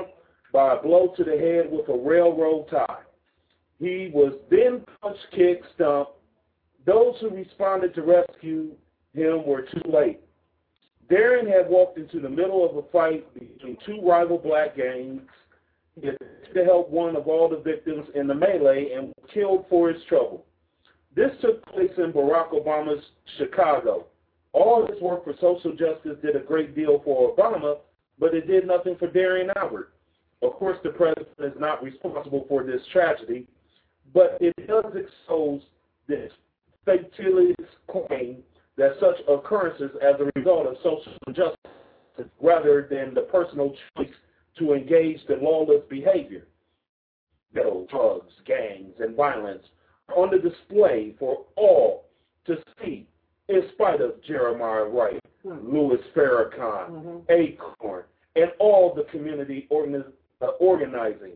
by 0.53 0.75
a 0.75 0.83
blow 0.83 1.13
to 1.17 1.25
the 1.25 1.37
head 1.37 1.71
with 1.71 1.89
a 1.89 1.97
railroad 1.97 2.69
tie. 2.71 3.01
He 3.79 4.11
was 4.13 4.35
then 4.51 4.85
punched, 5.01 5.27
kicked, 5.35 5.67
stumped. 5.75 6.13
Those 6.87 7.15
who 7.21 7.31
responded 7.31 7.95
to 7.95 8.03
rescue 8.03 8.71
him 9.15 9.45
were 9.47 9.63
too 9.63 9.91
late. 9.91 10.21
Derrion 11.11 11.47
had 11.47 11.69
walked 11.69 11.99
into 11.99 12.21
the 12.21 12.29
middle 12.29 12.69
of 12.69 12.77
a 12.77 12.89
fight 12.91 13.33
between 13.35 13.77
two 13.85 14.01
rival 14.03 14.39
black 14.39 14.77
gangs. 14.77 15.23
He 16.01 16.07
had 16.07 16.17
to 16.55 16.65
help 16.65 16.89
one 16.89 17.17
of 17.17 17.27
all 17.27 17.49
the 17.49 17.59
victims 17.59 18.07
in 18.15 18.27
the 18.29 18.35
melee 18.35 18.93
and 18.95 19.09
was 19.09 19.31
killed 19.35 19.65
for 19.69 19.89
his 19.91 20.03
trouble. 20.09 20.45
This 21.17 21.33
took 21.41 21.67
place 21.67 21.91
in 21.99 22.13
Barack 22.13 22.53
Obama's 22.53 23.03
Chicago. 23.39 24.07
All 24.53 24.87
his 24.87 25.01
work 25.01 25.25
for 25.25 25.35
social 25.41 25.73
justice 25.73 26.17
did 26.23 26.37
a 26.37 26.41
great 26.41 26.77
deal 26.77 27.01
for 27.05 27.35
Obama, 27.35 27.79
but 28.19 28.35
it 28.35 28.47
did 28.47 28.67
nothing 28.67 28.97
for 28.97 29.09
Derrion 29.09 29.51
Albert. 29.57 29.93
Of 30.43 30.53
course, 30.55 30.79
the 30.85 30.91
president 30.91 31.29
is 31.41 31.53
not 31.59 31.83
responsible 31.83 32.47
for 32.49 32.63
this 32.63 32.81
tragedy, 32.93 33.47
but 34.15 34.39
it 34.41 34.55
does 34.67 34.93
expose 34.95 35.61
this 36.07 36.33
fatalist 36.85 37.57
claim 37.89 38.43
that 38.81 38.97
such 38.99 39.17
occurrences 39.29 39.91
as 40.03 40.15
a 40.21 40.31
result 40.35 40.67
of 40.67 40.75
social 40.83 41.13
injustice 41.27 41.59
rather 42.41 42.89
than 42.91 43.13
the 43.13 43.21
personal 43.21 43.75
choice 43.95 44.09
to 44.59 44.73
engage 44.73 45.21
in 45.29 45.43
lawless 45.43 45.83
behavior. 45.91 46.47
Drugs, 47.53 48.33
gangs, 48.47 48.95
and 48.99 49.15
violence 49.15 49.63
are 50.09 50.17
on 50.17 50.31
the 50.31 50.39
display 50.39 51.15
for 51.19 51.45
all 51.57 52.07
to 52.47 52.57
see 52.83 53.07
in 53.51 53.63
spite 53.75 54.01
of 54.01 54.23
Jeremiah 54.25 54.85
Wright, 54.85 55.21
mm-hmm. 55.45 55.77
Louis 55.77 56.01
Farrakhan, 56.17 56.91
mm-hmm. 56.91 57.19
Acorn, 57.31 58.05
and 58.37 58.51
all 58.61 58.95
the 58.95 59.05
community 59.11 59.69
uh, 59.71 60.47
organizing, 60.59 61.33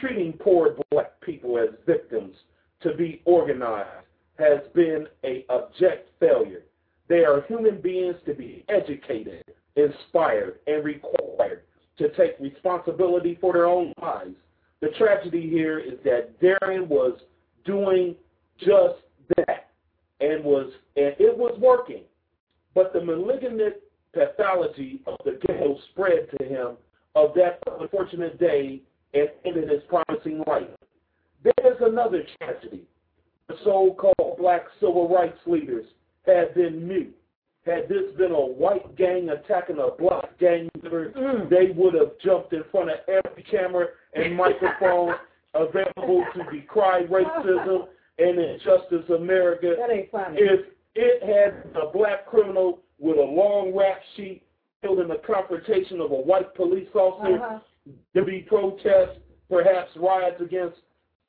treating 0.00 0.32
poor 0.32 0.76
black 0.90 1.20
people 1.20 1.58
as 1.58 1.74
victims 1.86 2.34
to 2.80 2.94
be 2.94 3.20
organized 3.26 4.06
has 4.38 4.60
been 4.74 5.06
a 5.24 5.44
abject 5.50 6.08
failure. 6.18 6.62
They 7.10 7.24
are 7.24 7.42
human 7.48 7.80
beings 7.80 8.14
to 8.24 8.34
be 8.34 8.64
educated, 8.68 9.42
inspired, 9.74 10.60
and 10.68 10.84
required 10.84 11.64
to 11.98 12.08
take 12.10 12.38
responsibility 12.38 13.36
for 13.40 13.52
their 13.52 13.66
own 13.66 13.92
lives. 14.00 14.36
The 14.80 14.90
tragedy 14.96 15.50
here 15.50 15.80
is 15.80 15.98
that 16.04 16.40
Derrion 16.40 16.86
was 16.86 17.18
doing 17.64 18.14
just 18.60 19.00
that 19.36 19.70
and 20.20 20.44
was 20.44 20.72
and 20.96 21.16
it 21.18 21.36
was 21.36 21.58
working. 21.58 22.04
But 22.76 22.92
the 22.92 23.04
malignant 23.04 23.74
pathology 24.14 25.02
of 25.08 25.16
the 25.24 25.40
ghetto 25.44 25.78
spread 25.90 26.28
to 26.38 26.44
him 26.46 26.76
of 27.16 27.34
that 27.34 27.58
unfortunate 27.80 28.38
day 28.38 28.82
and 29.14 29.28
ended 29.44 29.68
his 29.68 29.82
promising 29.88 30.44
life. 30.46 30.68
There 31.42 31.72
is 31.72 31.78
another 31.80 32.22
tragedy. 32.38 32.84
The 33.48 33.56
so-called 33.64 34.38
black 34.38 34.62
civil 34.80 35.08
rights 35.08 35.38
leaders 35.44 35.86
had 36.26 36.54
been 36.54 36.86
mute. 36.86 37.16
Had 37.66 37.88
this 37.88 38.14
been 38.16 38.32
a 38.32 38.40
white 38.40 38.96
gang 38.96 39.28
attacking 39.28 39.78
a 39.78 39.90
black 39.98 40.38
gang 40.38 40.68
member, 40.82 41.10
mm. 41.12 41.50
they 41.50 41.72
would 41.76 41.94
have 41.94 42.12
jumped 42.24 42.52
in 42.52 42.62
front 42.70 42.90
of 42.90 42.96
every 43.06 43.42
camera 43.42 43.86
and 44.14 44.34
microphone 44.36 45.14
available 45.54 46.24
to 46.34 46.42
decry 46.50 47.02
racism 47.10 47.86
and 48.18 48.38
Injustice 48.38 49.08
America. 49.14 49.74
That 49.78 49.90
ain't 49.92 50.10
funny. 50.10 50.38
If 50.40 50.66
it 50.94 51.22
had 51.22 51.74
a 51.80 51.90
black 51.92 52.26
criminal 52.26 52.80
with 52.98 53.18
a 53.18 53.20
long 53.20 53.74
rap 53.76 54.00
sheet 54.16 54.42
killed 54.82 55.00
in 55.00 55.08
the 55.08 55.20
confrontation 55.26 56.00
of 56.00 56.10
a 56.12 56.14
white 56.14 56.54
police 56.54 56.88
officer, 56.94 57.36
uh-huh. 57.36 57.58
to 58.14 58.24
be 58.24 58.40
protests, 58.48 59.18
perhaps 59.48 59.90
riots 59.96 60.40
against 60.40 60.78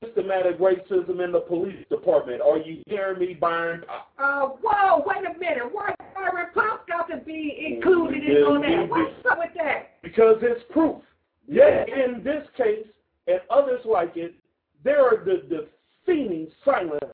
systematic 0.03 0.59
racism 0.59 1.23
in 1.23 1.31
the 1.31 1.41
police 1.47 1.85
department. 1.89 2.41
Are 2.41 2.57
you 2.57 2.81
hearing 2.87 3.19
me, 3.19 3.33
Byron? 3.39 3.83
Uh, 4.17 4.47
whoa, 4.61 5.03
wait 5.05 5.25
a 5.25 5.37
minute. 5.37 5.71
Why 5.71 5.89
is 5.89 5.95
Byron 6.15 6.47
Pop 6.53 6.87
got 6.87 7.07
to 7.09 7.17
be 7.17 7.73
included 7.73 8.23
in 8.23 8.43
all 8.43 8.61
that? 8.61 8.89
What's 8.89 9.25
up 9.29 9.37
with 9.37 9.51
that? 9.55 10.01
Because 10.01 10.37
it's 10.41 10.63
proof. 10.71 11.01
Yes, 11.47 11.87
in 11.87 12.23
this 12.23 12.47
case 12.57 12.85
and 13.27 13.39
others 13.49 13.81
like 13.85 14.15
it, 14.15 14.35
there 14.83 15.05
are 15.05 15.23
the, 15.23 15.43
the 15.49 15.67
seeming 16.05 16.47
silence 16.65 17.13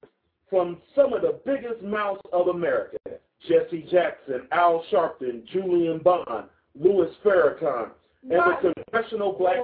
from 0.50 0.78
some 0.96 1.14
of 1.14 1.22
the 1.22 1.40
biggest 1.46 1.82
mouths 1.84 2.22
of 2.32 2.48
America. 2.48 2.98
Jesse 3.48 3.88
Jackson, 3.92 4.48
Al 4.52 4.84
Sharpton, 4.92 5.46
Julian 5.52 6.00
Bond, 6.00 6.46
Louis 6.80 7.10
Farrakhan, 7.24 7.90
and 8.30 8.40
the 8.62 8.74
Congressional 8.92 9.34
Black 9.34 9.58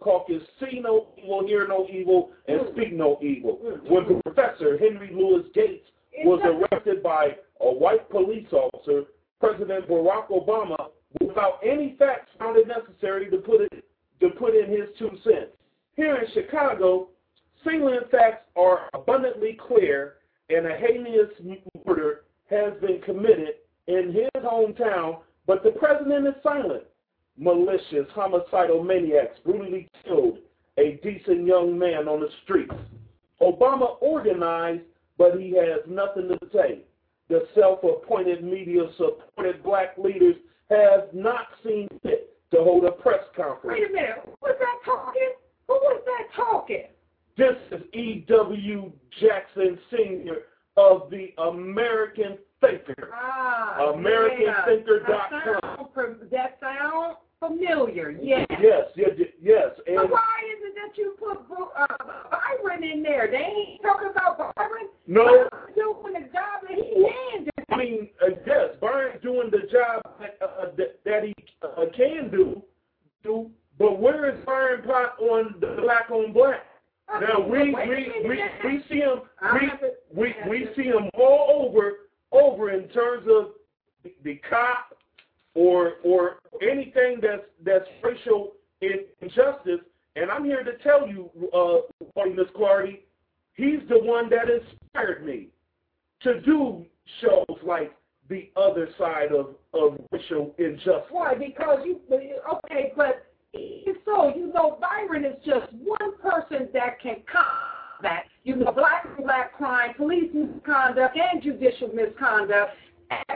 Caucus 0.00 0.42
see 0.60 0.80
no 0.80 1.08
evil, 1.16 1.46
hear 1.46 1.66
no 1.68 1.86
evil, 1.88 2.30
and 2.48 2.60
mm. 2.60 2.72
speak 2.72 2.92
no 2.92 3.18
evil. 3.22 3.60
Mm. 3.64 3.90
When 3.90 4.22
Professor 4.22 4.76
Henry 4.78 5.10
Louis 5.14 5.44
Gates 5.54 5.88
was 6.24 6.40
arrested 6.44 7.02
by 7.02 7.36
a 7.60 7.72
white 7.72 8.08
police 8.10 8.48
officer, 8.52 9.04
President 9.40 9.88
Barack 9.88 10.28
Obama, 10.28 10.88
without 11.20 11.58
any 11.64 11.96
facts 11.98 12.30
found 12.38 12.56
it 12.56 12.66
necessary 12.66 13.30
to 13.30 13.38
put 13.38 13.60
it 13.60 13.84
to 14.20 14.30
put 14.30 14.54
in 14.54 14.70
his 14.70 14.88
two 14.98 15.10
cents. 15.24 15.50
Here 15.96 16.16
in 16.16 16.30
Chicago, 16.32 17.08
salient 17.64 18.10
facts 18.10 18.46
are 18.56 18.88
abundantly 18.94 19.58
clear, 19.66 20.14
and 20.48 20.66
a 20.66 20.76
heinous 20.76 21.30
murder 21.86 22.22
has 22.48 22.72
been 22.80 23.00
committed 23.02 23.54
in 23.88 24.12
his 24.12 24.42
hometown, 24.42 25.18
but 25.46 25.62
the 25.64 25.72
president 25.72 26.26
is 26.26 26.34
silent. 26.42 26.84
Malicious, 27.38 28.06
homicidal 28.14 28.84
maniacs 28.84 29.38
brutally 29.44 29.88
killed 30.04 30.38
a 30.78 30.98
decent 31.02 31.46
young 31.46 31.78
man 31.78 32.08
on 32.08 32.20
the 32.20 32.28
streets. 32.44 32.74
Obama 33.40 33.96
organized, 34.00 34.82
but 35.18 35.38
he 35.38 35.54
has 35.56 35.80
nothing 35.88 36.28
to 36.28 36.38
say. 36.52 36.80
The 37.28 37.46
self-appointed 37.54 38.44
media-supported 38.44 39.62
black 39.62 39.96
leaders 39.98 40.36
have 40.70 41.08
not 41.12 41.46
seen 41.64 41.88
fit 42.02 42.36
to 42.50 42.58
hold 42.58 42.84
a 42.84 42.92
press 42.92 43.24
conference. 43.36 43.78
Wait 43.80 43.90
a 43.90 43.92
minute. 43.92 44.22
Who 44.24 44.30
was 44.42 44.56
that 44.58 44.78
talking? 44.84 45.32
Who 45.68 45.74
was 45.74 46.02
that 46.04 46.34
talking? 46.36 46.84
This 47.36 47.56
is 47.70 47.82
E.W. 47.94 48.92
Jackson 49.20 49.78
Sr. 49.90 50.36
of 50.76 51.10
the 51.10 51.32
American 51.38 52.38
Thinker. 52.60 53.10
Ah, 53.14 53.92
AmericanThinker.com. 53.94 55.61
That 55.94 56.58
sounds 56.60 57.16
familiar, 57.38 58.10
yes. 58.10 58.46
Yes, 58.60 58.84
yes, 58.96 59.10
yes. 59.40 59.70
And 59.86 59.96
so 59.98 60.06
why 60.06 60.38
is 60.52 60.62
it 60.62 60.74
that 60.76 60.96
you 60.96 61.16
put 61.18 61.38
uh, 61.76 61.86
Byron 62.30 62.84
in 62.84 63.02
there? 63.02 63.28
They 63.30 63.38
ain't 63.38 63.82
talking 63.82 64.08
about 64.10 64.54
Byron. 64.56 64.88
No. 65.06 65.24
Byron 65.24 65.74
doing 65.74 66.12
the 66.14 66.28
job 66.32 66.62
that 66.68 66.78
he 66.78 67.04
can 67.04 67.44
do. 67.44 67.50
I 67.70 67.76
mean, 67.76 68.08
uh, 68.22 68.36
yes, 68.46 68.76
Byron's 68.80 69.22
doing 69.22 69.50
the 69.50 69.66
job 69.70 70.02
that, 70.20 70.38
uh, 70.40 70.66
that, 70.76 71.00
that 71.04 71.24
he 71.24 71.34
uh, 71.62 71.86
can 71.96 72.30
do, 72.30 72.62
do, 73.22 73.50
but 73.78 73.98
where 73.98 74.30
is 74.30 74.44
Byron 74.44 74.82
Pot 74.82 75.18
on 75.20 75.54
the 75.60 75.78
black 75.82 76.10
on 76.10 76.32
black? 76.32 76.60
Now 77.20 77.40
we 77.46 77.74
we 77.74 78.12
we 78.26 78.42
we 78.64 78.82
see 78.88 79.00
him 79.00 79.20
we 79.52 79.70
we 80.14 80.34
we 80.48 80.68
see 80.74 80.84
him 80.84 81.10
all 81.14 81.66
over 81.68 81.92
over 82.30 82.70
in 82.70 82.88
terms 82.88 83.26
of 83.28 83.48
the, 84.02 84.12
the 84.24 84.40
cop 84.48 84.96
or 85.54 85.94
or 86.04 86.38
anything 86.62 87.18
that's 87.20 87.44
that's 87.64 87.88
racial 88.02 88.52
injustice. 88.80 89.80
And 90.14 90.30
I'm 90.30 90.44
here 90.44 90.62
to 90.62 90.76
tell 90.78 91.08
you, 91.08 91.30
uh, 91.54 92.22
Miss 92.26 92.46
Clardy, 92.56 93.00
he's 93.54 93.80
the 93.88 93.98
one 93.98 94.28
that 94.30 94.50
inspired 94.50 95.24
me 95.24 95.48
to 96.22 96.40
do 96.42 96.84
shows 97.20 97.58
like 97.64 97.94
the 98.28 98.50
other 98.56 98.88
side 98.98 99.32
of 99.32 99.54
of 99.74 99.98
racial 100.10 100.54
injustice. 100.58 101.10
Why? 101.10 101.34
Because 101.34 101.80
you 101.84 102.00
okay, 102.10 102.92
but 102.96 103.26
so 104.04 104.32
you 104.34 104.52
know 104.52 104.78
Byron 104.80 105.24
is 105.24 105.36
just 105.44 105.72
one 105.72 106.16
person 106.18 106.68
that 106.72 107.00
can 107.00 107.16
combat 107.30 108.24
you 108.44 108.56
know 108.56 108.72
black 108.72 109.06
and 109.06 109.24
black 109.24 109.56
crime, 109.56 109.94
police 109.96 110.30
misconduct, 110.32 111.16
and 111.16 111.42
judicial 111.42 111.88
misconduct 111.88 112.72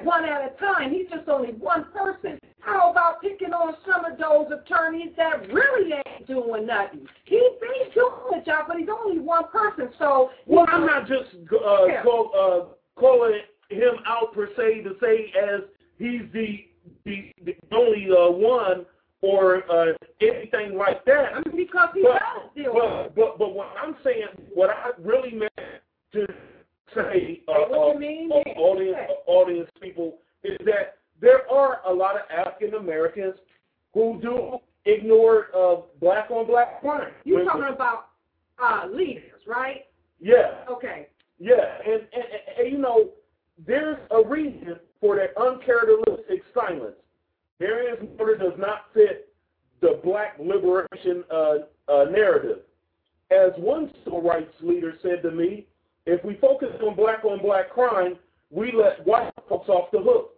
one 0.02 0.24
at 0.24 0.52
a 0.52 0.58
time. 0.58 0.92
He's 0.92 1.08
just 1.08 1.28
only 1.28 1.52
one 1.52 1.86
person. 1.92 2.38
How 2.60 2.90
about 2.90 3.22
picking 3.22 3.52
on 3.52 3.74
some 3.88 4.04
of 4.04 4.18
those 4.18 4.46
attorneys 4.50 5.10
that 5.16 5.52
really 5.52 5.92
ain't 5.92 6.26
doing 6.26 6.66
nothing? 6.66 7.06
He, 7.24 7.36
he's 7.36 7.94
doing 7.94 8.12
the 8.32 8.42
job, 8.44 8.66
but 8.68 8.76
he's 8.78 8.88
only 8.88 9.20
one 9.20 9.48
person. 9.52 9.90
So 9.98 10.30
well, 10.46 10.66
I'm 10.68 10.86
not 10.86 11.06
just 11.06 11.34
uh, 11.52 11.84
yeah. 11.86 12.02
call, 12.02 12.30
uh, 12.34 13.00
calling 13.00 13.40
him 13.70 13.94
out 14.06 14.32
per 14.34 14.48
se 14.56 14.82
to 14.82 14.96
say 15.00 15.32
as 15.40 15.62
he's 15.98 16.22
the 16.32 16.66
the, 17.04 17.32
the 17.44 17.56
only 17.72 18.08
uh, 18.10 18.30
one 18.30 18.86
or 19.22 19.70
uh, 19.70 19.92
anything 20.20 20.76
like 20.76 21.04
that. 21.04 21.34
I 21.34 21.48
mean, 21.48 21.66
because 21.66 21.88
he 21.94 22.02
but, 22.02 22.20
does 22.54 22.66
but, 22.72 23.14
but, 23.14 23.38
but 23.38 23.54
what 23.54 23.68
I'm 23.82 23.96
saying, 24.04 24.26
what 24.54 24.70
I 24.70 24.90
really 25.00 25.32
meant 25.32 25.52
to 26.12 26.26
say, 26.96 27.42
uh, 27.48 27.52
Say 27.52 27.60
what 27.70 27.88
you 27.88 27.96
uh, 27.96 27.98
mean, 27.98 28.30
uh, 28.32 28.60
audience, 28.60 28.96
uh, 29.10 29.30
audience 29.30 29.70
people, 29.80 30.18
is 30.44 30.56
that 30.64 30.98
there 31.20 31.50
are 31.50 31.80
a 31.86 31.92
lot 31.92 32.16
of 32.16 32.22
African 32.30 32.74
Americans 32.74 33.34
who 33.94 34.18
do 34.20 34.58
ignore 34.84 35.46
uh, 35.56 35.76
black 36.00 36.30
on 36.30 36.46
black 36.46 36.80
crime. 36.80 37.12
You're 37.24 37.38
When- 37.38 37.46
talking 37.46 37.74
about 37.74 38.08
uh, 38.62 38.86
leaders, 38.90 39.40
right? 39.46 39.86
Yeah, 40.20 40.64
Okay. 40.70 41.08
yeah, 41.38 41.78
and, 41.84 41.94
and, 41.94 42.02
and, 42.12 42.58
and 42.58 42.72
you 42.72 42.78
know, 42.78 43.10
there's 43.66 43.98
a 44.10 44.26
reason 44.26 44.76
for 45.00 45.16
that 45.16 45.36
uncharacteristic 45.40 46.42
silence. 46.54 46.96
Darius 47.60 47.98
Murder 48.18 48.36
does 48.38 48.58
not 48.58 48.86
fit 48.94 49.28
the 49.80 50.00
black 50.02 50.38
liberation 50.38 51.22
uh, 51.30 51.54
uh, 51.88 52.04
narrative. 52.10 52.60
As 53.30 53.50
one 53.58 53.90
civil 54.04 54.22
rights 54.22 54.52
leader 54.62 54.94
said 55.02 55.22
to 55.22 55.30
me, 55.30 55.66
if 56.06 56.24
we 56.24 56.36
focus 56.36 56.68
on 56.82 56.94
black 56.94 57.24
on 57.24 57.40
black 57.42 57.70
crime, 57.70 58.16
we 58.50 58.72
let 58.72 59.04
white 59.06 59.32
folks 59.48 59.68
off 59.68 59.90
the 59.90 59.98
hook. 59.98 60.30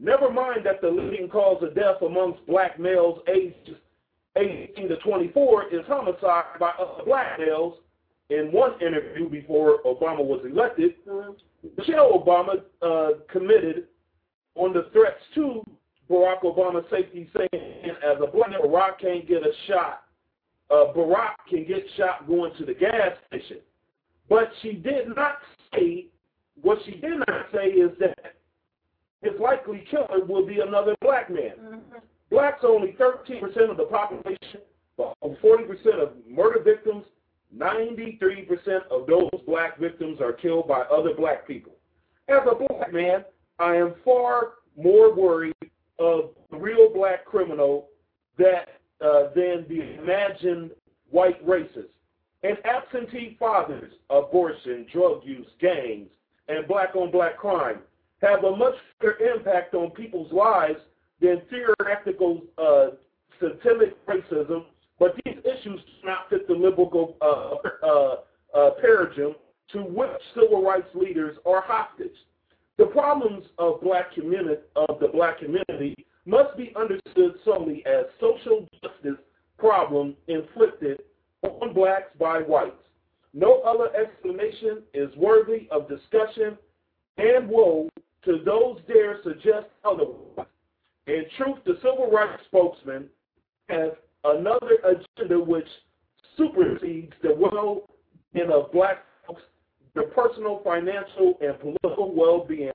Never 0.00 0.30
mind 0.32 0.64
that 0.64 0.80
the 0.80 0.88
leading 0.88 1.28
cause 1.28 1.62
of 1.62 1.74
death 1.74 2.02
amongst 2.04 2.44
black 2.46 2.80
males 2.80 3.20
aged 3.32 3.76
18 4.36 4.88
to 4.88 4.96
24 4.96 5.68
is 5.74 5.82
homicide 5.86 6.58
by 6.58 6.72
other 6.78 7.04
black 7.04 7.38
males. 7.38 7.74
In 8.30 8.50
one 8.50 8.80
interview 8.80 9.28
before 9.28 9.80
Obama 9.84 10.24
was 10.24 10.40
elected, 10.50 10.94
Michelle 11.76 12.18
Obama 12.18 12.62
uh, 12.80 13.18
committed 13.30 13.88
on 14.54 14.72
the 14.72 14.88
threats 14.92 15.20
to 15.34 15.62
Barack 16.10 16.42
Obama's 16.42 16.86
safety, 16.90 17.28
saying, 17.36 17.62
as 17.84 18.16
a 18.22 18.26
black 18.26 18.50
Barack 18.50 18.98
can't 19.00 19.28
get 19.28 19.42
a 19.42 19.52
shot. 19.68 20.04
Uh, 20.70 20.92
Barack 20.96 21.34
can 21.50 21.66
get 21.66 21.84
shot 21.98 22.26
going 22.26 22.52
to 22.56 22.64
the 22.64 22.72
gas 22.74 23.12
station. 23.28 23.58
But 24.32 24.50
she 24.62 24.72
did 24.72 25.14
not 25.14 25.40
say, 25.74 26.06
what 26.62 26.78
she 26.86 26.92
did 26.92 27.18
not 27.28 27.48
say 27.52 27.66
is 27.66 27.90
that 28.00 28.36
his 29.20 29.38
likely 29.38 29.84
killer 29.90 30.24
will 30.24 30.46
be 30.46 30.60
another 30.60 30.96
black 31.02 31.28
man. 31.28 31.82
Blacks 32.30 32.64
are 32.64 32.70
only 32.70 32.96
13% 32.98 33.70
of 33.70 33.76
the 33.76 33.84
population, 33.84 34.62
but 34.96 35.14
40% 35.22 36.00
of 36.00 36.12
murder 36.26 36.62
victims, 36.62 37.04
93% 37.54 38.86
of 38.90 39.06
those 39.06 39.28
black 39.46 39.78
victims 39.78 40.18
are 40.22 40.32
killed 40.32 40.66
by 40.66 40.80
other 40.80 41.12
black 41.12 41.46
people. 41.46 41.74
As 42.28 42.40
a 42.50 42.54
black 42.54 42.90
man, 42.90 43.26
I 43.58 43.76
am 43.76 43.96
far 44.02 44.52
more 44.82 45.14
worried 45.14 45.52
of 45.98 46.30
the 46.50 46.56
real 46.56 46.90
black 46.90 47.26
criminal 47.26 47.88
that 48.38 48.80
uh, 49.02 49.24
than 49.34 49.66
the 49.68 49.98
imagined 50.00 50.70
white 51.10 51.46
racist. 51.46 51.90
And 52.42 52.58
absentee 52.64 53.36
fathers, 53.38 53.92
abortion, 54.10 54.86
drug 54.92 55.22
use, 55.24 55.46
gangs, 55.60 56.08
and 56.48 56.66
black-on-black 56.66 57.36
crime 57.36 57.78
have 58.20 58.44
a 58.44 58.56
much 58.56 58.74
bigger 59.00 59.16
impact 59.34 59.74
on 59.74 59.90
people's 59.90 60.32
lives 60.32 60.80
than 61.20 61.42
theoretical 61.50 62.42
uh, 62.58 62.88
systemic 63.40 63.94
racism, 64.06 64.64
but 64.98 65.14
these 65.24 65.36
issues 65.44 65.80
do 65.80 66.06
not 66.06 66.28
fit 66.30 66.46
the 66.48 66.54
liberal 66.54 67.16
uh, 67.20 67.86
uh, 67.86 68.16
uh, 68.56 68.70
paradigm 68.80 69.34
to 69.72 69.82
which 69.82 70.10
civil 70.34 70.62
rights 70.62 70.88
leaders 70.94 71.36
are 71.46 71.62
hostage. 71.62 72.10
The 72.78 72.86
problems 72.86 73.44
of 73.58 73.80
black 73.80 74.12
community 74.12 74.62
of 74.76 74.98
the 75.00 75.08
black 75.08 75.38
community 75.38 75.94
must 76.26 76.56
be 76.56 76.72
understood 76.76 77.34
solely 77.44 77.84
as 77.86 78.06
social 78.20 78.68
justice 78.82 79.18
problem 79.58 80.16
inflicted 80.28 81.00
on 81.42 81.72
blacks 81.74 82.10
by 82.18 82.38
whites. 82.38 82.76
No 83.34 83.60
other 83.62 83.94
explanation 83.96 84.82
is 84.94 85.14
worthy 85.16 85.68
of 85.70 85.88
discussion 85.88 86.58
and 87.18 87.48
woe 87.48 87.88
to 88.24 88.40
those 88.44 88.78
dare 88.86 89.22
suggest 89.22 89.66
otherwise. 89.84 90.46
In 91.06 91.24
truth, 91.36 91.58
the 91.64 91.76
civil 91.76 92.10
rights 92.10 92.42
spokesman 92.46 93.06
has 93.68 93.90
another 94.24 94.78
agenda 94.84 95.40
which 95.40 95.66
supersedes 96.36 97.12
the 97.22 97.34
well-being 97.34 98.50
of 98.50 98.70
black 98.72 99.04
folks, 99.26 99.42
their 99.94 100.08
personal, 100.08 100.60
financial, 100.62 101.38
and 101.40 101.58
political 101.58 102.14
well-being. 102.14 102.70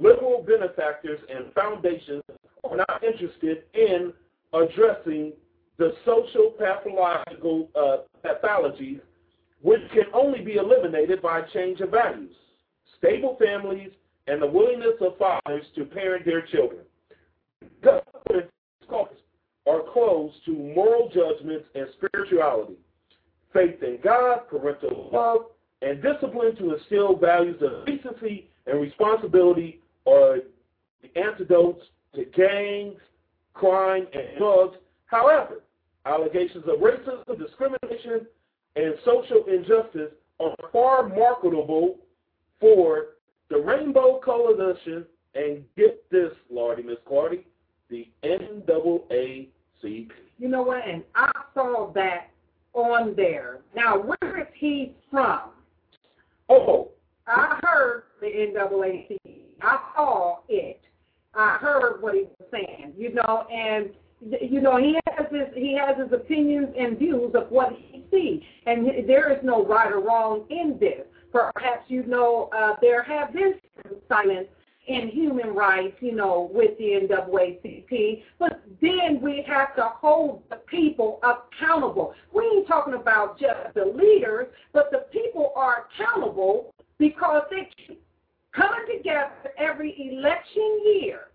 Liberal 0.00 0.44
benefactors 0.46 1.20
and 1.32 1.52
foundations 1.54 2.22
are 2.64 2.76
not 2.76 3.04
interested 3.04 3.64
in 3.74 4.12
addressing 4.52 5.32
the 5.80 5.94
social 6.04 6.52
pathological 6.58 7.70
uh, 7.74 7.96
which 9.62 9.80
can 9.92 10.04
only 10.12 10.42
be 10.42 10.56
eliminated 10.56 11.22
by 11.22 11.40
a 11.40 11.50
change 11.54 11.80
of 11.80 11.90
values, 11.90 12.34
stable 12.98 13.38
families, 13.42 13.90
and 14.26 14.42
the 14.42 14.46
willingness 14.46 15.00
of 15.00 15.16
fathers 15.16 15.64
to 15.74 15.86
parent 15.86 16.26
their 16.26 16.42
children. 16.42 16.80
Government 17.82 18.50
are 19.66 19.82
closed 19.92 20.34
to 20.44 20.52
moral 20.52 21.10
judgments 21.14 21.66
and 21.74 21.86
spirituality, 21.96 22.76
faith 23.52 23.82
in 23.82 23.98
God, 24.04 24.48
parental 24.50 25.10
love, 25.10 25.46
and 25.80 26.02
discipline 26.02 26.56
to 26.56 26.74
instill 26.74 27.16
values 27.16 27.60
of 27.62 27.86
decency 27.86 28.50
and 28.66 28.80
responsibility 28.80 29.80
are 30.06 30.38
the 31.02 31.20
antidotes 31.20 31.82
to 32.14 32.26
gangs, 32.36 33.00
crime, 33.54 34.06
and 34.12 34.36
drugs. 34.36 34.76
However, 35.06 35.62
allegations 36.06 36.64
of 36.66 36.78
racism, 36.80 37.38
discrimination, 37.38 38.26
and 38.76 38.94
social 39.04 39.44
injustice 39.46 40.12
are 40.38 40.54
far 40.72 41.08
marketable 41.08 41.98
for 42.60 43.16
the 43.48 43.58
Rainbow 43.58 44.20
Coalition 44.24 45.04
and 45.34 45.64
get 45.76 46.08
this, 46.10 46.32
Lardy, 46.50 46.82
Miss 46.82 46.98
Clardy, 47.08 47.44
the 47.88 48.08
NAACP. 48.24 49.48
You 50.38 50.48
know 50.48 50.62
what? 50.62 50.86
And 50.86 51.02
I 51.14 51.30
saw 51.54 51.92
that 51.92 52.30
on 52.72 53.14
there. 53.16 53.58
Now, 53.74 53.98
where 53.98 54.40
is 54.40 54.46
he 54.54 54.94
from? 55.10 55.50
Oh, 56.48 56.90
I 57.26 57.58
heard 57.62 58.04
the 58.20 58.26
NAACP. 58.26 59.18
I 59.62 59.78
saw 59.94 60.38
it. 60.48 60.80
I 61.34 61.58
heard 61.60 62.02
what 62.02 62.14
he 62.14 62.22
was 62.22 62.48
saying. 62.50 62.94
You 62.96 63.14
know, 63.14 63.46
and 63.52 63.90
you 64.20 64.60
know 64.60 64.76
he 64.76 64.98
has 65.08 65.26
his 65.30 65.48
he 65.54 65.76
has 65.76 65.96
his 65.96 66.12
opinions 66.12 66.68
and 66.78 66.98
views 66.98 67.32
of 67.34 67.50
what 67.50 67.72
he 67.72 68.04
sees, 68.10 68.42
and 68.66 69.08
there 69.08 69.32
is 69.32 69.38
no 69.42 69.64
right 69.64 69.90
or 69.92 70.00
wrong 70.00 70.44
in 70.50 70.76
this. 70.78 71.06
Perhaps 71.32 71.84
you 71.88 72.04
know 72.04 72.50
uh, 72.56 72.74
there 72.80 73.02
have 73.02 73.32
been 73.32 73.54
silence 74.08 74.48
in 74.86 75.08
human 75.08 75.54
rights, 75.54 75.96
you 76.00 76.12
know, 76.12 76.50
with 76.52 76.76
the 76.78 77.06
NAACP, 77.08 78.22
but 78.38 78.60
then 78.80 79.20
we 79.22 79.44
have 79.46 79.76
to 79.76 79.82
hold 79.82 80.42
the 80.50 80.56
people 80.56 81.20
accountable. 81.22 82.12
We 82.34 82.44
ain't 82.44 82.66
talking 82.66 82.94
about 82.94 83.38
just 83.38 83.74
the 83.74 83.84
leaders, 83.84 84.48
but 84.72 84.90
the 84.90 85.06
people 85.12 85.52
are 85.54 85.86
accountable 85.86 86.74
because 86.98 87.42
they 87.50 87.68
keep 87.86 88.02
coming 88.52 88.84
together 88.96 89.30
every 89.58 89.94
election 90.12 90.80
year 90.84 91.28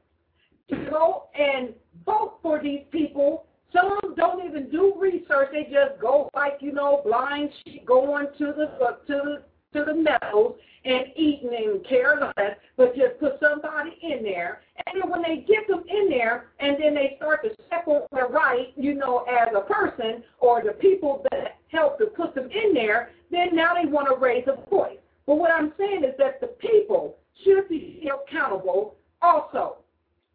to 0.69 0.75
go 0.89 1.29
and 1.35 1.73
vote 2.05 2.39
for 2.41 2.61
these 2.61 2.83
people. 2.91 3.45
Some 3.73 3.99
don't 4.15 4.45
even 4.45 4.69
do 4.69 4.93
research; 4.97 5.49
they 5.51 5.63
just 5.63 5.99
go 5.99 6.29
like 6.35 6.57
you 6.61 6.71
know, 6.71 7.01
blind 7.05 7.49
sheep 7.65 7.85
going 7.85 8.27
to 8.37 8.45
the 8.45 8.97
to 9.07 9.21
the 9.23 9.43
to 9.73 9.85
the 9.85 9.93
meadows 9.93 10.55
and 10.85 11.05
eating 11.15 11.49
and 11.53 11.85
care 11.85 12.19
less, 12.37 12.57
but 12.77 12.95
just 12.95 13.19
put 13.19 13.39
somebody 13.41 13.97
in 14.01 14.23
there. 14.23 14.61
And 14.85 15.01
then 15.01 15.09
when 15.09 15.21
they 15.21 15.37
get 15.37 15.67
them 15.67 15.83
in 15.87 16.09
there, 16.09 16.51
and 16.59 16.77
then 16.79 16.93
they 16.93 17.15
start 17.17 17.43
to 17.43 17.49
step 17.67 17.87
on 17.87 18.03
their 18.11 18.27
right, 18.27 18.67
you 18.75 18.93
know, 18.93 19.25
as 19.25 19.49
a 19.55 19.61
person 19.61 20.23
or 20.39 20.63
the 20.63 20.73
people 20.73 21.25
that 21.31 21.57
helped 21.69 21.99
to 21.99 22.05
put 22.07 22.35
them 22.35 22.49
in 22.51 22.73
there, 22.73 23.09
then 23.31 23.55
now 23.55 23.73
they 23.73 23.89
want 23.89 24.07
to 24.07 24.15
raise 24.15 24.45
a 24.47 24.69
voice. 24.69 24.97
But 25.25 25.35
what 25.37 25.51
I'm 25.51 25.73
saying 25.77 26.03
is 26.03 26.13
that 26.19 26.39
the 26.39 26.47
people 26.47 27.17
should 27.43 27.67
be 27.67 28.09
accountable 28.13 28.95
also. 29.21 29.77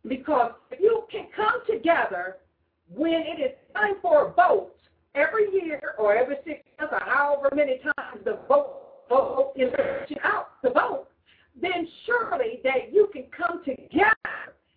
Because 0.07 0.53
if 0.71 0.81
you 0.81 1.05
can 1.11 1.27
come 1.37 1.61
together 1.69 2.39
when 2.89 3.13
it 3.13 3.41
is 3.41 3.53
time 3.75 3.95
for 4.01 4.29
a 4.29 4.33
vote 4.33 4.75
every 5.15 5.51
year 5.53 5.95
or 5.99 6.17
every 6.17 6.37
six 6.45 6.61
months 6.79 6.95
or 6.95 7.01
however 7.05 7.51
many 7.55 7.79
times 7.79 8.25
the 8.25 8.39
vote 8.49 8.77
vote 9.09 9.53
is 9.57 9.73
out 10.23 10.49
to 10.65 10.71
vote, 10.71 11.09
then 11.61 11.87
surely 12.07 12.61
that 12.65 12.93
you 12.93 13.09
can 13.13 13.25
come 13.37 13.63
together 13.65 14.15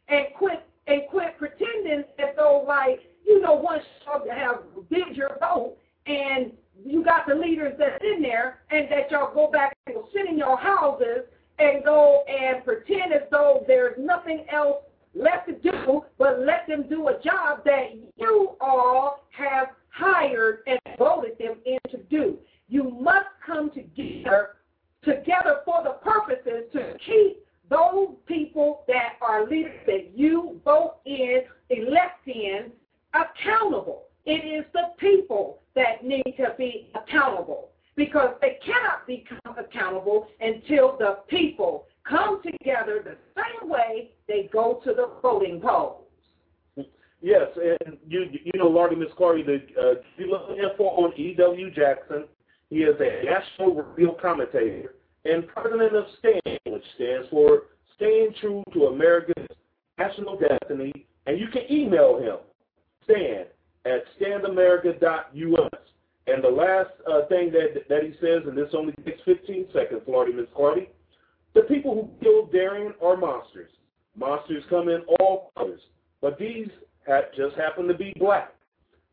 and 0.09 0.27
quit 0.37 0.65
and 0.87 1.03
quit 1.09 1.37
pretending 1.37 2.03
as 2.19 2.35
though 2.35 2.65
like 2.67 2.99
you 3.25 3.39
know 3.41 3.53
once 3.53 3.83
you 4.05 4.31
have 4.31 4.63
did 4.89 5.15
your 5.15 5.37
vote 5.39 5.77
and 6.07 6.51
you 6.83 7.03
got 7.03 7.25
the 7.27 7.35
leaders 7.35 7.73
that's 7.77 8.03
in 8.03 8.21
there 8.21 8.59
and 8.71 8.91
that 8.91 9.09
y'all 9.09 9.33
go 9.33 9.49
back 9.49 9.77
and 9.87 9.95
sit 10.13 10.27
in 10.27 10.37
your 10.37 10.57
houses 10.57 11.25
and 11.59 11.83
go 11.85 12.23
and 12.27 12.65
pretend 12.65 13.13
as 13.13 13.21
though 13.31 13.63
there's 13.67 13.95
nothing 13.97 14.45
else 14.51 14.77
left 15.15 15.47
to 15.47 15.53
do 15.53 16.03
but 16.17 16.39
let 16.39 16.67
them 16.67 16.85
do 16.89 17.07
a 17.07 17.19
job 17.21 17.63
that 17.65 17.95
you 18.17 18.51
all 18.61 19.27
have 19.31 19.67
hired 19.89 20.59
and 20.67 20.79
voted 20.97 21.37
them 21.37 21.57
in 21.65 21.79
to 21.91 21.97
do. 22.09 22.37
You 22.67 22.89
must 22.99 23.27
come 23.45 23.71
together 23.71 24.55
together 25.03 25.59
for 25.65 25.83
the 25.83 25.97
purposes 26.01 26.71
to 26.71 26.95
keep 27.05 27.45
those 27.69 28.15
people 28.25 28.83
that 28.87 29.13
are 29.21 29.47
leaders 29.47 29.79
that 29.85 30.11
you 30.15 30.59
vote 30.63 30.95
in, 31.05 31.41
elect 31.69 32.27
in, 32.27 32.71
accountable. 33.13 34.03
It 34.25 34.45
is 34.45 34.65
the 34.73 34.91
people 34.97 35.59
that 35.75 36.03
need 36.03 36.35
to 36.37 36.53
be 36.57 36.89
accountable 36.95 37.69
because 37.95 38.35
they 38.41 38.57
cannot 38.65 39.05
become 39.05 39.57
accountable 39.57 40.27
until 40.39 40.97
the 40.97 41.19
people 41.27 41.85
come 42.07 42.41
together 42.43 43.01
the 43.03 43.15
same 43.35 43.69
way 43.69 44.11
they 44.27 44.49
go 44.51 44.81
to 44.83 44.93
the 44.93 45.09
voting 45.21 45.59
polls. 45.61 46.01
Yes, 47.21 47.47
and 47.55 47.97
you 48.05 48.25
you 48.43 48.51
know, 48.59 48.67
Lardy 48.67 48.97
Miss 48.97 49.07
Clardy, 49.17 49.45
the 49.45 49.59
uh, 49.79 50.53
info 50.55 50.83
on 50.83 51.13
E.W. 51.17 51.71
Jackson. 51.71 52.25
He 52.69 52.79
is 52.79 52.95
a 52.99 53.23
national 53.23 53.75
radio 53.75 54.17
commentator 54.19 54.95
and 55.25 55.47
president 55.47 55.95
of 55.95 56.05
STAND, 56.19 56.59
which 56.67 56.83
stands 56.95 57.29
for 57.29 57.63
Staying 57.95 58.33
True 58.41 58.63
to 58.73 58.87
America's 58.87 59.47
National 59.97 60.37
Destiny. 60.37 61.05
And 61.25 61.39
you 61.39 61.47
can 61.47 61.61
email 61.71 62.19
him, 62.19 62.37
Stan, 63.05 63.45
at 63.85 64.03
standamerica.us. 64.19 65.79
And 66.25 66.43
the 66.43 66.49
last 66.49 66.89
uh, 67.09 67.25
thing 67.27 67.51
that 67.51 67.87
that 67.87 68.03
he 68.03 68.11
says, 68.19 68.43
and 68.47 68.57
this 68.57 68.73
only 68.73 68.93
takes 69.05 69.21
15 69.23 69.67
seconds, 69.73 70.01
Lardy 70.07 70.33
Miss 70.33 70.47
the 71.53 71.61
people 71.61 71.93
who 71.93 72.09
killed 72.23 72.51
Derrion 72.51 72.93
are 73.01 73.17
monsters. 73.17 73.71
Monsters 74.15 74.63
come 74.69 74.89
in 74.89 75.01
all 75.19 75.51
colors, 75.57 75.81
but 76.21 76.37
these 76.37 76.67
just 77.35 77.55
happen 77.55 77.87
to 77.87 77.93
be 77.93 78.13
black. 78.17 78.53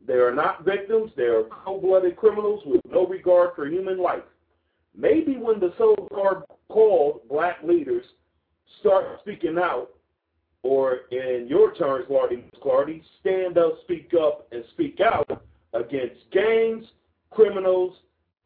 They 0.07 0.15
are 0.15 0.35
not 0.35 0.65
victims. 0.65 1.11
They 1.17 1.25
are 1.25 1.45
cold-blooded 1.65 2.17
criminals 2.17 2.63
with 2.65 2.81
no 2.91 3.07
regard 3.07 3.55
for 3.55 3.67
human 3.67 3.99
life. 3.99 4.23
Maybe 4.97 5.37
when 5.37 5.61
the 5.61 5.73
so-called 5.77 7.21
black 7.29 7.63
leaders 7.63 8.05
start 8.81 9.21
speaking 9.21 9.59
out, 9.59 9.91
or 10.63 11.01
in 11.11 11.47
your 11.49 11.75
terms, 11.75 12.07
Clardy, 12.09 12.45
Clardy, 12.63 13.03
stand 13.21 13.59
up, 13.59 13.81
speak 13.83 14.13
up, 14.21 14.47
and 14.53 14.65
speak 14.73 15.01
out 15.01 15.43
against 15.73 16.21
gangs, 16.33 16.85
criminals, 17.31 17.95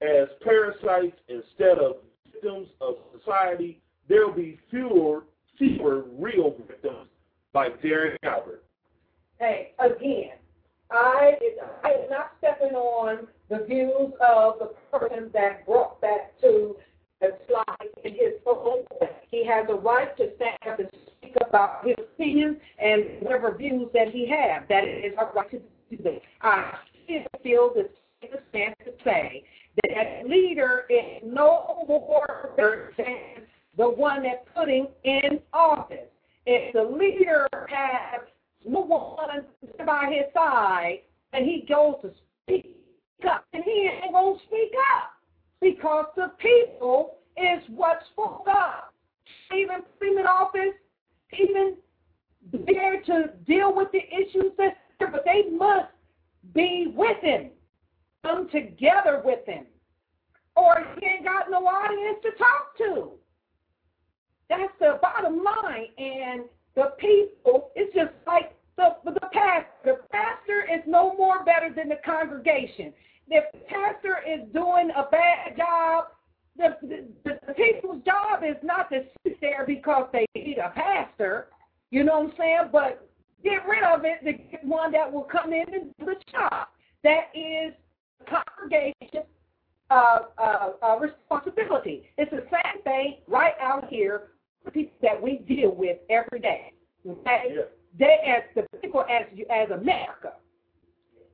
as 0.03 0.29
parasites 0.43 1.19
instead 1.29 1.79
of 1.79 1.97
victims 2.31 2.69
of 2.81 2.97
society, 3.19 3.81
there 4.09 4.27
will 4.27 4.35
be 4.35 4.59
fewer, 4.71 5.25
fewer 5.59 6.05
real 6.19 6.55
victims 6.67 7.09
like 7.55 7.81
Derrion 7.81 8.17
Albert. 8.23 8.65
Hey, 9.39 9.73
again, 9.79 10.33
I 10.91 11.37
I 11.83 11.91
am 11.91 12.11
not 12.11 12.33
stepping 12.39 12.75
on 12.75 13.27
the 13.49 13.65
views 13.67 14.13
of 14.27 14.59
the 14.59 14.71
person 14.91 15.31
that 15.33 15.67
brought 15.67 16.01
that 16.01 16.39
to 16.43 16.77
the 17.21 17.37
slide 17.49 17.89
in 18.05 18.13
his 18.13 18.35
phone. 18.45 18.85
He 19.31 19.45
has 19.47 19.67
a 19.69 19.75
right 19.75 20.17
to 20.17 20.31
stand 20.37 20.59
up 20.69 20.79
and 20.79 20.89
speak 21.19 21.35
about 21.47 21.87
his 21.87 21.97
opinions 21.99 22.59
and 22.79 23.05
whatever 23.21 23.57
views 23.57 23.89
that 23.95 24.11
he 24.11 24.29
has. 24.29 24.63
That 24.69 24.85
is 24.85 25.15
our 25.19 25.33
right 25.35 25.51
to 25.51 25.61
do 25.91 26.03
that. 26.05 26.21
I 26.43 26.75
still 27.05 27.23
feel 27.43 27.73
the 27.75 27.89
stand 28.51 28.75
to 28.85 28.93
say 29.05 29.45
that 29.83 29.97
as 29.97 30.29
leader 30.29 30.85
is 30.89 31.23
no 31.25 31.85
more 31.89 32.51
than 32.57 33.44
the 33.77 33.89
one 33.89 34.23
that's 34.23 34.47
putting 34.55 34.87
in 35.05 35.41
office. 35.53 36.09
If 36.47 36.75
the 36.75 36.83
leader 36.83 37.49
has 37.69 38.21
no 38.67 38.81
one 38.81 39.45
by 39.87 40.13
his 40.13 40.33
side 40.35 41.01
and 41.33 41.45
he 41.45 41.65
goes 41.69 41.97
to 42.03 42.11
speak 42.43 42.77
up, 43.29 43.45
and 43.53 43.65
he 43.65 43.91
ain't 44.03 44.13
going 44.13 44.39
to 44.39 44.45
speak 44.47 44.73
up 44.95 45.13
because 45.61 46.07
the 46.17 46.33
people 46.39 47.17
is 47.37 47.63
what 47.69 48.01
spoke 48.13 48.47
up. 48.49 48.93
Even 49.53 49.77
him 50.01 50.19
in 50.19 50.27
office, 50.27 50.75
even 51.33 51.77
there 52.67 53.03
to 53.03 53.31
deal 53.47 53.75
with 53.75 53.89
the 53.93 54.03
issues 54.15 54.53
that, 54.59 54.77
but 55.01 55.25
they 55.25 55.51
must 55.51 55.89
be 56.55 56.93
with 56.95 57.17
him, 57.23 57.51
come 58.23 58.49
together 58.51 59.23
with 59.25 59.45
him, 59.47 59.65
or 60.57 60.77
he 61.01 61.07
ain't 61.07 61.25
got 61.25 61.51
no 61.51 61.67
audience 61.67 62.19
to 62.23 62.31
talk 62.33 62.77
to. 62.79 63.11
That's 64.49 64.73
the 64.81 64.99
bottom 65.01 65.43
line. 65.43 65.89
And 65.99 66.45
the 66.75 66.93
people, 66.99 67.71
it's 67.75 67.95
just 67.95 68.13
like 68.27 68.55
the, 68.77 68.97
the 69.05 69.21
pastor. 69.33 69.69
The 69.85 69.99
pastor 70.11 70.63
is 70.73 70.83
no 70.87 71.15
more 71.17 71.45
better 71.45 71.73
than 71.75 71.89
the 71.89 71.99
congregation. 72.05 72.93
If 73.29 73.45
the 73.53 73.61
pastor 73.61 74.19
is 74.27 74.41
doing 74.53 74.91
a 74.97 75.09
bad 75.11 75.57
job, 75.57 76.07
the, 76.57 76.77
the, 77.25 77.39
the 77.47 77.55
people's 77.55 78.03
job 78.05 78.43
is 78.45 78.57
not 78.63 78.91
to 78.91 79.03
sit 79.25 79.41
there 79.41 79.65
because 79.67 80.09
they 80.13 80.27
need 80.35 80.59
a 80.59 80.71
pastor. 80.71 81.49
You 81.91 82.05
know 82.05 82.21
what 82.21 82.31
I'm 82.31 82.37
saying? 82.39 82.69
But 82.73 83.09
get 83.43 83.67
rid 83.69 83.83
of 83.85 84.05
it 84.05 84.25
get 84.51 84.65
one 84.65 84.93
that 84.93 85.11
will 85.11 85.23
come 85.23 85.53
in 85.53 85.65
and 85.73 85.95
do 85.99 86.07
the 86.07 86.17
job. 86.33 86.69
That 87.03 87.31
is 87.35 87.75
the 88.71 88.93
uh, 89.91 90.19
uh, 90.39 90.71
uh, 90.83 90.99
responsibility. 90.99 92.05
It's 92.17 92.31
the 92.31 92.45
same 92.51 92.83
thing 92.83 93.17
right 93.29 93.55
out 93.61 93.89
here 93.89 94.29
people 94.71 94.97
that 95.03 95.21
we 95.21 95.39
deal 95.39 95.75
with 95.75 95.99
every 96.11 96.41
day. 96.41 96.73
Okay? 97.09 97.55
Yeah. 97.55 97.63
They 97.99 98.19
as 98.27 98.43
the 98.55 98.79
people 98.79 99.05
as 99.09 99.27
you 99.35 99.47
as 99.51 99.71
America. 99.71 100.33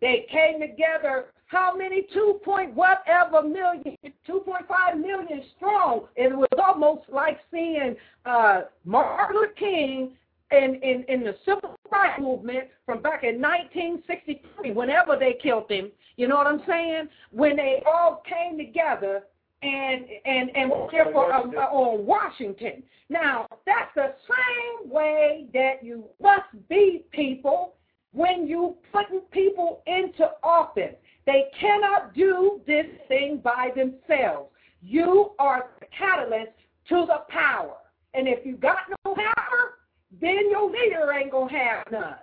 They 0.00 0.26
came 0.30 0.60
together. 0.60 1.26
How 1.46 1.76
many? 1.76 2.06
Two 2.12 2.40
point 2.44 2.74
whatever 2.74 3.42
million, 3.42 3.96
two 4.26 4.40
point 4.40 4.66
five 4.68 4.98
million 4.98 5.42
strong. 5.56 6.06
And 6.16 6.32
It 6.32 6.36
was 6.36 6.48
almost 6.62 7.02
like 7.08 7.40
seeing 7.50 7.96
uh, 8.24 8.62
Martin 8.84 9.36
Luther 9.36 9.52
King 9.58 10.12
in, 10.52 10.80
in, 10.82 11.04
in 11.08 11.22
the 11.22 11.36
civil 11.44 11.76
rights 11.90 12.20
movement 12.20 12.68
from 12.84 13.02
back 13.02 13.22
in 13.22 13.40
1963, 13.40 14.72
whenever 14.72 15.16
they 15.18 15.36
killed 15.40 15.70
him, 15.70 15.90
you 16.16 16.28
know 16.28 16.36
what 16.36 16.46
I'm 16.46 16.62
saying? 16.66 17.08
When 17.30 17.56
they 17.56 17.82
all 17.86 18.22
came 18.28 18.58
together 18.58 19.22
and 19.62 20.04
and 20.24 20.50
and 20.56 20.70
were 20.70 20.88
there 20.90 21.06
for, 21.12 21.32
uh, 21.32 21.42
uh, 21.42 21.60
on 21.70 22.06
Washington. 22.06 22.82
Now 23.08 23.46
that's 23.66 23.90
the 23.94 24.14
same 24.28 24.90
way 24.90 25.46
that 25.52 25.82
you 25.82 26.04
must 26.20 26.68
be 26.68 27.04
people 27.12 27.74
when 28.12 28.46
you 28.46 28.76
putting 28.92 29.20
people 29.32 29.82
into 29.86 30.30
office. 30.42 30.94
They 31.26 31.44
cannot 31.60 32.14
do 32.14 32.60
this 32.66 32.86
thing 33.08 33.40
by 33.42 33.70
themselves. 33.76 34.50
You 34.82 35.32
are 35.38 35.70
the 35.80 35.86
catalyst 35.96 36.52
to 36.88 37.06
the 37.06 37.24
power. 37.28 37.76
And 38.14 38.26
if 38.26 38.44
you 38.44 38.56
got 38.56 38.78
no 39.04 39.14
power, 39.14 39.78
then 40.20 40.50
your 40.50 40.70
leader 40.70 41.12
ain't 41.12 41.30
gonna 41.30 41.52
have 41.52 41.84
none. 41.92 42.14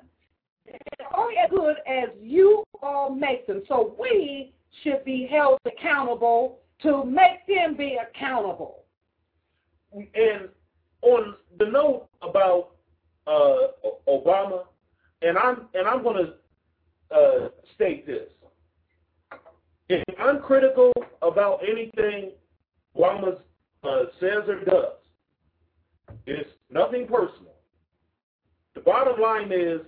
They're 0.65 1.17
only 1.17 1.35
as 1.37 1.49
good 1.49 1.77
as 1.87 2.09
you 2.21 2.63
all 2.81 3.13
make 3.13 3.47
them. 3.47 3.63
So 3.67 3.95
we 3.99 4.53
should 4.83 5.05
be 5.05 5.27
held 5.31 5.59
accountable 5.65 6.59
to 6.81 7.03
make 7.03 7.45
them 7.47 7.75
be 7.75 7.97
accountable. 7.97 8.83
And 9.93 10.49
on 11.01 11.35
the 11.59 11.65
note 11.65 12.07
about 12.21 12.71
uh, 13.25 13.67
Obama, 14.07 14.63
and 15.21 15.37
I'm 15.37 15.67
and 15.73 15.87
I'm 15.87 16.03
going 16.03 16.25
to 16.25 17.15
uh, 17.15 17.49
state 17.75 18.05
this: 18.05 18.29
if 19.89 20.03
I'm 20.19 20.41
critical 20.41 20.91
about 21.21 21.61
anything 21.67 22.31
Obama 22.95 23.37
uh, 23.83 24.03
says 24.19 24.47
or 24.47 24.63
does, 24.65 24.93
it's 26.25 26.49
nothing 26.69 27.07
personal. 27.07 27.53
The 28.75 28.81
bottom 28.81 29.19
line 29.19 29.51
is, 29.51 29.81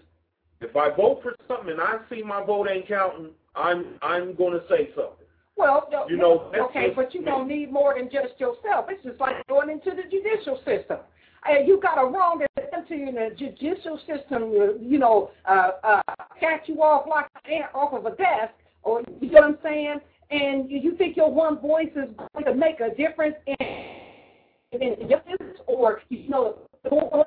if 0.62 0.76
I 0.76 0.90
vote 0.90 1.22
for 1.22 1.36
something 1.48 1.72
and 1.72 1.82
I 1.82 1.98
see 2.10 2.24
my 2.24 2.44
vote 2.44 2.68
ain't 2.70 2.88
counting, 2.88 3.30
I'm 3.56 4.00
I'm 4.02 4.36
going 4.36 4.54
to 4.54 4.66
say 4.70 4.90
something. 4.96 5.19
Well, 5.60 5.90
You 6.10 6.16
know, 6.16 6.52
okay, 6.58 6.86
just 6.88 6.96
but 6.96 7.14
you 7.14 7.22
don't 7.22 7.46
need 7.46 7.70
more 7.70 7.94
than 7.98 8.06
just 8.06 8.40
yourself. 8.40 8.86
It's 8.88 9.04
just 9.04 9.20
like 9.20 9.46
going 9.48 9.70
into 9.70 9.92
the 9.92 10.04
judicial 10.10 10.58
system. 10.66 11.00
And 11.46 11.68
you 11.68 11.82
got 11.82 12.02
a 12.02 12.06
wrong 12.08 12.42
entity 12.58 13.04
in 13.04 13.16
the 13.16 13.36
judicial 13.38 14.00
system, 14.08 14.52
you, 14.54 14.80
you 14.82 15.00
know, 15.00 15.32
uh, 15.46 15.72
uh, 15.84 16.02
catch 16.40 16.68
you 16.68 16.82
off 16.82 17.08
like 17.10 17.26
an 17.44 17.52
ant 17.52 17.76
off 17.76 17.94
of 17.94 18.06
a 18.06 18.16
desk, 18.16 18.54
or 18.84 19.04
you 19.20 19.32
know 19.32 19.42
what 19.42 19.44
I'm 19.44 19.58
saying? 19.62 20.00
And 20.32 20.72
you, 20.72 20.80
you 20.80 20.96
think 20.96 21.18
your 21.18 21.30
one 21.30 21.60
voice 21.60 21.92
is 21.94 22.08
going 22.34 22.46
to 22.46 22.56
make 22.56 22.80
a 22.80 22.96
difference 22.96 23.36
in, 23.46 24.82
in 24.82 25.10
justice 25.10 25.58
or, 25.68 26.02
you 26.08 26.30
know, 26.30 26.60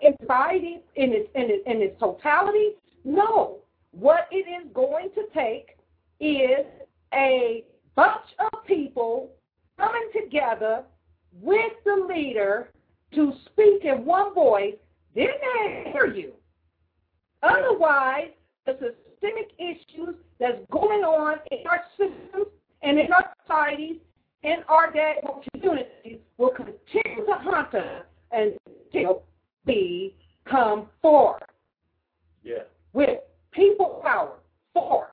in 0.01 0.15
society 0.23 0.81
in 0.97 1.13
its, 1.13 1.29
in 1.35 1.51
its, 1.51 1.63
in 1.67 1.83
its 1.83 2.01
totality? 2.01 2.71
No. 3.05 3.59
What 3.91 4.29
it 4.31 4.49
is 4.49 4.73
going 4.73 5.11
to 5.17 5.25
take 5.35 5.77
is 6.19 6.65
a 7.13 7.65
bunch 7.95 8.27
of 8.39 8.65
people 8.67 9.31
coming 9.79 10.09
together 10.15 10.85
with 11.41 11.73
the 11.85 12.07
leader 12.09 12.71
to 13.15 13.33
speak 13.47 13.85
in 13.85 14.05
one 14.05 14.35
voice, 14.35 14.75
then 15.15 15.29
they 15.41 15.91
hear 15.93 16.07
you. 16.07 16.33
Otherwise, 17.43 18.29
the 18.67 18.73
systemic 18.73 19.53
issues 19.59 20.15
that's 20.39 20.59
going 20.71 21.03
on 21.03 21.39
in 21.51 21.67
our 21.69 21.83
systems 21.97 22.47
and 22.83 22.99
in 22.99 23.13
our 23.13 23.33
societies 23.43 23.97
in 24.43 24.57
our 24.69 24.91
day 24.93 25.15
communities 25.53 26.19
will 26.37 26.51
continue 26.51 27.25
to 27.27 27.35
haunt 27.35 27.75
us 27.75 28.05
until 28.33 29.23
we 29.67 30.15
come 30.49 30.89
forward. 31.01 31.43
Yeah. 32.43 32.65
With 32.93 33.21
people 33.53 34.01
power, 34.05 34.39
force. 34.75 35.11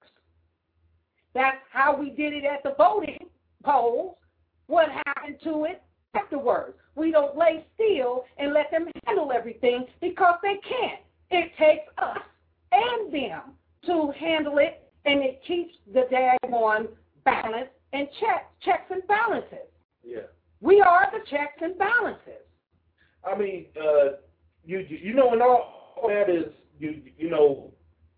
That's 1.33 1.57
how 1.71 1.95
we 1.95 2.09
did 2.09 2.33
it 2.33 2.43
at 2.43 2.63
the 2.63 2.73
voting 2.77 3.27
polls. 3.63 4.15
What 4.67 4.87
happened 5.05 5.37
to 5.43 5.65
it 5.65 5.81
afterwards? 6.15 6.75
We 6.95 7.11
don't 7.11 7.37
lay 7.37 7.65
still 7.75 8.25
and 8.37 8.53
let 8.53 8.71
them 8.71 8.87
handle 9.05 9.31
everything 9.31 9.85
because 10.01 10.35
they 10.41 10.59
can't. 10.67 11.01
It 11.31 11.51
takes 11.57 11.85
us 11.97 12.17
and 12.71 13.13
them 13.13 13.41
to 13.85 14.11
handle 14.19 14.57
it, 14.57 14.91
and 15.05 15.21
it 15.23 15.41
keeps 15.47 15.75
the 15.93 16.05
daggone 16.11 16.87
balance 17.23 17.69
and 17.93 18.07
check, 18.19 18.51
checks 18.61 18.91
and 18.91 19.05
balances. 19.07 19.69
Yeah. 20.03 20.27
We 20.61 20.81
are 20.81 21.07
the 21.11 21.25
checks 21.29 21.61
and 21.61 21.77
balances. 21.77 22.43
I 23.23 23.37
mean, 23.37 23.67
uh, 23.79 24.17
you 24.65 24.79
you 24.89 25.13
know, 25.13 25.33
and 25.33 25.41
all 25.41 25.95
that 26.07 26.29
is 26.29 26.53
you 26.79 27.01
you 27.17 27.29
know, 27.29 27.71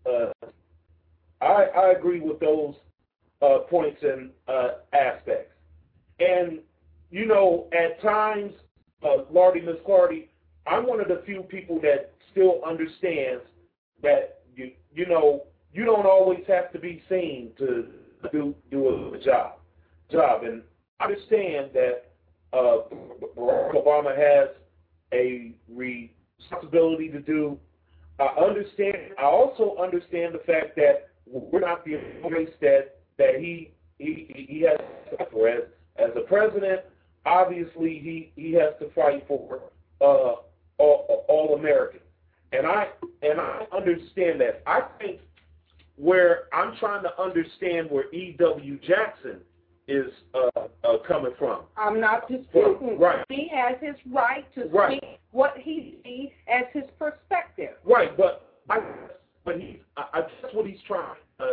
uh, 0.06 0.32
I 1.40 1.66
I 1.76 1.92
agree 1.92 2.20
with 2.20 2.40
those 2.40 2.74
uh, 3.42 3.58
points 3.70 3.98
and 4.02 4.30
uh, 4.48 4.68
aspects, 4.92 5.54
and 6.20 6.60
you 7.10 7.26
know, 7.26 7.68
at 7.72 8.00
times, 8.00 8.52
uh, 9.02 9.24
Lardy 9.30 9.60
Miss 9.60 9.76
Clardy, 9.86 10.28
I'm 10.66 10.86
one 10.86 11.00
of 11.00 11.08
the 11.08 11.22
few 11.26 11.42
people 11.42 11.80
that 11.82 12.12
still 12.30 12.60
understands 12.66 13.42
that 14.02 14.40
you 14.56 14.72
you 14.94 15.06
know 15.06 15.44
you 15.72 15.84
don't 15.84 16.06
always 16.06 16.44
have 16.48 16.72
to 16.72 16.78
be 16.78 17.02
seen 17.08 17.50
to 17.58 17.86
do 18.30 18.54
do 18.70 19.14
a 19.14 19.18
job 19.18 19.54
job, 20.10 20.44
and 20.44 20.62
I 21.00 21.04
understand 21.04 21.70
that 21.74 22.04
uh, 22.52 22.82
Barack 23.36 23.74
Obama 23.74 24.16
has 24.16 24.48
a 25.12 25.52
responsibility 25.68 27.08
to 27.08 27.20
do. 27.20 27.58
I 28.20 28.26
understand. 28.40 28.96
I 29.18 29.24
also 29.24 29.76
understand 29.82 30.34
the 30.34 30.42
fact 30.46 30.76
that 30.76 31.08
we're 31.26 31.60
not 31.60 31.84
the 31.84 31.98
only 32.22 32.44
race 32.44 32.54
that 32.60 32.98
that 33.18 33.36
he 33.38 33.72
he 33.98 34.26
he 34.48 34.60
has 34.62 34.78
to 35.10 35.16
fight 35.16 35.28
for. 35.30 35.48
As 35.48 35.62
as 35.98 36.10
a 36.16 36.20
president, 36.26 36.80
obviously 37.26 37.98
he 37.98 38.32
he 38.36 38.52
has 38.54 38.74
to 38.80 38.90
fight 38.94 39.24
for 39.28 39.60
uh, 40.00 40.34
all, 40.78 41.24
all 41.28 41.56
Americans, 41.58 42.02
and 42.52 42.66
I 42.66 42.88
and 43.22 43.40
I 43.40 43.66
understand 43.74 44.40
that. 44.40 44.62
I 44.66 44.82
think 44.98 45.20
where 45.96 46.44
I'm 46.52 46.76
trying 46.76 47.02
to 47.04 47.20
understand 47.20 47.90
where 47.90 48.12
E.W. 48.14 48.78
Jackson 48.78 49.40
is 49.88 50.06
uh, 50.34 50.48
uh, 50.84 50.96
coming 51.06 51.32
from. 51.38 51.62
I'm 51.76 52.00
not 52.00 52.28
disputing. 52.28 52.98
Right. 52.98 53.24
He 53.28 53.48
has 53.54 53.76
his 53.80 53.94
right 54.12 54.44
to 54.54 54.64
Right. 54.66 54.98
speak 54.98 55.18
what 55.32 55.54
he 55.58 55.98
sees 56.04 56.30
as 56.48 56.64
his 56.72 56.84
perspective. 56.98 57.70
Right, 57.84 58.16
but 58.16 58.48
I, 58.70 58.80
but 59.44 59.60
he, 59.60 59.80
I, 59.96 60.04
I 60.14 60.20
guess 60.22 60.54
what 60.54 60.66
he's 60.66 60.80
trying, 60.86 61.16
uh, 61.40 61.44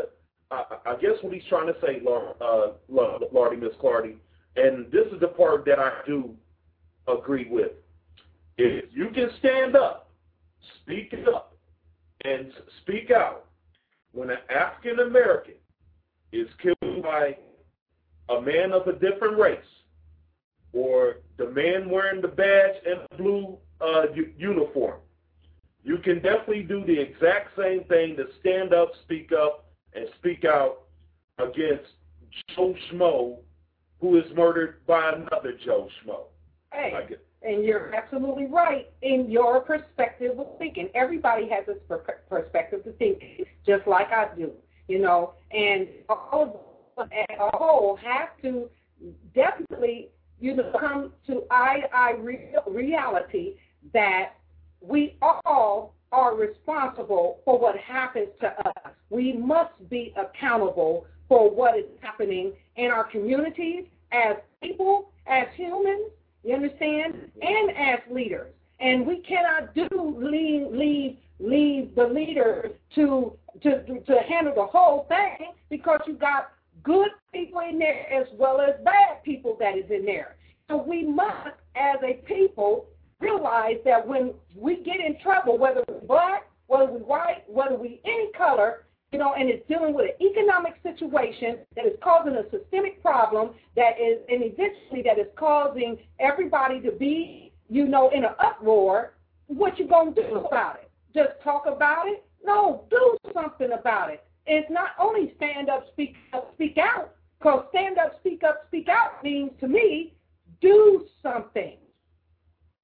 I, 0.52 0.64
I 0.86 0.96
guess 0.96 1.14
what 1.22 1.34
he's 1.34 1.44
trying 1.50 1.68
to 1.68 1.76
say, 1.82 2.02
Lar, 2.04 2.36
uh, 2.42 2.74
Lardy, 2.90 3.56
Miss 3.58 3.74
Clardy, 3.82 4.16
and 4.56 4.92
this 4.92 5.06
is 5.14 5.20
the 5.20 5.28
part 5.28 5.66
that 5.66 5.80
I 5.80 6.02
do 6.06 6.34
agree 7.08 7.48
with. 7.50 7.72
If 8.58 8.86
you 8.92 9.10
can 9.14 9.30
stand 9.40 9.76
up, 9.76 10.12
speak 10.82 11.14
up, 11.34 11.56
and 12.26 12.52
speak 12.82 13.12
out 13.12 13.46
when 14.12 14.30
an 14.30 14.40
African 14.50 15.00
American 15.00 15.54
is 16.32 16.48
killed 16.62 17.04
by 17.04 17.38
a 18.30 18.42
man 18.42 18.74
of 18.74 18.88
a 18.88 18.94
different 18.94 19.38
race, 19.40 19.60
or 20.74 21.18
the 21.38 21.50
man 21.50 21.90
wearing 21.90 22.22
the 22.22 22.28
badge 22.28 22.76
and 22.86 23.00
the 23.10 23.18
blue 23.18 23.58
uh, 23.82 24.04
uniform, 24.38 25.00
you 25.84 25.98
can 26.00 26.16
definitely 26.16 26.64
do 26.64 26.86
the 26.86 27.00
exact 27.00 27.58
same 27.58 27.84
thing 27.86 28.16
to 28.18 28.26
stand 28.42 28.74
up, 28.74 28.92
speak 29.06 29.32
up, 29.32 29.69
and 29.94 30.08
speak 30.20 30.46
out 30.46 30.84
against 31.38 31.90
Joe 32.56 32.76
Schmo, 32.92 33.38
who 34.02 34.18
is 34.18 34.26
murdered 34.36 34.86
by 34.86 35.14
another 35.14 35.54
Joe 35.66 35.90
Schmo. 36.04 36.24
Hey, 36.72 37.18
and 37.42 37.64
you're 37.64 37.94
absolutely 37.96 38.46
right 38.46 38.90
in 39.02 39.30
your 39.30 39.62
perspective 39.62 40.38
of 40.38 40.58
thinking. 40.58 40.90
Everybody 40.94 41.50
has 41.50 41.66
a 41.68 41.76
per- 41.86 42.20
perspective 42.30 42.84
to 42.84 42.92
think, 42.94 43.24
just 43.66 43.88
like 43.88 44.12
I 44.12 44.28
do, 44.36 44.52
you 44.88 45.00
know. 45.00 45.34
And 45.52 45.88
all 46.10 46.74
of 46.98 47.06
us 47.06 47.10
as 47.30 47.38
a 47.40 47.58
whole 47.58 47.98
have 47.98 48.30
to 48.42 48.70
definitely, 49.34 50.10
you 50.40 50.56
know, 50.56 50.72
come 50.80 51.14
to 51.28 51.44
eye 51.50 51.82
to 51.82 51.96
eye 51.96 52.16
re- 52.20 52.54
reality 52.68 53.56
that 53.94 54.34
we 54.82 55.18
all 55.22 55.96
are 56.12 56.36
responsible 56.36 57.40
for 57.46 57.60
what 57.60 57.78
happens 57.78 58.30
to 58.42 58.48
us. 58.68 58.94
We 59.10 59.34
must 59.34 59.74
be 59.90 60.14
accountable 60.18 61.06
for 61.28 61.50
what 61.50 61.78
is 61.78 61.86
happening 62.02 62.54
in 62.76 62.92
our 62.92 63.04
communities 63.04 63.86
as 64.12 64.38
people, 64.62 65.12
as 65.28 65.48
humans, 65.56 66.12
you 66.44 66.56
understand, 66.56 67.32
and 67.42 67.72
as 67.78 68.00
leaders. 68.12 68.52
And 68.80 69.06
we 69.06 69.22
cannot 69.22 69.76
do 69.76 69.88
leave 70.18 70.72
leave 70.72 71.18
leave 71.40 71.96
the 71.96 72.06
leaders 72.06 72.72
to 72.96 73.34
to 73.62 73.84
to 73.84 74.20
handle 74.28 74.56
the 74.56 74.66
whole 74.66 75.06
thing 75.10 75.52
because 75.70 76.00
you 76.08 76.14
got 76.14 76.52
good 76.84 77.10
people 77.34 77.60
in 77.60 77.78
there 77.78 78.12
as 78.12 78.28
well 78.38 78.62
as 78.62 78.76
bad 78.84 79.24
people 79.24 79.58
that 79.60 79.78
is 79.78 79.90
in 79.92 80.06
there. 80.06 80.36
So 80.70 80.78
we 80.78 81.06
must, 81.06 81.56
as 81.76 81.98
a 82.04 82.14
people, 82.26 82.86
realize 83.20 83.78
that 83.86 84.06
when 84.06 84.34
we 84.56 84.78
get 84.84 85.00
in 85.00 85.18
trouble, 85.22 85.58
whether 85.58 85.84
we're 85.88 86.00
black, 86.02 86.48
whether 86.68 86.92
we're 86.92 87.00
white, 87.00 87.44
whether 87.48 87.76
we 87.76 88.02
any 88.06 88.32
color, 88.38 88.86
you 89.12 89.18
know, 89.18 89.34
and 89.34 89.50
it's 89.50 89.68
dealing 89.68 89.94
with 89.94 90.06
an 90.06 90.26
economic 90.26 90.76
situation 90.84 91.58
that 91.76 91.86
is 91.86 91.94
causing 92.04 92.36
a 92.36 92.44
systemic 92.52 93.02
problem 93.02 93.52
that 93.76 94.00
is, 94.00 94.20
and 94.30 94.44
eventually 94.44 95.02
that 95.04 95.18
is 95.18 95.28
causing 95.36 95.98
everybody 96.20 96.80
to 96.82 96.92
be, 96.92 97.52
you 97.70 97.88
know, 97.88 98.10
in 98.10 98.24
an 98.24 98.36
uproar, 98.40 99.14
what 99.48 99.80
you 99.80 99.88
gonna 99.88 100.12
do 100.12 100.36
about 100.36 100.76
it? 100.76 100.92
Just 101.14 101.42
talk 101.44 101.66
about 101.66 102.08
it? 102.08 102.24
No, 102.44 102.86
do 102.92 103.18
something 103.34 103.72
about 103.72 104.12
it. 104.12 104.24
It's 104.46 104.70
not 104.70 104.90
only 105.00 105.34
stand 105.38 105.70
up, 105.70 105.86
speak 105.92 106.16
up, 106.34 106.52
speak 106.54 106.78
out, 106.78 107.16
because 107.40 107.66
stand 107.70 107.98
up, 107.98 108.16
speak 108.20 108.44
up, 108.44 108.66
speak 108.68 108.88
out 108.90 109.24
means 109.24 109.52
to 109.60 109.68
me, 109.68 110.14
do 110.62 111.06
something. 111.24 111.78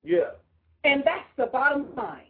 Yeah. 0.06 0.32
And 0.84 1.04
that's 1.06 1.28
the 1.38 1.48
bottom 1.48 1.88
line. 1.96 2.22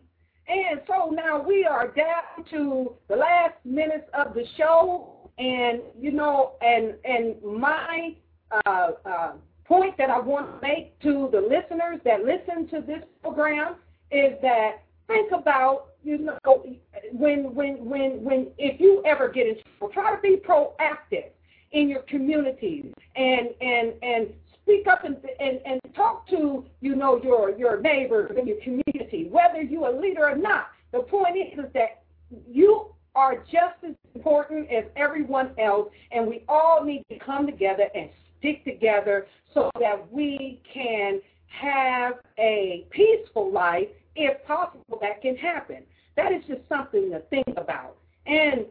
And 0.48 0.82
so 0.88 1.10
now 1.10 1.42
we 1.42 1.66
are 1.66 1.88
down 1.88 2.46
to 2.52 2.94
the 3.10 3.16
last 3.16 3.56
minutes 3.66 4.06
of 4.14 4.34
the 4.34 4.46
show, 4.58 5.30
and 5.40 5.82
you 6.00 6.12
know, 6.12 6.54
and 6.62 6.94
and 7.04 7.42
my 7.44 8.16
uh, 8.52 8.92
uh, 9.06 9.32
point 9.66 9.98
that 9.98 10.12
I 10.12 10.20
want 10.20 10.62
to 10.62 10.68
make 10.68 11.00
to 11.02 11.30
the 11.32 11.42
listeners 11.42 12.00
that 12.06 12.24
listen 12.24 12.68
to 12.70 12.86
this 12.86 13.04
program 13.24 13.78
is 14.12 14.34
that 14.44 14.84
think 15.08 15.32
about 15.32 15.88
you 16.04 16.20
know 16.20 16.64
when 17.12 17.56
when 17.56 17.84
when 17.84 18.24
when 18.24 18.48
if 18.60 18.80
you 18.80 19.02
ever 19.04 19.30
get 19.30 19.48
in 19.48 19.56
trouble, 19.80 19.94
try 19.94 20.16
to 20.16 20.22
be 20.22 20.38
proactive 20.38 21.32
in 21.72 21.90
your 21.90 22.04
communities 22.04 22.94
and 23.16 23.50
and 23.62 23.94
and 24.04 24.28
speak 24.66 24.88
up 24.88 25.04
and, 25.04 25.18
and, 25.40 25.60
and 25.66 25.80
talk 25.96 26.28
to, 26.30 26.66
you 26.82 26.96
know, 26.96 27.22
your, 27.22 27.56
your 27.58 27.80
neighbors 27.80 28.32
and 28.38 28.48
your 28.48 28.60
community, 28.62 29.28
whether 29.30 29.62
you're 29.62 29.90
a 29.90 30.00
leader 30.00 30.28
or 30.28 30.36
not. 30.36 30.70
The 30.92 31.00
point 31.00 31.38
is, 31.38 31.60
is 31.60 31.72
that 31.74 32.04
you 32.48 32.88
are 33.14 33.38
just 33.38 33.76
as 33.88 33.94
important 34.16 34.70
as 34.72 34.86
everyone 34.96 35.52
else, 35.60 35.90
and 36.12 36.28
we 36.28 36.44
all 36.50 36.84
need 36.84 37.04
to 37.10 37.20
come 37.20 37.46
together 37.46 37.88
and 37.94 38.10
stick 38.40 38.64
together 38.66 39.28
so 39.54 39.70
that 39.80 40.12
we 40.12 40.62
can 40.72 41.22
have 41.48 42.16
a 42.38 42.86
peaceful 42.90 43.52
life, 43.52 43.88
if 44.16 44.44
possible, 44.46 44.98
that 45.00 45.22
can 45.22 45.38
happen. 45.38 45.84
That 46.18 46.32
is 46.32 46.44
just 46.48 46.62
something 46.68 47.12
to 47.12 47.20
think 47.30 47.48
about. 47.56 47.98
And 48.26 48.66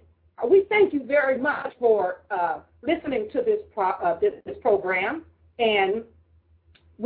we 0.49 0.65
thank 0.69 0.93
you 0.93 1.05
very 1.05 1.39
much 1.39 1.73
for 1.79 2.23
uh, 2.31 2.59
listening 2.83 3.29
to 3.33 3.43
this, 3.43 3.61
pro- 3.73 3.91
uh, 3.91 4.19
this, 4.19 4.35
this 4.45 4.57
program. 4.61 5.25
And 5.59 6.05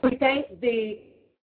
we 0.03 0.17
thank 0.17 0.61
the 0.61 1.01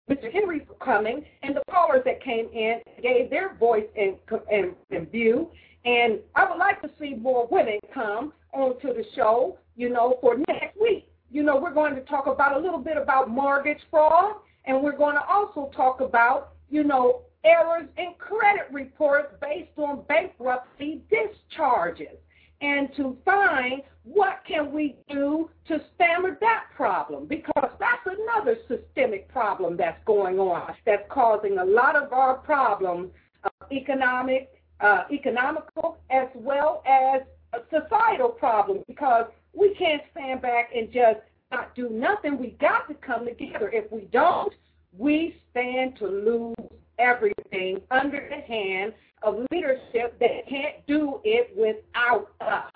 Mr. 0.09 0.31
Henry 0.31 0.65
for 0.67 0.73
coming 0.83 1.23
and 1.41 1.55
the 1.55 1.61
callers 1.69 2.01
that 2.05 2.21
came 2.23 2.47
in 2.53 2.81
gave 3.01 3.29
their 3.29 3.55
voice 3.55 3.85
and, 3.97 4.17
and, 4.51 4.73
and 4.89 5.09
view. 5.11 5.49
And 5.85 6.19
I 6.35 6.49
would 6.49 6.57
like 6.57 6.81
to 6.81 6.89
see 6.99 7.13
more 7.13 7.47
women 7.49 7.79
come 7.93 8.33
onto 8.53 8.89
the 8.89 9.05
show, 9.15 9.57
you 9.75 9.89
know, 9.89 10.17
for 10.21 10.37
next 10.47 10.79
week. 10.79 11.07
You 11.31 11.43
know, 11.43 11.55
we're 11.55 11.73
going 11.73 11.95
to 11.95 12.01
talk 12.01 12.27
about 12.27 12.57
a 12.57 12.59
little 12.59 12.79
bit 12.79 12.97
about 12.97 13.29
mortgage 13.29 13.79
fraud, 13.89 14.35
and 14.65 14.81
we're 14.81 14.97
going 14.97 15.15
to 15.15 15.25
also 15.25 15.71
talk 15.73 16.01
about, 16.01 16.53
you 16.69 16.83
know, 16.83 17.21
errors 17.45 17.87
in 17.97 18.13
credit 18.19 18.67
reports 18.71 19.33
based 19.41 19.71
on 19.77 20.03
bankruptcy 20.07 21.01
discharges 21.09 22.17
and 22.61 22.89
to 22.95 23.17
find 23.25 23.81
what 24.03 24.41
can 24.47 24.71
we 24.71 24.95
do 25.09 25.49
to 25.67 25.79
stammer 25.95 26.37
that 26.41 26.65
problem. 26.75 27.25
Because 27.27 27.69
that's 27.79 28.05
another 28.05 28.57
systemic 28.67 29.27
problem 29.29 29.77
that's 29.77 30.03
going 30.05 30.39
on 30.39 30.73
that's 30.85 31.03
causing 31.09 31.59
a 31.59 31.65
lot 31.65 31.95
of 31.95 32.13
our 32.13 32.35
problems, 32.35 33.11
uh, 33.43 33.49
economic, 33.71 34.49
uh, 34.79 35.03
economical, 35.11 35.97
as 36.09 36.27
well 36.35 36.83
as 36.87 37.21
societal 37.69 38.29
problems, 38.29 38.83
because 38.87 39.25
we 39.53 39.75
can't 39.75 40.01
stand 40.11 40.41
back 40.41 40.69
and 40.75 40.91
just 40.91 41.19
not 41.51 41.75
do 41.75 41.89
nothing. 41.89 42.39
We 42.39 42.51
got 42.61 42.87
to 42.87 42.95
come 42.95 43.25
together. 43.25 43.69
If 43.73 43.91
we 43.91 44.07
don't, 44.11 44.53
we 44.97 45.41
stand 45.51 45.97
to 45.97 46.07
lose 46.07 46.55
everything 46.97 47.81
under 47.91 48.29
the 48.29 48.41
hand 48.41 48.93
of 49.23 49.45
leadership 49.51 50.17
that 50.19 50.47
can't 50.49 50.85
do 50.87 51.21
it 51.23 51.51
without 51.55 52.31
us. 52.41 52.71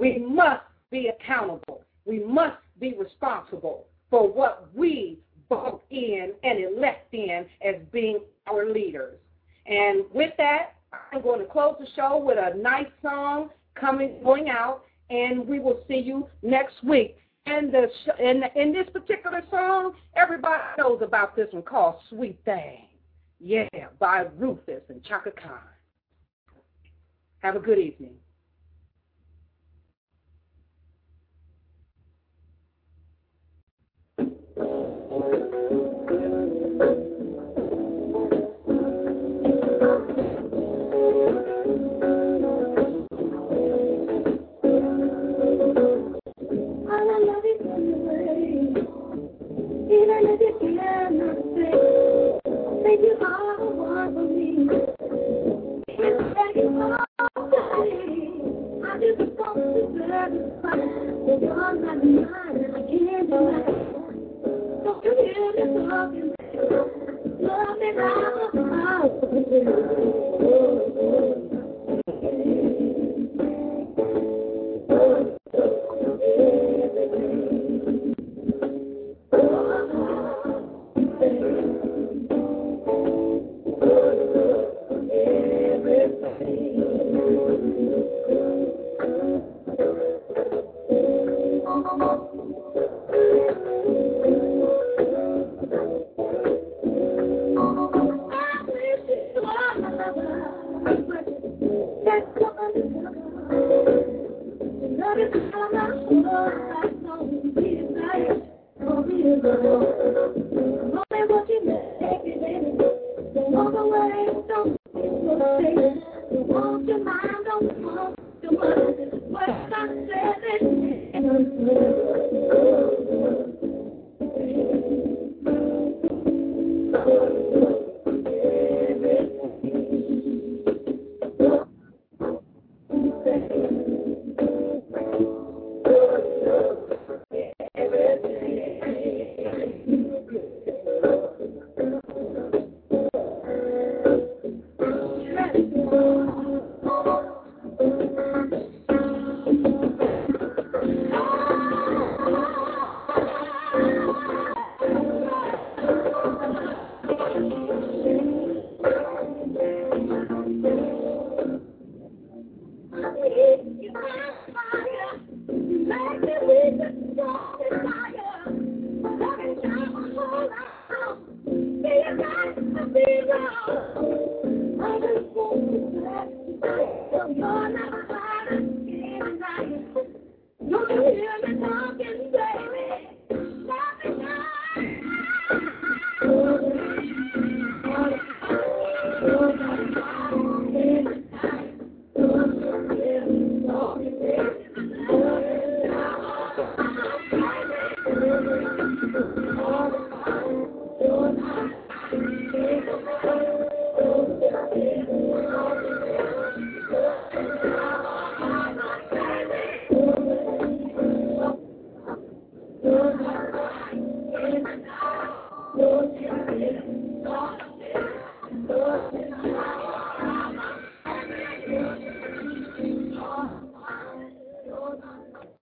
We 0.00 0.18
must 0.18 0.62
be 0.90 1.08
accountable. 1.08 1.82
We 2.04 2.20
must 2.20 2.58
be 2.80 2.94
responsible 2.98 3.86
for 4.10 4.28
what 4.30 4.68
we 4.74 5.18
vote 5.48 5.82
in 5.90 6.32
and 6.42 6.58
elect 6.58 7.12
in 7.14 7.46
as 7.64 7.76
being 7.92 8.20
our 8.46 8.70
leaders. 8.70 9.18
And 9.66 10.04
with 10.12 10.32
that, 10.38 10.74
I'm 11.12 11.22
going 11.22 11.40
to 11.40 11.46
close 11.46 11.76
the 11.78 11.86
show 11.96 12.18
with 12.18 12.38
a 12.38 12.56
nice 12.56 12.86
song 13.02 13.50
coming 13.74 14.20
going 14.22 14.48
out, 14.48 14.84
and 15.10 15.46
we 15.46 15.58
will 15.58 15.80
see 15.88 15.98
you 15.98 16.28
next 16.42 16.82
week. 16.82 17.16
And 17.46 17.72
the 17.72 17.88
in, 18.18 18.42
in 18.56 18.72
this 18.72 18.88
particular 18.92 19.42
song, 19.50 19.94
everybody 20.16 20.62
knows 20.78 21.00
about 21.02 21.36
this 21.36 21.48
one 21.52 21.62
called 21.62 21.96
"Sweet 22.10 22.38
Thing." 22.44 22.86
Yeah, 23.38 23.68
by 23.98 24.26
Rufus 24.36 24.82
and 24.88 25.02
Chaka 25.04 25.30
Khan. 25.30 25.60
Have 27.40 27.56
a 27.56 27.60
good 27.60 27.78
evening. 27.78 28.14